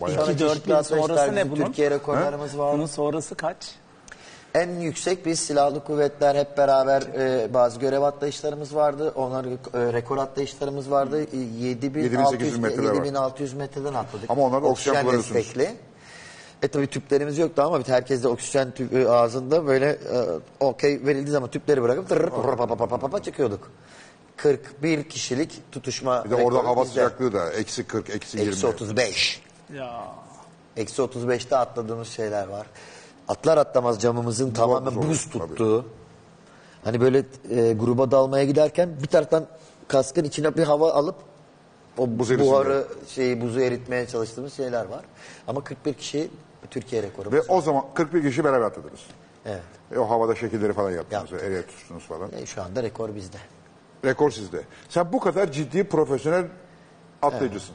Bayağı. 0.00 0.20
Sonra 0.20 0.32
2 0.32 0.40
4 0.40 0.52
çeşitli 0.52 0.70
bin 0.70 0.82
sonrası 0.82 1.34
ne 1.34 1.50
bunun? 1.50 1.64
Türkiye 1.64 1.90
rekorlarımız 1.90 2.58
var. 2.58 2.74
Bunun 2.74 2.86
sonrası 2.86 3.34
kaç? 3.34 3.56
En 4.54 4.80
yüksek 4.80 5.26
biz 5.26 5.40
silahlı 5.40 5.84
kuvvetler 5.84 6.34
hep 6.34 6.58
beraber 6.58 7.02
e, 7.02 7.54
bazı 7.54 7.80
görev 7.80 8.02
atlayışlarımız 8.02 8.74
vardı. 8.74 9.12
Onlar 9.16 9.44
e, 9.44 9.92
rekor 9.92 10.18
atlayışlarımız 10.18 10.90
vardı. 10.90 11.26
E, 11.32 11.36
7800 11.36 12.12
7600 12.12 12.58
metreler 12.58 12.88
var. 12.90 12.94
7600 12.94 13.54
metreden 13.54 13.94
atladık. 13.94 14.30
Ama 14.30 14.42
onlarda 14.42 14.66
oksijen 14.66 15.02
kullanıyorsunuz. 15.02 15.34
destekli. 15.34 15.74
E 16.62 16.68
tabi 16.68 16.86
tüplerimiz 16.86 17.38
yoktu 17.38 17.62
ama 17.62 17.80
herkes 17.86 18.22
de 18.22 18.28
oksijen 18.28 18.70
tüpü 18.70 19.06
ağzında 19.06 19.66
böyle 19.66 19.86
e, 19.90 19.98
okey 20.60 21.06
verildiği 21.06 21.32
zaman 21.32 21.50
tüpleri 21.50 21.82
bırakıp 21.82 22.08
tırır, 22.08 22.30
pa 22.30 22.56
pa 22.56 22.66
pa 22.66 22.76
pa 22.76 22.86
pa 22.86 22.98
pa 22.98 23.08
pa 23.08 23.22
çıkıyorduk. 23.22 23.70
41 24.36 25.04
kişilik 25.08 25.62
tutuşma 25.72 26.24
Bir 26.24 26.30
de 26.30 26.34
orada 26.34 26.64
hava 26.64 26.82
bizde. 26.82 26.88
sıcaklığı 26.94 27.32
da 27.32 27.52
eksi 27.52 27.84
40, 27.84 28.10
eksi 28.10 28.38
20. 28.38 28.50
Eksi 28.50 28.66
35. 28.66 29.42
Ya. 29.74 30.04
Eksi 30.76 31.02
35'te 31.02 31.56
atladığımız 31.56 32.08
şeyler 32.08 32.48
var. 32.48 32.66
Atlar 33.30 33.58
atlamaz 33.58 34.00
camımızın 34.00 34.50
tamamen 34.50 34.90
zor, 34.90 35.02
buz 35.02 35.30
tabii. 35.30 35.48
tuttuğu. 35.48 35.84
Hani 36.84 37.00
böyle 37.00 37.24
e, 37.50 37.72
gruba 37.72 38.10
dalmaya 38.10 38.44
giderken 38.44 38.90
bir 39.02 39.06
taraftan 39.06 39.46
kaskın 39.88 40.24
içine 40.24 40.56
bir 40.56 40.62
hava 40.62 40.92
alıp 40.92 41.14
o 41.98 42.08
Buz 42.08 42.30
erisinde. 42.30 42.50
buharı 42.50 42.86
şeyi 43.08 43.40
buzu 43.40 43.60
eritmeye 43.60 44.06
çalıştığımız 44.06 44.54
şeyler 44.54 44.84
var. 44.84 45.04
Ama 45.48 45.64
41 45.64 45.94
kişi 45.94 46.30
Türkiye 46.70 47.02
rekoru. 47.02 47.32
Ve 47.32 47.42
o 47.42 47.60
zaman 47.60 47.84
41 47.94 48.22
kişi 48.22 48.44
beraber 48.44 48.66
atladınız. 48.66 49.00
Evet. 49.46 49.62
E, 49.94 49.98
o 49.98 50.10
havada 50.10 50.34
şekilleri 50.34 50.72
falan 50.72 50.90
yaptınız. 50.90 51.32
Yaptık. 51.32 51.50
Ele 51.50 51.66
tutuştunuz 51.66 52.04
falan. 52.04 52.32
E, 52.32 52.46
şu 52.46 52.62
anda 52.62 52.82
rekor 52.82 53.14
bizde. 53.14 53.38
Rekor 54.04 54.30
sizde. 54.30 54.62
Sen 54.88 55.12
bu 55.12 55.20
kadar 55.20 55.52
ciddi 55.52 55.84
profesyonel 55.84 56.46
atlayıcısın. 57.22 57.74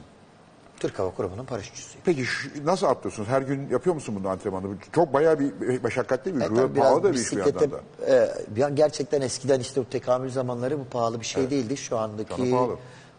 Türk 0.80 0.98
Hava 0.98 1.10
Kurumu'nun 1.10 1.44
paraşütçüsüyüm. 1.44 2.00
Peki 2.04 2.24
şu- 2.24 2.66
nasıl 2.66 2.86
atlıyorsunuz? 2.86 3.28
Her 3.28 3.42
gün 3.42 3.68
yapıyor 3.70 3.94
musun 3.94 4.14
bunu 4.18 4.28
antrenmanı? 4.28 4.64
Bu 4.64 4.74
Çok 4.94 5.12
bayağı 5.12 5.38
bir 5.40 5.80
meşakkatli 5.82 6.36
bir 6.36 6.40
E, 6.40 6.44
iş. 6.44 6.50
ve 6.52 6.72
pahalı 6.80 7.02
da 7.02 7.08
bir 7.12 7.14
iş 7.18 7.32
bir 7.32 7.36
bisiklete, 7.36 7.64
yandan 7.64 7.70
da. 8.00 8.06
e, 8.14 8.30
bir 8.56 8.62
an 8.62 8.76
gerçekten 8.76 9.20
eskiden 9.20 9.60
işte 9.60 9.80
o 9.80 9.84
tekamül 9.84 10.30
zamanları 10.30 10.78
bu 10.78 10.84
pahalı 10.84 11.20
bir 11.20 11.26
şey 11.26 11.50
değildi. 11.50 11.76
Şu 11.76 11.98
andaki 11.98 12.34
Şu 12.36 12.42
anda 12.42 12.50
pahalı. 12.56 12.76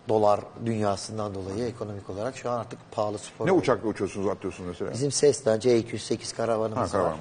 dolar 0.09 0.39
dünyasından 0.65 1.35
dolayı 1.35 1.65
ekonomik 1.65 2.09
olarak 2.09 2.37
şu 2.37 2.49
an 2.49 2.59
artık 2.59 2.79
pahalı 2.91 3.17
spor. 3.17 3.47
Ne 3.47 3.51
oldu. 3.51 3.59
uçakla 3.61 3.87
uçuyorsunuz, 3.89 4.27
atlıyorsunuz 4.27 4.67
mesela? 4.69 4.93
Bizim 4.93 5.09
Cessna 5.09 5.55
C208 5.55 6.35
karavanımız 6.35 6.77
Ha, 6.89 6.91
karavan 6.91 7.11
var. 7.11 7.17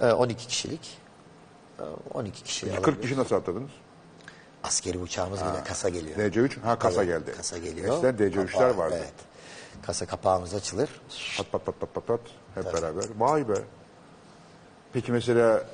var. 0.00 0.08
E, 0.10 0.12
12 0.12 0.46
kişilik. 0.46 0.98
E, 1.78 1.82
12 2.14 2.42
kişi. 2.44 2.66
Peki 2.66 2.82
40 2.82 3.02
kişi 3.02 3.16
nasıl 3.18 3.34
atladınız? 3.36 3.70
Askeri 4.64 4.98
uçağımız 4.98 5.40
bile 5.40 5.64
kasa 5.64 5.88
geliyor. 5.88 6.18
DC-3? 6.18 6.60
Ha, 6.60 6.78
kasa 6.78 7.04
Evet, 7.04 7.26
geldi. 7.26 7.36
Kasa 7.36 7.58
geliyor. 7.58 7.94
Eskiden 7.94 8.14
DC-3'ler 8.16 8.46
Kapağı, 8.52 8.76
vardı. 8.76 8.94
Evet. 8.98 9.12
Kasa 9.82 10.06
kapağımız 10.06 10.54
açılır. 10.54 10.90
Pat 11.36 11.52
pat 11.52 11.66
pat 11.66 11.80
pat 11.80 11.94
pat 11.94 12.06
pat. 12.06 12.20
Hep 12.54 12.64
beraber. 12.64 13.04
Vay 13.18 13.48
be. 13.48 13.54
Peki 14.92 15.12
mesela 15.12 15.64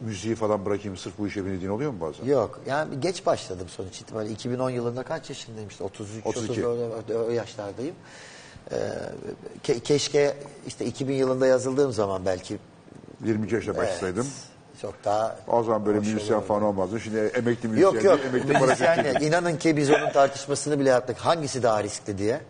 müziği 0.00 0.34
falan 0.34 0.66
bırakayım 0.66 0.96
sırf 0.96 1.18
bu 1.18 1.26
işe 1.26 1.46
binediğin 1.46 1.70
oluyor 1.70 1.90
mu 1.90 2.00
bazen? 2.00 2.24
Yok 2.24 2.60
yani 2.66 3.00
geç 3.00 3.26
başladım 3.26 3.68
sonuç 3.68 4.00
itibariyle. 4.00 4.32
2010 4.34 4.70
yılında 4.70 5.02
kaç 5.02 5.28
yaşındayım 5.28 5.68
işte 5.68 5.84
33 5.84 6.26
32. 6.26 6.66
34 6.66 7.10
o, 7.10 7.26
o 7.26 7.30
yaşlardayım. 7.30 7.94
Ee, 8.72 8.76
ke- 9.64 9.80
keşke 9.80 10.36
işte 10.66 10.84
2000 10.84 11.14
yılında 11.14 11.46
yazıldığım 11.46 11.92
zaman 11.92 12.26
belki 12.26 12.58
20 13.24 13.54
yaşında 13.54 13.76
başlasaydım. 13.76 14.26
Çok 14.82 15.04
daha 15.04 15.36
O 15.48 15.62
zaman 15.62 15.86
böyle 15.86 15.98
müzisyen 15.98 16.40
falan 16.40 16.62
olmazdı. 16.62 17.00
Şimdi 17.00 17.18
emekli 17.18 17.68
müzisyen 17.68 17.92
Yok 17.92 18.04
yok 18.04 18.20
emekli 18.28 18.52
müzisyen 18.52 18.96
paraşütçü. 18.96 19.24
inanın 19.26 19.56
ki 19.56 19.76
biz 19.76 19.90
onun 19.90 20.10
tartışmasını 20.10 20.80
bile 20.80 20.88
yaptık. 20.88 21.16
Hangisi 21.18 21.62
daha 21.62 21.82
riskli 21.82 22.18
diye. 22.18 22.40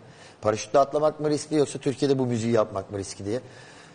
Paraşütle 0.41 0.79
atlamak 0.79 1.19
mı 1.19 1.29
riskli 1.29 1.55
yoksa 1.55 1.79
Türkiye'de 1.79 2.19
bu 2.19 2.25
müziği 2.25 2.53
yapmak 2.53 2.91
mı 2.91 2.97
riskli 2.97 3.25
diye. 3.25 3.39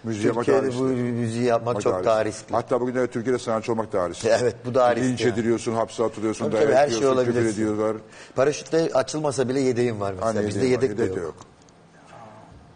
Müziği 0.04 0.32
Türkiye'de 0.32 0.78
bu 0.78 0.82
müziği 0.82 1.44
yapmak 1.44 1.80
çok 1.80 1.92
Daha 1.92 2.04
daha 2.04 2.24
riskli. 2.24 2.52
Hatta 2.52 2.80
bugün 2.80 2.94
de 2.94 3.06
Türkiye'de 3.06 3.38
sanatçı 3.38 3.72
olmak 3.72 3.92
daha 3.92 4.08
riskli. 4.08 4.28
Evet, 4.28 4.56
bu 4.66 4.74
daha 4.74 4.88
Linç 4.88 4.98
riskli 5.10 5.22
yani. 5.28 5.32
ediliyorsun, 5.34 5.72
hapse 5.74 6.04
atılıyorsun, 6.04 6.44
Tabii 6.44 6.56
dayak 6.56 6.74
her 6.74 6.88
şey 6.90 7.06
olabilir. 7.06 7.44
ediyorlar. 7.46 7.96
Paraşütle 8.36 8.90
açılmasa 8.94 9.48
bile 9.48 9.60
yedeğim 9.60 10.00
var 10.00 10.12
mesela. 10.12 10.34
Hani 10.34 10.46
Bizde 10.48 10.66
yedek, 10.66 10.90
yedek 10.90 11.16
de 11.16 11.20
yok. 11.20 11.34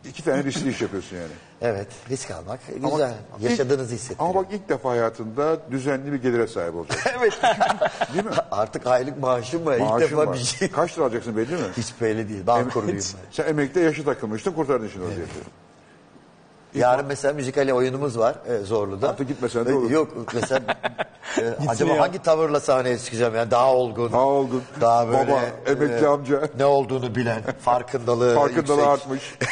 İki 0.05 0.25
tane 0.25 0.45
riskli 0.45 0.71
iş 0.71 0.81
yapıyorsun 0.83 1.17
yani. 1.17 1.33
Evet 1.63 1.89
risk 2.11 2.31
almak 2.31 2.61
Ama 2.85 2.91
güzel. 2.91 3.15
Yaşadığınızı 3.41 3.95
hissettiriyor. 3.95 4.31
Ama 4.31 4.41
bak 4.41 4.47
ilk 4.53 4.69
defa 4.69 4.91
hayatında 4.91 5.71
düzenli 5.71 6.13
bir 6.13 6.23
gelire 6.23 6.47
sahip 6.47 6.75
olacaksın. 6.75 7.11
evet. 7.19 7.39
Değil 8.15 8.25
mi? 8.25 8.31
Artık 8.51 8.87
aylık 8.87 9.19
maaşım 9.19 9.67
var. 9.67 9.75
İlk 9.75 9.81
Maaşın 9.81 10.01
defa 10.01 10.27
var. 10.27 10.33
bir 10.35 10.39
şey. 10.39 10.71
Kaç 10.71 10.99
lira 10.99 11.05
alacaksın 11.05 11.37
belli 11.37 11.53
mi? 11.53 11.61
Hiç 11.77 12.01
belli 12.01 12.29
değil. 12.29 12.47
Bankurluyum 12.47 12.99
ben. 12.99 13.31
Sen 13.31 13.47
emekli 13.47 13.81
yaşı 13.81 14.05
takılmıştın 14.05 14.53
kurtardın 14.53 14.89
şimdi 14.89 15.07
vaziyeti. 15.07 15.66
Yarın 16.77 17.07
mesela 17.07 17.35
müzikal 17.35 17.71
oyunumuz 17.71 18.19
var 18.19 18.35
e, 18.49 18.59
Zorlu'da. 18.59 19.09
Artık 19.09 19.29
gitmesen 19.29 19.67
de 19.67 19.71
E, 19.71 19.75
olur. 19.75 19.91
Yok 19.91 20.09
mesela 20.35 20.61
e, 21.39 21.55
acaba 21.69 21.99
hangi 22.01 22.23
tavırla 22.23 22.61
sahneye 22.61 22.99
çıkacağım 22.99 23.35
yani 23.35 23.51
daha 23.51 23.75
olgun. 23.75 24.13
Daha 24.13 24.25
olgun. 24.27 24.63
Daha 24.81 25.09
böyle. 25.09 25.33
Baba, 25.33 25.41
emekli 25.67 26.07
amca. 26.07 26.49
Ne 26.59 26.65
olduğunu 26.65 27.15
bilen, 27.15 27.43
farkındalığı 27.61 28.35
Farkındalığı 28.35 28.73
yüksek. 28.81 28.89
artmış. 28.89 29.35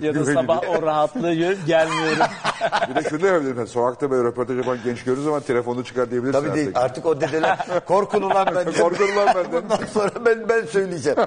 Ya 0.00 0.14
da 0.14 0.24
sabah 0.24 0.60
o 0.68 0.82
rahatlığı 0.82 1.34
gör- 1.34 1.56
gelmiyorum. 1.66 2.16
bir 2.90 2.94
de 3.04 3.08
şunu 3.08 3.22
da 3.22 3.26
yapabilirsin. 3.26 3.64
Sokakta 3.64 4.10
böyle 4.10 4.28
röportaj 4.28 4.56
yapan 4.56 4.78
genç 4.84 5.04
gördüğün 5.04 5.22
zaman 5.22 5.40
telefonunu 5.40 5.84
çıkar 5.84 6.10
diyebilirsin. 6.10 6.40
Tabii 6.40 6.54
değil. 6.54 6.68
artık. 6.68 6.82
Artık 6.84 7.06
o 7.06 7.20
dedeler 7.20 7.58
korkun 7.86 8.22
ulan 8.22 8.46
benden. 8.46 8.72
Korkun 8.72 9.04
ulan 9.12 9.26
benden. 9.34 9.62
Bundan 9.62 9.86
sonra 9.92 10.10
ben 10.24 10.48
ben 10.48 10.66
söyleyeceğim. 10.66 11.18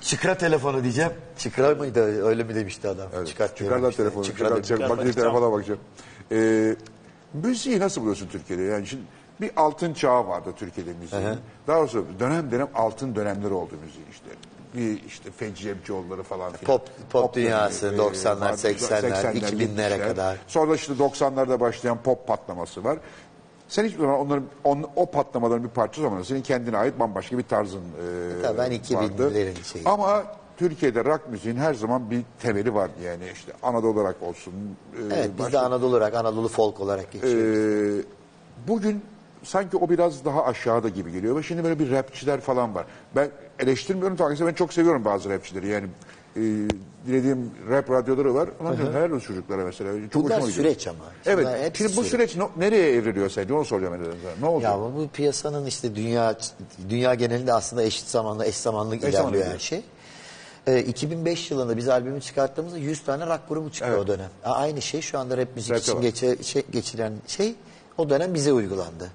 Çıkra 0.00 0.34
telefonu 0.34 0.82
diyeceğim. 0.82 1.10
Çıkra 1.38 1.74
mıydı? 1.74 2.26
Öyle 2.26 2.44
mi 2.44 2.54
demişti 2.54 2.88
adam? 2.88 3.06
Evet. 3.16 3.28
Çıkart 3.28 3.56
Çıkar 3.56 3.78
lan 3.78 3.90
telefonu. 3.92 4.24
Çıkra 4.24 4.33
Çıkar, 4.36 4.54
demiş. 4.54 4.68
çıkar, 4.68 4.90
bak 4.90 4.98
bakacağım. 4.98 5.14
telefona 5.14 5.52
bakacağım. 5.52 5.80
Ee, 6.32 6.76
müziği 7.34 7.80
nasıl 7.80 8.00
buluyorsun 8.00 8.28
Türkiye'de? 8.28 8.62
Yani 8.62 8.86
şimdi 8.86 9.02
bir 9.40 9.50
altın 9.56 9.94
çağı 9.94 10.28
vardı 10.28 10.50
Türkiye'de 10.56 10.92
müziğin. 10.92 11.38
Daha 11.66 11.78
doğrusu 11.78 12.06
dönem 12.20 12.50
dönem 12.50 12.68
altın 12.74 13.14
dönemleri 13.14 13.52
oldu 13.52 13.74
müziğin 13.84 14.06
işte. 14.10 14.26
Bir 14.74 15.04
işte 15.08 15.30
Feci 15.30 15.62
Cemcioğulları 15.62 16.22
falan 16.22 16.52
filan. 16.52 16.76
Pop- 16.76 16.88
pop 17.10 17.34
dünyası, 17.34 17.86
dönemi, 17.86 18.02
90'lar, 18.02 18.40
vardı. 18.40 18.56
80'ler, 18.56 19.32
2000'lere 19.32 19.76
70'ler. 19.76 20.08
kadar. 20.08 20.36
Sonra 20.46 20.70
da 20.70 20.74
işte 20.74 20.92
90'larda 20.92 21.60
başlayan 21.60 21.98
pop 22.02 22.26
patlaması 22.26 22.84
var. 22.84 22.98
Sen 23.68 23.84
hiçbir 23.84 24.00
zaman 24.00 24.18
onların 24.20 24.44
on, 24.64 24.90
o 24.96 25.06
patlamaların 25.10 25.64
bir 25.64 25.68
parçası 25.68 26.06
olmadın. 26.06 26.22
Senin 26.22 26.42
kendine 26.42 26.76
ait 26.76 27.00
bambaşka 27.00 27.38
bir 27.38 27.42
tarzın 27.42 27.80
e, 27.80 28.42
Tabii 28.42 28.58
ben 28.58 28.72
2000'lerin 28.72 28.96
vardı. 28.96 29.54
şeyi. 29.72 29.84
Ama 29.84 30.24
Türkiye'de 30.56 31.04
rock 31.04 31.20
müziğin 31.30 31.56
her 31.56 31.74
zaman 31.74 32.10
bir 32.10 32.22
temeli 32.42 32.74
vardı 32.74 32.92
yani 33.04 33.24
işte 33.34 33.52
Anadolu 33.62 34.00
olarak 34.00 34.22
olsun. 34.22 34.52
e, 34.52 35.14
Evet 35.14 35.30
biz 35.32 35.38
de 35.38 35.42
başka- 35.42 35.60
Anadolu 35.60 35.90
olarak, 35.90 36.14
Anadolu 36.14 36.48
folk 36.48 36.80
olarak 36.80 37.12
geçiyoruz. 37.12 37.58
ee, 38.00 38.04
bugün 38.68 39.02
sanki 39.42 39.76
o 39.76 39.88
biraz 39.88 40.24
daha 40.24 40.44
aşağıda 40.44 40.88
gibi 40.88 41.12
geliyor. 41.12 41.36
Ve 41.36 41.42
şimdi 41.42 41.64
böyle 41.64 41.78
bir 41.78 41.90
rapçiler 41.90 42.40
falan 42.40 42.74
var. 42.74 42.86
Ben 43.16 43.28
eleştirmiyorum 43.58 44.16
fakat 44.16 44.40
ben 44.40 44.52
çok 44.54 44.72
seviyorum 44.72 45.04
bazı 45.04 45.30
rapçileri. 45.30 45.68
Yani 45.68 45.86
e, 46.36 46.40
dinlediğim 47.06 47.50
rap 47.70 47.90
radyoları 47.90 48.34
var. 48.34 48.48
Ulan 48.60 48.76
diyorum, 48.76 48.94
helal 48.94 49.10
olsun 49.10 49.26
çocuklara 49.26 49.64
mesela. 49.64 49.92
Çok 50.12 50.24
Bunlar 50.24 50.36
hoşuma 50.36 50.50
gidiyor. 50.50 50.66
süreç 50.66 50.86
ama. 50.88 50.98
Bunlar 51.26 51.54
Evet. 51.58 51.76
Şimdi 51.76 51.90
bu 51.90 51.94
süreç. 52.04 52.10
süreç 52.10 52.36
no- 52.36 52.50
nereye 52.56 52.92
evriliyor 52.92 53.30
sence? 53.30 53.54
Onu 53.54 53.64
soracağım. 53.64 53.94
sana. 54.22 54.32
Ne 54.48 54.54
oldu? 54.56 54.64
Ya 54.64 54.78
bu, 54.78 54.92
bu 54.96 55.08
piyasanın 55.08 55.66
işte 55.66 55.94
dünya 55.96 56.36
dünya 56.88 57.14
genelinde 57.14 57.52
aslında 57.52 57.82
eşit 57.82 58.06
zamanlı 58.08 58.46
eş 58.46 58.56
zamanlı 58.56 58.96
Eş 58.96 59.02
ilerliyor 59.02 59.22
zamanlı 59.22 59.44
her 59.44 59.58
şey. 59.58 59.82
Ee, 60.66 60.78
2005 60.82 61.50
yılında 61.50 61.76
biz 61.76 61.88
albümü 61.88 62.20
çıkarttığımızda 62.20 62.78
100 62.78 63.04
tane 63.04 63.26
rock 63.26 63.40
grubu 63.48 63.70
çıktı 63.70 63.86
Evet. 63.88 63.98
o 63.98 64.06
dönem. 64.06 64.28
A- 64.44 64.52
Aynı 64.52 64.82
şey 64.82 65.00
şu 65.00 65.18
anda 65.18 65.36
rap 65.36 65.48
müzik 65.56 65.70
Rapte 65.70 65.82
için 65.82 65.96
var. 65.96 66.00
geçe, 66.02 66.42
şey, 66.42 66.62
geçiren 66.72 67.12
şey 67.26 67.54
o 67.98 68.10
dönem 68.10 68.34
bize 68.34 68.52
uygulandı. 68.52 69.10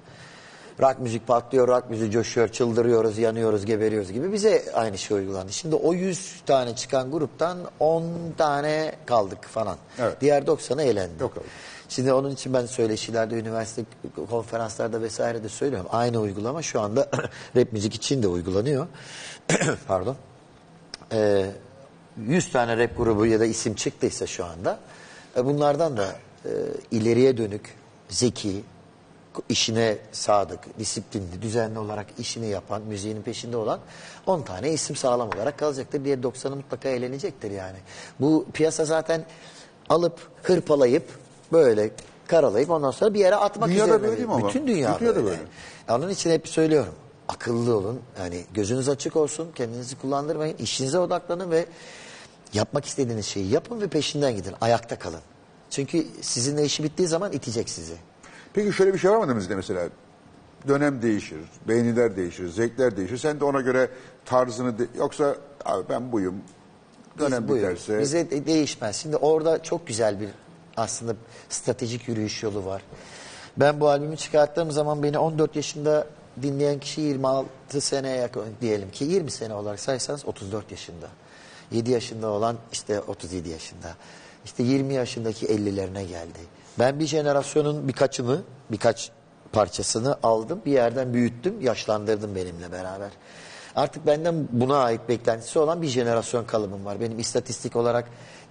Rock 0.80 0.98
müzik 0.98 1.26
patlıyor, 1.26 1.68
rock 1.68 1.90
müzik 1.90 2.12
coşuyor, 2.12 2.48
çıldırıyoruz, 2.48 3.18
yanıyoruz, 3.18 3.64
geberiyoruz 3.66 4.12
gibi 4.12 4.32
bize 4.32 4.64
aynı 4.74 4.98
şey 4.98 5.16
uygulandı. 5.16 5.52
Şimdi 5.52 5.74
o 5.74 5.92
100 5.94 6.42
tane 6.46 6.76
çıkan 6.76 7.10
gruptan 7.10 7.58
10 7.80 8.04
tane 8.38 8.92
kaldık 9.06 9.44
falan. 9.44 9.76
Evet. 9.98 10.20
Diğer 10.20 10.42
90'ı 10.42 10.82
elendi. 10.82 11.22
Yok 11.22 11.32
abi. 11.36 11.44
Şimdi 11.88 12.12
onun 12.12 12.30
için 12.30 12.54
ben 12.54 12.66
söyleşilerde, 12.66 13.34
üniversite 13.38 13.82
konferanslarda 14.30 15.00
vesaire 15.02 15.42
de 15.44 15.48
söylüyorum. 15.48 15.88
Aynı 15.92 16.18
uygulama 16.20 16.62
şu 16.62 16.80
anda 16.80 17.08
rap 17.56 17.72
müzik 17.72 17.94
için 17.94 18.22
de 18.22 18.28
uygulanıyor. 18.28 18.86
Pardon. 19.88 20.16
Ee, 21.12 21.46
100 22.26 22.52
tane 22.52 22.76
rap 22.76 22.96
grubu 22.96 23.26
ya 23.26 23.40
da 23.40 23.44
isim 23.44 23.74
çıktıysa 23.74 24.26
şu 24.26 24.44
anda 24.44 24.78
e, 25.36 25.44
bunlardan 25.44 25.96
da 25.96 26.06
e, 26.44 26.50
ileriye 26.90 27.36
dönük, 27.36 27.74
zeki, 28.08 28.62
işine 29.48 29.98
sadık, 30.12 30.78
disiplinli, 30.78 31.42
düzenli 31.42 31.78
olarak 31.78 32.06
işini 32.18 32.46
yapan, 32.48 32.82
müziğinin 32.82 33.22
peşinde 33.22 33.56
olan 33.56 33.80
10 34.26 34.42
tane 34.42 34.70
isim 34.72 34.96
sağlam 34.96 35.28
olarak 35.28 35.58
kalacaktır. 35.58 36.04
Diğer 36.04 36.18
90'ı 36.18 36.56
mutlaka 36.56 36.88
eğlenecektir 36.88 37.50
yani. 37.50 37.76
Bu 38.20 38.46
piyasa 38.52 38.84
zaten 38.84 39.24
alıp 39.88 40.18
hırpalayıp 40.42 41.04
böyle 41.52 41.90
karalayıp 42.26 42.70
ondan 42.70 42.90
sonra 42.90 43.14
bir 43.14 43.18
yere 43.20 43.34
atmak 43.36 43.68
Dünyada 43.68 43.84
üzerine. 43.84 44.02
böyle 44.02 44.16
değil 44.16 44.28
mi 44.28 44.34
ama? 44.34 44.48
Bütün 44.48 44.66
dünya 44.66 45.00
Dünyada 45.00 45.16
böyle. 45.16 45.26
böyle. 45.26 45.42
Onun 45.88 46.08
için 46.08 46.30
hep 46.30 46.48
söylüyorum. 46.48 46.94
Akıllı 47.34 47.76
olun. 47.76 48.00
Yani 48.18 48.44
gözünüz 48.54 48.88
açık 48.88 49.16
olsun. 49.16 49.48
Kendinizi 49.54 49.96
kullandırmayın. 49.98 50.56
işinize 50.56 50.98
odaklanın 50.98 51.50
ve 51.50 51.66
yapmak 52.52 52.84
istediğiniz 52.84 53.26
şeyi 53.26 53.48
yapın 53.50 53.80
ve 53.80 53.88
peşinden 53.88 54.36
gidin. 54.36 54.54
Ayakta 54.60 54.98
kalın. 54.98 55.20
Çünkü 55.70 56.06
sizinle 56.20 56.64
işi 56.64 56.84
bittiği 56.84 57.08
zaman 57.08 57.32
itecek 57.32 57.68
sizi. 57.68 57.94
Peki 58.54 58.72
şöyle 58.72 58.94
bir 58.94 58.98
şey 58.98 59.10
var 59.10 59.16
mı 59.16 59.24
elimizde 59.24 59.54
mesela? 59.56 59.88
Dönem 60.68 61.02
değişir, 61.02 61.38
beğeniler 61.68 62.16
değişir, 62.16 62.48
zevkler 62.48 62.96
değişir. 62.96 63.18
Sen 63.18 63.40
de 63.40 63.44
ona 63.44 63.60
göre 63.60 63.90
tarzını 64.24 64.78
de- 64.78 64.86
yoksa 64.98 65.36
abi 65.64 65.88
ben 65.88 66.12
buyum. 66.12 66.34
Dönem 67.18 67.48
Biz 67.48 67.54
biterse 67.56 68.00
Bize 68.00 68.30
de- 68.30 68.46
değişmez. 68.46 68.96
Şimdi 68.96 69.16
orada 69.16 69.62
çok 69.62 69.86
güzel 69.86 70.20
bir 70.20 70.28
aslında 70.76 71.14
stratejik 71.48 72.08
yürüyüş 72.08 72.42
yolu 72.42 72.64
var. 72.64 72.82
Ben 73.56 73.80
bu 73.80 73.88
albümü 73.88 74.16
çıkarttığım 74.16 74.70
zaman 74.70 75.02
beni 75.02 75.18
14 75.18 75.56
yaşında 75.56 76.06
dinleyen 76.42 76.78
kişi 76.78 77.00
26 77.00 77.80
seneye 77.80 78.16
yakın 78.16 78.44
diyelim 78.60 78.90
ki 78.90 79.04
20 79.04 79.30
sene 79.30 79.54
olarak 79.54 79.80
sayarsanız 79.80 80.26
34 80.26 80.70
yaşında. 80.70 81.06
7 81.72 81.90
yaşında 81.90 82.28
olan 82.28 82.56
işte 82.72 83.00
37 83.00 83.48
yaşında. 83.48 83.94
İşte 84.44 84.62
20 84.62 84.94
yaşındaki 84.94 85.46
50'lerine 85.46 86.02
geldi. 86.02 86.38
Ben 86.78 87.00
bir 87.00 87.06
jenerasyonun 87.06 87.88
birkaçını, 87.88 88.40
birkaç 88.70 89.10
parçasını 89.52 90.18
aldım, 90.22 90.62
bir 90.66 90.72
yerden 90.72 91.14
büyüttüm, 91.14 91.60
yaşlandırdım 91.60 92.34
benimle 92.34 92.72
beraber. 92.72 93.10
Artık 93.76 94.06
benden 94.06 94.48
buna 94.52 94.76
ait 94.76 95.08
beklentisi 95.08 95.58
olan 95.58 95.82
bir 95.82 95.88
jenerasyon 95.88 96.44
kalıbım 96.44 96.84
var. 96.84 97.00
Benim 97.00 97.18
istatistik 97.18 97.76
olarak 97.76 98.04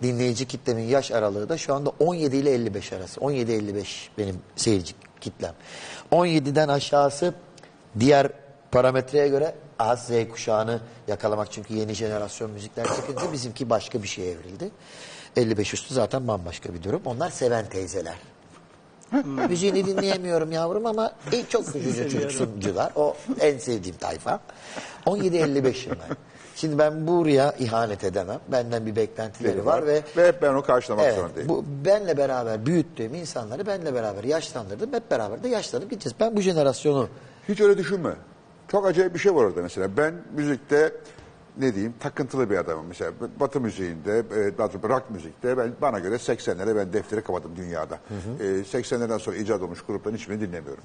dinleyici 0.04 0.48
kitlemin 0.48 0.84
yaş 0.84 1.12
aralığı 1.12 1.50
da 1.50 1.58
şu 1.58 1.74
anda 1.74 1.92
17 2.00 2.38
ile 2.38 2.54
55 2.54 2.94
arası. 2.94 3.20
17-55 3.20 3.86
benim 4.18 4.36
seyirci 4.56 4.94
kitlem. 5.22 5.54
17'den 6.12 6.68
aşağısı 6.68 7.34
diğer 8.00 8.28
parametreye 8.72 9.28
göre 9.28 9.56
az 9.80 10.06
Z 10.08 10.12
kuşağını 10.32 10.80
yakalamak. 11.08 11.52
Çünkü 11.52 11.74
yeni 11.74 11.94
jenerasyon 11.94 12.52
müzikler 12.52 12.86
çıkınca 12.96 13.34
bizimki 13.34 13.70
başka 13.70 14.04
bir 14.04 14.08
şeye 14.08 14.32
evrildi. 14.32 14.72
55 15.36 15.74
üstü 15.74 15.94
zaten 15.94 16.28
bambaşka 16.28 16.74
bir 16.74 16.84
durum. 16.84 17.02
Onlar 17.06 17.30
seven 17.30 17.66
teyzeler. 17.66 18.16
Müziğini 19.50 19.86
dinleyemiyorum 19.86 20.52
yavrum 20.52 20.86
ama 20.86 21.12
en 21.32 21.46
çok 21.46 21.76
üzücü 21.76 22.10
çocuksuncular. 22.10 22.92
O 22.96 23.16
en 23.40 23.58
sevdiğim 23.58 23.98
tayfa. 23.98 24.40
17-55'im 25.06 25.92
ben. 25.92 26.18
Şimdi 26.56 26.78
ben 26.78 27.08
buraya 27.08 27.52
ihanet 27.60 28.04
edemem. 28.04 28.40
Benden 28.48 28.86
bir 28.86 28.96
beklentileri 28.96 29.66
var 29.66 29.88
ve 29.88 30.04
ve 30.18 30.28
hep 30.28 30.42
ben 30.42 30.50
onu 30.50 30.62
karşılamak 30.62 31.06
Evet, 31.06 31.16
zorundayım. 31.16 31.50
bu 31.50 31.66
benle 31.86 32.18
beraber 32.18 32.66
büyüttüğüm 32.66 33.16
insanları 33.16 33.68
benle 33.68 33.94
beraber 33.94 34.24
yaşlandırdım. 34.24 34.94
Hep 34.94 35.12
beraber 35.12 35.44
de 35.44 35.48
yaşlanıp 35.48 35.90
gideceğiz. 35.90 36.16
Ben 36.20 36.36
bu 36.38 36.42
jenerasyonu 36.42 37.10
Hiç 37.50 37.62
öyle 37.62 37.78
düşünme. 37.78 38.14
Çok 38.68 38.86
acayip 38.86 39.14
bir 39.14 39.20
şey 39.20 39.36
var 39.36 39.44
orada 39.44 39.62
mesela. 39.62 39.98
Ben 39.98 40.14
müzikte 40.36 40.94
ne 41.58 41.74
diyeyim 41.74 41.94
takıntılı 42.00 42.50
bir 42.50 42.58
adamım. 42.58 42.86
Mesela 42.88 43.12
Batı 43.40 43.62
müziğinde, 43.62 44.20
e, 44.20 44.58
daha 44.58 44.74
doğrusu 44.74 44.90
rock 44.90 45.10
müzikte 45.10 45.58
ben 45.58 45.72
bana 45.82 46.00
göre 46.00 46.16
80'lere 46.16 46.76
ben 46.76 46.94
defteri 46.94 47.22
kapadım 47.22 47.52
dünyada. 47.56 48.00
E, 48.40 48.44
80'lerden 48.44 49.18
sonra 49.18 49.36
icat 49.36 49.62
olmuş 49.62 49.82
grupların 49.82 50.16
hiçbirini 50.16 50.42
dinlemiyorum. 50.42 50.84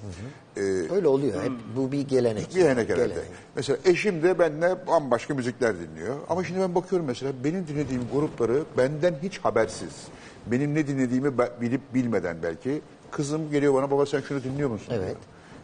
E, 0.57 0.61
öyle 0.95 1.09
oluyor. 1.09 1.43
Hep 1.43 1.53
bu 1.77 1.93
bir 1.93 2.01
gelenek. 2.01 2.51
bir 2.51 2.55
gelenek 2.55 2.89
herhalde. 2.89 3.09
Gelenek. 3.09 3.29
Mesela 3.57 3.79
eşim 3.85 4.23
de 4.23 4.39
benimle 4.39 4.87
bambaşka 4.87 5.35
müzikler 5.35 5.75
dinliyor. 5.79 6.17
Ama 6.29 6.45
şimdi 6.45 6.61
ben 6.61 6.75
bakıyorum 6.75 7.07
mesela 7.07 7.33
benim 7.45 7.67
dinlediğim 7.67 8.03
grupları 8.13 8.63
benden 8.79 9.15
hiç 9.23 9.39
habersiz. 9.39 10.07
Benim 10.47 10.75
ne 10.75 10.87
dinlediğimi 10.87 11.39
bilip 11.61 11.95
bilmeden 11.95 12.37
belki. 12.43 12.83
Kızım 13.11 13.51
geliyor 13.51 13.75
bana 13.75 13.91
baba 13.91 14.07
sen 14.07 14.21
şunu 14.21 14.45
dinliyor 14.45 14.71
musun? 14.71 14.89
Evet. 14.97 15.07
diyor. 15.07 15.17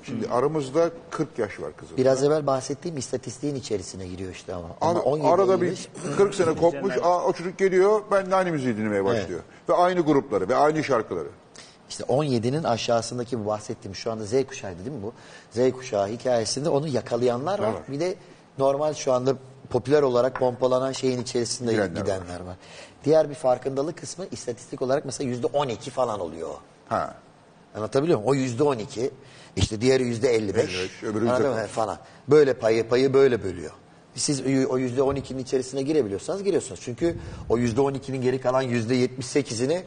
Şimdi 0.02 0.28
aramızda 0.28 0.90
40 1.10 1.38
yaş 1.38 1.60
var 1.60 1.76
kızım. 1.76 1.96
Biraz 1.96 2.24
evvel 2.24 2.46
bahsettiğim 2.46 2.96
istatistiğin 2.96 3.54
içerisine 3.54 4.06
giriyor 4.06 4.32
işte 4.32 4.54
ama. 4.54 4.68
ama 4.80 5.00
Ar- 5.00 5.04
17 5.04 5.28
arada 5.28 5.60
bir 5.60 5.66
55 5.66 5.88
40 6.16 6.34
sene 6.34 6.56
kopmuş. 6.56 6.96
Aa, 7.02 7.24
o 7.24 7.32
çocuk 7.32 7.58
geliyor 7.58 8.02
ben 8.10 8.30
de 8.30 8.34
aynı 8.34 8.50
müziği 8.50 8.76
dinlemeye 8.76 9.04
başlıyor. 9.04 9.40
Ve 9.68 9.74
aynı 9.74 10.00
grupları 10.00 10.48
ve 10.48 10.56
aynı 10.56 10.84
şarkıları. 10.84 11.28
İşte 11.90 12.04
17'nin 12.04 12.64
aşağısındaki 12.64 13.40
bu 13.40 13.46
bahsettiğim 13.46 13.94
şu 13.94 14.12
anda 14.12 14.24
Z 14.24 14.46
kuşağı 14.46 14.78
değil 14.78 14.90
mi 14.90 15.02
bu? 15.02 15.12
Z 15.50 15.72
kuşağı 15.72 16.08
hikayesinde 16.08 16.68
onu 16.68 16.88
yakalayanlar 16.88 17.58
var. 17.58 17.66
Var. 17.72 17.82
Bir 17.88 18.00
de 18.00 18.14
normal 18.58 18.94
şu 18.94 19.12
anda 19.12 19.34
popüler 19.70 20.02
olarak 20.02 20.34
pompalanan 20.36 20.92
şeyin 20.92 21.22
içerisinde 21.22 21.72
Gidenler 21.72 22.00
gidenler, 22.00 22.40
var. 22.40 22.56
Diğer 23.04 23.30
bir 23.30 23.34
farkındalık 23.34 23.98
kısmı 23.98 24.26
istatistik 24.30 24.82
olarak 24.82 25.04
mesela 25.04 25.30
yüzde 25.30 25.46
12 25.46 25.90
falan 25.90 26.20
oluyor. 26.20 26.50
Ha. 26.88 27.14
Anlatabiliyor 27.74 28.18
muyum? 28.18 28.30
O 28.30 28.34
yüzde 28.34 28.62
12 28.62 29.10
işte 29.56 29.80
diğeri 29.80 30.02
yüzde 30.02 30.34
55 30.34 30.64
55, 30.64 31.02
öbürü 31.02 31.28
Anladın 31.28 31.50
mı? 31.50 31.66
falan. 31.66 31.98
Böyle 32.28 32.54
payı 32.54 32.88
payı 32.88 33.14
böyle 33.14 33.44
bölüyor. 33.44 33.72
Siz 34.14 34.40
o 34.68 34.78
yüzde 34.78 35.00
12'nin 35.00 35.38
içerisine 35.38 35.82
girebiliyorsanız 35.82 36.44
giriyorsunuz. 36.44 36.80
Çünkü 36.82 37.16
o 37.48 37.58
yüzde 37.58 37.80
12'nin 37.80 38.22
geri 38.22 38.40
kalan 38.40 38.62
yüzde 38.62 38.96
78'ini 38.96 39.82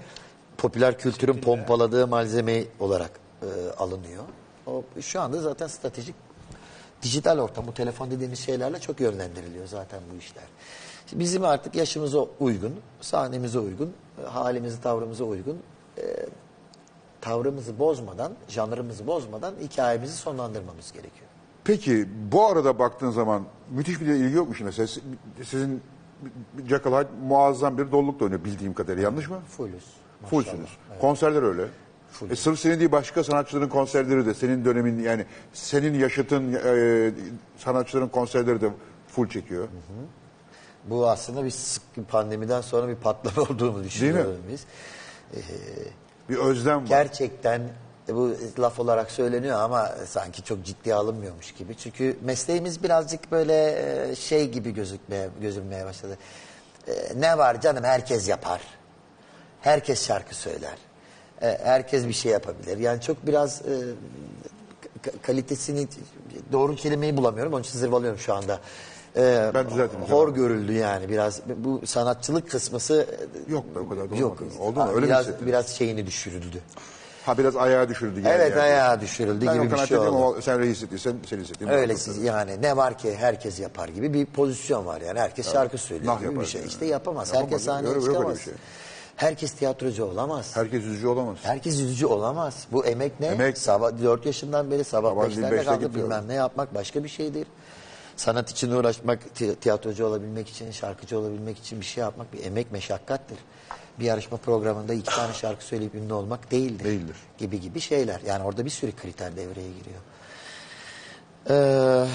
popüler 0.57 0.97
kültürün 0.97 1.37
pompaladığı 1.41 2.07
malzeme 2.07 2.63
olarak 2.79 3.11
e, 3.41 3.47
alınıyor. 3.77 4.23
O 4.67 4.83
şu 5.01 5.21
anda 5.21 5.41
zaten 5.41 5.67
stratejik 5.67 6.15
dijital 7.01 7.39
ortam, 7.39 7.67
bu 7.67 7.73
telefon 7.73 8.11
dediğimiz 8.11 8.39
şeylerle 8.39 8.79
çok 8.79 8.99
yönlendiriliyor 8.99 9.67
zaten 9.67 9.99
bu 10.13 10.17
işler. 10.17 10.43
Bizim 11.13 11.43
artık 11.43 11.75
yaşımıza 11.75 12.25
uygun, 12.39 12.73
sahnemize 13.01 13.59
uygun, 13.59 13.93
e, 14.23 14.27
halimize, 14.27 14.81
tavrımıza 14.81 15.23
uygun 15.23 15.57
e, 15.97 16.01
tavrımızı 17.27 17.79
bozmadan, 17.79 18.33
janrımızı 18.47 19.07
bozmadan 19.07 19.53
hikayemizi 19.61 20.13
sonlandırmamız 20.17 20.91
gerekiyor. 20.91 21.27
Peki 21.63 22.09
bu 22.31 22.45
arada 22.45 22.79
baktığın 22.79 23.09
zaman 23.11 23.43
müthiş 23.69 24.01
bir 24.01 24.05
ilgi 24.05 24.35
yokmuş 24.35 24.61
mesela. 24.61 24.87
Si- 24.87 25.01
Sizin 25.43 25.81
Jackal 26.69 26.91
Hyde 26.91 27.07
muazzam 27.27 27.77
bir 27.77 27.91
dolulukla 27.91 28.23
oynuyor 28.25 28.43
bildiğim 28.43 28.73
kadarıyla. 28.73 29.03
Yanlış 29.03 29.29
mı? 29.29 29.39
Fullüz. 29.57 29.83
Fullsünüz. 30.29 30.69
Konserler 31.01 31.43
öyle. 31.43 31.65
E, 32.29 32.35
sırf 32.35 32.59
senin 32.59 32.79
değil 32.79 32.91
başka 32.91 33.23
sanatçıların 33.23 33.69
konserleri 33.69 34.25
de 34.25 34.33
senin 34.33 34.65
dönemin 34.65 34.99
yani 35.03 35.25
senin 35.53 35.99
yaşıtın 35.99 36.53
e, 36.65 37.11
sanatçıların 37.57 38.07
konserleri 38.07 38.61
de 38.61 38.69
full 39.07 39.29
çekiyor. 39.29 39.67
Bu 40.85 41.09
aslında 41.09 41.45
bir 41.45 41.49
sık 41.51 41.83
pandemiden 42.09 42.61
sonra 42.61 42.87
bir 42.87 42.95
patlama 42.95 43.41
olduğunu 43.49 43.83
düşünüyoruz 43.83 44.35
biz. 44.51 44.65
Bir 46.29 46.37
özlem 46.37 46.81
var. 46.81 46.87
Gerçekten 46.87 47.61
e, 48.09 48.15
bu 48.15 48.35
laf 48.59 48.79
olarak 48.79 49.11
söyleniyor 49.11 49.59
ama 49.61 49.91
sanki 50.07 50.43
çok 50.43 50.65
ciddiye 50.65 50.95
alınmıyormuş 50.95 51.51
gibi. 51.51 51.77
Çünkü 51.77 52.17
mesleğimiz 52.21 52.83
birazcık 52.83 53.31
böyle 53.31 53.75
e, 54.11 54.15
şey 54.15 54.49
gibi 54.51 54.71
gözükmeye 54.73 55.29
gözükmeye 55.41 55.85
başladı. 55.85 56.17
E, 56.87 56.91
Ne 57.15 57.37
var 57.37 57.61
canım 57.61 57.83
herkes 57.83 58.29
yapar. 58.29 58.61
Herkes 59.61 60.07
şarkı 60.07 60.35
söyler. 60.35 60.77
Herkes 61.63 62.07
bir 62.07 62.13
şey 62.13 62.31
yapabilir. 62.31 62.77
Yani 62.77 63.01
çok 63.01 63.27
biraz 63.27 63.61
ka- 65.03 65.21
kalitesini 65.21 65.87
doğru 66.51 66.75
kelimeyi 66.75 67.17
bulamıyorum. 67.17 67.53
Onun 67.53 67.61
için 67.63 67.79
zırvalıyorum 67.79 68.19
şu 68.19 68.33
anda. 68.33 68.59
E, 69.17 69.51
Ben 69.53 69.69
düzelteyim. 69.69 70.05
hor 70.09 70.29
görüldü 70.35 70.73
yani 70.73 71.09
biraz. 71.09 71.39
Bu 71.57 71.81
sanatçılık 71.87 72.51
kısmısı 72.51 73.07
e, 73.49 73.51
Yok 73.51 73.75
be 73.75 73.79
o 73.79 73.89
kadar 73.89 74.11
da 74.11 74.15
yok. 74.15 74.41
olmadı. 74.41 74.55
Oldu 74.59 74.79
mu? 74.79 74.87
Öyle 74.89 74.99
mi 75.01 75.07
biraz, 75.07 75.25
hissettin? 75.27 75.47
biraz 75.47 75.67
şeyini 75.69 76.05
düşürüldü. 76.07 76.59
Ha 77.25 77.37
biraz 77.37 77.55
ayağa 77.55 77.89
düşürüldü. 77.89 78.21
geldi 78.21 78.29
Evet 78.35 78.51
yani. 78.51 78.61
ayağa 78.61 79.01
düşürüldü 79.01 79.45
Ben 79.47 79.59
o 79.59 79.63
gibi 79.63 79.73
bir 79.73 79.77
şey 79.87 79.97
oldu. 79.97 80.07
ama 80.31 80.41
sen 80.41 80.59
öyle 80.59 80.71
hissettiysen 80.71 81.13
sen 81.29 81.37
hissettiğin. 81.39 81.71
Öylesi 81.71 82.21
yani 82.21 82.61
ne 82.61 82.77
var 82.77 82.97
ki 82.97 83.15
herkes 83.15 83.59
yapar 83.59 83.89
gibi 83.89 84.13
bir 84.13 84.25
pozisyon 84.25 84.85
var 84.85 85.01
yani. 85.01 85.19
Herkes 85.19 85.51
şarkı 85.51 85.77
söylüyor 85.77 86.13
Nah 86.13 86.19
gibi 86.19 86.29
bir 86.29 86.33
yapar 86.33 86.45
şey. 86.47 86.61
yani. 86.61 86.69
İşte 86.69 86.85
yapamaz. 86.85 87.27
Yapamaz. 87.27 87.43
Herkes 87.51 87.65
sahneye 87.65 87.87
Yok, 87.87 87.95
yok 87.95 88.03
öyle 88.07 88.13
çıkamaz. 88.17 88.37
bir 88.37 88.43
şey. 88.43 88.53
Herkes 89.15 89.51
tiyatrocu 89.51 90.05
olamaz. 90.05 90.51
Herkes 90.55 90.83
üzücü 90.83 91.07
olamaz. 91.07 91.37
Herkes 91.43 91.79
yüzücü 91.79 92.05
olamaz. 92.05 92.67
Bu 92.71 92.85
emek 92.85 93.19
ne? 93.19 93.25
Emek. 93.27 93.57
Sabah 93.57 93.91
4 94.03 94.25
yaşından 94.25 94.71
beri 94.71 94.83
sabah 94.83 95.09
Sabah 95.09 95.25
5'lerde 95.27 95.51
beşte 95.51 95.63
kalkıp 95.65 95.87
gidiyor. 95.87 96.05
bilmem 96.05 96.23
ne 96.27 96.33
yapmak 96.33 96.75
başka 96.75 97.03
bir 97.03 97.09
şeydir. 97.09 97.47
Sanat 98.15 98.51
için 98.51 98.71
uğraşmak, 98.71 99.35
ti- 99.35 99.55
tiyatrocu 99.55 100.05
olabilmek 100.05 100.49
için, 100.49 100.71
şarkıcı 100.71 101.19
olabilmek 101.19 101.57
için 101.59 101.79
bir 101.81 101.85
şey 101.85 102.01
yapmak 102.01 102.33
bir 102.33 102.43
emek, 102.45 102.71
meşakkattir. 102.71 103.37
Bir 103.99 104.05
yarışma 104.05 104.37
programında 104.37 104.93
iki 104.93 105.15
tane 105.15 105.33
şarkı 105.33 105.63
söyleyip 105.65 105.95
ünlü 105.95 106.13
olmak 106.13 106.51
değildir. 106.51 106.85
Değildir. 106.85 107.15
Gibi 107.37 107.59
gibi 107.61 107.79
şeyler. 107.79 108.21
Yani 108.27 108.43
orada 108.43 108.65
bir 108.65 108.69
sürü 108.69 108.91
kriter 108.91 109.35
devreye 109.37 109.69
giriyor. 109.69 109.99
Ee, 111.49 112.07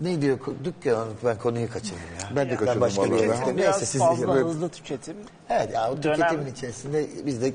ne 0.00 0.22
diyor? 0.22 0.38
Dükkan 0.64 1.08
ben 1.24 1.38
konuyu 1.38 1.70
kaçırdım 1.70 1.98
ya. 2.22 2.36
Ben 2.36 2.50
de 2.50 2.56
kaçırdım 2.56 2.80
başka 2.80 3.04
bir 3.04 3.16
yere 3.16 3.36
gittim. 3.36 3.56
Neyse 3.56 3.86
siz 3.86 4.00
fazla 4.00 4.28
Böyle- 4.28 4.44
hızlı 4.44 4.68
tüketim. 4.68 5.16
Evet 5.50 5.74
ya 5.74 5.90
o 5.92 6.02
Dönem- 6.02 6.16
tüketimin 6.16 6.52
içerisinde 6.52 7.06
biz 7.26 7.42
de 7.42 7.52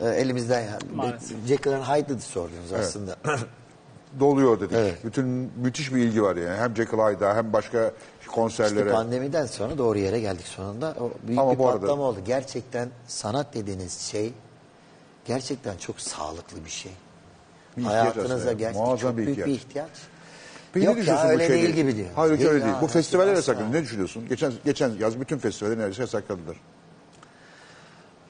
e, 0.00 0.08
elimizden. 0.08 0.64
Jekyll 1.48 1.72
and 1.72 1.82
Hyde'ı 1.82 2.20
sordunuz 2.20 2.72
aslında. 2.72 3.16
Doluyor 4.20 4.60
dedik. 4.60 4.76
Evet. 4.76 5.04
Bütün 5.04 5.24
müthiş 5.62 5.94
bir 5.94 5.98
ilgi 6.02 6.22
var 6.22 6.36
yani. 6.36 6.56
Hem 6.58 6.76
Jekyll 6.76 6.98
Hyde'a 6.98 7.36
hem 7.36 7.52
başka 7.52 7.92
konserlere. 8.28 8.78
İşte 8.80 8.92
pandemiden 8.92 9.46
sonra 9.46 9.78
doğru 9.78 9.98
yere 9.98 10.20
geldik 10.20 10.46
sonunda. 10.46 10.94
O 11.00 11.10
büyük 11.28 11.40
Ama 11.40 11.52
bir 11.52 11.58
bu 11.58 11.68
arada- 11.68 11.80
patlama 11.80 12.02
oldu. 12.02 12.18
Gerçekten 12.26 12.88
sanat 13.06 13.54
dediğiniz 13.54 13.98
şey 14.00 14.32
gerçekten 15.26 15.76
çok 15.76 16.00
sağlıklı 16.00 16.64
bir 16.64 16.70
şey. 16.70 16.92
Bir 17.76 17.82
ihtiyaç 17.82 17.96
aslında 18.06 18.18
Hayatınıza 18.24 18.48
yani. 18.48 18.58
gerçekten 18.58 18.86
Muazzam 18.86 19.10
çok 19.10 19.18
bir 19.18 19.26
büyük 19.26 19.38
bir 19.38 19.42
ihtiyaç. 19.42 19.60
ihtiyaç. 19.60 19.90
Peki 20.72 20.86
Yok 20.86 20.94
ne 20.94 21.00
ya, 21.00 21.02
düşünüyorsun 21.06 21.28
öyle 21.30 21.44
bu 21.44 21.46
şeyle? 21.48 21.62
değil 21.62 21.74
gibi 21.74 21.96
diyor. 21.96 22.08
Hayır 22.16 22.38
Değil 22.38 22.50
öyle 22.50 22.58
ya, 22.58 22.64
değil. 22.64 22.74
Bu 22.80 22.86
asla. 22.86 22.92
festivaller 23.00 23.34
yasaklandı. 23.34 23.76
Ne 23.76 23.82
düşünüyorsun? 23.82 24.28
Geçen 24.28 24.52
geçen 24.64 24.90
yaz 25.00 25.20
bütün 25.20 25.38
festivaller 25.38 25.78
neredeyse 25.78 26.02
yasakladılar. 26.02 26.56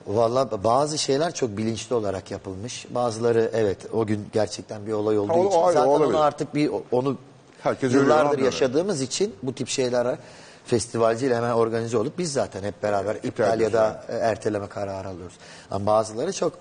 Valla 0.09 0.65
bazı 0.65 0.99
şeyler 0.99 1.35
çok 1.35 1.57
bilinçli 1.57 1.95
olarak 1.95 2.31
yapılmış. 2.31 2.87
Bazıları 2.91 3.51
evet 3.55 3.79
o 3.93 4.07
gün 4.07 4.27
gerçekten 4.33 4.87
bir 4.87 4.93
olay 4.93 5.19
olduğu 5.19 5.33
Ha, 5.33 5.39
o- 5.39 5.47
için 5.49 5.59
o 5.59 5.65
ayrı, 5.65 5.73
zaten 5.79 5.89
o 5.91 5.95
onu 5.95 6.19
artık 6.21 6.55
bir 6.55 6.71
onu 6.93 7.17
Herkes 7.63 7.91
öyle 7.91 8.03
yıllardır 8.03 8.25
anlıyor. 8.31 8.45
yaşadığımız 8.45 9.01
için 9.01 9.35
bu 9.43 9.55
tip 9.55 9.69
şeylere 9.69 10.19
festivalciyle 10.65 11.37
hemen 11.37 11.51
organize 11.53 11.99
olup 11.99 12.19
biz 12.19 12.33
zaten 12.33 12.63
hep 12.63 12.83
beraber 12.83 13.15
iptal 13.23 13.61
ya 13.61 13.73
da 13.73 14.05
e, 14.09 14.13
erteleme 14.17 14.67
kararı 14.67 15.09
alıyoruz. 15.09 15.35
Ama 15.71 15.87
bazıları 15.87 16.33
çok 16.33 16.53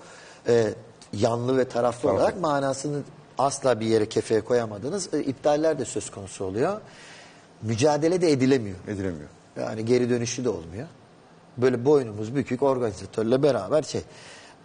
e, 0.48 0.74
yanlı 1.12 1.58
ve 1.58 1.68
taraflı 1.68 2.12
olarak 2.12 2.40
manasını 2.40 2.98
asla 3.38 3.80
bir 3.80 3.86
yere 3.86 4.08
kefeye 4.08 4.40
koyamadığınız 4.40 5.14
e, 5.14 5.22
iptaller 5.22 5.78
de 5.78 5.84
söz 5.84 6.10
konusu 6.10 6.44
oluyor. 6.44 6.80
Mücadele 7.62 8.20
de 8.20 8.32
edilemiyor. 8.32 8.76
Edilemiyor. 8.88 9.28
Yani 9.60 9.84
geri 9.84 10.10
dönüşü 10.10 10.44
de 10.44 10.48
olmuyor. 10.48 10.86
Böyle 11.58 11.84
boynumuz 11.84 12.34
bükük 12.36 12.62
organizatörle 12.62 13.42
beraber 13.42 13.82
şey. 13.82 14.00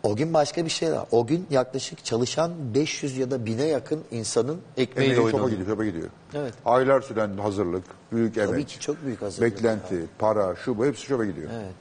O 0.04 0.16
gün 0.16 0.34
başka 0.34 0.66
bir 0.66 0.70
şey 0.70 0.92
var. 0.92 1.06
O 1.12 1.28
gün 1.28 1.48
yaklaşık 1.50 2.06
çalışan 2.06 2.52
500 2.76 3.18
ya 3.18 3.32
da 3.32 3.36
1000'e 3.36 3.66
yakın 3.66 4.02
insanın 4.12 4.62
ekmeğiyle 4.78 5.16
Emeği 5.16 5.26
oynanıyor. 5.26 5.50
gidiyor, 5.50 5.68
çoba 5.68 5.86
gidiyor. 5.86 6.10
Evet. 6.34 6.54
Aylar 6.66 7.02
süren 7.02 7.38
hazırlık, 7.38 7.84
büyük 8.12 8.38
emek. 8.38 8.68
ki 8.68 8.80
çok 8.80 9.06
büyük 9.06 9.22
hazırlık. 9.22 9.54
Beklenti, 9.56 10.06
para, 10.20 10.56
şu 10.56 10.78
bu 10.78 10.86
hepsi 10.86 11.08
çoba 11.08 11.26
gidiyor. 11.26 11.50
Evet. 11.54 11.74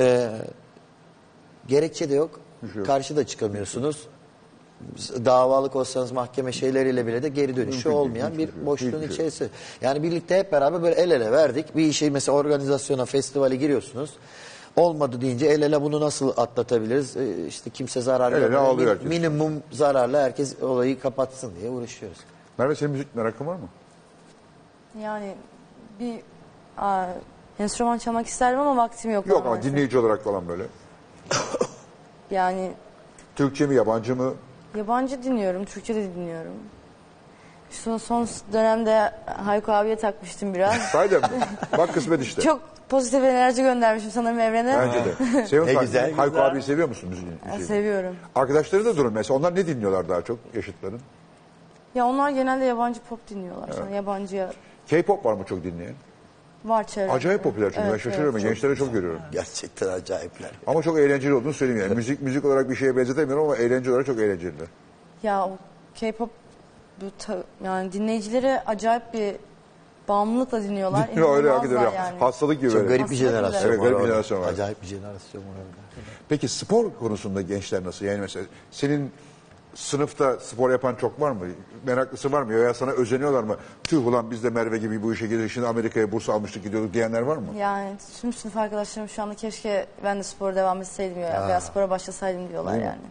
Ee, 0.00 0.30
gerekçe 1.68 2.10
de 2.10 2.14
yok. 2.14 2.40
Bir 2.62 2.68
şey 2.68 2.76
yok. 2.78 2.86
Karşıda 2.86 3.26
çıkamıyorsunuz. 3.26 4.06
Davalık 5.24 5.76
olsanız 5.76 6.12
mahkeme 6.12 6.52
şeyleriyle 6.52 7.06
bile 7.06 7.22
de 7.22 7.28
geri 7.28 7.56
dönüşü 7.56 7.88
Mümkün 7.88 7.90
olmayan 7.90 8.38
bir 8.38 8.66
boşluğun 8.66 8.90
şey 9.00 9.04
içerisi. 9.08 9.48
Yani 9.80 10.02
birlikte 10.02 10.38
hep 10.38 10.52
beraber 10.52 10.82
böyle 10.82 10.94
el 10.94 11.10
ele 11.10 11.32
verdik. 11.32 11.76
Bir 11.76 11.82
işi 11.86 12.10
mesela 12.10 12.38
organizasyona, 12.38 13.04
festivale 13.04 13.56
giriyorsunuz. 13.56 14.10
Olmadı 14.76 15.20
deyince 15.20 15.46
el 15.46 15.62
ele 15.62 15.82
bunu 15.82 16.00
nasıl 16.00 16.32
atlatabiliriz? 16.36 17.16
Ee, 17.16 17.46
işte 17.46 17.70
kimse 17.70 18.00
zarar 18.00 18.32
El 18.32 18.42
ele 18.42 18.58
herkes. 18.90 19.08
minimum 19.08 19.52
zararla 19.72 20.22
herkes 20.22 20.62
olayı 20.62 21.00
kapatsın 21.00 21.52
diye 21.60 21.70
uğraşıyoruz. 21.70 22.18
Merve 22.58 22.74
senin 22.74 22.92
müzik 22.92 23.14
merakın 23.16 23.46
var 23.46 23.54
mı? 23.54 23.68
Yani 25.02 25.34
bir 26.00 26.14
aa, 26.78 27.06
enstrüman 27.58 27.98
çalmak 27.98 28.26
isterdim 28.26 28.60
ama 28.60 28.82
vaktim 28.82 29.10
yok. 29.10 29.26
Yok 29.26 29.40
ama 29.40 29.50
maalesef. 29.50 29.72
dinleyici 29.72 29.98
olarak 29.98 30.24
falan 30.24 30.48
böyle. 30.48 30.62
Yani 32.30 32.72
Türkçe 33.36 33.66
mi, 33.66 33.74
yabancı 33.74 34.16
mı? 34.16 34.34
Yabancı 34.76 35.22
dinliyorum, 35.22 35.64
Türkçe 35.64 35.94
de 35.94 36.14
dinliyorum. 36.14 36.52
Son, 37.70 37.96
son 37.96 38.28
dönemde 38.52 39.12
Hayko 39.26 39.72
abiye 39.72 39.96
takmıştım 39.96 40.54
biraz. 40.54 40.94
Mi? 40.94 41.20
Bak 41.78 41.94
kısmet 41.94 42.22
işte. 42.22 42.42
Çok 42.42 42.60
pozitif 42.88 43.24
enerji 43.24 43.62
göndermişim 43.62 44.10
sanırım 44.10 44.38
evrene. 44.40 44.78
Bence 44.78 45.04
de. 45.04 45.46
Seviyor 45.46 45.66
Ne 45.66 45.74
güzel. 45.74 46.12
Hayko 46.12 46.38
abiyi 46.38 46.62
seviyor 46.62 46.88
musun 46.88 47.08
müziğini? 47.08 47.34
Ben 47.52 47.58
seviyorum. 47.58 48.16
Arkadaşları 48.34 48.84
da 48.84 48.96
durun 48.96 49.12
mesela. 49.12 49.38
Onlar 49.38 49.54
ne 49.54 49.66
dinliyorlar 49.66 50.08
daha 50.08 50.22
çok 50.22 50.38
yaşıtların? 50.54 51.00
Ya 51.94 52.06
onlar 52.06 52.30
genelde 52.30 52.64
yabancı 52.64 53.00
pop 53.00 53.28
dinliyorlar. 53.28 53.72
Sonra 53.72 53.90
yabancıya 53.90 54.52
K-pop 54.86 55.24
var 55.24 55.32
mı 55.34 55.44
çok 55.44 55.64
dinleyen? 55.64 55.94
Var 56.64 56.86
çevremde. 56.86 57.12
Acayip 57.12 57.42
popüler 57.44 57.70
çünkü 57.70 57.82
ben 57.82 57.88
Evet, 57.90 58.00
şaşırıyorum. 58.00 58.36
evet, 58.36 58.48
Gençlere 58.48 58.76
çok 58.76 58.92
görüyorum. 58.92 59.20
Gerçekten 59.32 59.88
acayipler. 59.88 60.50
Ama 60.66 60.82
çok 60.82 60.98
eğlenceli 60.98 61.34
olduğunu 61.34 61.52
söyleyeyim 61.52 61.82
yani. 61.82 61.94
Müzik 61.94 62.22
müzik 62.22 62.44
olarak 62.44 62.70
bir 62.70 62.76
şeye 62.76 62.96
benzetemiyorum 62.96 63.44
ama 63.44 63.56
eğlence 63.56 63.90
olarak 63.90 64.06
çok 64.06 64.18
eğlenceliler. 64.18 64.66
Ya 65.22 65.44
o 65.46 65.56
K-pop 65.94 66.30
bu 67.00 67.04
ta- 67.18 67.44
yani 67.64 67.92
dinleyicileri 67.92 68.60
acayip 68.66 69.14
bir 69.14 69.36
bağımlılıkla 70.08 70.62
dinliyorlar. 70.62 71.08
Öyle 71.16 71.20
İnanılmazlar 71.20 71.52
hakikaten 71.58 71.92
yani. 72.04 72.18
Hastalık 72.18 72.60
gibi. 72.60 72.70
Çok 72.70 72.80
böyle. 72.80 72.88
garip 72.96 73.10
bir 73.10 73.14
Aslında 73.16 73.30
jenerasyon 73.30 73.70
Evet, 73.70 73.78
var. 73.80 73.84
garip 73.84 73.90
bir 73.96 74.00
orada. 74.02 74.06
jenerasyon 74.08 74.40
var. 74.40 74.48
Acayip 74.52 74.82
bir 74.82 74.86
jenerasyon 74.86 75.42
var 75.42 75.48
orada. 75.48 76.06
Peki 76.28 76.48
spor 76.48 76.90
konusunda 77.00 77.42
gençler 77.42 77.84
nasıl? 77.84 78.04
Yani 78.06 78.20
mesela 78.20 78.46
senin 78.70 79.10
sınıfta 79.74 80.40
spor 80.40 80.70
yapan 80.70 80.94
çok 80.94 81.20
var 81.20 81.30
mı? 81.30 81.46
Meraklısı 81.86 82.32
var 82.32 82.42
mı? 82.42 82.52
Ya 82.52 82.74
sana 82.74 82.90
özeniyorlar 82.90 83.42
mı? 83.42 83.56
Tüh 83.84 84.06
ulan 84.06 84.30
biz 84.30 84.44
de 84.44 84.50
Merve 84.50 84.78
gibi 84.78 85.02
bu 85.02 85.12
işe 85.14 85.26
gidiyor. 85.26 85.48
Şimdi 85.48 85.66
Amerika'ya 85.66 86.12
burs 86.12 86.28
almıştık 86.28 86.64
gidiyorduk 86.64 86.94
diyenler 86.94 87.20
var 87.22 87.36
mı? 87.36 87.46
Yani 87.58 87.90
tüm 88.20 88.32
sınıf 88.32 88.56
arkadaşlarım 88.56 89.08
şu 89.08 89.22
anda 89.22 89.34
keşke 89.34 89.86
ben 90.04 90.18
de 90.18 90.22
spora 90.22 90.56
devam 90.56 90.80
etseydim 90.80 91.20
ya, 91.20 91.48
veya 91.48 91.60
spora 91.60 91.90
başlasaydım 91.90 92.48
diyorlar 92.48 92.72
Değil 92.72 92.84
mi? 92.84 92.88
yani. 92.88 93.02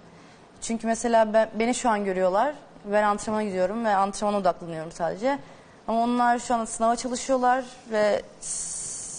Çünkü 0.61 0.87
mesela 0.87 1.33
ben, 1.33 1.49
beni 1.59 1.75
şu 1.75 1.89
an 1.89 2.05
görüyorlar. 2.05 2.55
Ben 2.91 3.03
antrenmana 3.03 3.43
gidiyorum 3.43 3.85
ve 3.85 3.95
antrenmana 3.95 4.37
odaklanıyorum 4.37 4.91
sadece. 4.91 5.39
Ama 5.87 6.03
onlar 6.03 6.39
şu 6.39 6.55
an 6.55 6.65
sınava 6.65 6.95
çalışıyorlar 6.95 7.65
ve 7.91 8.21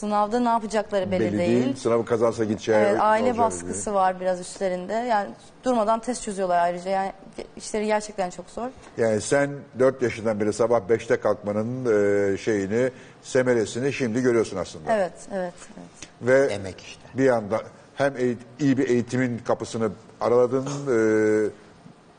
sınavda 0.02 0.40
ne 0.40 0.48
yapacakları 0.48 1.10
belli, 1.10 1.38
değil. 1.38 1.76
Sınavı 1.76 2.04
kazansa 2.04 2.44
gideceği. 2.44 2.78
Evet, 2.78 3.00
aile 3.00 3.38
baskısı 3.38 3.94
var 3.94 4.20
biraz 4.20 4.40
üstlerinde. 4.40 4.92
Yani 4.92 5.30
durmadan 5.64 6.00
test 6.00 6.22
çözüyorlar 6.22 6.58
ayrıca. 6.58 6.90
Yani 6.90 7.12
işleri 7.56 7.86
gerçekten 7.86 8.30
çok 8.30 8.50
zor. 8.50 8.62
belli. 8.62 9.06
Yani 9.06 9.20
sen 9.20 9.50
4 9.78 10.02
yaşından 10.02 10.40
beri 10.40 10.52
sabah 10.52 10.80
5'te 10.80 11.16
kalkmanın 11.16 11.84
e, 11.84 12.36
şeyini, 12.36 12.90
semeresini 13.22 13.92
şimdi 13.92 14.22
görüyorsun 14.22 14.56
aslında. 14.56 14.92
Evet, 14.92 15.12
evet, 15.32 15.54
evet. 15.78 16.08
Ve 16.22 16.52
Emek 16.52 16.80
işte. 16.80 17.02
bir 17.14 17.28
anda 17.28 17.60
hem 17.94 18.14
iyi 18.60 18.78
bir 18.78 18.88
eğitimin 18.88 19.38
kapısını 19.38 19.90
araladın, 20.20 20.66
e, 20.66 21.50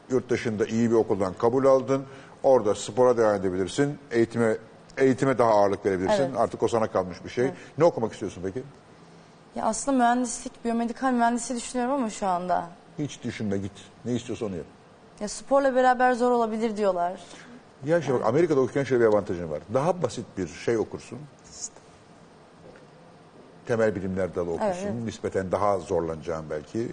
yurt 0.09 0.29
dışında 0.29 0.65
iyi 0.65 0.89
bir 0.89 0.95
okuldan 0.95 1.33
kabul 1.33 1.65
aldın. 1.65 2.03
Orada 2.43 2.75
spora 2.75 3.17
devam 3.17 3.35
edebilirsin. 3.35 3.97
Eğitime 4.11 4.57
eğitime 4.97 5.37
daha 5.37 5.51
ağırlık 5.51 5.85
verebilirsin. 5.85 6.23
Evet. 6.23 6.37
Artık 6.37 6.63
o 6.63 6.67
sana 6.67 6.87
kalmış 6.87 7.23
bir 7.23 7.29
şey. 7.29 7.51
Ne 7.77 7.83
okumak 7.83 8.13
istiyorsun 8.13 8.41
peki? 8.45 8.63
Ya 9.55 9.65
aslında 9.65 9.97
mühendislik, 9.97 10.65
biyomedikal 10.65 11.11
mühendisliği 11.11 11.61
düşünüyorum 11.61 11.93
ama 11.93 12.09
şu 12.09 12.27
anda. 12.27 12.69
Hiç 12.99 13.23
düşünme 13.23 13.57
git. 13.57 13.71
Ne 14.05 14.11
istiyorsan 14.11 14.49
onu 14.49 14.55
yap. 14.55 14.65
Ya 15.19 15.27
sporla 15.27 15.75
beraber 15.75 16.13
zor 16.13 16.31
olabilir 16.31 16.77
diyorlar. 16.77 17.21
Ya 17.85 17.99
işte 17.99 18.13
bak 18.13 18.25
Amerika'da 18.25 18.59
okurken 18.59 18.83
şöyle 18.83 19.03
bir 19.03 19.09
avantajın 19.09 19.51
var. 19.51 19.59
Daha 19.73 20.01
basit 20.01 20.25
bir 20.37 20.47
şey 20.47 20.77
okursun. 20.77 21.19
Temel 23.65 23.95
bilimler 23.95 24.35
dalı 24.35 24.51
okursun. 24.51 24.67
Evet, 24.67 24.85
evet. 24.85 25.03
Nispeten 25.03 25.51
daha 25.51 25.79
zorlanacağın 25.79 26.45
belki. 26.49 26.91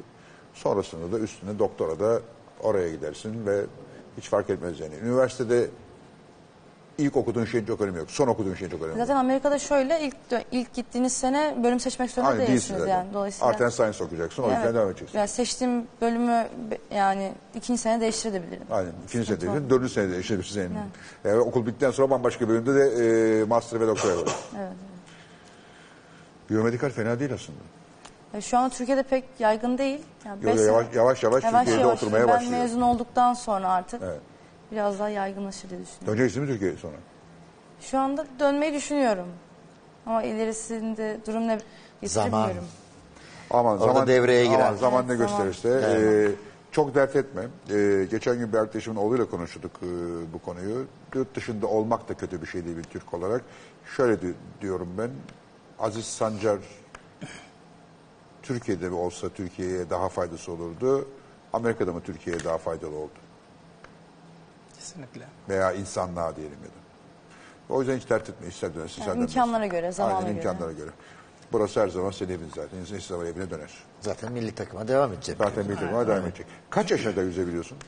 Sonrasında 0.55 1.13
da 1.13 1.19
üstüne 1.19 1.59
doktora 1.59 2.01
da 2.01 2.21
oraya 2.63 2.91
gidersin 2.91 3.47
ve 3.47 3.67
hiç 4.17 4.29
fark 4.29 4.51
etmez 4.51 4.81
yani. 4.81 4.95
Üniversitede 4.95 5.67
ilk 7.01 7.17
okuduğun 7.17 7.45
şeyin 7.45 7.67
çok 7.67 7.81
önemi 7.81 7.99
yok. 7.99 8.11
Son 8.11 8.27
okuduğun 8.29 8.55
şeyin 8.55 8.71
çok 8.71 8.83
önemi 8.83 8.99
yok. 8.99 9.07
Zaten 9.07 9.21
Amerika'da 9.21 9.59
şöyle 9.59 10.01
ilk 10.01 10.17
ilk 10.53 10.75
gittiğiniz 10.75 11.13
sene 11.13 11.55
bölüm 11.63 11.81
seçmek 11.81 12.11
zorunda 12.11 12.31
Aynen 12.33 12.41
değilsin 12.47 12.53
değilsiniz 12.53 12.81
zaten. 12.81 12.95
yani. 12.95 13.15
Dolayısıyla 13.15 13.47
Art 13.49 13.61
and 13.61 13.71
Science 13.71 14.05
okuyacaksın. 14.05 14.43
O 14.43 14.47
yüzden 14.47 14.63
Evet. 14.63 14.75
devam 14.75 14.89
edeceksin. 14.91 15.19
Yani 15.19 15.29
seçtiğim 15.29 15.87
bölümü 16.01 16.47
yani 16.95 17.33
ikinci 17.55 17.81
sene 17.81 18.01
değiştirebilirim. 18.01 18.63
Aynen. 18.71 18.93
İkinci 19.09 19.27
sene 19.27 19.41
değilsin. 19.41 19.71
Dördüncü 19.71 19.93
sene 19.93 20.11
değilsin. 20.11 20.43
Senin. 20.43 20.71
Yani 21.25 21.39
okul 21.41 21.67
bittikten 21.67 21.91
sonra 21.91 22.11
bambaşka 22.11 22.45
bir 22.45 22.49
bölümde 22.49 22.75
de 22.75 23.41
e, 23.41 23.45
master 23.45 23.81
ve 23.81 23.87
doktora 23.87 24.17
var. 24.17 24.35
Evet. 24.59 24.73
Biyomedikal 26.51 26.91
fena 26.91 27.21
değil 27.21 27.35
aslında. 27.35 27.59
E, 28.35 28.41
Şu 28.41 28.59
anda 28.59 28.69
Türkiye'de 28.75 29.03
pek 29.03 29.25
yaygın 29.39 29.79
değil. 29.79 30.01
Yani 30.27 30.45
Yo, 30.45 30.65
yavaş, 30.65 30.87
yavaş 30.95 31.23
yavaş 31.23 31.43
Türkiye'de 31.45 31.81
yavaş. 31.81 31.97
oturmaya 32.03 32.29
ben 32.29 32.35
başlıyor. 32.35 32.61
mezun 32.63 32.81
olduktan 32.81 33.35
sonra 33.35 33.69
artık 33.69 34.03
Evet. 34.05 34.21
Biraz 34.73 34.99
daha 34.99 35.09
yaygınlaşır 35.09 35.71
diye 35.71 35.81
düşünüyorum. 35.81 36.07
Döneceksin 36.19 36.43
mi 36.43 36.49
Türkiye'ye 36.49 36.77
sonra? 36.77 36.97
Şu 37.81 37.99
anda 37.99 38.27
dönmeyi 38.41 38.75
düşünüyorum. 38.75 39.27
Ama 40.07 40.23
ilerisinde 40.23 41.19
durum 41.27 41.49
ne 41.49 41.59
Zaman. 42.05 42.33
bilmiyorum. 42.49 42.69
Aman 43.51 43.73
Orada 43.79 43.85
zaman 43.87 44.07
devreye 44.07 44.47
girer. 44.47 44.61
Aman, 44.61 44.77
zaman 44.77 45.05
Evet, 45.09 45.19
ne 45.21 45.27
zaman. 45.27 45.47
gösterirse. 45.47 45.87
e, 45.87 46.73
çok 46.73 46.95
dert 46.95 47.17
etme. 47.17 47.43
E, 47.71 48.07
geçen 48.11 48.39
gün 48.39 48.53
bir 48.53 48.59
arkadaşımın 48.59 48.97
oğluyla 49.01 49.31
konuştuk 49.31 49.71
e, 49.83 49.87
bu 50.33 50.39
konuyu. 50.39 50.85
Yurt 51.15 51.35
dışında 51.35 51.67
olmak 51.67 52.09
da 52.09 52.15
kötü 52.15 52.43
bir 52.43 52.47
şey 52.47 52.65
değil 52.65 52.77
bir 52.77 52.83
Türk 52.83 53.15
olarak. 53.15 53.43
Şöyle 53.97 54.23
di- 54.23 54.35
diyorum 54.61 54.89
ben. 54.99 55.11
Aziz 55.79 56.05
Sancar 56.05 56.59
Türkiye'de 58.43 58.89
mi 58.89 58.95
olsa 58.95 59.29
Türkiye'ye 59.29 59.91
daha 59.91 60.09
faydası 60.09 60.53
olurdu. 60.53 61.09
Amerika'da 61.53 61.93
mı 61.93 62.01
Türkiye'ye 62.01 62.45
daha 62.45 62.59
faydalı 62.59 62.97
oldu? 62.97 63.11
Kesinlikle. 64.91 65.27
Veya 65.49 65.73
insanlığa 65.73 66.37
diyelim 66.37 66.59
ya 66.63 66.69
da. 66.69 67.75
O 67.75 67.81
yüzden 67.81 67.97
hiç 67.97 68.11
dert 68.11 68.29
etme. 68.29 68.47
İster 68.49 68.75
dönersin, 68.75 69.01
ister 69.01 69.15
dönmezsin. 69.15 69.39
imkanlara 69.39 69.67
göre, 69.67 69.93
zamana 69.93 70.17
Aynen, 70.17 70.31
göre. 70.31 70.39
imkanlara 70.39 70.73
göre. 70.73 70.91
Burası 71.53 71.81
her 71.81 71.89
zaman 71.89 72.11
senin 72.11 72.31
evin 72.31 72.49
zaten. 72.49 72.79
İnsan 72.79 72.97
istediği 72.97 73.01
zaman 73.01 73.27
evine 73.27 73.51
döner. 73.51 73.71
Zaten 74.01 74.33
milli 74.33 74.55
takıma 74.55 74.89
devam 74.89 75.13
edecek. 75.13 75.37
Zaten 75.39 75.69
bir 75.69 75.77
takıma 75.77 76.07
devam 76.07 76.27
edecek. 76.27 76.47
Kaç 76.71 76.91
yaşına 76.91 77.17
da 77.17 77.23
yüzebiliyorsun? 77.23 77.79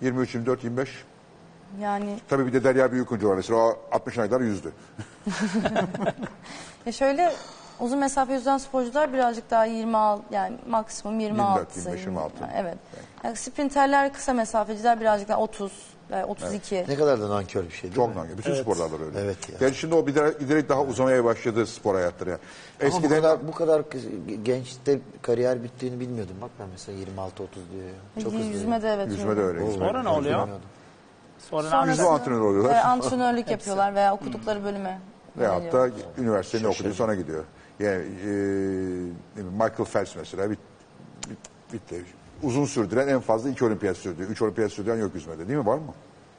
23, 0.00 0.34
24, 0.34 0.64
25. 0.64 1.04
Yani 1.80 2.18
Tabii 2.28 2.46
bir 2.46 2.52
de 2.52 2.64
Derya 2.64 2.92
Büyükuncu 2.92 3.28
var 3.28 3.34
mesela. 3.34 3.58
O 3.58 3.78
60'ına 3.92 4.28
kadar 4.28 4.40
yüzdü. 4.40 4.72
ya 6.86 6.92
şöyle 6.92 7.32
uzun 7.80 7.98
mesafe 7.98 8.32
yüzen 8.32 8.58
sporcular 8.58 9.12
birazcık 9.12 9.50
daha 9.50 9.64
26 9.64 10.22
yani 10.34 10.56
maksimum 10.68 11.20
26 11.20 11.78
25, 11.78 12.00
26. 12.00 12.34
Yani 12.40 12.52
evet. 12.56 12.76
Yani 13.24 13.36
sprinterler 13.36 14.12
kısa 14.12 14.32
mesafeciler 14.32 15.00
birazcık 15.00 15.28
daha 15.28 15.38
30 15.38 15.95
ve 16.10 16.24
32. 16.24 16.84
Ne 16.88 16.94
kadar 16.94 17.20
da 17.20 17.28
nankör 17.30 17.64
bir 17.64 17.70
şey 17.70 17.82
değil 17.82 17.94
Çok 17.94 18.08
mi? 18.08 18.20
nankör. 18.20 18.38
Bütün 18.38 18.54
sporlarda 18.54 19.04
öyle. 19.04 19.20
Evet 19.20 19.48
ya. 19.50 19.56
Yani 19.60 19.74
şimdi 19.74 19.94
o 19.94 20.06
giderek, 20.06 20.40
giderek 20.40 20.68
daha 20.68 20.82
uzamaya 20.82 21.24
başladı 21.24 21.66
spor 21.66 21.94
hayatları. 21.94 22.30
Yani. 22.30 22.40
Ama 22.80 22.90
bu 22.90 22.96
Eskiden 22.96 23.22
kadar, 23.22 23.48
bu 23.48 23.52
kadar 23.52 23.90
kız- 23.90 24.06
gençte 24.42 25.00
kariyer 25.22 25.62
bittiğini 25.62 26.00
bilmiyordum. 26.00 26.36
Bak 26.42 26.50
ben 26.60 26.68
mesela 26.72 26.98
26-30 26.98 27.02
diyor 27.72 27.84
ya. 28.16 28.22
Çok 28.22 28.32
hızlı. 28.32 28.44
Yüzme 28.44 28.82
de 28.82 28.88
evet. 28.88 29.08
yüzme 29.08 29.36
de 29.36 29.40
öyle. 29.40 29.72
Sonra 29.72 30.02
ne 30.02 30.08
oluyor? 30.08 30.40
Bilmiyordum. 30.40 30.66
Sonra, 31.50 31.70
Sonra 31.70 31.84
ne 31.84 31.90
Yüzme 31.90 32.04
antrenörü 32.04 32.40
oluyorlar. 32.42 32.74
e, 32.74 32.80
antrenörlük 32.84 33.50
yapıyorlar 33.50 33.94
veya 33.94 34.14
okudukları 34.14 34.64
bölüme. 34.64 35.00
Veyahut 35.38 35.72
da 35.72 35.78
yöneliyorlar. 35.86 36.18
üniversitenin 36.18 36.64
okuduğu 36.64 36.94
sonra 36.94 37.14
gidiyor. 37.14 37.44
Yani 37.80 37.94
e, 37.94 38.26
ne 38.26 39.36
bileyim, 39.36 39.52
Michael 39.52 39.84
Phelps 39.92 40.16
mesela 40.16 40.50
bit, 40.50 40.58
bit, 41.30 41.38
bitti. 41.72 42.04
Uzun 42.42 42.64
sürdüren 42.64 43.08
en 43.08 43.20
fazla 43.20 43.50
iki 43.50 43.64
olimpiyat 43.64 43.96
sürdü. 43.96 44.22
Üç 44.22 44.42
olimpiyat 44.42 44.72
sürdüren 44.72 44.96
yok 44.96 45.14
yüzmede 45.14 45.48
değil 45.48 45.58
mi? 45.58 45.66
Var 45.66 45.78
mı? 45.78 45.94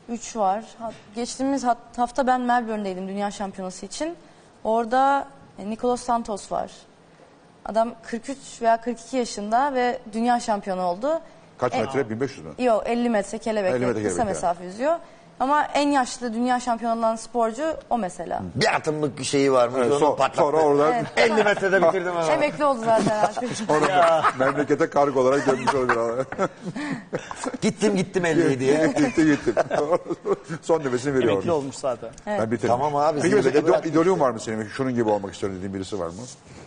3 0.09 0.35
var. 0.35 0.63
Ha- 0.79 0.91
Geçtiğimiz 1.15 1.63
hat- 1.63 1.97
hafta 1.97 2.27
ben 2.27 2.41
Melbourne'deydim 2.41 3.07
dünya 3.07 3.31
şampiyonası 3.31 3.85
için. 3.85 4.15
Orada 4.63 5.27
e, 5.59 5.69
Nicolas 5.69 6.01
Santos 6.01 6.51
var. 6.51 6.71
Adam 7.65 7.93
43 8.03 8.37
veya 8.61 8.81
42 8.81 9.17
yaşında 9.17 9.73
ve 9.73 9.99
dünya 10.13 10.39
şampiyonu 10.39 10.81
oldu. 10.81 11.19
Kaç 11.57 11.73
E, 11.75 11.81
metre? 11.81 12.09
1500 12.09 12.45
mü? 12.45 12.51
Yok 12.65 12.83
50 12.85 13.09
metre 13.09 13.37
kelebek, 13.37 13.71
50 13.73 13.85
metre 13.85 14.03
kısa 14.03 14.09
kelebek, 14.15 14.25
mesafe 14.35 14.63
yüzüyor. 14.65 14.99
Ama 15.39 15.63
en 15.63 15.89
yaşlı 15.89 16.33
dünya 16.33 16.59
şampiyonu 16.59 16.99
olan 16.99 17.15
sporcu 17.15 17.63
o 17.89 17.97
mesela. 17.97 18.41
Bir 18.55 18.75
atımlık 18.75 19.19
bir 19.19 19.23
şeyi 19.23 19.51
var 19.51 19.67
mı? 19.67 19.77
Evet, 19.77 19.91
so- 19.91 20.15
patlattı. 20.17 20.37
sonra 20.37 20.57
oradan 20.57 20.93
50 21.17 21.33
metrede 21.43 21.81
bitirdim 21.87 22.11
ama. 22.17 22.25
Emekli 22.31 22.65
oldu 22.65 22.79
zaten 22.85 23.19
artık. 23.19 23.55
sonra 23.67 24.23
memlekete 24.39 24.89
kargo 24.89 25.19
olarak 25.19 25.47
dönmüş 25.47 25.75
olabilir. 25.75 26.25
Gittim 27.61 27.95
gittim 27.95 28.23
50'yi 28.25 28.59
diye. 28.59 28.87
gitti 28.87 29.25
gitti. 29.25 29.53
Son 30.61 30.79
nefesini 30.79 31.13
veriyor. 31.13 31.33
Emekli 31.33 31.51
orada. 31.51 31.59
olmuş 31.59 31.75
zaten. 31.75 32.09
Ben 32.27 32.51
bitirdim. 32.51 32.69
Tamam 32.69 32.95
abi, 32.95 33.19
Peki 33.21 33.35
mesela 33.35 33.59
idol, 33.59 33.83
idolün 33.83 34.19
var 34.19 34.31
mı 34.31 34.39
senin? 34.39 34.67
Şunun 34.67 34.95
gibi 34.95 35.09
olmak 35.09 35.33
istiyorum 35.33 35.57
dediğin 35.57 35.73
birisi 35.73 35.99
var 35.99 36.07
mı 36.07 36.13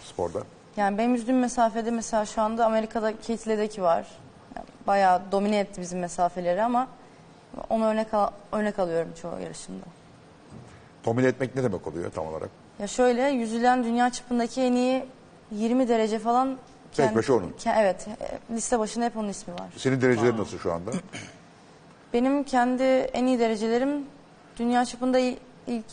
sporda? 0.05 0.39
Yani 0.77 0.99
benim 0.99 1.15
yüzdüğüm 1.15 1.39
mesafede 1.39 1.91
mesela 1.91 2.27
şu 2.27 2.43
anda 2.43 2.67
Amerika'da 2.67 3.13
Kate 3.13 3.51
Ledecky 3.51 3.85
var. 3.87 4.07
Yani 4.57 4.67
bayağı 4.87 5.21
domine 5.33 5.59
etti 5.59 5.81
bizim 5.81 5.99
mesafeleri 6.01 6.63
ama 6.63 6.87
onu 7.71 7.85
örnek, 7.87 8.15
al- 8.15 8.31
örnek 8.53 8.79
alıyorum 8.79 9.09
çoğu 9.23 9.41
yarışımda. 9.41 9.85
Domine 11.05 11.27
etmek 11.27 11.55
ne 11.57 11.63
demek 11.63 11.87
oluyor 11.87 12.11
tam 12.13 12.27
olarak? 12.27 12.51
Ya 12.79 12.87
şöyle 12.87 13.23
yüzülen 13.23 13.85
dünya 13.85 14.11
çapındaki 14.13 14.61
en 14.63 14.73
iyi 14.73 15.05
20 15.53 15.89
derece 15.89 16.19
falan. 16.19 16.59
Tek 16.93 17.15
başı 17.17 17.35
onun. 17.35 17.51
ke- 17.65 17.81
evet 17.83 18.07
e, 18.21 18.55
liste 18.55 18.79
başında 18.79 19.05
hep 19.05 19.17
onun 19.17 19.29
ismi 19.29 19.55
var. 19.55 19.69
Senin 19.77 20.01
derecelerin 20.01 20.39
nasıl 20.39 20.59
şu 20.59 20.73
anda? 20.73 20.91
Benim 22.13 22.45
kendi 22.45 22.83
en 22.83 23.27
iyi 23.27 23.39
derecelerim 23.39 24.07
dünya 24.59 24.85
çapında 24.85 25.19
ilk 25.67 25.85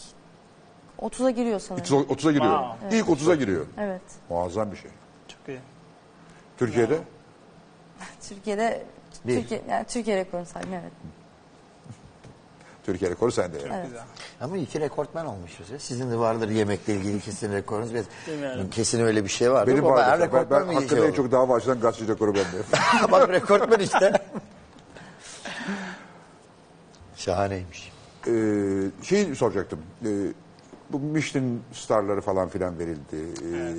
30'a 1.01 1.29
giriyor 1.29 1.59
sanırım. 1.59 1.85
30'a 1.85 2.31
giriyor. 2.31 2.63
Wow. 2.79 2.97
İlk 2.97 3.07
30'a 3.07 3.35
giriyor. 3.35 3.65
Evet. 3.77 4.01
Muazzam 4.29 4.71
bir 4.71 4.77
şey. 4.77 4.91
Çok 5.27 5.39
iyi. 5.47 5.59
Türkiye'de 6.57 6.97
Türkiye'de 8.29 8.83
Bir. 9.25 9.35
Türkiye 9.41 9.61
yani 9.69 9.85
Türkiye 9.85 10.17
rekorunu 10.17 10.45
saydım 10.45 10.73
evet. 10.73 10.91
Türkiye 12.87 13.11
rekoru 13.11 13.31
sende. 13.31 13.57
yani. 13.57 13.69
Evet. 13.75 13.85
Güzel. 13.85 14.03
Ama 14.41 14.57
iki 14.57 14.79
rekortmen 14.79 15.25
olmuşuz 15.25 15.69
ya. 15.69 15.79
Sizin 15.79 16.11
de 16.11 16.17
vardır 16.17 16.49
yemekle 16.49 16.93
ilgili 16.95 17.19
kesin 17.19 17.51
rekorunuz. 17.51 17.93
Biz- 17.93 18.05
Bilmiyorum. 18.27 18.69
Kesin 18.71 19.01
öyle 19.01 19.23
bir 19.23 19.29
şey 19.29 19.51
vardır. 19.51 19.71
Benim 19.71 19.83
var. 19.85 20.19
Ben, 20.33 20.45
ben 20.51 20.67
mi 20.67 20.73
hakkında 20.73 21.01
şey 21.01 21.07
en 21.07 21.13
çok 21.13 21.31
dava 21.31 21.55
açılan 21.55 21.79
gazeteci 21.79 22.11
rekoru 22.11 22.33
bende. 22.35 22.57
Bak 23.11 23.29
rekortmen 23.29 23.79
işte. 23.79 24.11
Şahaneymiş. 27.15 27.91
Ee, 28.27 28.31
şey 29.03 29.35
soracaktım. 29.35 29.79
Ee, 30.05 30.07
bu 30.89 30.99
Michelin 30.99 31.61
starları 31.73 32.21
falan 32.21 32.49
filan 32.49 32.79
verildi. 32.79 33.15
Ee, 33.15 33.73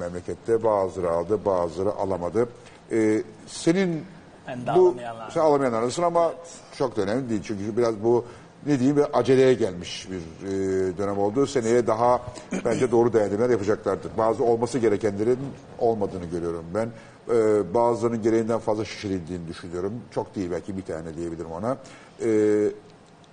memlekette 0.00 0.62
bazıları 0.62 1.10
aldı, 1.10 1.44
bazıları 1.44 1.90
alamadı. 1.94 2.48
Ee, 2.92 3.22
senin 3.46 4.04
Ben 4.48 4.66
de 4.66 4.74
bu 4.74 4.96
sen 5.30 5.40
alamayanlarısın 5.40 6.02
ama 6.02 6.32
çok 6.78 6.96
da 6.96 7.02
önemli 7.02 7.30
değil. 7.30 7.42
Çünkü 7.44 7.76
biraz 7.76 8.02
bu 8.04 8.24
ne 8.66 8.78
diyeyim 8.78 8.96
bir 8.96 9.18
aceleye 9.18 9.54
gelmiş 9.54 10.08
bir 10.10 10.48
e, 10.48 10.98
dönem 10.98 11.18
oldu. 11.18 11.46
Seneye 11.46 11.86
daha 11.86 12.22
bence 12.64 12.90
doğru 12.90 13.12
değerlendirmeler 13.12 13.50
yapacaklardır. 13.50 14.10
Bazı 14.18 14.44
olması 14.44 14.78
gerekenlerin 14.78 15.38
olmadığını 15.78 16.24
görüyorum 16.24 16.64
ben. 16.74 16.88
Ee, 17.30 17.74
bazılarının 17.74 18.22
gereğinden 18.22 18.58
fazla 18.58 18.84
şişirildiğini 18.84 19.48
düşünüyorum. 19.48 19.92
Çok 20.10 20.36
değil 20.36 20.50
belki 20.50 20.76
bir 20.76 20.82
tane 20.82 21.14
diyebilirim 21.16 21.52
ona. 21.52 21.76
Ee, 22.24 22.68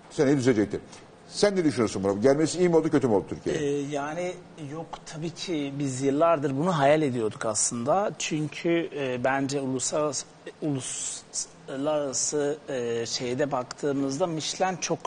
seneye 0.10 0.38
düzelecektir. 0.38 0.82
Sen 1.28 1.56
ne 1.56 1.64
düşünüyorsun 1.64 2.04
buna? 2.04 2.14
Gelmesi 2.14 2.60
iyi 2.60 2.70
mi 2.70 2.76
oldu 2.76 2.90
kötü 2.90 3.08
mü 3.08 3.14
oldu 3.14 3.26
Türkiye'ye? 3.30 3.62
Ee, 3.62 3.82
yani 3.92 4.34
yok 4.72 4.86
tabii 5.06 5.30
ki 5.30 5.74
biz 5.80 6.02
yıllardır 6.02 6.58
bunu 6.58 6.80
hayal 6.80 7.02
ediyorduk 7.02 7.46
aslında. 7.46 8.12
Çünkü 8.20 8.90
e, 8.96 9.24
bence 9.24 9.62
uluslararası 9.62 10.26
uluslararası 10.62 12.58
e, 12.70 13.06
şeyde 13.06 13.52
baktığımızda 13.52 14.28
Michelin 14.28 14.78
çok 14.78 15.00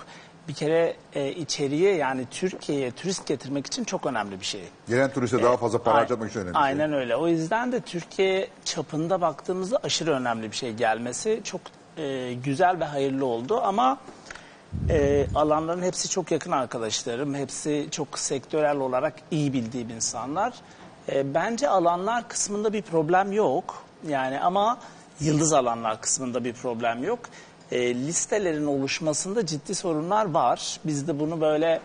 bir 0.48 0.54
kere 0.54 0.96
e, 1.14 1.32
içeriye 1.32 1.94
yani 1.94 2.26
Türkiye'ye 2.30 2.90
turist 2.90 3.26
getirmek 3.26 3.66
için 3.66 3.84
çok 3.84 4.06
önemli 4.06 4.40
bir 4.40 4.44
şey. 4.44 4.60
Gelen 4.88 5.12
turiste 5.12 5.42
daha 5.42 5.56
fazla 5.56 5.82
para 5.82 5.94
harcamak 5.94 6.30
için 6.30 6.40
önemli. 6.40 6.54
şey. 6.54 6.62
Aynen 6.62 6.92
öyle. 6.92 7.16
O 7.16 7.28
yüzden 7.28 7.72
de 7.72 7.80
Türkiye 7.80 8.48
çapında 8.64 9.20
baktığımızda 9.20 9.78
aşırı 9.82 10.10
önemli 10.10 10.50
bir 10.50 10.56
şey 10.56 10.72
gelmesi 10.72 11.40
çok 11.44 11.60
e, 11.96 12.34
güzel 12.34 12.80
ve 12.80 12.84
hayırlı 12.84 13.26
oldu 13.26 13.60
ama 13.62 13.98
e, 14.90 15.26
alanların 15.34 15.82
hepsi 15.82 16.08
çok 16.08 16.30
yakın 16.30 16.50
arkadaşlarım. 16.50 17.34
Hepsi 17.34 17.88
çok 17.90 18.18
sektörel 18.18 18.76
olarak 18.76 19.14
iyi 19.30 19.52
bildiğim 19.52 19.90
insanlar. 19.90 20.54
E, 21.12 21.34
bence 21.34 21.68
alanlar 21.68 22.28
kısmında 22.28 22.72
bir 22.72 22.82
problem 22.82 23.32
yok. 23.32 23.84
Yani 24.08 24.40
ama 24.40 24.78
yıldız 25.20 25.52
alanlar 25.52 26.00
kısmında 26.00 26.44
bir 26.44 26.52
problem 26.52 27.04
yok. 27.04 27.20
E, 27.72 27.94
listelerin 27.94 28.66
oluşmasında 28.66 29.46
ciddi 29.46 29.74
sorunlar 29.74 30.30
var. 30.30 30.80
Biz 30.84 31.08
de 31.08 31.20
bunu 31.20 31.40
böyle 31.40 31.80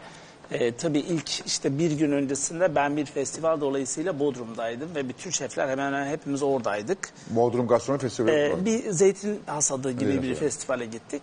e, 0.52 0.76
tabii 0.76 1.00
ilk 1.00 1.46
işte 1.48 1.80
bir 1.80 1.92
gün 1.92 2.12
öncesinde 2.12 2.76
ben 2.76 2.98
bir 2.98 3.06
festival 3.06 3.62
dolayısıyla 3.62 4.20
Bodrum'daydım 4.20 4.96
ve 4.96 5.10
bütün 5.10 5.30
şefler 5.30 5.70
hemen 5.70 5.86
hemen 5.86 6.08
hepimiz 6.08 6.44
oradaydık. 6.44 7.10
Bodrum 7.30 7.68
Gastronomi 7.68 8.02
Festivali 8.02 8.54
var. 8.54 8.66
bir 8.66 8.92
zeytin 8.92 9.40
hasadı 9.46 9.92
gibi 9.92 10.06
Zeytin 10.06 10.24
bir 10.24 10.30
hasadı. 10.30 10.46
festivale 10.46 10.86
gittik. 10.86 11.22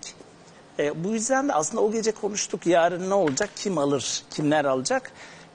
E, 0.78 1.04
bu 1.04 1.08
yüzden 1.08 1.48
de 1.48 1.52
aslında 1.52 1.82
o 1.82 1.92
gece 1.92 2.12
konuştuk 2.12 2.66
yarın 2.66 3.10
ne 3.10 3.14
olacak, 3.14 3.50
kim 3.56 3.78
alır, 3.78 4.22
kimler 4.30 4.64
alacak. 4.64 5.12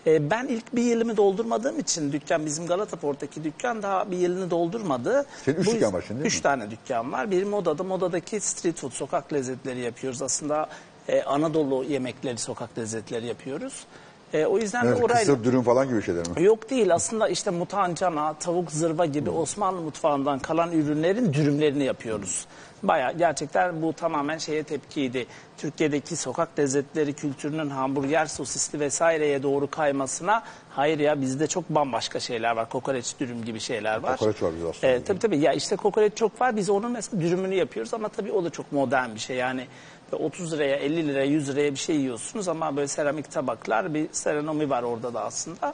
E, 0.08 0.30
ben 0.30 0.48
ilk 0.48 0.76
bir 0.76 0.84
yılımı 0.84 1.18
doldurmadığım 1.18 1.80
için 1.80 2.12
dükkan 2.12 2.46
bizim 2.46 2.68
Galata 2.68 2.98
Port'taki 2.98 3.44
dükkan 3.44 3.84
daha 3.84 4.12
bir 4.12 4.18
yılını 4.18 4.52
doldurmadı. 4.52 5.26
Senin 5.46 5.58
üç 5.58 5.68
Bu 5.68 5.72
dükkan 5.72 5.94
var 5.94 6.04
şimdi 6.08 6.28
Üç 6.28 6.36
mi? 6.36 6.42
tane 6.42 6.72
dükkan 6.72 7.12
var. 7.12 7.32
Bir 7.32 7.44
modada, 7.44 7.84
modadaki 7.84 8.40
street 8.40 8.78
food, 8.78 8.92
sokak 8.92 9.34
lezzetleri 9.34 9.80
yapıyoruz. 9.80 10.22
Aslında 10.22 10.68
e, 11.08 11.24
Anadolu 11.24 11.84
yemekleri, 11.84 12.38
sokak 12.38 12.78
lezzetleri 12.78 13.26
yapıyoruz. 13.26 13.86
E, 14.34 14.46
o 14.46 14.58
yüzden 14.58 14.86
Evet, 14.86 15.00
de 15.00 15.04
orayla... 15.04 15.20
kısır 15.34 15.44
dürüm 15.44 15.64
falan 15.64 15.90
gibi 15.90 16.04
şeyler 16.04 16.28
mi? 16.28 16.44
Yok 16.44 16.70
değil 16.70 16.94
aslında 16.94 17.28
işte 17.30 17.52
mutancana, 17.52 18.34
tavuk 18.34 18.72
zırva 18.72 19.06
gibi 19.06 19.30
Osmanlı 19.30 19.82
mutfağından 19.82 20.40
kalan 20.40 20.72
ürünlerin 20.72 21.34
dürümlerini 21.34 21.84
yapıyoruz. 21.84 22.46
Baya 22.84 23.12
gerçekten 23.12 23.82
bu 23.82 23.94
tamamen 23.94 24.38
şeye 24.38 24.64
tepkiydi. 24.64 25.26
Türkiye'deki 25.58 26.16
sokak 26.16 26.60
lezzetleri 26.60 27.14
kültürünün 27.14 27.70
hamburger, 27.70 28.26
sosisli 28.26 28.80
vesaireye 28.80 29.44
doğru 29.44 29.70
kaymasına 29.70 30.44
hayır 30.70 31.00
ya 31.00 31.22
bizde 31.22 31.48
çok 31.48 31.70
bambaşka 31.70 32.20
şeyler 32.20 32.56
var. 32.56 32.70
Kokoreç 32.70 33.16
dürüm 33.20 33.46
gibi 33.46 33.60
şeyler 33.60 33.98
var. 33.98 34.18
Kokoreç 34.18 34.44
var 34.44 34.54
bizde 34.56 34.68
aslında. 34.68 34.88
Evet, 34.88 35.08
tabii 35.08 35.20
tabii 35.20 35.38
ya 35.38 35.54
işte 35.54 35.76
kokoreç 35.76 36.18
çok 36.18 36.42
var 36.42 36.56
biz 36.56 36.70
onun 36.70 36.92
mesela 36.92 37.22
dürümünü 37.22 37.56
yapıyoruz 37.56 37.94
ama 37.94 38.10
tabii 38.10 38.32
o 38.32 38.44
da 38.44 38.50
çok 38.50 38.72
modern 38.72 39.16
bir 39.16 39.20
şey 39.20 39.38
yani. 39.38 39.68
Böyle 40.12 40.24
30 40.24 40.54
liraya 40.54 40.76
50 40.76 41.08
liraya 41.08 41.26
100 41.26 41.50
liraya 41.50 41.72
bir 41.72 41.80
şey 41.80 41.96
yiyorsunuz 41.96 42.48
ama 42.48 42.76
böyle 42.76 42.88
seramik 42.88 43.32
tabaklar 43.32 43.94
bir 43.94 44.08
seronomi 44.12 44.70
var 44.70 44.84
orada 44.84 45.14
da 45.14 45.24
aslında. 45.26 45.74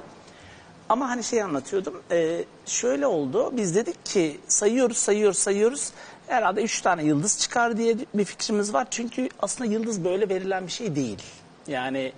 Ama 0.89 1.09
hani 1.09 1.23
şey 1.23 1.43
anlatıyordum. 1.43 2.01
e, 2.11 2.43
şöyle 2.65 3.07
oldu. 3.07 3.57
Biz 3.57 3.75
dedik 3.75 4.05
ki 4.05 4.39
sayıyoruz, 4.47 4.97
sayıyoruz, 4.97 5.37
sayıyoruz. 5.37 5.91
Herhalde 6.27 6.63
üç 6.63 6.81
tane 6.81 7.03
yıldız 7.03 7.39
çıkar 7.39 7.77
diye 7.77 7.95
bir 8.13 8.25
fikrimiz 8.25 8.73
var. 8.73 8.87
Çünkü 8.91 9.29
aslında 9.39 9.71
yıldız 9.71 10.03
böyle 10.03 10.29
verilen 10.29 10.67
bir 10.67 10.71
şey 10.71 10.95
değil. 10.95 11.23
Yani 11.67 12.13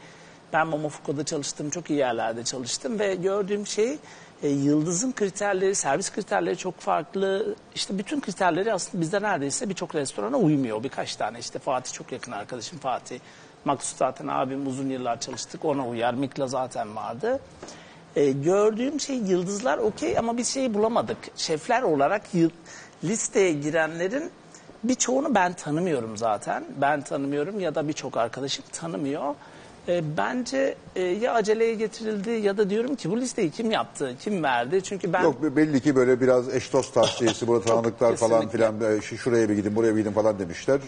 ben 0.54 0.68
Momofuku'da 0.68 1.24
çalıştım, 1.24 1.70
çok 1.70 1.90
iyi 1.90 2.00
yerlerde 2.00 2.44
çalıştım 2.44 3.00
ve 3.00 3.16
gördüğüm 3.16 3.68
şey 3.68 3.98
e, 4.44 4.48
yıldızın 4.50 5.12
kriterleri, 5.12 5.76
servis 5.76 6.12
kriterleri 6.12 6.58
çok 6.58 6.80
farklı. 6.80 7.56
İşte 7.76 7.98
bütün 7.98 8.22
kriterleri 8.22 8.74
aslında 8.74 9.02
bizde 9.02 9.22
neredeyse 9.22 9.70
birçok 9.70 9.96
restorana 9.96 10.38
uymuyor. 10.38 10.84
Birkaç 10.84 11.16
tane 11.16 11.40
işte 11.40 11.60
Fatih 11.60 11.94
çok 11.94 12.12
yakın 12.12 12.32
arkadaşım 12.32 12.80
Fatih. 12.80 13.20
Maksut 13.66 13.98
zaten 13.98 14.28
abim 14.28 14.68
uzun 14.68 14.90
yıllar 14.90 15.20
çalıştık 15.20 15.66
ona 15.66 15.88
uyar. 15.88 16.14
Mikla 16.14 16.48
zaten 16.48 16.96
vardı. 16.96 17.40
E, 18.16 18.32
gördüğüm 18.32 19.00
şey 19.00 19.16
yıldızlar 19.16 19.78
okey 19.78 20.18
ama 20.18 20.38
bir 20.38 20.44
şey 20.44 20.74
bulamadık. 20.74 21.18
Şefler 21.36 21.82
olarak 21.82 22.34
yıl- 22.34 22.50
listeye 23.04 23.54
girenlerin 23.54 24.32
birçoğunu 24.84 25.36
ben 25.36 25.54
tanımıyorum 25.54 26.18
zaten. 26.18 26.64
Ben 26.82 27.02
tanımıyorum 27.02 27.60
ya 27.60 27.76
da 27.76 27.88
birçok 27.88 28.18
arkadaşım 28.18 28.66
tanımıyor. 28.72 29.36
E, 29.88 30.18
bence 30.18 30.76
e, 31.00 31.02
ya 31.02 31.34
aceleye 31.34 31.74
getirildi 31.74 32.30
ya 32.30 32.58
da 32.58 32.70
diyorum 32.70 32.96
ki 32.96 33.12
bu 33.12 33.18
listeyi 33.18 33.52
kim 33.52 33.72
yaptı, 33.72 34.16
kim 34.24 34.44
verdi? 34.44 34.82
Çünkü 34.84 35.14
ben 35.14 35.24
Yok 35.24 35.36
belli 35.56 35.80
ki 35.82 35.96
böyle 35.96 36.22
biraz 36.22 36.56
eş 36.56 36.74
dost 36.74 36.94
tavsiyesi, 36.94 37.48
burada 37.48 37.66
tanıdıklar 37.66 38.16
falan 38.16 38.48
filan 38.50 38.76
e, 38.98 39.02
şu- 39.02 39.18
şuraya 39.18 39.50
bir 39.50 39.56
gidin 39.56 39.76
buraya 39.76 39.96
bir 39.96 40.00
gidin 40.02 40.12
falan 40.12 40.40
demişler. 40.40 40.80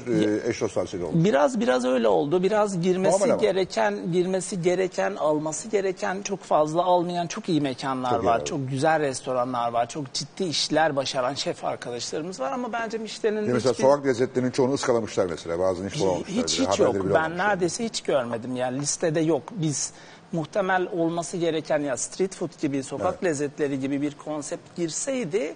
E, 0.45 0.49
eş 0.49 0.61
dost 0.61 0.75
tavsiyesi 0.75 1.05
oldu. 1.05 1.23
Biraz 1.23 1.59
biraz 1.59 1.85
öyle 1.85 2.07
oldu. 2.07 2.43
Biraz 2.43 2.81
girmesi 2.81 3.13
Normal 3.19 3.29
ama. 3.33 3.41
gereken, 3.41 4.11
girmesi 4.11 4.61
gereken, 4.61 5.15
alması 5.15 5.67
gereken 5.67 6.21
çok 6.21 6.39
fazla 6.43 6.83
almayan 6.83 7.27
çok 7.27 7.49
iyi 7.49 7.61
mekanlar 7.61 8.11
Çok 8.11 8.23
iyi 8.23 8.25
var. 8.25 8.39
abi. 8.39 8.45
Çok 8.45 8.69
güzel 8.69 8.99
restoranlar 8.99 9.71
var. 9.71 9.89
Çok 9.89 10.13
ciddi 10.13 10.43
işler 10.43 10.95
başaran 10.95 11.33
şef 11.33 11.65
arkadaşlarımız 11.65 12.39
var 12.39 12.51
ama 12.51 12.73
bence 12.73 12.97
Michelin'in 12.97 13.47
Ya 13.47 13.53
mesela 13.53 13.71
hiçbir- 13.73 13.83
sokak 13.83 14.05
lezzetlerinin 14.05 14.51
çoğunu 14.51 14.73
ıskalamışlar 14.73 15.25
mesela. 15.25 15.59
Bazılarını 15.59 15.89
hiç 15.93 16.01
bulamamışlar. 16.01 16.35
hiç 16.37 16.59
bile. 16.59 16.67
hiç 16.67 16.79
Haberleri 16.79 16.97
yok. 16.97 17.05
bile 17.05 17.13
Ben 17.13 17.19
olmamışlar. 17.19 17.47
neredeyse 17.49 17.85
hiç 17.85 18.01
görmedim. 18.01 18.55
Yani 18.55 18.79
listede 18.81 19.19
yok. 19.19 19.43
Biz 19.51 19.91
muhtemel 20.31 20.87
olması 20.91 21.37
gereken 21.37 21.79
ya 21.79 21.97
street 21.97 22.35
food 22.35 22.61
gibi, 22.61 22.83
sokak 22.83 23.13
Evet. 23.13 23.23
lezzetleri 23.23 23.79
gibi 23.79 24.01
bir 24.01 24.17
konsept 24.17 24.75
girseydi 24.75 25.55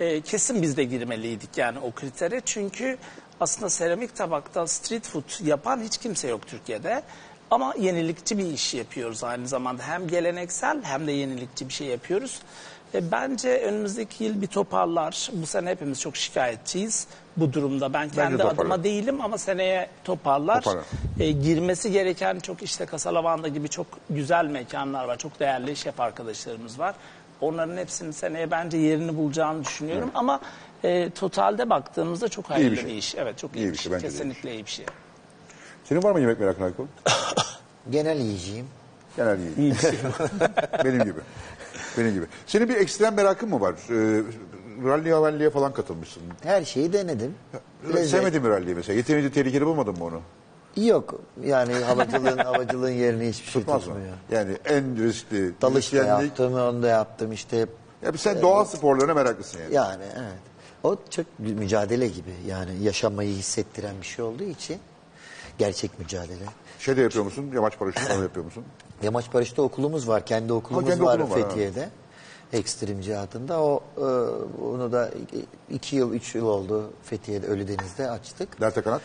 e, 0.00 0.20
kesin 0.20 0.62
biz 0.62 0.76
de 0.76 0.84
girmeliydik 0.84 1.58
yani 1.58 1.78
o 1.78 1.92
kritere. 1.92 2.40
Çünkü 2.44 2.98
aslında 3.40 3.70
seramik 3.70 4.16
tabakta 4.16 4.66
street 4.66 5.06
food 5.06 5.46
yapan 5.46 5.80
hiç 5.82 5.98
kimse 5.98 6.28
yok 6.28 6.46
Türkiye'de. 6.46 7.02
Ama 7.50 7.74
yenilikçi 7.78 8.38
bir 8.38 8.46
iş 8.46 8.74
yapıyoruz 8.74 9.24
aynı 9.24 9.48
zamanda. 9.48 9.82
Hem 9.82 10.08
geleneksel 10.08 10.82
hem 10.82 11.06
de 11.06 11.12
yenilikçi 11.12 11.68
bir 11.68 11.72
şey 11.72 11.86
yapıyoruz. 11.86 12.40
E, 12.94 13.12
bence 13.12 13.58
önümüzdeki 13.58 14.24
yıl 14.24 14.42
bir 14.42 14.46
toparlar. 14.46 15.30
Bu 15.32 15.46
sene 15.46 15.70
hepimiz 15.70 16.00
çok 16.00 16.16
şikayetçiyiz 16.16 17.06
bu 17.36 17.52
durumda. 17.52 17.92
Ben 17.92 18.08
kendi 18.08 18.36
toparlar. 18.36 18.54
adıma 18.54 18.84
değilim 18.84 19.20
ama 19.20 19.38
seneye 19.38 19.88
toparlar. 20.04 20.62
Toparlar. 20.62 20.84
E, 21.20 21.30
girmesi 21.30 21.92
gereken 21.92 22.38
çok 22.38 22.62
işte 22.62 22.86
Kasalavanda 22.86 23.48
gibi 23.48 23.68
çok 23.68 23.86
güzel 24.10 24.46
mekanlar 24.46 25.04
var. 25.04 25.18
Çok 25.18 25.40
değerli 25.40 25.76
şef 25.76 26.00
arkadaşlarımız 26.00 26.78
var. 26.78 26.94
Onların 27.40 27.76
hepsinin 27.76 28.10
seneye 28.10 28.50
bence 28.50 28.76
yerini 28.76 29.16
bulacağını 29.16 29.64
düşünüyorum. 29.64 30.10
Ama 30.14 30.40
e, 30.84 31.10
totalde 31.10 31.70
baktığımızda 31.70 32.28
çok 32.28 32.50
hayırlı 32.50 32.72
bir 32.72 32.76
bir, 32.76 32.82
şey. 32.82 32.98
iş. 32.98 33.14
Evet 33.14 33.38
çok 33.38 33.56
iyi, 33.56 33.58
İyi 33.58 33.66
bir 33.66 33.72
bir 33.72 33.78
şey. 33.78 33.82
şey, 33.82 33.92
iyi 33.92 33.96
bir 33.96 34.08
Kesinlikle 34.08 34.54
iyi 34.54 34.66
bir 34.66 34.70
şey. 34.70 34.86
Senin 35.84 36.02
var 36.02 36.12
mı 36.12 36.20
yemek 36.20 36.40
merakın 36.40 36.62
Aykul? 36.62 36.86
Genel 37.90 38.16
yiyeceğim. 38.20 38.66
Genel 39.16 39.38
iyi. 39.58 39.74
Benim 40.84 41.04
gibi. 41.04 41.20
Benim 41.98 42.14
gibi. 42.14 42.24
Senin 42.46 42.68
bir 42.68 42.76
ekstrem 42.76 43.14
merakın 43.14 43.48
mı 43.48 43.60
var? 43.60 43.74
Ee, 43.90 44.22
ralliye 44.88 45.14
ralliye 45.14 45.50
falan 45.50 45.72
katılmışsın. 45.72 46.22
Her 46.42 46.64
şeyi 46.64 46.92
denedim. 46.92 47.34
Lezzet- 47.92 48.04
Sevmedin 48.04 48.42
mi 48.42 48.48
ralliyi 48.48 48.74
mesela? 48.74 48.96
Yeterince 48.96 49.32
tehlikeli 49.32 49.66
bulmadın 49.66 49.98
mı 49.98 50.04
onu? 50.04 50.20
Yok. 50.76 51.14
Yani 51.44 51.74
havacılığın 51.74 52.38
havacılığın 52.44 52.90
yerini 52.90 53.28
hiçbir 53.28 53.50
şey 53.50 53.62
Tutmaz 53.62 53.86
mı? 53.86 53.92
tutmuyor. 53.94 54.14
Yani 54.30 54.56
en 54.64 55.04
riskli. 55.06 55.52
Dalış 55.62 55.92
da 55.92 55.96
müzisyenlik- 55.96 56.22
yaptım, 56.24 56.54
onu 56.54 56.82
da 56.82 56.88
yaptım 56.88 57.32
işte. 57.32 57.66
Ya 58.02 58.12
sen 58.16 58.42
doğa 58.42 58.64
sporlarına 58.64 59.14
meraklısın 59.14 59.58
yani. 59.62 59.74
Yani 59.74 60.02
evet. 60.16 60.32
O 60.82 60.96
çok 61.10 61.26
bir 61.38 61.54
mücadele 61.54 62.08
gibi. 62.08 62.30
Yani 62.46 62.70
yaşamayı 62.82 63.34
hissettiren 63.34 63.94
bir 64.00 64.06
şey 64.06 64.24
olduğu 64.24 64.42
için 64.44 64.78
gerçek 65.58 65.98
mücadele. 65.98 66.44
Şey 66.78 66.96
de 66.96 67.00
yapıyor 67.02 67.24
musun? 67.24 67.50
Yamaç 67.54 67.78
paraşütü 67.78 68.04
falan 68.06 68.22
yapıyor 68.22 68.44
musun? 68.44 68.64
Yamaç 69.02 69.34
Barış'ta 69.34 69.62
okulumuz 69.62 70.08
var. 70.08 70.26
Kendi 70.26 70.52
okulumuz 70.52 70.88
kendi 70.88 71.02
var 71.04 71.18
okulun 71.18 71.30
var, 71.30 71.40
ha. 71.42 71.48
Fethiye'de. 71.48 71.88
Ekstremci 72.52 73.16
adında. 73.16 73.60
O 73.62 73.80
e, 73.98 74.02
onu 74.64 74.92
da 74.92 75.10
iki 75.70 75.96
yıl, 75.96 76.14
üç 76.14 76.34
yıl 76.34 76.46
oldu 76.46 76.90
Fethiye'de 77.04 77.46
Ölüdeniz'de 77.46 78.10
açtık. 78.10 78.60
Delta 78.60 78.82
kanat. 78.82 79.00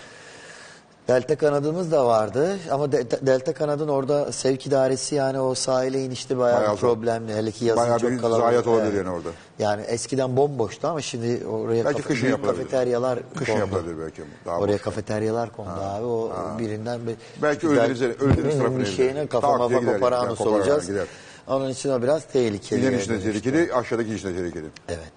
Delta 1.08 1.36
kanadımız 1.38 1.92
da 1.92 2.06
vardı 2.06 2.58
ama 2.72 2.92
de- 2.92 3.12
de- 3.12 3.20
Delta 3.28 3.54
kanadın 3.54 3.88
orada 3.88 4.32
sevk 4.32 4.68
idaresi 4.68 5.16
yani 5.16 5.40
o 5.40 5.56
sahile 5.56 6.06
inişte 6.06 6.38
bayağı, 6.38 6.60
Bayağı 6.60 6.78
zor. 6.78 6.94
problemli. 6.94 7.34
Hele 7.36 7.52
ki 7.52 7.66
yazın 7.66 7.84
Bayağı 7.84 8.00
çok 8.00 8.12
bir 8.12 8.18
kalabalık. 8.18 8.44
zayiat 8.44 8.68
olabilir 8.68 8.94
yani 8.98 9.10
orada. 9.10 9.30
Yani 9.60 9.82
eskiden 9.82 10.38
bomboştu 10.38 10.88
ama 10.88 11.02
şimdi 11.02 11.48
oraya 11.48 11.86
Belki 11.86 12.02
kafe- 12.02 12.08
kışın 12.08 12.38
kafeteryalar 12.46 13.20
Kışın 13.38 13.54
kondu. 13.54 13.60
yapılabilir 13.66 13.96
belki. 14.00 14.22
Daha 14.46 14.58
Oraya 14.58 14.74
boş. 14.74 14.82
kafeteryalar 14.82 15.52
kondu 15.56 15.70
abi. 15.82 16.06
O 16.06 16.32
birinden 16.60 17.00
bir 17.08 17.16
Belki 17.42 17.68
Ölüdeniz'e- 17.68 18.16
Ölüdeniz 18.20 18.58
tarafına 18.58 18.80
bir 18.80 18.86
şeyine 18.86 19.28
kafa 19.28 19.58
mafa 19.58 20.44
olacağız. 20.50 20.88
gider. 20.88 21.08
Onun 21.48 21.70
için 21.70 21.90
o 21.90 22.02
biraz 22.02 22.26
tehlikeli. 22.26 22.82
İnen 22.82 23.00
içinde 23.00 23.20
tehlikeli, 23.20 23.74
aşağıdaki 23.74 24.14
içinde 24.14 24.36
tehlikeli. 24.36 24.66
Evet. 24.88 25.14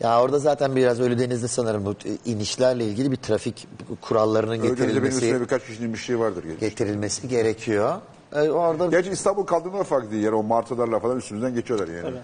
Ya 0.00 0.22
orada 0.22 0.38
zaten 0.38 0.76
biraz 0.76 1.00
Ölüdeniz'de 1.00 1.48
sanırım 1.48 1.84
bu 1.84 1.94
inişlerle 2.24 2.84
ilgili 2.84 3.12
bir 3.12 3.16
trafik 3.16 3.68
kurallarının 4.00 4.52
Ölüdeniz'de 4.52 4.82
benim 4.82 4.88
getirilmesi 4.88 5.16
üstüne 5.16 5.40
birkaç 5.40 5.66
kişinin 5.66 5.92
bir 5.92 5.98
şey 5.98 6.18
vardır. 6.18 6.42
Gelir. 6.42 6.58
getirilmesi 6.58 7.28
gerekiyor. 7.28 7.94
E, 8.32 8.40
orada 8.50 8.86
Gerçi 8.86 9.10
İstanbul 9.10 9.46
kaldırma 9.46 9.82
farklı 9.82 10.10
değil. 10.10 10.22
Yani 10.22 10.34
o 10.34 10.42
martılarla 10.42 11.00
falan 11.00 11.16
üstümüzden 11.16 11.54
geçiyorlar 11.54 11.88
yani. 11.88 12.16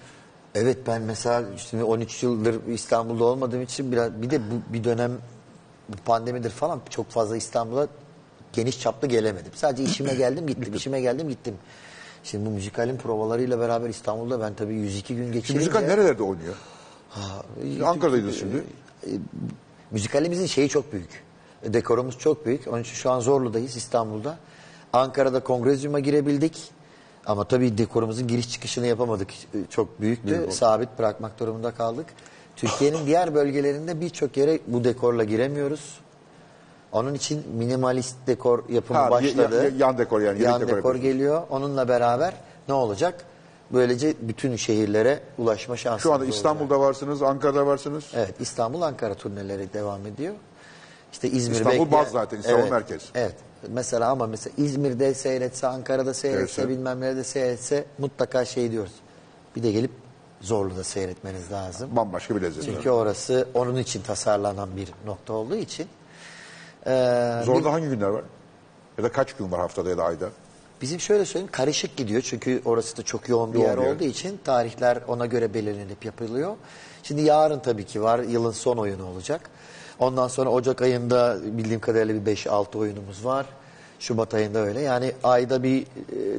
Evet 0.54 0.78
ben 0.86 1.02
mesela 1.02 1.44
işte 1.56 1.84
13 1.84 2.22
yıldır 2.22 2.66
İstanbul'da 2.68 3.24
olmadığım 3.24 3.62
için 3.62 3.92
biraz 3.92 4.22
bir 4.22 4.30
de 4.30 4.40
bu 4.40 4.74
bir 4.74 4.84
dönem 4.84 5.12
bu 5.88 5.96
pandemidir 5.96 6.50
falan 6.50 6.80
çok 6.90 7.10
fazla 7.10 7.36
İstanbul'a 7.36 7.86
geniş 8.52 8.80
çaplı 8.80 9.08
gelemedim. 9.08 9.52
Sadece 9.54 9.82
işime 9.82 10.14
geldim 10.14 10.46
gittim, 10.46 10.74
işime 10.76 11.00
geldim 11.00 11.28
gittim. 11.28 11.54
Şimdi 12.24 12.46
bu 12.46 12.50
müzikalin 12.50 12.96
provalarıyla 12.96 13.60
beraber 13.60 13.88
İstanbul'da 13.88 14.40
ben 14.40 14.54
tabii 14.54 14.74
102 14.74 15.16
gün 15.16 15.22
Şimdi 15.22 15.36
geçirince... 15.36 15.58
müzikal 15.58 15.80
nerelerde 15.80 16.22
oynuyor? 16.22 16.54
Ha, 17.08 17.42
Ankara'daydınız 17.84 18.38
şimdi. 18.38 18.64
Müzikalimizin 19.90 20.46
şeyi 20.46 20.68
çok 20.68 20.92
büyük. 20.92 21.22
Dekorumuz 21.64 22.18
çok 22.18 22.46
büyük. 22.46 22.68
Onun 22.68 22.82
için 22.82 22.94
şu 22.94 23.10
an 23.10 23.20
Zorlu'dayız 23.20 23.76
İstanbul'da. 23.76 24.38
Ankara'da 24.92 25.40
kongrezyuma 25.40 26.00
girebildik. 26.00 26.70
Ama 27.26 27.44
tabii 27.44 27.78
dekorumuzun 27.78 28.26
giriş 28.28 28.50
çıkışını 28.52 28.86
yapamadık. 28.86 29.28
Çok 29.70 30.00
büyüktü. 30.00 30.46
Sabit 30.50 30.88
bırakmak 30.98 31.40
durumunda 31.40 31.70
kaldık. 31.70 32.06
Türkiye'nin 32.56 33.06
diğer 33.06 33.34
bölgelerinde 33.34 34.00
birçok 34.00 34.36
yere 34.36 34.58
bu 34.66 34.84
dekorla 34.84 35.24
giremiyoruz. 35.24 36.00
Onun 36.92 37.14
için 37.14 37.44
minimalist 37.56 38.16
dekor 38.26 38.68
yapımı 38.68 38.98
Ha, 39.00 39.10
başladı. 39.10 39.56
ya- 39.56 39.62
ya- 39.62 39.70
yan 39.78 39.98
dekor 39.98 40.20
yani, 40.20 40.42
Yan 40.42 40.60
dekor 40.60 40.76
dekor 40.76 40.94
geliyor. 40.94 41.42
Onunla 41.50 41.88
beraber 41.88 42.34
ne 42.68 42.74
olacak? 42.74 43.24
Böylece 43.70 44.14
bütün 44.20 44.56
şehirlere 44.56 45.20
ulaşma 45.38 45.76
şansımız 45.76 46.02
Şu 46.02 46.12
anda 46.12 46.18
olacak. 46.24 46.34
İstanbul'da 46.36 46.80
varsınız, 46.80 47.22
Ankara'da 47.22 47.66
varsınız. 47.66 48.04
Evet 48.14 48.34
İstanbul 48.40 48.82
Ankara 48.82 49.14
turneleri 49.14 49.72
devam 49.72 50.06
ediyor. 50.06 50.34
İşte 51.12 51.28
İzmir 51.30 51.54
İstanbul 51.54 51.72
bekleyen- 51.72 51.92
baz 51.92 52.08
zaten, 52.10 52.38
İstanbul 52.38 52.70
merkez. 52.70 53.02
Evet. 53.14 53.34
Mesela 53.68 54.10
ama 54.10 54.26
mesela 54.26 54.54
İzmir'de 54.56 55.14
seyretse, 55.14 55.66
Ankara'da 55.66 56.14
seyretse, 56.14 56.52
Seyretse. 56.54 56.68
bilmem 56.68 57.00
nerede 57.00 57.24
seyretse 57.24 57.84
mutlaka 57.98 58.44
şey 58.44 58.70
diyoruz. 58.70 58.92
Bir 59.56 59.62
de 59.62 59.72
gelip 59.72 59.90
Zorlu'da 60.40 60.84
seyretmeniz 60.84 61.52
lazım. 61.52 61.96
Bambaşka 61.96 62.36
bir 62.36 62.42
lezzet. 62.42 62.64
Çünkü 62.64 62.90
orası 62.90 63.48
onun 63.54 63.76
için 63.76 64.02
tasarlanan 64.02 64.76
bir 64.76 64.88
nokta 65.06 65.32
olduğu 65.32 65.56
için. 65.56 65.86
Ee, 66.86 67.42
Zorda 67.44 67.72
hangi 67.72 67.88
günler 67.88 68.08
var? 68.08 68.22
Ya 68.98 69.04
da 69.04 69.12
kaç 69.12 69.32
gün 69.32 69.52
var 69.52 69.60
haftada 69.60 69.90
ya 69.90 69.98
da 69.98 70.04
ayda? 70.04 70.28
Bizim 70.82 71.00
şöyle 71.00 71.24
söyleyeyim 71.24 71.52
karışık 71.52 71.96
gidiyor 71.96 72.22
çünkü 72.22 72.62
orası 72.64 72.96
da 72.96 73.02
çok 73.02 73.28
yoğun 73.28 73.52
bir 73.52 73.58
Yoğun 73.58 73.68
yer 73.68 73.78
bir 73.80 73.82
yer. 73.84 73.94
olduğu 73.94 74.04
için 74.04 74.40
tarihler 74.44 74.98
ona 75.08 75.26
göre 75.26 75.54
belirlenip 75.54 76.04
yapılıyor. 76.04 76.56
Şimdi 77.02 77.22
yarın 77.22 77.58
tabii 77.60 77.84
ki 77.86 78.02
var 78.02 78.18
yılın 78.18 78.50
son 78.50 78.76
oyunu 78.76 79.06
olacak. 79.06 79.40
Ondan 79.98 80.28
sonra 80.28 80.50
Ocak 80.50 80.82
ayında 80.82 81.38
bildiğim 81.44 81.80
kadarıyla 81.80 82.26
bir 82.26 82.36
5-6 82.36 82.78
oyunumuz 82.78 83.24
var. 83.24 83.46
Şubat 83.98 84.34
ayında 84.34 84.58
öyle 84.58 84.80
yani 84.80 85.12
ayda 85.24 85.62
bir 85.62 85.86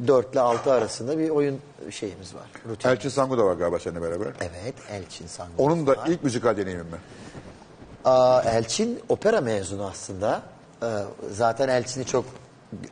4 0.06 0.32
ile 0.32 0.40
6 0.40 0.72
arasında 0.72 1.18
bir 1.18 1.30
oyun 1.30 1.58
şeyimiz 1.90 2.34
var. 2.34 2.46
Rutin. 2.68 2.88
Elçin 2.88 3.08
Sangu 3.08 3.38
da 3.38 3.44
var 3.44 3.54
galiba 3.54 3.78
seninle 3.78 4.02
beraber. 4.02 4.26
Evet 4.40 4.74
Elçin 4.90 5.26
Sangu. 5.26 5.50
Onun 5.58 5.86
da 5.86 5.90
var. 5.90 6.06
ilk 6.08 6.24
müzikal 6.24 6.56
deneyimim 6.56 6.86
mi? 6.86 6.96
Aa, 8.04 8.42
Elçin 8.42 9.00
opera 9.08 9.40
mezunu 9.40 9.84
aslında. 9.86 10.42
Ee, 10.82 10.86
zaten 11.30 11.68
Elçin'i 11.68 12.04
çok 12.06 12.24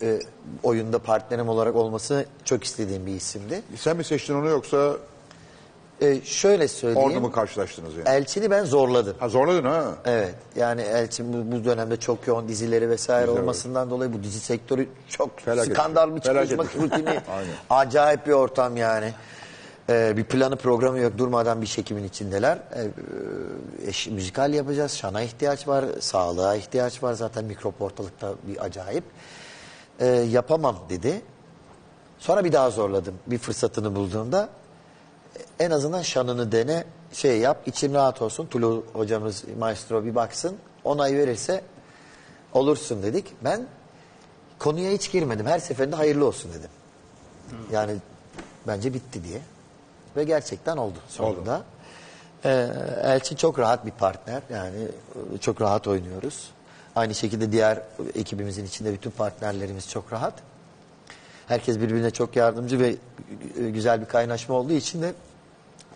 e, 0.02 0.18
oyunda 0.62 0.98
partnerim 0.98 1.48
olarak 1.48 1.76
olması 1.76 2.24
çok 2.44 2.64
istediğim 2.64 3.06
bir 3.06 3.12
isimdi. 3.14 3.62
Sen 3.76 3.97
mi 3.97 4.05
seçtin 4.05 4.34
onu 4.34 4.48
yoksa 4.48 4.93
Ee, 6.02 6.20
şöyle 6.24 6.68
söyleyeyim. 6.68 7.09
orada 7.09 7.20
mı 7.20 7.32
karşılaştınız 7.32 7.94
yani? 7.94 8.09
Elçin'i 8.09 8.51
ben 8.51 8.64
zorladım. 8.64 9.16
Ha 9.20 9.28
zorladın 9.28 9.64
ha. 9.64 9.84
Evet. 10.05 10.34
Yani 10.56 10.80
Elçin 10.82 11.32
bu, 11.32 11.56
bu 11.56 11.64
dönemde 11.64 11.97
çok 11.97 12.26
yoğun 12.26 12.48
dizileri 12.48 12.90
vesaire 12.90 13.26
Diziler 13.26 13.40
olmasından 13.43 13.90
dolayı 13.90 14.12
bu 14.12 14.22
dizi 14.22 14.40
sektörü 14.40 14.89
çok 15.09 15.40
Felaket. 15.40 15.72
skandal 15.74 16.16
bir 16.16 16.20
Felaket. 16.20 16.51
çalışma 16.59 16.82
rutini. 16.82 17.09
Aynen. 17.10 17.52
Acayip 17.70 18.26
bir 18.26 18.32
ortam 18.32 18.76
yani. 18.76 19.12
Ee, 19.88 20.16
bir 20.16 20.24
planı 20.24 20.56
programı 20.56 20.98
yok. 20.98 21.18
Durmadan 21.18 21.62
bir 21.62 21.66
çekimin 21.66 22.04
içindeler. 22.04 22.59
Ee, 22.74 22.88
eş- 23.88 24.06
müzikal 24.06 24.54
yapacağız. 24.54 24.92
Şana 24.92 25.22
ihtiyaç 25.22 25.68
var. 25.68 25.84
Sağlığa 26.00 26.54
ihtiyaç 26.56 27.02
var. 27.02 27.12
Zaten 27.14 27.44
mikrop 27.44 27.82
ortalıkta 27.82 28.34
bir 28.48 28.64
acayip. 28.64 29.04
Ee, 30.00 30.06
yapamam 30.06 30.76
dedi. 30.88 31.22
Sonra 32.18 32.44
bir 32.44 32.52
daha 32.52 32.70
zorladım. 32.70 33.14
Bir 33.26 33.38
fırsatını 33.38 33.96
bulduğumda 33.96 34.48
en 35.60 35.70
azından 35.70 36.02
şanını 36.02 36.52
dene 36.52 36.84
şey 37.12 37.38
yap 37.38 37.62
içim 37.66 37.94
rahat 37.94 38.22
olsun 38.22 38.46
Tulu 38.46 38.84
hocamız 38.92 39.44
maestro 39.59 40.04
bir 40.04 40.14
baksın 40.14 40.56
onay 40.84 41.16
verirse 41.16 41.64
olursun 42.52 43.02
dedik 43.02 43.26
ben 43.44 43.66
konuya 44.59 44.90
hiç 44.92 45.12
girmedim 45.12 45.46
her 45.46 45.59
seferinde 45.59 45.96
hayırlı 45.96 46.26
olsun 46.26 46.50
dedim 46.59 46.70
yani 47.72 47.96
bence 48.66 48.94
bitti 48.94 49.24
diye 49.24 49.40
ve 50.16 50.24
gerçekten 50.24 50.76
oldu 50.76 50.98
sonunda 51.09 51.62
Ee, 52.44 52.68
Elçin 53.02 53.36
çok 53.36 53.59
rahat 53.59 53.86
bir 53.86 53.90
partner 53.90 54.43
yani 54.52 54.76
e, 55.34 55.39
çok 55.39 55.60
rahat 55.60 55.89
oynuyoruz 55.89 56.51
aynı 56.97 57.14
şekilde 57.14 57.52
diğer 57.52 57.82
ekibimizin 58.14 58.64
içinde 58.64 58.93
bütün 58.93 59.10
partnerlerimiz 59.10 59.89
çok 59.89 60.12
rahat 60.12 60.34
Herkes 61.47 61.76
birbirine 61.80 62.10
çok 62.10 62.36
yardımcı 62.36 62.80
ve 62.80 62.97
e, 63.60 63.70
güzel 63.70 64.01
bir 64.01 64.06
kaynaşma 64.06 64.55
olduğu 64.55 64.72
için 64.72 65.02
de 65.02 65.12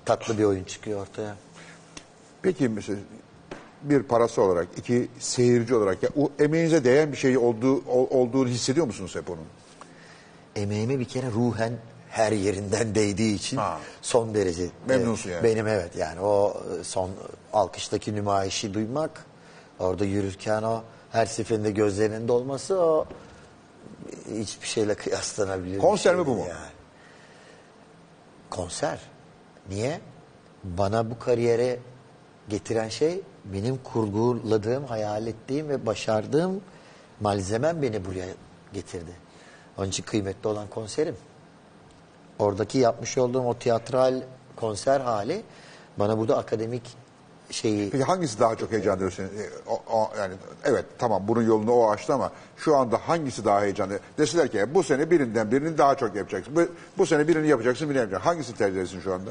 tatlı 0.05 0.39
bir 0.39 0.45
oyun 0.45 0.65
çıkıyor 0.65 1.01
ortaya. 1.03 1.37
Peki 2.43 2.69
mesela 2.69 2.99
bir 3.83 4.03
parası 4.03 4.43
olarak, 4.43 4.67
iki 4.77 5.09
seyirci 5.19 5.75
olarak 5.75 6.03
ya 6.03 6.09
o 6.17 6.31
emeğinize 6.39 6.85
değen 6.85 7.13
bir 7.13 7.17
şey 7.17 7.39
olduğu 7.39 7.77
ol- 7.77 8.07
olduğunu 8.11 8.49
hissediyor 8.49 8.87
musunuz 8.87 9.15
hep 9.17 9.31
onun? 9.31 9.47
Emeğime 10.57 10.99
bir 10.99 11.05
kere 11.05 11.31
ruhen 11.31 11.73
her 12.17 12.33
yerinden 12.33 12.95
değdiği 12.95 13.35
için 13.35 13.57
Ha. 13.57 13.79
son 14.03 14.35
derece 14.35 14.67
Memnunsun 14.89 15.31
e, 15.31 15.33
yani. 15.33 15.45
Benim 15.45 15.67
evet 15.69 15.97
yani 15.97 16.21
o 16.21 16.63
e, 16.81 16.85
son 16.85 17.11
alkıştaki 17.53 18.15
nümayişi 18.15 18.75
duymak, 18.75 19.25
orada 19.79 20.05
yürürken 20.05 20.63
o 20.63 20.83
her 21.11 21.27
seferinde 21.27 21.71
gözlerinin 21.71 22.29
dolması 22.29 22.81
o 22.81 23.07
hiçbir 24.35 24.67
şeyle 24.67 24.95
kıyaslanabilir. 24.95 25.79
Konser 25.79 26.11
şey 26.11 26.21
mi 26.21 26.27
bu 26.27 26.31
değil 26.31 26.39
mu? 26.39 26.45
Yani. 26.49 26.73
Konser. 28.51 28.99
Niye? 29.69 30.01
Bana 30.65 31.11
bu 31.11 31.19
kariyere 31.19 31.79
getiren 32.49 32.89
şey 32.89 33.21
benim 33.45 33.79
kurguladığım, 33.85 34.85
hayal 34.85 35.27
ettiğim 35.27 35.69
ve 35.69 35.87
başardığım 35.87 36.61
malzemem 37.21 37.83
beni 37.83 38.05
buraya 38.05 38.27
getirdi. 38.73 39.13
Onun 39.79 39.89
için 39.89 40.03
kıymetli 40.03 40.49
olan 40.49 40.69
konserim. 40.69 41.17
Oradaki 42.39 42.79
yapmış 42.79 43.19
olduğum 43.19 43.41
o 43.47 43.55
tiyatral 43.59 44.23
konser 44.57 45.01
hali 45.01 45.43
bana 45.99 46.19
burada 46.19 46.37
akademik 46.39 46.83
şeyi 47.51 47.91
Peki 47.91 48.05
hangisi 48.05 48.41
daha 48.41 48.57
çok 48.57 48.73
heyecan 48.73 48.95
veriyor 48.97 49.11
seni? 49.13 49.27
E, 49.27 49.51
o- 49.69 49.83
o- 49.99 50.11
yani 50.19 50.35
evet 50.65 50.85
tamam 50.99 51.23
bunun 51.29 51.43
yolunu 51.43 51.73
o 51.73 51.91
açtı 51.91 52.15
ama 52.15 52.31
şu 52.57 52.77
anda 52.77 52.99
hangisi 53.09 53.45
daha 53.45 53.63
heyecanlı? 53.63 53.99
Deseler 54.19 54.49
ki 54.51 54.75
bu 54.75 54.83
sene 54.83 55.11
birinden 55.11 55.51
birini 55.51 55.79
daha 55.79 55.95
çok 55.95 56.17
yapacaksın. 56.17 56.57
Bu, 56.57 56.61
bu 56.99 57.07
sene 57.07 57.29
birini 57.29 57.49
yapacaksın 57.49 57.89
birini 57.89 57.99
yapacaksın. 58.01 58.29
Hangisini 58.29 58.57
tercih 58.57 58.77
edersin 58.79 59.01
şu 59.01 59.15
anda? 59.15 59.31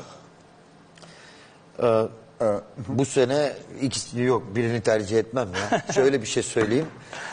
Bu 2.87 3.05
sene 3.05 3.53
ikisini 3.81 4.23
yok 4.23 4.43
birini 4.55 4.81
tercih 4.81 5.19
etmem 5.19 5.47
ya. 5.71 5.81
Şöyle 5.93 6.21
bir 6.21 6.27
şey 6.27 6.43
söyleyeyim. 6.43 6.85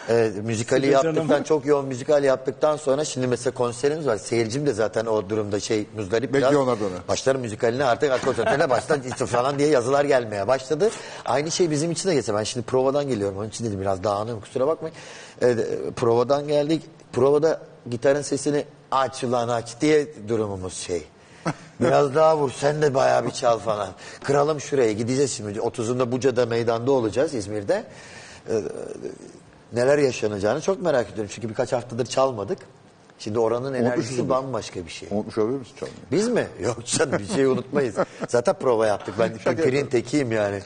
Ee, 0.08 0.32
müzikali 0.42 0.86
yaptıktan 0.86 1.42
çok 1.42 1.66
yoğun 1.66 1.86
müzikal 1.86 2.24
yaptıktan 2.24 2.76
sonra 2.76 3.04
şimdi 3.04 3.26
mesela 3.26 3.54
konserimiz 3.54 4.06
var. 4.06 4.16
Seyircim 4.16 4.66
de 4.66 4.72
zaten 4.72 5.06
o 5.06 5.30
durumda 5.30 5.60
şey 5.60 5.86
muzdarip 5.96 6.34
biraz. 6.34 6.42
Bekliyorlar 6.42 6.72
onu. 6.72 7.08
Başlarım 7.08 7.40
müzikaline 7.40 7.84
artık 7.84 8.24
konserine 8.24 8.70
başla 8.70 8.98
falan 9.26 9.58
diye 9.58 9.68
yazılar 9.68 10.04
gelmeye 10.04 10.48
başladı. 10.48 10.90
Aynı 11.24 11.50
şey 11.50 11.70
bizim 11.70 11.90
için 11.90 12.08
de 12.08 12.14
geçti. 12.14 12.34
Ben 12.34 12.42
şimdi 12.42 12.66
provadan 12.66 13.08
geliyorum. 13.08 13.38
Onun 13.38 13.48
için 13.48 13.64
dedim 13.64 13.80
biraz 13.80 14.04
dağınığım 14.04 14.40
kusura 14.40 14.66
bakmayın. 14.66 14.96
Ee, 15.42 15.56
provadan 15.96 16.48
geldik. 16.48 16.82
Provada 17.12 17.60
gitarın 17.90 18.22
sesini 18.22 18.64
aç 18.90 19.24
ulan 19.24 19.48
aç 19.48 19.80
diye 19.80 20.06
durumumuz 20.28 20.74
şey. 20.74 21.04
Biraz 21.81 22.14
daha 22.14 22.39
vur 22.39 22.51
sen 22.51 22.82
de 22.82 22.94
bayağı 22.94 23.27
bir 23.27 23.31
çal 23.31 23.59
falan. 23.59 23.89
Kıralım 24.24 24.60
şuraya 24.60 24.93
gideceğiz 24.93 25.32
şimdi. 25.32 25.59
30'unda 25.59 26.12
Buca'da 26.12 26.47
meydanda 26.47 26.93
olacağız 26.93 27.35
İzmir'de. 27.35 27.85
Ee, 28.48 28.62
neler 29.73 29.98
yaşanacağını 29.98 30.60
çok 30.60 30.82
merak 30.82 31.10
ediyorum. 31.10 31.31
Çünkü 31.35 31.48
birkaç 31.48 31.73
haftadır 31.73 32.06
çalmadık. 32.06 32.59
Şimdi 33.19 33.39
oranın 33.39 33.74
enerjisi 33.74 34.28
bambaşka 34.28 34.86
bir 34.86 34.90
şey. 34.90 35.09
Unutmuş 35.12 35.39
olabilir 35.39 35.59
misin 35.59 35.74
çalmayı? 35.81 35.98
Biz 36.12 36.28
mi? 36.28 36.47
Yok 36.62 36.86
canım 36.86 37.19
bir 37.19 37.35
şey 37.35 37.44
unutmayız. 37.44 37.94
Zaten 38.28 38.55
prova 38.55 38.86
yaptık. 38.86 39.14
Ben 39.19 39.56
pirin 39.56 39.86
tekiyim 39.86 40.32
yani. 40.32 40.60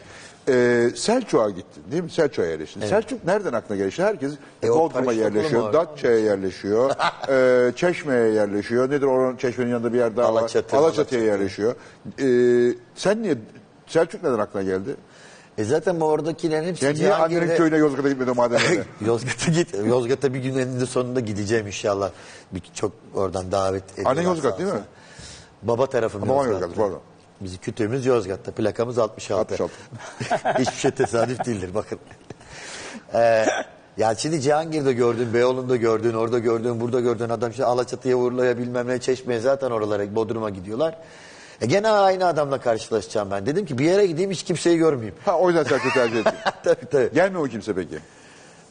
Ee, 0.49 0.91
Selçuk'a 0.97 1.51
gittin 1.51 1.83
değil 1.91 2.03
mi? 2.03 2.11
Selçuk'a 2.11 2.49
yerleştin. 2.49 2.81
Selçuk 2.81 3.25
nereden 3.25 3.53
aklına 3.53 3.79
gelişti? 3.79 4.03
Herkes 4.03 4.33
E, 4.63 4.69
Bodrum'a 4.69 5.13
yerleşiyor? 5.13 5.73
Datça'ya 5.73 6.19
yerleşiyor, 6.19 6.91
e, 7.69 7.73
Çeşme'ye 7.77 8.29
yerleşiyor. 8.33 8.91
Nedir 8.91 9.07
oranın 9.07 9.37
Çeşme'nin 9.37 9.71
yanında 9.71 9.93
bir 9.93 9.99
yer 9.99 10.17
daha 10.17 10.27
Alaçatı, 10.29 10.77
var. 10.77 10.83
Alaçatı'ya 10.83 11.21
Alaçatı. 11.21 11.41
yerleşiyor. 11.41 11.75
Ee, 12.21 12.79
sen 12.95 13.23
niye, 13.23 13.35
Selçuk 13.87 14.23
neden 14.23 14.39
aklına 14.39 14.63
geldi? 14.63 14.97
E 15.59 15.65
zaten 15.65 16.01
oradakilerin 16.01 16.69
hepsi 16.69 16.85
Yani 16.85 16.99
niye 16.99 17.15
annenin 17.15 17.57
köyüne 17.57 17.77
Yozgat'a 17.77 18.09
gitmedin 18.09 18.37
madem 18.37 18.61
öyle? 18.71 18.83
Yozgat'a 19.07 19.51
git. 19.53 19.75
Yozgat'a 19.87 20.35
bir 20.35 20.39
gün 20.39 20.59
eninde 20.59 20.87
sonunda 20.87 21.21
gideceğim 21.21 21.67
inşallah. 21.67 22.11
Bir, 22.53 22.63
çok 22.75 22.93
oradan 23.15 23.53
davet 23.53 23.93
ediyorlar. 23.93 24.13
Annen 24.13 24.23
Yozgat 24.23 24.59
değil 24.59 24.73
mi? 24.73 24.81
Baba 25.63 25.87
tarafım 25.87 26.23
Baban 26.23 26.35
Yozgat'ta. 26.35 26.61
Yozgat, 26.67 26.77
pardon. 26.77 27.01
Bizim 27.41 27.59
kütüğümüz 27.59 28.07
Yozgat'ta. 28.07 28.53
Plakamız 28.53 28.99
66. 28.99 29.55
66. 29.55 29.75
Hiçbir 30.59 30.77
şey 30.77 30.91
tesadüf 30.91 31.45
değildir 31.45 31.71
bakın. 31.75 31.99
Ee, 33.15 33.47
ya 33.97 34.15
şimdi 34.15 34.41
Cihangir'de 34.41 34.93
gördüğün, 34.93 35.35
Beyoğlu'nda 35.35 35.77
gördüğün, 35.77 36.15
orada 36.15 36.39
gördüğün, 36.39 36.81
burada 36.81 37.01
gördüğün 37.01 37.29
adam 37.29 37.51
işte 37.51 37.65
Alaçatı'ya, 37.65 38.17
Urla'ya 38.17 38.59
bilmem 38.59 38.89
ne 38.89 39.01
Çeşme'ye 39.01 39.41
zaten 39.41 39.71
oralara 39.71 40.15
Bodrum'a 40.15 40.51
gidiyorlar. 40.51 40.99
E 41.61 41.67
gene 41.67 41.89
aynı 41.89 42.27
adamla 42.27 42.61
karşılaşacağım 42.61 43.31
ben. 43.31 43.47
Dedim 43.47 43.67
ki 43.67 43.79
bir 43.79 43.85
yere 43.85 44.07
gideyim 44.07 44.31
hiç 44.31 44.43
kimseyi 44.43 44.79
görmeyeyim. 44.79 45.15
Ha 45.25 45.39
o 45.39 45.49
yüzden 45.49 45.65
Selçuk'u 45.65 45.95
tercih 45.95 46.19
ettin. 46.19 46.33
tabii 46.65 46.87
tabii. 46.91 47.15
Gelmiyor 47.15 47.43
mu 47.43 47.49
kimse 47.49 47.75
peki? 47.75 47.99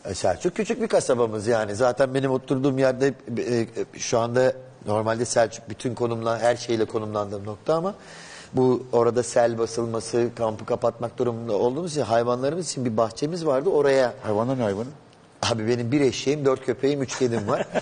E, 0.05 0.13
Selçuk 0.13 0.55
küçük 0.55 0.81
bir 0.81 0.87
kasabamız 0.87 1.47
yani. 1.47 1.75
Zaten 1.75 2.13
benim 2.13 2.31
oturduğum 2.31 2.77
yerde 2.77 3.13
e, 3.37 3.41
e, 3.41 3.67
şu 3.99 4.19
anda 4.19 4.53
normalde 4.85 5.25
Selçuk 5.25 5.69
bütün 5.69 5.95
konumla 5.95 6.39
her 6.39 6.55
şeyle 6.55 6.85
konumlandığım 6.85 7.45
nokta 7.45 7.73
ama 7.73 7.95
bu 8.55 8.83
orada 8.91 9.23
sel 9.23 9.57
basılması, 9.57 10.29
kampı 10.35 10.65
kapatmak 10.65 11.17
durumunda 11.17 11.53
olduğumuz 11.53 11.91
için 11.91 12.01
hayvanlarımız 12.01 12.69
için 12.71 12.85
bir 12.85 12.97
bahçemiz 12.97 13.45
vardı. 13.45 13.69
Oraya 13.69 14.13
Hayvanlar 14.23 14.57
ne 14.59 14.63
hayvanı? 14.63 14.87
abi 15.51 15.67
benim 15.67 15.91
bir 15.91 16.01
eşeğim, 16.01 16.45
dört 16.45 16.65
köpeğim, 16.65 17.01
üç 17.01 17.19
kedim 17.19 17.47
var. 17.47 17.67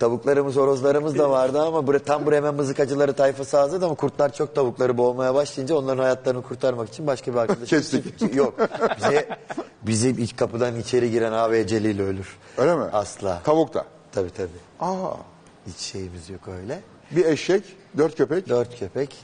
Tavuklarımız, 0.00 0.56
horozlarımız 0.56 1.18
da 1.18 1.30
vardı 1.30 1.62
ama 1.62 1.78
bre- 1.78 2.04
tam 2.04 2.26
Bremen 2.30 2.54
mızıkacıları 2.54 3.12
tayfası 3.12 3.56
hazırdı 3.56 3.84
ama 3.86 3.94
kurtlar 3.94 4.32
çok 4.32 4.54
tavukları 4.54 4.98
boğmaya 4.98 5.34
başlayınca 5.34 5.74
onların 5.76 6.02
hayatlarını 6.02 6.42
kurtarmak 6.42 6.88
için 6.88 7.06
başka 7.06 7.32
bir 7.32 7.38
arkadaş. 7.38 7.68
Kestik. 7.68 8.34
Yok. 8.34 8.54
Bize, 8.98 9.28
bizi 9.82 10.10
iç 10.10 10.36
kapıdan 10.36 10.76
içeri 10.80 11.10
giren 11.10 11.32
abi 11.32 11.56
eceliyle 11.56 12.02
ölür. 12.02 12.36
Öyle 12.58 12.76
mi? 12.76 12.82
Asla. 12.92 13.40
Tavuk 13.44 13.74
da. 13.74 13.84
Tabii 14.12 14.30
tabii. 14.30 14.48
Aa. 14.80 15.14
Hiç 15.66 15.76
şeyimiz 15.76 16.30
yok 16.30 16.48
öyle. 16.48 16.80
Bir 17.10 17.24
eşek, 17.24 17.64
dört 17.98 18.16
köpek. 18.16 18.48
Dört 18.48 18.78
köpek. 18.78 19.16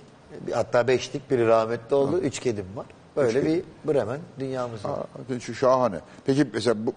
Hatta 0.55 0.89
beşlik 0.89 1.31
biri 1.31 1.47
rahmetli 1.47 1.95
oldu. 1.97 2.19
Üç 2.19 2.39
kedim 2.41 2.67
var. 2.77 2.87
Böyle 3.17 3.47
bir 3.47 3.63
Bremen 3.85 4.21
dünyamız 4.39 4.85
var. 4.85 4.91
Aa, 4.91 5.41
şu 5.41 5.55
şahane. 5.55 6.01
Peki 6.27 6.47
mesela 6.55 6.87
bu, 6.87 6.93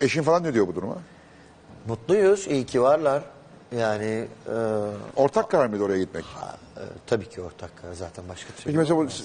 eşin 0.00 0.22
falan 0.22 0.42
ne 0.42 0.54
diyor 0.54 0.66
bu 0.68 0.74
duruma? 0.74 0.96
Mutluyuz. 1.88 2.46
iyi 2.46 2.66
ki 2.66 2.82
varlar. 2.82 3.22
Yani 3.76 4.28
e, 4.48 4.54
Ortak 5.16 5.50
karar 5.50 5.66
mıydı 5.66 5.84
oraya 5.84 5.98
gitmek? 5.98 6.24
e, 6.24 6.80
tabii 7.06 7.28
ki 7.28 7.40
ortak 7.42 7.70
karar. 7.82 7.92
Zaten 7.94 8.24
başka 8.28 8.52
türlü 8.52 8.64
Peki 8.64 8.78
mesela 8.78 8.96
bu, 8.96 9.00
olmaz. 9.00 9.22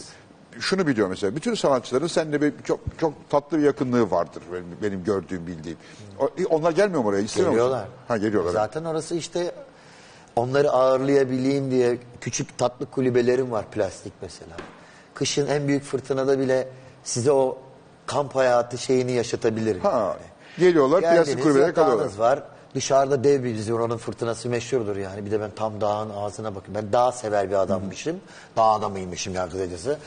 şunu 0.59 0.87
biliyor 0.87 1.07
mesela 1.07 1.35
bütün 1.35 1.53
sanatçıların 1.53 2.07
seninle 2.07 2.41
bir 2.41 2.53
çok 2.63 2.79
çok 2.97 3.13
tatlı 3.29 3.57
bir 3.57 3.63
yakınlığı 3.63 4.11
vardır 4.11 4.43
benim, 4.53 4.65
benim 4.81 5.03
gördüğüm 5.03 5.47
bildiğim. 5.47 5.77
O- 6.19 6.29
onlar 6.49 6.71
gelmiyor 6.71 7.01
mu 7.01 7.07
oraya? 7.09 7.19
İstemiyor 7.21 7.51
musun? 7.53 7.65
Geliyorlar. 7.65 7.87
Ha 8.07 8.17
geliyorlar. 8.17 8.51
Zaten 8.51 8.83
orası 8.85 9.15
işte 9.15 9.51
onları 10.39 10.71
ağırlayabileyim 10.71 11.71
diye 11.71 11.97
küçük 12.21 12.57
tatlı 12.57 12.85
kulübelerim 12.85 13.51
var 13.51 13.65
plastik 13.71 14.13
mesela. 14.21 14.55
Kışın 15.13 15.47
en 15.47 15.67
büyük 15.67 15.83
fırtınada 15.83 16.39
bile 16.39 16.67
size 17.03 17.31
o 17.31 17.57
kamp 18.05 18.35
hayatı 18.35 18.77
şeyini 18.77 19.11
yaşatabilirim. 19.11 19.81
Ha. 19.81 20.17
Geliyorlar 20.59 21.01
plastik 21.01 21.25
Geldiniz, 21.25 21.43
kulübelere 21.43 21.73
kalıyorlar. 21.73 22.17
var. 22.17 22.43
Dışarıda 22.75 23.23
dev 23.23 23.43
bir 23.43 23.55
bizim 23.55 23.75
oranın 23.75 23.97
fırtınası 23.97 24.49
meşhurdur 24.49 24.95
yani. 24.95 25.25
Bir 25.25 25.31
de 25.31 25.41
ben 25.41 25.51
tam 25.55 25.81
dağın 25.81 26.09
ağzına 26.09 26.55
bakıyorum. 26.55 26.83
Ben 26.85 26.93
dağ 26.93 27.11
sever 27.11 27.49
bir 27.49 27.55
adammışım. 27.55 28.15
Dağ 28.57 28.63
adamıymışım 28.63 29.33
ya 29.35 29.49
kısacası. 29.49 29.97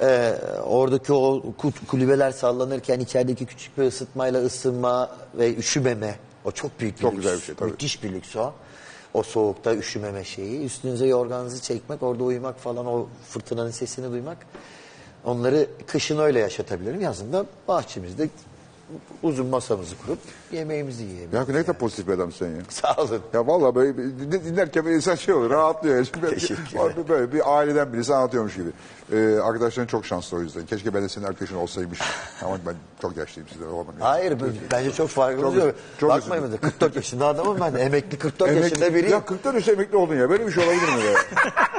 Ee, 0.00 0.34
oradaki 0.66 1.12
o 1.12 1.42
ku- 1.62 1.86
kulübeler 1.86 2.30
sallanırken 2.30 3.00
içerideki 3.00 3.46
küçük 3.46 3.78
bir 3.78 3.82
ısıtmayla 3.82 4.40
ısınma 4.42 5.10
ve 5.34 5.54
üşümeme. 5.56 6.14
O 6.44 6.50
çok 6.50 6.80
büyük 6.80 6.96
bir 6.96 7.02
Çok 7.02 7.12
lüks. 7.12 7.22
güzel 7.22 7.36
bir 7.38 7.42
şey, 7.42 7.54
tabii. 7.54 7.70
Müthiş 7.70 8.02
bir 8.02 8.12
lüks 8.12 8.36
o. 8.36 8.52
O 9.14 9.22
soğukta 9.22 9.74
üşümeme 9.74 10.24
şeyi. 10.24 10.64
Üstünüze 10.64 11.06
yorganınızı 11.06 11.62
çekmek, 11.62 12.02
orada 12.02 12.24
uyumak 12.24 12.58
falan 12.58 12.86
o 12.86 13.06
fırtınanın 13.28 13.70
sesini 13.70 14.10
duymak. 14.12 14.38
Onları 15.24 15.66
kışın 15.86 16.18
öyle 16.18 16.38
yaşatabilirim. 16.38 17.00
Yazında 17.00 17.46
bahçemizde 17.68 18.28
uzun 19.22 19.46
masamızı 19.46 19.94
kurup 19.98 20.18
yemeğimizi 20.52 21.02
yiyebiliriz. 21.02 21.34
Ya 21.34 21.44
ne 21.48 21.62
kadar 21.62 21.78
pozitif 21.78 22.08
bir 22.08 22.12
adamsın 22.12 22.38
sen 22.46 22.54
ya. 22.56 22.62
Sağ 22.68 23.02
olun. 23.02 23.20
Ya 23.34 23.46
vallahi 23.46 23.74
böyle 23.74 23.96
din- 23.96 24.32
dinlerken 24.44 24.84
böyle 24.84 24.96
insan 24.96 25.14
şey 25.14 25.34
olur, 25.34 25.50
rahatlıyor. 25.50 25.96
ya. 25.98 26.04
Şimdi 26.38 26.60
böyle, 26.78 27.08
böyle, 27.08 27.32
bir 27.32 27.56
aileden 27.58 27.92
birisi 27.92 28.14
anlatıyormuş 28.14 28.54
gibi. 28.56 28.68
Ee, 29.12 29.38
arkadaşların 29.38 29.86
çok 29.86 30.06
şanslı 30.06 30.36
o 30.36 30.40
yüzden. 30.40 30.66
Keşke 30.66 30.94
ben 30.94 31.02
de 31.02 31.08
senin 31.08 31.24
arkadaşın 31.24 31.56
olsaymış. 31.56 31.98
Ama 32.42 32.58
ben 32.66 32.74
çok 33.02 33.16
yaşlıyım 33.16 33.48
sizden. 33.48 33.66
olamam. 33.66 33.94
Hayır 34.00 34.40
bu- 34.40 34.44
bence 34.72 34.92
çok 34.92 35.08
farklı 35.08 35.42
Çok- 35.42 35.74
çok 36.00 36.10
Bakmayın 36.10 36.42
üzüldüm. 36.44 36.58
da 36.62 36.66
44 36.68 36.96
yaşında 36.96 37.26
adamım 37.26 37.56
ben 37.60 37.74
de. 37.74 37.80
Emekli 37.80 38.18
44 38.18 38.50
Emekli- 38.50 38.62
yaşında 38.62 38.94
biriyim. 38.94 39.10
Ya 39.12 39.18
40'tan 39.18 39.56
üstü 39.56 39.72
emekli 39.72 39.96
oldun 39.96 40.14
ya. 40.16 40.30
Böyle 40.30 40.46
bir 40.46 40.52
şey 40.52 40.64
olabilir 40.64 40.82
mi? 40.82 41.02
ya? 41.12 41.14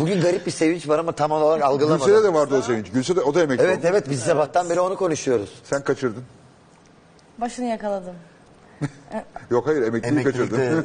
Bugün 0.00 0.20
garip 0.20 0.46
bir 0.46 0.50
sevinç 0.50 0.88
var 0.88 0.98
ama 0.98 1.12
tam 1.12 1.30
olarak 1.30 1.62
algılamadım. 1.64 2.06
Gülse'de 2.06 2.24
de 2.24 2.34
vardı 2.34 2.56
o 2.58 2.62
sevinç. 2.62 2.90
Gülse 2.92 3.16
de 3.16 3.20
o 3.20 3.34
da 3.34 3.42
emekli 3.42 3.64
Evet 3.64 3.78
oldu. 3.78 3.86
evet 3.90 4.10
biz 4.10 4.20
sabahtan 4.20 4.70
beri 4.70 4.80
onu 4.80 4.96
konuşuyoruz. 4.96 5.60
Sen 5.64 5.84
kaçırdın. 5.84 6.24
Başını 7.38 7.64
yakaladım. 7.66 8.14
Yok 9.50 9.66
hayır 9.66 9.82
emekliliği 9.82 10.20
Emeklilik 10.20 10.50
kaçırdın. 10.50 10.78
de- 10.82 10.84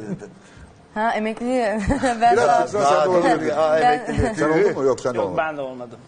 Ha 0.94 1.12
emekliliği. 1.14 1.62
ben 2.20 2.32
Biraz 2.32 2.74
daha, 2.74 2.90
sen, 2.90 3.04
de 3.04 3.08
olabilir. 3.08 3.52
Aa, 3.56 3.80
Ben- 3.80 3.92
emeklilik. 3.92 4.36
Sen 4.38 4.48
oldun 4.50 4.72
mu? 4.74 4.82
Yok 4.84 5.00
sen 5.00 5.12
de 5.14 5.16
Yok 5.16 5.26
olmadın. 5.26 5.44
ben 5.44 5.56
de 5.56 5.60
olmadım. 5.60 5.98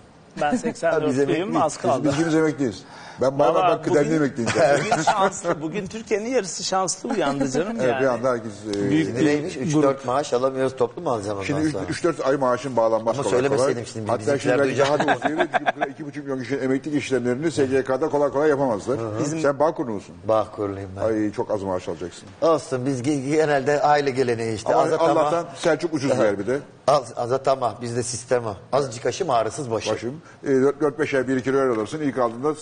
Ben 0.40 0.52
biz 0.52 0.64
84'lüyüm 0.64 1.22
emekliyiz. 1.22 1.56
az 1.56 1.72
Biz, 1.74 1.78
kaldı. 1.82 2.04
biz 2.04 2.14
ikimiz 2.14 2.34
emekliyiz. 2.34 2.82
Ben 3.20 3.38
bayağı 3.38 3.54
Valla 3.54 3.68
ben 3.76 3.82
kıdemli 3.82 4.06
bugün- 4.06 4.16
emekliyim 4.16 4.50
zaten. 4.54 4.78
Bugün 4.90 5.02
şanslı. 5.02 5.62
Bugün 5.62 5.86
Türkiye'nin 5.86 6.28
yarısı 6.28 6.64
şanslı 6.64 7.08
uyandı 7.08 7.50
canım 7.50 7.76
Evet, 7.80 7.88
yani. 7.92 8.00
bir 8.02 8.06
anda 8.06 8.30
herkes... 8.30 8.52
e, 8.76 8.90
Büyük 8.90 9.06
Şimdi 9.06 9.24
neymiş? 9.26 9.56
3-4 9.56 9.94
maaş 10.06 10.32
alamıyoruz 10.32 10.76
toplu 10.76 11.02
mu 11.02 11.10
alacağım 11.10 11.36
ondan 11.38 11.46
Şimdi 11.46 11.70
sonra? 11.70 11.84
3-4 11.84 12.22
ay 12.22 12.36
maaşın 12.36 12.76
bağlanmaz 12.76 13.14
Ama 13.18 13.22
kolay 13.22 13.30
söylemeseydim 13.40 13.86
şimdi 13.86 14.10
Hatta 14.10 14.20
bizimkiler 14.20 14.38
şimdi 14.56 14.58
belki 14.68 14.76
duyacak. 14.76 14.98
daha 14.98 15.08
da 15.08 15.16
uzayabilir. 15.16 15.48
Çünkü 15.96 16.18
2,5 16.18 16.22
milyon 16.22 16.40
kişinin 16.42 16.62
emeklilik 16.62 17.02
işlemlerini 17.02 17.50
SGK'da 17.50 18.08
kolay 18.08 18.30
kolay 18.30 18.48
yapamazlar. 18.50 18.98
Sen 19.42 19.58
Bağkurlu 19.58 19.90
musun? 19.90 20.14
Bağkurluyum 20.28 20.90
ben. 20.96 21.02
Ay 21.02 21.32
çok 21.32 21.50
az 21.50 21.62
maaş 21.62 21.88
alacaksın. 21.88 22.28
Olsun 22.42 22.86
biz 22.86 23.00
ge- 23.00 23.30
genelde 23.30 23.82
aile 23.82 24.10
geleneği 24.10 24.54
işte. 24.56 24.74
Ama 24.74 24.82
Aza 24.82 24.98
tamah. 24.98 25.10
Allah'tan 25.22 25.46
Selçuk 25.56 25.94
ucuz 25.94 26.18
ver 26.18 26.38
bir 26.38 26.46
de. 26.46 26.58
Az, 26.86 27.12
aza 27.16 27.38
tamah 27.38 27.80
bizde 27.80 28.02
sistem 28.02 28.46
o. 28.46 28.54
Azıcık 28.72 29.06
aşım 29.06 29.30
ağrısız 29.30 29.70
başı. 29.70 29.92
Başım. 29.92 30.14
E, 30.44 30.48
4-5 30.50 31.16
ay 31.16 31.28
birikir 31.28 31.54
öyle 31.54 31.72
alırsın. 31.80 32.00
İlk 32.00 32.18
aldığında 32.18 32.54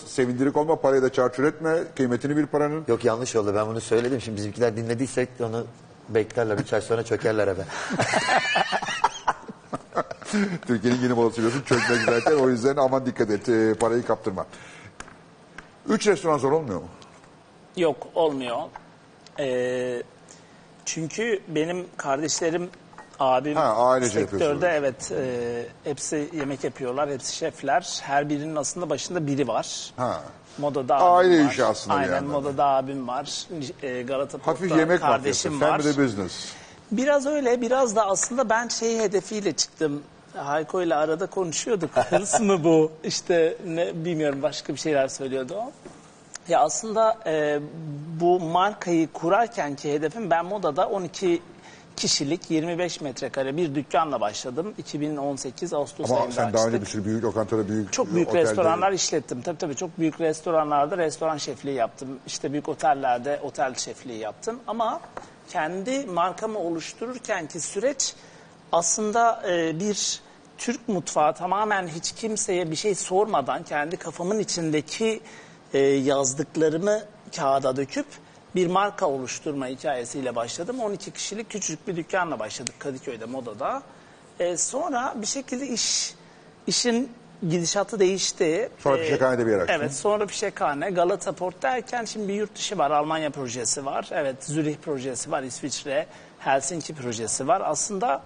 sevindirik 0.47 0.57
olma, 0.57 0.81
parayı 0.81 1.03
da 1.03 1.13
çarçur 1.13 1.45
etme. 1.45 1.77
Kıymetini 1.97 2.37
bil 2.37 2.47
paranın. 2.47 2.85
Yok 2.89 3.05
yanlış 3.05 3.37
oldu 3.37 3.53
ben 3.55 3.67
bunu 3.67 3.81
söyledim. 3.81 4.21
Şimdi 4.21 4.37
bizimkiler 4.37 4.77
dinlediysek 4.77 5.29
onu 5.41 5.67
beklerler. 6.09 6.59
Üç 6.59 6.73
ay 6.73 6.81
sonra 6.81 7.03
çökerler 7.03 7.49
eve. 7.49 7.63
Türkiye'nin 10.67 11.01
yeni 11.01 11.13
molası 11.13 11.37
biliyorsun 11.37 11.63
çökmek 11.63 12.01
zaten. 12.01 12.39
O 12.39 12.49
yüzden 12.49 12.77
aman 12.77 13.07
dikkat 13.07 13.31
et. 13.31 13.49
e, 13.49 13.75
parayı 13.75 14.05
kaptırma. 14.07 14.47
Üç 15.89 16.07
restoran 16.07 16.39
zor 16.39 16.53
olmuyor 16.53 16.81
mu? 16.81 16.89
Yok 17.77 18.07
olmuyor. 18.15 18.57
Ee, 19.39 20.03
çünkü 20.85 21.41
benim 21.49 21.87
kardeşlerim, 21.97 22.69
abim 23.21 23.57
Ha, 23.57 23.63
ailece 23.77 24.21
sektörde 24.21 24.69
evet 24.69 25.13
e, 25.13 25.67
hepsi 25.85 26.29
yemek 26.33 26.65
yapıyorlar, 26.65 27.11
hepsi 27.11 27.37
şefler. 27.37 27.99
Her 28.03 28.29
birinin 28.29 28.57
aslında 28.57 28.91
başında 28.91 29.27
biri 29.27 29.49
var. 29.49 29.91
Ha. 29.97 30.21
Modada 30.59 30.97
Aile 30.97 31.35
abim 31.35 31.47
var. 31.47 31.53
işi 31.53 31.65
aslında 31.65 31.97
Aynen 31.97 32.13
yandan. 32.15 32.31
modada 32.31 32.65
abim 32.65 33.09
var. 33.09 33.47
E, 33.83 34.03
Galata 34.03 34.39
Hafif 34.43 34.77
yemek 34.77 35.01
kardeşim 35.01 35.61
var. 35.61 35.71
Family 35.83 36.05
business. 36.05 36.53
Biraz 36.91 37.27
öyle, 37.27 37.61
biraz 37.61 37.97
da 37.97 38.07
aslında 38.07 38.49
ben 38.51 38.69
şey 38.69 38.99
hedefiyle 38.99 39.53
çıktım. 39.53 40.03
Hayko 40.37 40.83
ile 40.83 40.95
arada 40.95 41.27
konuşuyorduk. 41.27 41.91
Hırs 42.11 42.41
mı 42.41 42.65
bu? 42.65 42.93
İşte 43.05 43.57
ne 43.67 44.05
bilmiyorum 44.05 44.43
başka 44.43 44.73
bir 44.73 44.79
şeyler 44.79 45.09
söylüyordu 45.09 45.55
o. 45.59 45.73
Ya 46.49 46.61
aslında 46.61 47.19
e, 47.27 47.59
bu 48.21 48.41
markayı 48.41 49.13
kurarken 49.13 49.77
ki 49.77 49.93
hedefim 49.93 50.31
ben 50.31 50.45
modada 50.45 50.89
12 50.89 51.43
kişilik 51.97 52.51
25 52.51 53.01
metrekare 53.01 53.57
bir 53.57 53.75
dükkanla 53.75 54.21
başladım. 54.21 54.75
2018 54.79 55.73
Ağustos 55.75 56.11
Ama 56.11 56.21
ayında 56.21 56.35
sen 56.35 56.53
daha 56.53 56.67
önce 56.67 56.81
bir 56.81 56.87
sürü 56.87 57.05
büyük 57.05 57.25
lokantada 57.25 57.69
büyük 57.69 57.93
Çok 57.93 58.15
büyük 58.15 58.29
otelde- 58.29 58.43
restoranlar 58.43 58.93
işlettim. 58.93 59.43
Tabii 59.43 59.59
tabii 59.59 59.77
çok 59.77 59.99
büyük 59.99 60.21
restoranlarda 60.21 60.99
restoran 60.99 61.37
şefliği 61.37 61.77
yaptım. 61.77 62.09
İşte 62.27 62.53
büyük 62.53 62.69
otellerde 62.69 63.41
otel 63.43 63.75
şefliği 63.75 64.19
yaptım. 64.19 64.61
Ama 64.67 65.01
kendi 65.49 66.07
markamı 66.07 66.59
oluştururken 66.59 67.47
ki 67.47 67.61
süreç 67.61 68.15
aslında 68.73 69.43
e, 69.51 69.81
bir 69.81 70.21
Türk 70.59 70.89
mutfağı 70.89 71.35
tamamen 71.35 71.89
hiç 71.89 72.13
kimseye 72.13 72.71
bir 72.71 72.77
şey 72.77 72.95
sormadan 72.95 73.63
kendi 73.63 73.97
kafamın 73.97 74.39
içindeki 74.39 75.21
e, 75.75 75.79
yazdıklarımı 75.79 77.01
kağıda 77.37 77.77
döküp 77.77 78.07
bir 78.57 78.67
marka 78.67 79.07
oluşturma 79.07 79.67
hikayesiyle 79.67 80.37
başladım. 80.37 80.81
12 80.81 81.11
kişilik 81.11 81.51
küçücük 81.51 81.89
bir 81.89 81.97
dükkanla 81.97 82.39
başladık 82.39 82.75
Kadıköy'de 82.79 83.25
modada. 83.25 83.83
E, 84.41 84.57
sonra 84.57 85.15
bir 85.17 85.27
şekilde 85.27 85.67
iş 85.67 86.15
işin 86.67 87.13
gidişatı 87.49 87.99
değişti. 88.01 88.71
Sonra 88.79 88.99
E, 88.99 89.03
Fişekhane'de 89.05 89.47
bir 89.47 89.51
yer 89.51 89.59
açtın. 89.59 89.75
Evet 89.75 89.95
sonra 89.95 90.27
Fişekhane, 90.27 90.91
Galata 90.91 91.33
Port 91.33 91.63
derken 91.63 92.05
şimdi 92.05 92.29
bir 92.29 92.35
yurt 92.35 92.55
dışı 92.57 92.79
var. 92.79 92.91
Almanya 92.91 93.31
projesi 93.31 93.85
var. 93.85 94.09
Evet 94.13 94.45
Zürih 94.45 94.77
projesi 94.77 95.31
var. 95.31 95.43
İsviçre, 95.43 96.07
Helsinki 96.39 96.95
projesi 96.95 97.49
var. 97.49 97.63
Aslında 97.65 98.23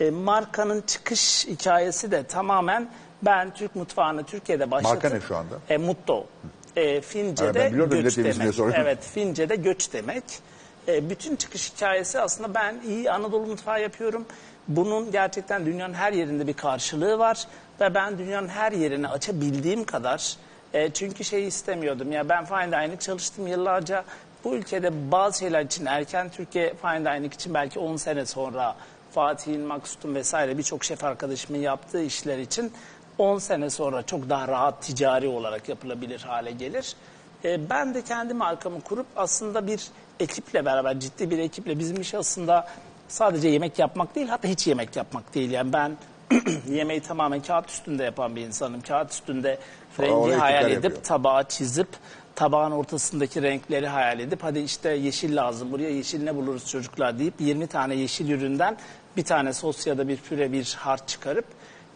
e, 0.00 0.10
markanın 0.10 0.80
çıkış 0.80 1.46
hikayesi 1.46 2.10
de 2.10 2.26
tamamen 2.26 2.90
ben 3.22 3.54
Türk 3.54 3.76
mutfağını 3.76 4.24
Türkiye'de 4.24 4.70
başlatıp... 4.70 5.02
Marka 5.02 5.16
ne 5.16 5.20
şu 5.20 5.36
anda? 5.36 5.54
E, 5.68 5.76
Mutto. 5.76 6.26
E, 6.76 7.00
Fince'de 7.00 7.54
ben 7.54 7.72
biliyorum 7.72 7.92
da 7.92 8.00
göç 8.00 8.16
millet 8.16 8.40
demek. 8.40 8.54
soruyorum. 8.54 8.82
Evet 8.82 8.98
Fince'de 9.14 9.56
göç 9.56 9.92
demek. 9.92 10.24
E, 10.88 11.10
bütün 11.10 11.36
çıkış 11.36 11.72
hikayesi 11.72 12.20
aslında 12.20 12.54
ben 12.54 12.80
iyi 12.88 13.10
Anadolu 13.10 13.46
mutfağı 13.46 13.82
yapıyorum. 13.82 14.26
Bunun 14.68 15.12
gerçekten 15.12 15.66
dünyanın 15.66 15.94
her 15.94 16.12
yerinde 16.12 16.46
bir 16.46 16.54
karşılığı 16.54 17.18
var. 17.18 17.44
Ve 17.80 17.94
ben 17.94 18.18
dünyanın 18.18 18.48
her 18.48 18.72
yerini 18.72 19.08
açabildiğim 19.08 19.84
kadar... 19.84 20.36
E, 20.74 20.90
çünkü 20.90 21.24
şeyi 21.24 21.46
istemiyordum. 21.46 22.12
Ya 22.12 22.28
ben 22.28 22.44
fine 22.44 22.72
dining 22.72 23.00
çalıştım 23.00 23.46
yıllarca. 23.46 24.04
Bu 24.44 24.54
ülkede 24.54 25.10
bazı 25.10 25.38
şeyler 25.38 25.64
için 25.64 25.86
erken 25.86 26.28
Türkiye 26.28 26.74
fine 26.74 27.04
dining 27.04 27.34
için 27.34 27.54
belki 27.54 27.78
10 27.78 27.96
sene 27.96 28.26
sonra 28.26 28.76
Fatih'in, 29.10 29.60
Maksut'un 29.60 30.14
vesaire 30.14 30.58
birçok 30.58 30.84
şef 30.84 31.04
arkadaşımın 31.04 31.58
yaptığı 31.58 32.02
işler 32.02 32.38
için 32.38 32.72
10 33.20 33.38
sene 33.38 33.70
sonra 33.70 34.02
çok 34.02 34.28
daha 34.28 34.48
rahat 34.48 34.82
ticari 34.82 35.28
olarak 35.28 35.68
yapılabilir 35.68 36.20
hale 36.20 36.50
gelir. 36.50 36.94
E, 37.44 37.70
ben 37.70 37.94
de 37.94 38.02
kendi 38.02 38.34
markamı 38.34 38.80
kurup 38.80 39.06
aslında 39.16 39.66
bir 39.66 39.86
ekiple 40.20 40.64
beraber 40.64 41.00
ciddi 41.00 41.30
bir 41.30 41.38
ekiple 41.38 41.78
bizim 41.78 42.00
iş 42.00 42.14
aslında 42.14 42.68
sadece 43.08 43.48
yemek 43.48 43.78
yapmak 43.78 44.14
değil 44.14 44.28
hatta 44.28 44.48
hiç 44.48 44.66
yemek 44.66 44.96
yapmak 44.96 45.34
değil. 45.34 45.50
Yani 45.50 45.72
ben 45.72 45.96
yemeği 46.68 47.00
tamamen 47.00 47.42
kağıt 47.42 47.70
üstünde 47.70 48.04
yapan 48.04 48.36
bir 48.36 48.40
insanım. 48.40 48.80
Kağıt 48.80 49.12
üstünde 49.12 49.58
rengi 50.00 50.32
hayal 50.32 50.70
edip 50.70 50.84
yapıyor. 50.84 51.02
tabağa 51.02 51.48
çizip 51.48 51.88
tabağın 52.34 52.70
ortasındaki 52.70 53.42
renkleri 53.42 53.86
hayal 53.86 54.20
edip 54.20 54.42
hadi 54.42 54.58
işte 54.58 54.90
yeşil 54.90 55.36
lazım 55.36 55.72
buraya 55.72 55.90
yeşil 55.90 56.22
ne 56.22 56.36
buluruz 56.36 56.66
çocuklar 56.66 57.18
deyip 57.18 57.34
20 57.40 57.66
tane 57.66 57.94
yeşil 57.94 58.30
üründen 58.30 58.76
bir 59.16 59.24
tane 59.24 59.52
sos 59.52 59.86
ya 59.86 59.98
da 59.98 60.08
bir 60.08 60.16
püre 60.16 60.52
bir 60.52 60.76
harç 60.78 61.00
çıkarıp 61.06 61.44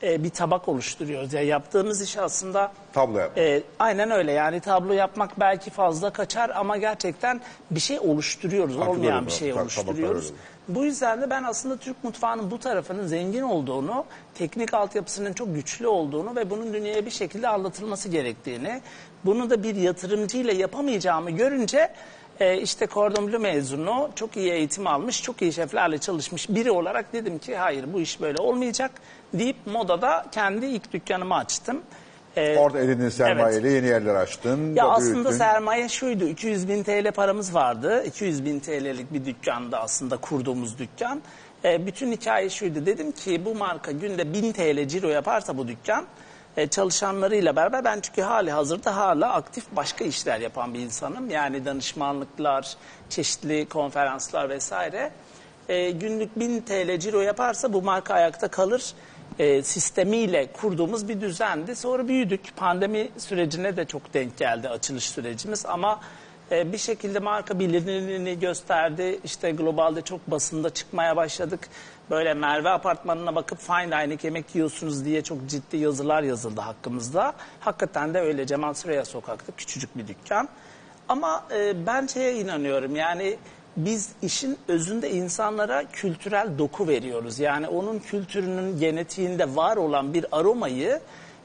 e, 0.03 0.25
bir 0.25 0.31
tabak 0.31 0.69
oluşturuyoruz. 0.69 1.33
Yani 1.33 1.47
yaptığımız 1.47 2.03
iş 2.03 2.17
aslında 2.19 2.73
Tablo 2.93 3.19
yapmak. 3.19 3.39
e, 3.39 3.63
aynen 3.79 4.11
öyle 4.11 4.33
yani 4.33 4.61
tablo 4.61 4.93
yapmak 4.93 5.41
belki 5.41 5.71
fazla 5.71 6.11
kaçar 6.11 6.51
ama 6.51 6.77
gerçekten 6.77 7.41
bir 7.71 7.81
şey 7.81 7.99
oluşturuyoruz. 7.99 8.77
Artık 8.79 8.89
Olmayan 8.89 9.27
bir 9.27 9.33
şey 9.33 9.49
Tabaklar 9.51 9.63
oluşturuyoruz. 9.63 10.25
öyle. 10.25 10.37
Bu 10.69 10.85
yüzden 10.85 11.23
de 11.23 11.31
ben 11.31 11.43
aslında 11.43 11.77
Türk 11.77 12.05
mutfağının 12.05 12.51
bu 12.51 12.59
tarafının 12.59 13.07
zengin 13.07 13.43
olduğunu, 13.43 14.05
teknik 14.35 14.75
altyapısının 14.75 15.33
çok 15.33 15.55
güçlü 15.55 15.87
olduğunu 15.87 16.37
ve 16.37 16.51
bunun 16.51 16.75
dünyaya 16.75 17.07
bir 17.07 17.11
şekilde 17.11 17.49
anlatılması 17.49 18.09
gerektiğini, 18.09 18.81
bunu 19.25 19.51
da 19.51 19.63
bir 19.63 19.75
yatırımcıyla 19.77 20.53
yapamayacağımı 20.53 21.31
görünce 21.31 21.93
e, 22.41 22.59
işte 22.59 22.87
Cordon 22.95 23.29
Bleu 23.29 23.39
mezunu, 23.41 24.11
çok 24.15 24.37
iyi 24.37 24.53
eğitim 24.53 24.87
almış, 24.87 25.23
çok 25.23 25.43
iyi 25.43 25.53
şeflerle 25.53 25.99
çalışmış 25.99 26.49
biri 26.49 26.71
olarak 26.71 27.13
dedim 27.13 27.39
ki 27.39 27.57
hayır 27.57 27.93
bu 27.93 28.01
iş 28.01 28.21
böyle 28.21 28.39
olmayacak 28.43 28.91
deyip 29.39 29.67
modada 29.67 30.27
kendi 30.33 30.67
ilk 30.67 30.93
dükkanımı 30.93 31.35
açtım. 31.35 31.83
E, 32.37 32.59
Orada 32.59 32.79
elinin 32.81 33.09
sermayeyle 33.09 33.69
evet. 33.69 33.83
yeni 33.83 33.87
yerler 33.87 34.15
açtın. 34.15 34.75
Ya 34.75 34.85
da 34.85 34.91
aslında 34.91 35.15
büyüttün. 35.15 35.39
sermaye 35.39 35.89
şuydu. 35.89 36.25
200 36.25 36.69
bin 36.69 36.83
TL 36.83 37.13
paramız 37.13 37.55
vardı. 37.55 38.05
200 38.07 38.45
bin 38.45 38.61
TL'lik 38.61 39.13
bir 39.13 39.25
dükkanda 39.25 39.81
aslında 39.81 40.17
kurduğumuz 40.17 40.79
dükkan. 40.79 41.23
E, 41.65 41.87
bütün 41.87 42.13
hikaye 42.13 42.51
şuydu. 42.51 42.87
Dedim 42.87 43.13
ki 43.13 43.45
bu 43.45 43.55
marka 43.55 43.93
günde 43.93 44.33
1000 44.33 44.53
TL 44.53 44.89
ciro 44.89 45.09
yaparsa 45.09 45.59
bu 45.59 45.69
dükkan 45.69 46.05
e, 46.57 46.67
çalışanlarıyla 46.67 47.57
beraber 47.57 47.85
ben 47.85 48.01
çünkü 48.01 48.23
hali 48.23 48.51
hazırda 48.51 48.97
hala 48.97 49.33
aktif 49.33 49.65
başka 49.73 50.05
işler 50.05 50.41
yapan 50.41 50.75
bir 50.75 50.81
insanım. 50.81 51.31
Yani 51.31 51.65
danışmanlıklar, 51.65 52.77
çeşitli 53.11 53.67
konferanslar 53.69 54.49
vesaire. 54.49 55.11
E, 55.69 55.91
günlük 55.91 56.39
1000 56.39 56.61
TL 56.61 56.99
ciro 56.99 57.21
yaparsa 57.21 57.73
bu 57.73 57.83
marka 57.83 58.15
ayakta 58.15 58.49
kalır 58.49 58.95
e, 59.39 59.63
sistemiyle 59.63 60.53
kurduğumuz 60.53 61.09
bir 61.09 61.21
düzendi. 61.21 61.77
Sonra 61.77 62.09
büyüdük. 62.09 62.57
Pandemi 62.57 63.09
sürecine 63.19 63.77
de 63.77 63.85
çok 63.85 64.15
denk 64.15 64.39
geldi 64.39 64.69
açılış 64.69 65.11
sürecimiz 65.11 65.67
ama 65.67 66.01
e, 66.51 66.73
bir 66.73 66.79
şekilde 66.79 67.19
marka 67.19 67.59
bilinirliğini 67.59 68.39
gösterdi. 68.39 69.21
İşte 69.25 69.51
globalde 69.51 70.03
çok 70.03 70.31
basında 70.31 70.71
çıkmaya 70.71 71.17
başladık. 71.17 71.69
Böyle 72.11 72.35
Merve 72.35 72.71
apartmanına 72.71 73.35
bakıp 73.35 73.59
fine 73.59 73.91
dining 73.91 74.25
yemek 74.25 74.55
yiyorsunuz 74.55 75.05
diye 75.05 75.23
çok 75.23 75.47
ciddi 75.47 75.77
yazılar 75.77 76.23
yazıldı 76.23 76.61
hakkımızda. 76.61 77.35
Hakikaten 77.61 78.15
de 78.15 78.21
öyle 78.21 78.47
Cemal 78.47 78.75
Süreya 78.75 79.05
sokakta 79.05 79.53
küçücük 79.57 79.99
bir 79.99 80.09
dükkan. 80.09 80.49
Ama 81.09 81.45
e, 81.51 81.87
ben 81.87 82.07
şeye 82.07 82.35
inanıyorum 82.35 82.97
yani 82.97 83.37
biz 83.77 84.09
işin 84.23 84.59
özünde 84.69 85.11
insanlara 85.11 85.85
kültürel 85.93 86.59
doku 86.59 86.89
veriyoruz. 86.89 87.39
Yani 87.39 87.69
onun 87.69 87.99
kültürünün 87.99 88.79
genetiğinde 88.79 89.57
var 89.57 89.77
olan 89.77 90.15
bir 90.15 90.27
aromayı 90.33 91.01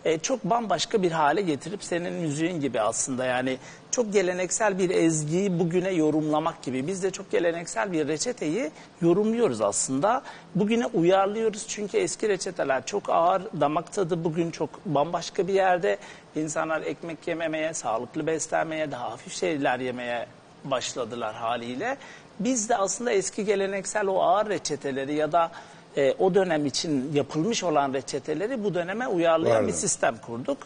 e, 0.05 0.19
çok 0.19 0.43
bambaşka 0.43 1.03
bir 1.03 1.11
hale 1.11 1.41
getirip 1.41 1.83
senin 1.83 2.13
müziğin 2.13 2.61
gibi 2.61 2.81
aslında 2.81 3.25
yani 3.25 3.57
çok 3.91 4.13
geleneksel 4.13 4.79
bir 4.79 4.89
ezgiyi 4.89 5.59
bugüne 5.59 5.91
yorumlamak 5.91 6.63
gibi. 6.63 6.87
Biz 6.87 7.03
de 7.03 7.11
çok 7.11 7.31
geleneksel 7.31 7.91
bir 7.91 8.07
reçeteyi 8.07 8.71
yorumluyoruz 9.01 9.61
aslında. 9.61 10.21
Bugüne 10.55 10.85
uyarlıyoruz 10.85 11.67
çünkü 11.67 11.97
eski 11.97 12.29
reçeteler 12.29 12.85
çok 12.85 13.09
ağır, 13.09 13.41
damak 13.59 13.93
tadı 13.93 14.23
bugün 14.23 14.51
çok 14.51 14.85
bambaşka 14.85 15.47
bir 15.47 15.53
yerde. 15.53 15.97
İnsanlar 16.35 16.81
ekmek 16.81 17.27
yememeye, 17.27 17.73
sağlıklı 17.73 18.27
beslenmeye, 18.27 18.91
daha 18.91 19.11
hafif 19.11 19.33
şeyler 19.33 19.79
yemeye 19.79 20.27
başladılar 20.63 21.35
haliyle. 21.35 21.97
Biz 22.39 22.69
de 22.69 22.77
aslında 22.77 23.11
eski 23.11 23.45
geleneksel 23.45 24.07
o 24.07 24.21
ağır 24.21 24.49
reçeteleri 24.49 25.13
ya 25.15 25.31
da 25.31 25.51
e, 25.97 26.13
o 26.19 26.35
dönem 26.35 26.65
için 26.65 27.13
yapılmış 27.13 27.63
olan 27.63 27.93
reçeteleri 27.93 28.63
bu 28.63 28.73
döneme 28.73 29.07
uyarlayan 29.07 29.55
Vardı. 29.55 29.67
bir 29.67 29.73
sistem 29.73 30.17
kurduk. 30.17 30.57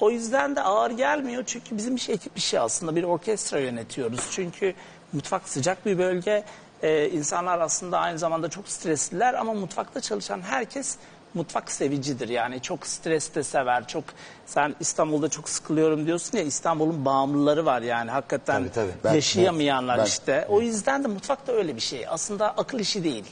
O 0.00 0.10
yüzden 0.10 0.56
de 0.56 0.62
ağır 0.62 0.90
gelmiyor 0.90 1.42
çünkü 1.46 1.76
bizim 1.76 1.96
iş 1.96 2.08
ekip 2.08 2.38
işi 2.38 2.60
aslında 2.60 2.96
bir 2.96 3.04
orkestra 3.04 3.58
yönetiyoruz. 3.58 4.20
Çünkü 4.30 4.74
mutfak 5.12 5.48
sıcak 5.48 5.86
bir 5.86 5.98
bölge. 5.98 6.44
E, 6.82 7.08
insanlar 7.08 7.58
aslında 7.58 7.98
aynı 7.98 8.18
zamanda 8.18 8.48
çok 8.48 8.68
stresliler 8.68 9.34
ama 9.34 9.54
mutfakta 9.54 10.00
çalışan 10.00 10.40
herkes 10.40 10.96
mutfak 11.34 11.70
sevicidir. 11.72 12.28
Yani 12.28 12.62
çok 12.62 12.86
stres 12.86 13.34
de 13.34 13.42
sever. 13.42 13.88
Çok 13.88 14.04
sen 14.46 14.74
İstanbul'da 14.80 15.28
çok 15.28 15.48
sıkılıyorum 15.48 16.06
diyorsun 16.06 16.38
ya 16.38 16.44
İstanbul'un 16.44 17.04
bağımlıları 17.04 17.66
var 17.66 17.82
yani 17.82 18.10
hakikaten 18.10 18.62
Tabii, 18.62 18.72
tabii. 18.72 18.90
Ben- 19.04 19.14
yaşayamayanlar 19.14 19.98
ben- 19.98 20.04
işte. 20.04 20.46
O 20.48 20.60
yüzden 20.60 21.04
de 21.04 21.08
mutfak 21.08 21.46
da 21.46 21.52
öyle 21.52 21.76
bir 21.76 21.80
şey. 21.80 22.06
Aslında 22.08 22.50
akıl 22.50 22.78
işi 22.78 23.04
değil. 23.04 23.24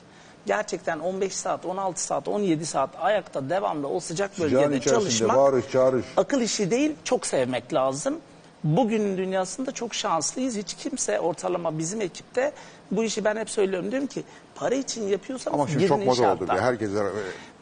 Gerçekten 0.46 0.98
15 0.98 1.36
saat, 1.36 1.66
16 1.66 2.02
saat, 2.02 2.28
17 2.28 2.66
saat 2.66 2.90
ayakta 3.00 3.50
devamlı 3.50 3.88
o 3.88 4.00
sıcak 4.00 4.30
Sıcağın 4.34 4.52
bölgede 4.52 4.76
içerisinde 4.76 5.10
çalışmak 5.10 5.36
bağırış 5.36 5.68
çağırış. 5.72 6.06
akıl 6.16 6.40
işi 6.40 6.70
değil, 6.70 6.92
çok 7.04 7.26
sevmek 7.26 7.74
lazım. 7.74 8.18
Bugünün 8.64 9.16
dünyasında 9.18 9.72
çok 9.72 9.94
şanslıyız. 9.94 10.56
Hiç 10.56 10.74
kimse 10.74 11.20
ortalama 11.20 11.78
bizim 11.78 12.00
ekipte 12.00 12.52
bu 12.90 13.04
işi 13.04 13.24
ben 13.24 13.36
hep 13.36 13.50
söylüyorum. 13.50 13.90
Diyorum 13.90 14.08
ki 14.08 14.22
para 14.54 14.74
için 14.74 15.08
yapıyorsanız 15.08 15.54
Ama 15.54 15.68
şimdi 15.68 15.86
çok 15.86 15.98
moda 15.98 16.10
oldu. 16.10 16.20
inşaattan. 16.20 16.58
Herkes 16.58 16.90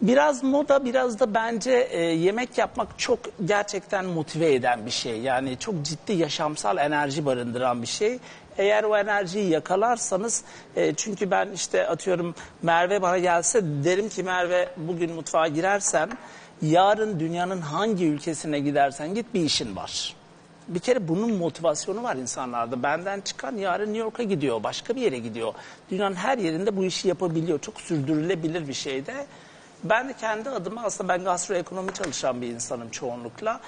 Biraz 0.02 0.42
moda 0.42 0.84
biraz 0.84 1.20
da 1.20 1.34
bence 1.34 1.88
e, 1.90 2.00
yemek 2.00 2.58
yapmak 2.58 2.98
çok 2.98 3.18
gerçekten 3.44 4.04
motive 4.04 4.54
eden 4.54 4.86
bir 4.86 4.90
şey. 4.90 5.20
Yani 5.20 5.58
çok 5.58 5.82
ciddi 5.82 6.12
yaşamsal 6.12 6.78
enerji 6.78 7.26
barındıran 7.26 7.82
bir 7.82 7.86
şey. 7.86 8.18
Eğer 8.58 8.84
o 8.84 8.96
enerjiyi 8.96 9.50
yakalarsanız 9.50 10.44
e, 10.76 10.94
çünkü 10.94 11.30
ben 11.30 11.48
işte 11.54 11.88
atıyorum 11.88 12.34
Merve 12.62 13.02
bana 13.02 13.18
gelse 13.18 13.60
derim 13.84 14.08
ki 14.08 14.22
Merve 14.22 14.68
bugün 14.76 15.12
mutfağa 15.12 15.48
girersen 15.48 16.10
yarın 16.62 17.20
dünyanın 17.20 17.60
hangi 17.60 18.06
ülkesine 18.06 18.60
gidersen 18.60 19.14
git 19.14 19.34
bir 19.34 19.40
işin 19.40 19.76
var. 19.76 20.15
Bir 20.68 20.80
kere 20.80 21.08
bunun 21.08 21.32
motivasyonu 21.32 22.02
var 22.02 22.16
insanlarda. 22.16 22.82
Benden 22.82 23.20
çıkan 23.20 23.56
yarın 23.56 23.86
New 23.86 23.98
York'a 23.98 24.22
gidiyor, 24.22 24.62
başka 24.62 24.96
bir 24.96 25.00
yere 25.00 25.18
gidiyor. 25.18 25.54
Dünyanın 25.90 26.14
her 26.14 26.38
yerinde 26.38 26.76
bu 26.76 26.84
işi 26.84 27.08
yapabiliyor. 27.08 27.58
Çok 27.58 27.80
sürdürülebilir 27.80 28.68
bir 28.68 28.72
şey 28.72 29.06
de. 29.06 29.26
Ben 29.84 30.08
de 30.08 30.12
kendi 30.12 30.50
adıma 30.50 30.82
aslında 30.82 31.08
ben 31.08 31.24
gastroekonomi 31.24 31.92
çalışan 31.92 32.42
bir 32.42 32.46
insanım 32.46 32.90
çoğunlukla. 32.90 33.60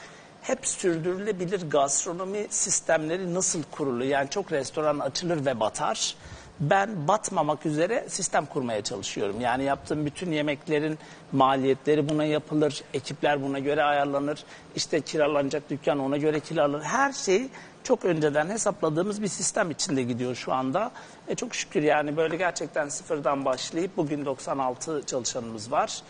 Hep 0.43 0.67
sürdürülebilir 0.67 1.71
gastronomi 1.71 2.47
sistemleri 2.51 3.35
nasıl 3.35 3.63
kurulu? 3.71 4.05
Yani 4.05 4.31
çok 4.31 4.53
restoran 4.53 4.99
açılır 4.99 5.47
ve 5.47 5.61
batar. 5.61 6.17
Ben 6.61 7.09
batmamak 7.09 7.67
üzere 7.67 8.05
sistem 8.09 8.47
kurmaya 8.47 8.83
çalışıyorum. 8.83 9.41
Yani 9.41 9.65
yaptığım 9.65 10.07
bütün 10.07 10.33
yemeklerin 10.33 10.99
maliyetleri 11.33 12.09
buna 12.09 12.25
yapılır. 12.25 12.83
Ekipler 12.95 13.43
buna 13.43 13.59
göre 13.59 13.83
ayarlanır. 13.83 14.45
İşte 14.77 15.01
kiralanacak 15.01 15.71
dükkan 15.71 15.99
ona 15.99 16.17
göre 16.17 16.41
kiralanır. 16.41 16.83
Her 16.83 17.13
şey 17.13 17.49
çok 17.85 18.05
önceden 18.05 18.49
hesapladığımız 18.49 19.23
bir 19.23 19.29
sistem 19.29 19.71
içinde 19.71 20.03
gidiyor 20.03 20.35
şu 20.35 20.53
anda. 20.53 20.91
E 21.29 21.35
çok 21.35 21.55
şükür 21.55 21.83
yani 21.83 22.17
böyle 22.17 22.37
gerçekten 22.37 22.89
sıfırdan 22.89 23.45
başlayıp 23.45 23.97
bugün 23.97 24.25
96 24.25 25.03
çalışanımız 25.07 25.73
var. 25.73 26.03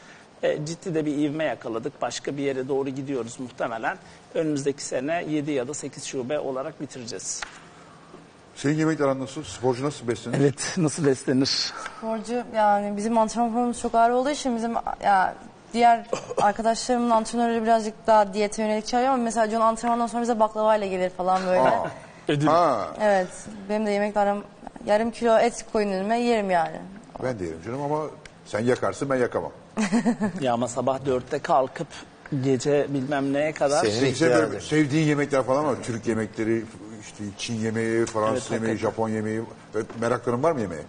E, 0.43 0.67
ciddi 0.67 0.95
de 0.95 1.07
bir 1.07 1.17
ivme 1.17 1.45
yakaladık. 1.45 2.03
Başka 2.03 2.37
bir 2.37 2.43
yere 2.43 2.69
doğru 2.69 2.89
gidiyoruz 2.89 3.41
muhtemelen. 3.41 3.99
Önümüzdeki 4.35 4.85
sene 4.85 5.25
7 5.29 5.51
ya 5.51 5.69
da 5.69 5.75
8 5.75 6.05
şube 6.05 6.39
olarak 6.39 6.81
bitireceğiz. 6.81 7.41
Senin 8.59 8.75
yemekler 8.79 9.05
aran 9.05 9.21
nasıl? 9.21 9.43
Sporcu 9.43 9.85
nasıl 9.85 10.09
beslenir? 10.09 10.41
Evet 10.41 10.75
nasıl 10.77 11.07
beslenir? 11.07 11.47
Sporcu 11.99 12.43
yani 12.57 12.97
bizim 12.97 13.19
antrenman 13.19 13.51
programımız 13.51 13.81
çok 13.81 13.95
ağır 13.95 14.11
olduğu 14.11 14.31
için 14.31 14.57
bizim 14.57 14.75
ya 15.05 15.35
diğer 15.73 16.07
arkadaşlarımın 16.43 17.11
antrenörleri 17.11 17.63
birazcık 17.63 17.95
daha 18.07 18.35
diyete 18.35 18.63
yönelik 18.63 18.87
çağırıyor 18.87 19.13
ama 19.13 19.23
mesela 19.23 19.51
John 19.51 19.61
antrenmandan 19.61 20.07
sonra 20.07 20.23
bize 20.23 20.41
baklavayla 20.41 20.87
gelir 20.87 21.11
falan 21.11 21.41
böyle. 21.47 21.61
Ha, 22.47 22.89
Evet 23.01 23.29
benim 23.69 23.87
de 23.87 23.91
yemekle 23.91 24.21
aram 24.21 24.43
yarım 24.87 25.11
kilo 25.11 25.39
et 25.39 25.67
koyun 25.73 25.93
önüme 25.93 26.21
yerim 26.21 26.51
yani. 26.51 26.77
ben 27.23 27.39
de 27.39 27.45
yerim 27.45 27.63
canım 27.67 27.83
ama 27.83 28.03
sen 28.47 28.61
yakarsın 28.61 29.11
ben 29.11 29.17
yakamam. 29.17 29.53
Ya 30.41 30.53
ama 30.53 30.69
sabah 30.69 31.07
dörtte 31.07 31.39
kalkıp 31.39 31.87
gece 32.45 32.87
bilmem 32.89 33.33
neye 33.33 33.53
kadar. 33.53 33.85
Senin- 33.85 34.15
senin 34.15 34.59
sevdiğin 34.59 35.07
yemekler 35.07 35.43
falan 35.43 35.65
var. 35.65 35.77
Türk 35.83 36.07
yemekleri, 36.07 36.65
işte 37.13 37.25
Çin 37.39 37.55
yemeği, 37.55 38.07
Fransız 38.07 38.33
Evet, 38.43 38.51
yemeği, 38.51 38.71
hakikaten. 38.73 38.91
Japon 38.91 39.09
yemeği. 39.09 39.43
Böyle 39.75 39.87
merakların 40.01 40.43
var 40.43 40.53
mı 40.53 40.61
yemeğe? 40.61 40.83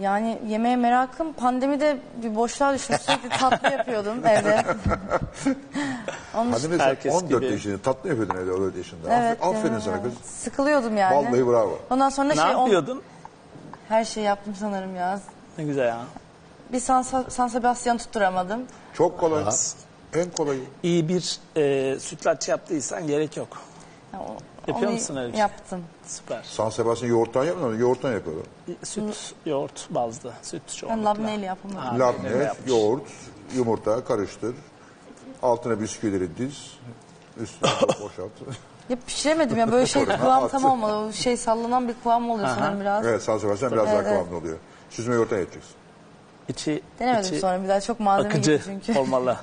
Yani 0.00 0.38
yemeğe 0.48 0.76
merakım 0.76 1.32
pandemide 1.32 1.98
bir 2.22 2.34
boşluğa 2.34 2.74
düştüm. 2.74 2.96
Sürekli 3.00 3.28
tatlı 3.28 3.70
yapıyordum 3.72 4.26
evde. 4.26 4.64
Onun 6.34 6.50
Hadi 6.52 6.58
için- 6.58 6.70
mesela 6.70 6.88
Herkes 6.90 7.14
14 7.14 7.28
gibi. 7.42 7.52
yaşında 7.52 7.78
tatlı 7.78 8.08
yapıyordun 8.08 8.36
evde 8.36 8.52
14 8.52 8.76
yaşında. 8.76 9.14
Evet, 9.22 9.38
Aferin 9.42 9.72
yani, 9.72 9.82
sana 9.82 10.02
kız. 10.02 10.12
Sıkılıyordum 10.24 10.96
yani. 10.96 11.16
Vallahi 11.16 11.46
bravo. 11.46 11.78
Ondan 11.90 12.08
sonra 12.08 12.28
Ne 12.28 12.34
şey 12.34 12.44
on- 12.44 12.48
yapıyordun? 12.60 13.02
her 13.88 14.04
şeyi 14.04 14.24
yaptım 14.26 14.54
sanırım 14.60 14.96
ya. 14.96 15.20
Ne 15.58 15.64
güzel 15.64 15.86
ya. 15.88 16.00
Bir 16.72 16.80
San, 16.80 17.02
San 17.28 17.48
Sebastian 17.48 17.98
tutturamadım. 17.98 18.60
Çok 18.94 19.20
kolay. 19.20 19.44
En 20.14 20.30
kolayı. 20.30 20.60
İyi 20.82 21.08
bir 21.08 21.38
e, 21.56 22.00
sütlaç 22.00 22.48
yaptıysan 22.48 23.06
gerek 23.06 23.36
yok. 23.36 23.48
Ya 24.12 24.20
o- 24.20 24.36
Yapıyor 24.68 24.88
onu 24.90 24.96
musun 24.96 25.16
öyle 25.16 25.28
bir 25.28 25.32
şey? 25.32 25.40
Yaptım. 25.40 25.84
Süper. 26.06 26.42
San 26.42 26.70
Sebastian 26.70 27.10
yoğurttan 27.10 27.44
yapmıyorlar. 27.44 27.78
Yoğurttan 27.78 28.12
yapıyorlar. 28.12 28.46
Süt, 28.82 29.34
yoğurt 29.46 29.86
bazlı. 29.90 30.32
Süt 30.42 30.62
Ben 30.68 30.76
çoğunlukla. 30.76 31.10
labneyle 31.10 31.46
yapamadım. 31.46 31.80
Ha, 31.80 31.98
Labne, 31.98 32.52
yoğurt, 32.66 33.02
yumurta 33.54 34.04
karıştır. 34.04 34.54
Altına 35.42 35.80
bisküvileri 35.80 36.36
diz. 36.38 36.72
Üstüne 37.40 37.70
boşalt. 37.88 38.30
Ya 38.88 38.96
pişiremedim 39.06 39.58
ya 39.58 39.72
böyle 39.72 39.86
şey 39.86 40.04
kıvam 40.04 40.48
tam 40.48 40.64
olmadı. 40.64 40.92
O 40.94 41.12
şey 41.12 41.36
sallanan 41.36 41.88
bir 41.88 41.94
kıvam 42.02 42.30
oluyor 42.30 42.48
sanırım 42.48 42.80
biraz. 42.80 43.06
evet 43.06 43.22
San 43.22 43.38
Sebastian 43.38 43.72
biraz 43.72 43.86
daha 43.86 43.94
Evet, 43.94 44.06
evet. 44.06 44.18
kıvamlı 44.18 44.36
oluyor. 44.38 44.58
Süzme 44.90 45.14
yoğurttan 45.14 45.38
yapacaksın. 45.38 45.72
İçi, 46.48 46.82
Denemedim 46.98 47.30
içi 47.32 47.40
sonra 47.40 47.62
bir 47.62 47.68
daha 47.68 47.80
çok 47.80 48.00
malzeme 48.00 48.28
akıcı 48.34 48.52
gitti 48.56 48.64
çünkü. 48.84 48.98
olmalı. 49.00 49.36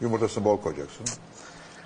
Yumurtasını 0.00 0.44
bol 0.44 0.56
koyacaksın. 0.60 1.06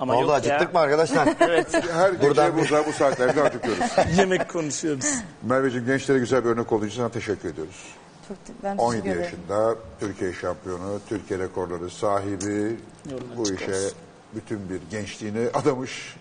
Ama 0.00 0.14
Oldu 0.14 0.22
yok 0.22 0.32
acıktık 0.34 0.60
ya. 0.60 0.70
mı 0.72 0.78
arkadaşlar? 0.78 1.28
Evet. 1.40 1.74
Her 1.92 2.12
gece 2.12 2.28
Buradan 2.28 2.52
bu 2.86 2.92
saatlerde 2.92 3.42
acıkıyoruz. 3.42 3.82
Yemek 4.18 4.48
konuşuyoruz. 4.48 5.06
Merveciğim 5.42 5.86
gençlere 5.86 6.18
güzel 6.18 6.44
bir 6.44 6.48
örnek 6.50 6.72
olduğu 6.72 6.86
için 6.86 6.96
sana 6.96 7.08
teşekkür 7.08 7.48
ediyoruz. 7.48 7.84
Çok, 8.28 8.36
ben 8.62 8.76
17 8.76 9.02
teşekkür 9.02 9.20
ederim. 9.20 9.38
yaşında 9.48 9.74
Türkiye 10.00 10.32
şampiyonu, 10.32 11.00
Türkiye 11.08 11.38
rekorları 11.38 11.90
sahibi 11.90 12.76
Yolun 13.10 13.24
bu 13.36 13.42
açık 13.42 13.60
işe 13.60 13.72
bütün 14.34 14.68
bir 14.68 14.80
gençliğini 14.90 15.48
adamış 15.54 16.16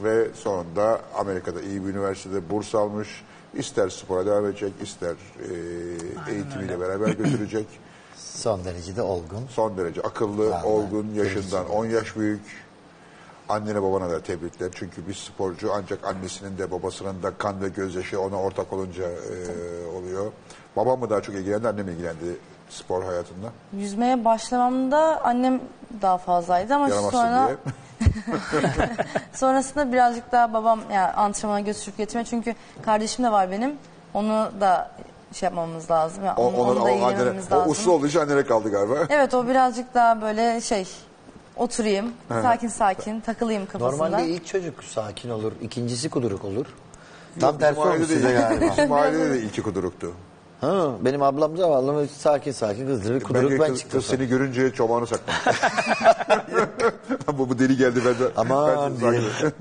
ve 0.00 0.26
sonunda 0.34 1.00
Amerika'da 1.18 1.60
iyi 1.60 1.84
bir 1.84 1.90
üniversitede 1.90 2.50
burs 2.50 2.74
almış. 2.74 3.08
İster 3.54 3.88
spora 3.88 4.26
devam 4.26 4.46
edecek, 4.46 4.72
ister 4.82 5.10
e, 5.10 6.32
eğitimiyle 6.32 6.80
beraber 6.80 7.08
götürecek. 7.08 7.66
Son 8.16 8.64
derece 8.64 8.96
de 8.96 9.02
olgun. 9.02 9.46
Son 9.50 9.76
derece 9.76 10.00
akıllı, 10.00 10.50
Vallahi, 10.50 10.66
olgun, 10.66 11.14
yaşından 11.14 11.68
10 11.70 11.86
yaş 11.86 12.16
büyük. 12.16 12.40
Annene 13.48 13.82
babana 13.82 14.10
da 14.10 14.20
tebrikler. 14.22 14.70
Çünkü 14.74 15.08
bir 15.08 15.14
sporcu 15.14 15.72
ancak 15.74 16.04
annesinin 16.06 16.58
de 16.58 16.70
babasının 16.70 17.22
da 17.22 17.30
kan 17.38 17.60
ve 17.62 17.68
gözyaşı 17.68 18.20
ona 18.20 18.36
ortak 18.36 18.72
olunca 18.72 19.02
e, 19.04 19.86
oluyor. 19.98 20.32
Babam 20.76 21.00
mı 21.00 21.10
daha 21.10 21.22
çok 21.22 21.34
ilgilendi, 21.34 21.68
annem 21.68 21.86
mi 21.86 21.92
ilgilendi 21.92 22.36
spor 22.70 23.02
hayatında? 23.04 23.46
Yüzmeye 23.72 24.24
başlamamda 24.24 25.20
annem 25.24 25.60
daha 26.02 26.18
fazlaydı 26.18 26.74
ama 26.74 26.88
Yaramazsın 26.88 27.18
sonra 27.18 27.46
diye. 27.48 27.56
sonrasında 29.32 29.92
birazcık 29.92 30.32
daha 30.32 30.52
babam 30.52 30.80
yani 30.92 31.12
antrenmana 31.12 31.60
götürüp 31.60 31.96
getirme 31.98 32.24
çünkü 32.24 32.54
kardeşim 32.82 33.24
de 33.24 33.32
var 33.32 33.50
benim. 33.50 33.74
Onu 34.14 34.50
da 34.60 34.90
şey 35.32 35.46
yapmamız 35.46 35.90
lazım. 35.90 36.24
Yani 36.24 36.40
O, 36.40 36.46
onu, 36.46 36.56
onu 36.56 36.76
da 36.76 36.82
o, 36.82 36.86
annene, 36.86 36.96
ilgilenmemiz 37.12 37.52
o 37.52 37.54
lazım. 37.56 37.70
uslu 37.70 37.92
olduğu 37.92 38.06
için 38.06 38.18
annene 38.18 38.44
kaldı 38.44 38.70
galiba. 38.70 38.94
Evet 39.08 39.34
o 39.34 39.48
birazcık 39.48 39.94
daha 39.94 40.22
böyle 40.22 40.60
şey 40.60 40.88
oturayım 41.56 42.12
sakin 42.28 42.68
sakin 42.68 43.20
takılayım 43.20 43.66
kafasında. 43.66 43.90
Normalde 43.90 44.28
ilk 44.28 44.46
çocuk 44.46 44.84
sakin 44.84 45.30
olur, 45.30 45.52
ikincisi 45.62 46.10
kuduruk 46.10 46.44
olur. 46.44 46.66
Tam 47.40 47.58
tersi 47.58 47.80
olmuş 47.80 48.06
size 48.06 48.28
de- 48.28 48.32
galiba. 48.32 48.64
Bizim 48.70 48.92
ailede 48.92 49.30
de 49.30 49.38
ilki 49.38 49.62
kuduruktu. 49.62 50.12
Ha, 50.60 50.90
benim 51.00 51.22
ablam 51.22 51.56
zavallı 51.56 52.08
sakin 52.08 52.52
sakin 52.52 52.86
kızdırır. 52.86 53.20
Kuduruk 53.20 53.60
ben 53.60 53.68
kız, 53.68 53.80
çıktım. 53.80 54.00
kız 54.00 54.08
seni 54.08 54.26
görünce 54.26 54.72
çobanı 54.72 55.06
saklamış. 55.06 55.60
bu, 57.38 57.48
bu 57.48 57.58
deli 57.58 57.76
geldi 57.76 58.00
ben 58.06 58.14
de. 58.14 58.32
Aman 58.36 58.94
ben 59.02 59.12
de. 59.12 59.52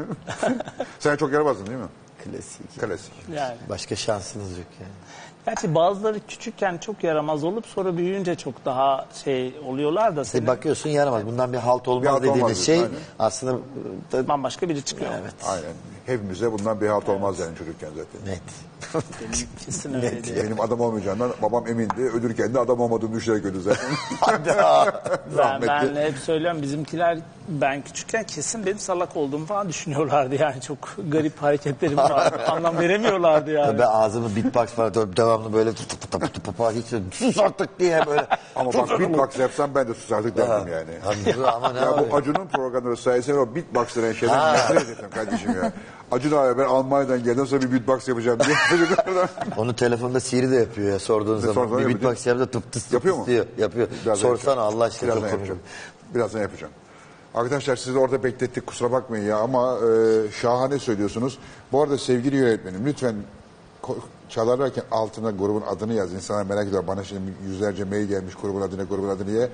Sen 1.00 1.16
çok 1.16 1.32
yaramazdın 1.32 1.66
değil 1.68 1.78
mi? 1.78 1.86
Klasik. 2.24 2.80
Klasik. 2.80 3.14
Yani. 3.36 3.56
Başka 3.70 3.96
şansınız 3.96 4.58
yok 4.58 4.68
yani. 4.82 4.92
Gerçi 5.46 5.76
bazıları 5.76 6.20
küçükken 6.28 6.78
çok 6.78 7.04
yaramaz 7.04 7.44
olup 7.44 7.66
sonra 7.66 7.98
büyüyünce 7.98 8.36
çok 8.36 8.66
daha 8.66 9.06
şey 9.24 9.54
oluyorlar 9.68 10.16
da 10.16 10.26
senin 10.26 10.48
bakıyorsun 10.48 10.90
yaramaz. 10.90 11.26
Bundan 11.26 11.54
bir 11.54 11.58
halt 11.58 11.88
olmaz 11.88 12.04
Bir 12.04 12.10
halt 12.10 12.22
dediğiniz 12.22 12.44
olmaz 12.44 12.66
şey 12.66 12.78
diyorsun, 12.78 12.96
aslında 13.20 13.58
da, 14.12 14.28
bambaşka 14.28 14.70
biri 14.70 14.84
çıkıyor. 14.86 15.12
evet. 15.22 15.34
Aynen. 15.48 15.64
Hepimize 16.12 16.52
bundan 16.52 16.82
bir 16.82 16.88
halt 16.88 17.10
olmaz 17.10 17.40
yani 17.40 17.58
çocukken 17.58 17.90
zaten. 17.90 18.34
Net. 18.34 18.42
Kesin 19.66 19.94
öyle 19.94 20.24
değil. 20.24 20.44
Benim 20.44 20.62
adam 20.62 20.80
olmayacağından 20.80 21.32
babam 21.42 21.68
emindi. 21.68 22.02
Ölürken 22.02 22.54
de 22.54 22.60
adam 22.60 22.80
olmadığını 22.80 23.14
düşünerek 23.16 23.46
öldü 23.46 23.62
zaten. 23.62 23.90
Ben, 25.38 25.62
ben 25.62 25.96
hep 25.96 26.18
söylüyorum 26.18 26.62
bizimkiler 26.62 27.18
ben 27.48 27.82
küçükken 27.82 28.24
kesin 28.24 28.66
benim 28.66 28.80
salak 28.80 29.18
olduğumu 29.18 29.46
falan 29.46 29.70
düşünüyorlardı 29.70 30.36
yani 30.36 30.62
çok 30.62 30.78
garip 31.10 31.42
hareketlerim 31.42 31.98
var 31.98 32.34
anlam 32.48 32.80
veremiyorlardı 32.80 33.52
yani. 33.52 33.80
Ben 33.80 33.88
ağzımı 33.88 34.36
beatbox 34.36 34.66
falan 34.70 34.94
de- 34.94 35.18
devamlı 35.18 35.54
böyle 35.54 35.74
tut 35.74 35.90
tut 35.90 36.12
tut 36.12 36.22
tut 36.34 36.44
tut 36.44 36.56
hiç 36.76 37.16
sus 37.16 37.38
artık 37.38 37.80
diye 37.80 38.06
böyle. 38.08 38.28
Ama 38.56 38.74
bak 38.74 39.00
beatbox 39.00 39.40
yapsam 39.40 39.76
ben 39.76 39.88
de 39.88 39.94
susardık 39.94 40.38
derdim 40.38 40.74
yani. 40.74 40.92
Abi, 41.06 41.48
ama 41.48 41.74
ne 41.74 41.80
Ya 41.80 41.92
bu? 42.12 42.16
Acun'un 42.16 42.48
programları 42.48 42.98
sayesinde 42.98 43.38
o 43.40 43.56
beatbox 43.56 43.96
denen 43.96 44.14
şeyden 44.14 44.54
nefret 44.54 44.90
ettim 44.90 45.10
kardeşim 45.16 45.52
ya. 45.64 45.72
Acun 46.12 46.32
abi 46.32 46.58
ben 46.60 46.66
Almanya'dan 46.66 47.24
geldim 47.24 47.48
sonra 47.48 47.62
bir 47.62 47.72
beatbox 47.72 48.08
yapacağım 48.08 48.40
diye 48.46 48.56
çocuklardan. 48.70 49.30
Onu 49.58 49.76
telefonda 49.76 50.20
Siri 50.20 50.52
de 50.52 50.56
yapıyor 50.56 50.92
ya 50.92 51.00
sorduğun 51.00 51.38
zaman. 51.40 51.54
sorduğun 51.54 51.80
Bir 51.80 51.88
beatbox 51.88 52.28
yapıyor 52.28 52.48
tıp 52.48 52.72
tıs 52.72 52.84
tıp 52.84 52.94
Yapıyor 52.94 53.16
mu? 53.18 53.26
diyor. 53.26 53.46
Yapıyor. 53.58 53.88
Birazdan 54.06 54.16
Sorsana 54.16 54.50
yapacağım. 54.50 54.76
Allah 54.76 54.84
aşkına 54.84 55.08
Birazdan 55.10 55.22
çok 55.30 55.32
yapacağım. 55.32 55.60
Birazdan 56.16 56.40
yapacağım. 56.42 56.74
Arkadaşlar 57.36 57.76
sizi 57.76 57.98
orada 57.98 58.24
beklettik 58.24 58.68
kusura 58.68 58.92
bakmayın 58.92 59.26
ya 59.26 59.38
ama 59.38 59.78
e, 59.78 60.32
şahane 60.32 60.80
söylüyorsunuz. 60.80 61.38
Bu 61.72 61.82
arada 61.82 61.98
sevgili 61.98 62.36
yönetmenim 62.36 62.86
lütfen 62.86 63.16
çalarlarken 64.30 64.84
altına 64.92 65.32
grubun 65.32 65.64
adını 65.70 65.94
yaz. 65.94 66.14
İnsanlar 66.14 66.44
merak 66.46 66.68
ediyor. 66.68 66.88
Bana 66.88 67.04
şimdi 67.04 67.32
yüzlerce 67.48 67.84
mail 67.84 68.06
gelmiş 68.08 68.36
grubun 68.42 68.62
adına 68.62 68.84
grubun 68.84 69.10
adı 69.10 69.28
diye. 69.28 69.50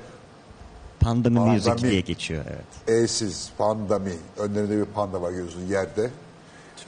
Pandemi 0.99 1.35
Pandemi. 1.35 1.55
Music 1.55 1.77
diye 1.89 2.01
geçiyor 2.01 2.43
evet. 2.49 2.99
E'siz 3.03 3.49
pandemi. 3.57 4.13
Önlerinde 4.37 4.77
bir 4.77 4.85
panda 4.85 5.21
var 5.21 5.31
görüyorsun 5.31 5.61
yerde. 5.61 6.09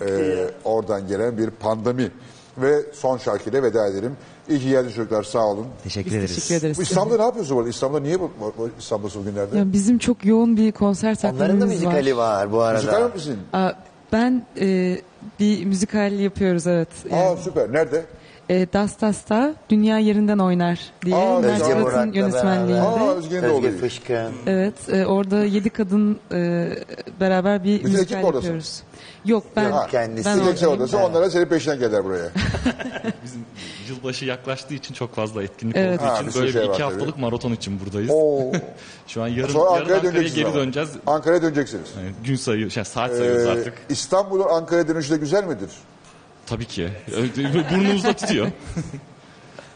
Ee, 0.02 0.46
oradan 0.64 1.08
gelen 1.08 1.38
bir 1.38 1.50
pandemi. 1.50 2.12
Ve 2.58 2.82
son 2.94 3.18
şarkıyla 3.18 3.64
veda 3.64 3.88
edelim. 3.88 4.12
İyi 4.50 4.60
ki 4.60 4.70
geldiniz 4.70 4.96
çocuklar 4.96 5.24
sağ 5.24 5.46
olun. 5.48 5.66
Teşekkür 5.84 6.10
Biz 6.12 6.16
ederiz. 6.18 6.36
teşekkür 6.36 6.56
ederiz. 6.56 6.78
Bu 6.78 6.82
İstanbul'da 6.82 7.18
ne 7.18 7.24
yapıyorsunuz 7.24 7.56
bu 7.56 7.60
arada? 7.60 7.70
İstanbul'da 7.70 8.02
niye 8.02 8.20
bu, 8.20 8.32
bu 8.58 8.70
İstanbul'da 8.80 9.16
bugünlerde? 9.16 9.58
Ya 9.58 9.74
bizim 9.74 9.98
çok 9.98 10.26
yoğun 10.26 10.58
bir 10.58 10.72
konser 10.72 11.18
Onların 11.36 11.62
da 11.62 11.66
müzikali 11.66 12.18
var. 12.18 12.38
var 12.42 12.52
bu 12.52 12.62
arada. 12.62 12.74
Müzikal 12.82 13.14
misin? 13.16 13.38
Aa, 13.54 13.72
ben 14.12 14.46
e, 14.62 14.98
bir 15.40 15.66
müzikal 15.66 16.20
yapıyoruz 16.20 16.68
evet. 16.68 16.88
Yani, 17.12 17.24
Aa 17.24 17.38
süper. 17.38 17.74
Nerede? 17.74 18.06
e, 18.50 18.68
Das 18.74 19.02
Das'ta 19.02 19.54
Dünya 19.70 19.98
Yerinden 20.00 20.38
Oynar 20.40 20.80
diye 21.06 21.16
Aa, 21.16 21.40
Mert 21.40 21.62
Özge 21.62 21.74
Fırat'ın 21.84 22.12
yönetmenliğinde. 22.14 22.82
Aa 22.82 23.14
Özge'nin 23.16 23.42
de 23.42 23.46
Özge 23.46 23.58
oluyor. 23.58 23.74
Fışkın. 23.74 24.32
Evet 24.48 24.74
e, 24.92 25.06
orada 25.06 25.44
yedi 25.46 25.70
kadın 25.70 26.20
e, 26.34 26.70
beraber 27.20 27.64
bir 27.64 27.80
Bütün 27.80 27.92
müzikal 27.92 28.14
ekip 28.16 28.26
oradasın. 28.26 28.36
yapıyoruz. 28.48 28.82
Yok 29.26 29.44
ben, 29.56 29.72
Ha, 29.72 29.88
kendisi. 29.92 30.26
ben 30.30 30.36
sen 30.36 30.46
oradayım. 30.46 30.70
oradasın 30.72 30.98
onlara 30.98 31.30
senin 31.30 31.46
peşinden 31.46 31.80
gelirler 31.80 32.04
buraya. 32.06 32.30
Bizim 33.24 33.46
yılbaşı 33.90 34.26
yaklaştığı 34.26 34.74
için 34.74 34.94
çok 34.94 35.16
fazla 35.16 35.44
etkinlik 35.44 35.76
Evet. 35.78 36.00
olduğu 36.02 36.10
Ha, 36.10 36.20
için 36.20 36.30
sürü 36.30 36.42
böyle 36.42 36.52
şey 36.54 36.62
bir 36.62 36.68
var 36.68 36.74
iki 36.74 36.84
tabii. 36.84 36.94
haftalık 36.94 37.18
maraton 37.18 37.52
için 37.52 37.80
buradayız. 37.80 38.10
Oo. 38.14 38.52
Şu 39.08 39.24
an 39.24 39.28
yarın, 39.28 39.52
Sonra 39.54 39.66
yarın 39.66 39.80
Ankara'ya 39.82 39.96
Ankara'ya 39.98 40.04
döneceksiniz 40.04 40.36
geri 40.36 40.46
ama. 40.48 40.56
döneceğiz. 40.56 40.90
Ankara'ya 41.08 41.42
döneceksiniz. 41.42 41.88
Yani 41.98 42.12
gün 42.26 42.36
sayı, 42.36 42.72
şey, 42.72 42.84
saat 42.84 43.12
sayıyoruz 43.12 43.44
Ee, 43.46 43.50
artık. 43.52 43.74
İstanbul'un 43.90 44.48
Ankara 44.50 44.88
dönüşü 44.88 45.12
de 45.12 45.18
güzel 45.18 45.44
midir? 45.44 45.70
Tabii 46.46 46.66
ki. 46.66 46.90
Burnumuzda 47.72 48.14
tutuyor. 48.14 48.48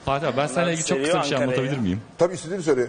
Fatih 0.06 0.28
abi 0.28 0.38
ben 0.38 0.48
seninle 0.48 0.74
ilgili 0.74 0.86
çok 0.86 1.06
kısa 1.06 1.22
bir 1.22 1.28
şey 1.28 1.38
anlatabilir 1.38 1.76
ya. 1.76 1.82
miyim? 1.82 2.02
Tabii 2.18 2.34
istediğini 2.34 2.64
söyle. 2.64 2.88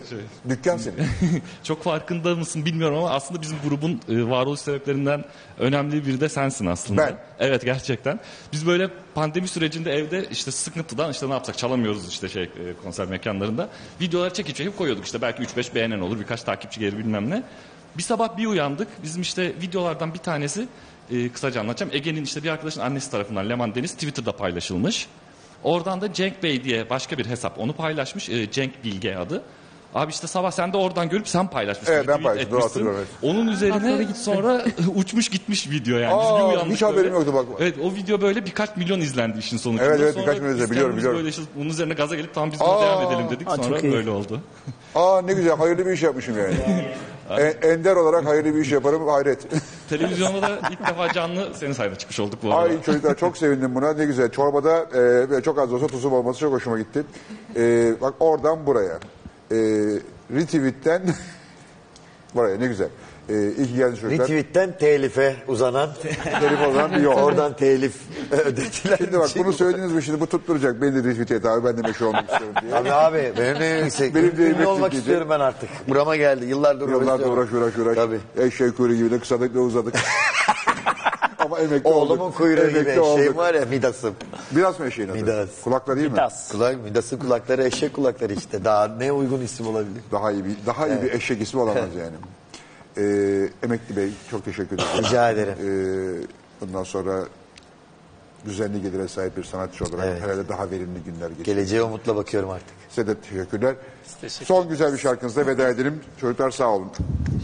Dükkan 0.48 0.76
senin. 0.76 0.96
Çok 1.62 1.82
farkında 1.82 2.34
mısın 2.34 2.64
bilmiyorum 2.64 2.98
ama 2.98 3.10
aslında 3.10 3.42
bizim 3.42 3.58
grubun 3.68 4.00
e, 4.08 4.30
varoluş 4.30 4.60
sebeplerinden 4.60 5.24
önemli 5.58 6.06
biri 6.06 6.20
de 6.20 6.28
sensin 6.28 6.66
aslında. 6.66 7.06
Ben? 7.06 7.16
Evet 7.38 7.64
gerçekten. 7.64 8.20
Biz 8.52 8.66
böyle 8.66 8.90
pandemi 9.14 9.48
sürecinde 9.48 9.92
evde 9.92 10.24
işte 10.30 10.50
sıkıntıdan 10.50 11.10
işte 11.10 11.28
ne 11.28 11.32
yapsak 11.32 11.58
çalamıyoruz 11.58 12.08
işte 12.08 12.28
şey 12.28 12.42
e, 12.42 12.48
konser 12.82 13.06
mekanlarında. 13.06 13.68
Videoları 14.00 14.34
çekip 14.34 14.56
çekip 14.56 14.78
koyuyorduk 14.78 15.04
işte 15.04 15.22
belki 15.22 15.42
3-5 15.42 15.74
beğenen 15.74 16.00
olur 16.00 16.20
birkaç 16.20 16.42
takipçi 16.42 16.80
gelir 16.80 16.98
bilmem 16.98 17.30
ne. 17.30 17.42
Bir 17.96 18.02
sabah 18.02 18.36
bir 18.36 18.46
uyandık 18.46 18.88
bizim 19.02 19.22
işte 19.22 19.52
videolardan 19.62 20.14
bir 20.14 20.18
tanesi 20.18 20.68
e, 21.10 21.28
kısaca 21.28 21.60
anlatacağım. 21.60 21.92
Ege'nin 21.94 22.24
işte 22.24 22.42
bir 22.42 22.48
arkadaşın 22.48 22.80
annesi 22.80 23.10
tarafından 23.10 23.48
Leman 23.48 23.74
Deniz 23.74 23.92
Twitter'da 23.94 24.36
paylaşılmış. 24.36 25.08
Oradan 25.64 26.00
da 26.00 26.12
Cenk 26.12 26.42
Bey 26.42 26.64
diye 26.64 26.90
başka 26.90 27.18
bir 27.18 27.26
hesap 27.26 27.58
onu 27.58 27.72
paylaşmış. 27.72 28.28
E, 28.28 28.50
Cenk 28.50 28.84
Bilge 28.84 29.16
adı. 29.16 29.42
Abi 29.94 30.10
işte 30.10 30.26
sabah 30.26 30.50
sen 30.50 30.72
de 30.72 30.76
oradan 30.76 31.08
görüp 31.08 31.28
sen 31.28 31.48
paylaşmışsın. 31.50 31.92
Evet, 31.94 32.08
ben 32.08 32.14
retweet 32.14 32.24
paylaştım, 32.24 32.52
doğru 32.52 32.58
etmişsin. 32.60 32.80
hatırlıyorum, 32.80 33.08
Onun 33.22 33.46
üzerine 33.48 34.06
sonra 34.14 34.64
uçmuş 34.94 35.28
gitmiş 35.28 35.70
video 35.70 35.98
yani. 35.98 36.20
Biz 36.22 36.28
Aa, 36.30 36.38
bir 36.38 36.52
uyandık 36.54 36.72
hiç 36.74 36.82
haberim 36.82 36.96
böyle. 37.04 37.14
yoktu 37.14 37.34
bak. 37.34 37.44
Evet 37.60 37.74
o 37.82 37.94
video 37.94 38.20
böyle 38.20 38.46
birkaç 38.46 38.76
milyon 38.76 39.00
izlendi 39.00 39.38
işin 39.38 39.56
sonucunda. 39.56 39.90
Evet, 39.90 40.00
evet, 40.02 40.14
Sonra 40.14 40.22
birkaç 40.26 40.38
milyon 40.38 40.52
izlendi, 40.54 40.62
biz 40.64 40.70
biliyorum, 40.70 40.90
kendimiz 40.96 40.98
biliyorum. 41.04 41.18
Böyle 41.18 41.28
işte 41.28 41.42
bunun 41.56 41.68
üzerine 41.70 41.94
gaza 41.94 42.16
gelip 42.16 42.34
tamam 42.34 42.52
biz 42.52 42.60
buna 42.60 42.68
Aa, 42.68 42.82
devam 42.82 43.12
edelim 43.12 43.30
dedik. 43.30 43.48
aa, 43.48 43.56
Sonra 43.56 43.68
çok 43.68 43.84
iyi. 43.84 43.92
böyle 43.92 44.10
oldu. 44.10 44.40
Aa 44.94 45.22
ne 45.24 45.32
güzel 45.32 45.56
hayırlı 45.56 45.86
bir 45.86 45.92
iş 45.92 46.02
yapmışım 46.02 46.38
yani. 46.38 46.54
En- 47.30 47.68
ender 47.70 47.96
olarak 47.96 48.26
hayırlı 48.26 48.54
bir 48.54 48.60
iş 48.60 48.72
yaparım 48.72 49.08
hayret. 49.08 49.38
Televizyonda 49.88 50.42
da 50.42 50.60
ilk 50.70 50.86
defa 50.88 51.12
canlı 51.12 51.48
senin 51.54 51.72
sayende 51.72 51.96
çıkmış 51.98 52.20
olduk 52.20 52.38
bu 52.42 52.54
arada. 52.54 52.60
Ay 52.74 52.82
çocuklar 52.82 53.16
çok 53.16 53.36
sevindim 53.36 53.74
buna 53.74 53.92
ne 53.92 54.04
güzel. 54.04 54.30
Çorbada 54.30 54.86
e, 54.90 55.30
böyle 55.30 55.42
çok 55.42 55.58
az 55.58 55.70
da 55.70 55.74
olsa 55.74 55.86
tuzum 55.86 56.12
olması 56.12 56.40
çok 56.40 56.52
hoşuma 56.52 56.78
gitti. 56.78 57.04
E, 57.56 57.92
bak 58.00 58.14
oradan 58.20 58.66
buraya. 58.66 58.98
E, 59.50 59.56
retweet'ten 60.36 61.02
buraya 62.34 62.58
ne 62.58 62.66
güzel. 62.66 62.88
E, 63.28 63.34
iyi 63.34 63.66
ki 63.66 63.74
geldiniz 63.76 64.00
çocuklar. 64.00 64.28
Retweet'ten 64.28 64.78
telife 64.78 65.36
uzanan 65.48 65.90
Telif 66.40 66.60
olan 66.68 66.92
bir 66.92 67.00
yol. 67.00 67.12
oradan 67.12 67.56
telif 67.56 67.94
ödetiler. 68.46 68.96
Şimdi 68.96 69.18
bak 69.18 69.30
bunu 69.36 69.52
söylediniz 69.52 69.92
mi 69.92 70.02
şimdi 70.02 70.20
bu 70.20 70.26
tutturacak. 70.26 70.82
Beni 70.82 71.04
de 71.04 71.08
retweet 71.08 71.30
et 71.30 71.46
abi 71.46 71.64
ben 71.64 71.76
de 71.76 71.82
meşhur 71.82 72.06
olmak 72.06 72.22
istiyorum 72.30 72.54
diye. 72.62 72.74
Abi 72.74 72.92
abi 72.92 73.32
benim 73.38 73.60
de 73.60 73.64
yüksek. 73.84 74.14
Benim 74.14 74.36
de 74.38 74.42
Ünlü 74.50 74.66
olmak 74.66 74.94
istiyorum 74.94 75.26
ben 75.30 75.40
artık. 75.40 75.68
Burama 75.88 76.16
geldi. 76.16 76.44
Yıllardır 76.44 76.88
Yıllardır 76.88 77.26
uğraş 77.26 77.52
uğraş 77.52 77.76
uğraş. 77.78 77.94
Tabii. 77.96 78.18
Eşeği 78.38 78.72
kuyruğu 78.72 78.94
gibi 78.94 79.10
de 79.10 79.18
kısadık 79.18 79.54
ve 79.54 79.58
uzadık. 79.58 79.94
Ama 81.44 81.58
emekli 81.58 81.88
Oğlumun 81.88 82.18
olduk. 82.24 82.36
kuyruğu 82.36 82.68
gibi 82.68 82.78
Emekli 82.78 82.90
eşeğim 82.90 83.02
olduk. 83.02 83.36
var 83.36 83.54
ya 83.54 83.64
Midas'ım. 83.66 84.14
Biraz 84.50 84.80
mı 84.80 84.86
eşeğin 84.86 85.08
adı? 85.08 85.16
Midas. 85.18 85.48
Kulakla 85.64 85.96
değil 85.96 86.06
mi? 86.06 86.12
Midas. 86.12 86.52
Kulak, 86.52 86.84
Midas'ın 86.84 87.18
kulakları 87.18 87.64
eşek 87.64 87.94
kulakları 87.94 88.32
işte. 88.32 88.64
Daha 88.64 88.88
ne 88.88 89.12
uygun 89.12 89.40
isim 89.40 89.66
olabilir? 89.66 90.02
Daha 90.12 90.32
iyi 90.32 90.44
bir 90.44 90.56
daha 90.66 90.88
iyi 90.88 91.02
bir 91.02 91.12
eşek 91.12 91.40
ismi 91.42 91.60
olamaz 91.60 91.88
yani. 91.98 92.14
Ee, 92.96 93.48
Emekli 93.62 93.96
Bey 93.96 94.10
çok 94.30 94.44
teşekkür 94.44 94.76
ederim. 94.76 94.88
Rica 95.04 95.30
ederim. 95.30 95.54
Ee, 95.62 96.26
bundan 96.60 96.84
sonra 96.84 97.20
düzenli 98.44 98.82
gelire 98.82 99.08
sahip 99.08 99.36
bir 99.36 99.44
sanatçı 99.44 99.84
olarak 99.84 100.06
Evet. 100.08 100.22
herhalde 100.22 100.48
daha 100.48 100.70
verimli 100.70 100.98
günler 101.04 101.28
geçirecek. 101.28 101.46
Geleceğe 101.46 101.82
umutla 101.82 102.16
bakıyorum 102.16 102.50
artık. 102.50 102.68
Size 102.88 103.06
de 103.06 103.14
teşekkürler. 103.14 103.74
teşekkür 104.20 104.46
Son 104.46 104.68
güzel 104.68 104.92
bir 104.92 104.98
şarkınızla 104.98 105.46
veda 105.46 105.68
edelim. 105.68 106.00
Çocuklar 106.20 106.50
sağ 106.50 106.68
olun. 106.68 106.88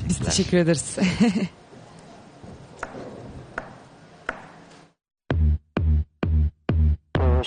Biz 0.09 0.19
teşekkür 0.19 0.57
ederiz. 0.59 0.97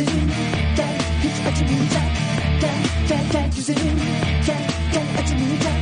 Güzelim 0.00 0.30
Gel 0.76 0.94
hiç 1.22 1.46
acımayacak. 1.48 2.10
Gel 2.60 2.82
gel 3.08 3.24
gel 3.32 3.50
güzelim. 3.56 3.98
Gel 4.46 4.64
gel 4.92 5.06
acımayacak. 5.22 5.80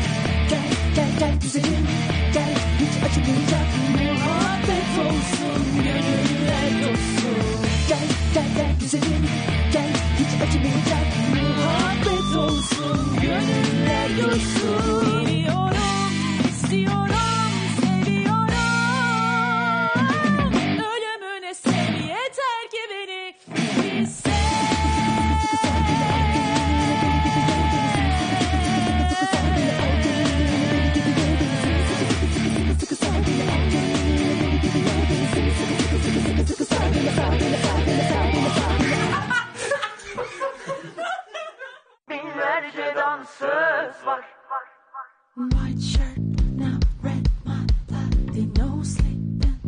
Gel 0.51 0.69
gel 0.95 1.11
gel 1.19 1.35
güzelim. 1.43 1.86
Gel 2.35 2.55
hiç 2.81 2.95
acımayacak. 3.05 3.69
Muhabbet 3.93 4.93
olsun 5.07 5.62
Gönüller 5.85 6.70
dolsun 6.82 7.62
Gel 7.89 8.07
gel 8.35 8.47
gel 8.57 8.73
güzelim. 8.81 9.24
Gel 9.73 9.90
hiç 10.19 10.43
acımayacak. 10.49 11.07
Muhabbet 11.35 12.36
olsun 12.36 13.16
Gönüller 13.23 14.11
dolsun 14.19 15.27
Biliyorum 15.27 15.77
istiyorum 16.49 17.07
Dansöz 42.78 44.06
var. 44.06 44.24
White 45.36 45.82
shirt, 45.82 46.18
now 46.56 46.78
red, 47.02 47.28
my 47.44 47.66
bloody 47.88 48.46
no 48.56 48.82
sleeping. 48.84 49.59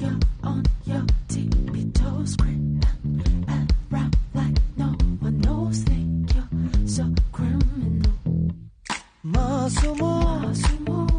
You're 0.00 0.18
on 0.42 0.62
your 0.86 1.04
tippy 1.28 1.90
toes, 1.92 2.36
creeping 2.36 3.44
around 3.48 4.16
like 4.34 4.56
no 4.76 4.86
one 5.20 5.38
knows. 5.40 5.78
Think 5.84 6.32
you're 6.34 6.88
so 6.88 7.04
criminal. 7.32 8.12
Masumum 9.22 10.54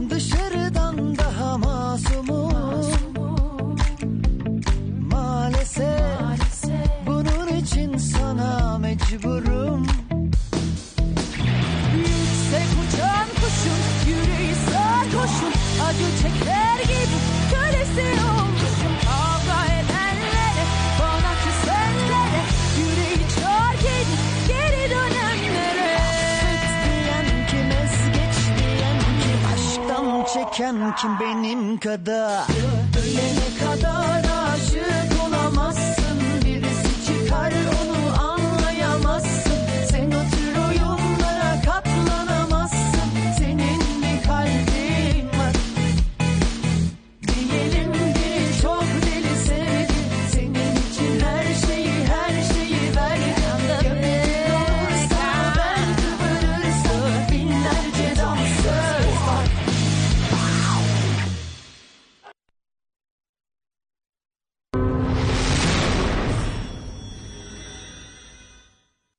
dışarıdan 0.09 1.17
daha 1.17 1.57
masumum 1.57 2.51
Maalesef 5.11 6.63
bunun 7.07 7.47
için 7.47 7.97
sana 7.97 8.77
mecburum 8.77 9.87
Yokken 30.51 30.95
kim 30.95 31.19
benim 31.19 31.77
kadar. 31.77 32.43
Ölene 32.97 33.57
kadar 33.59 34.30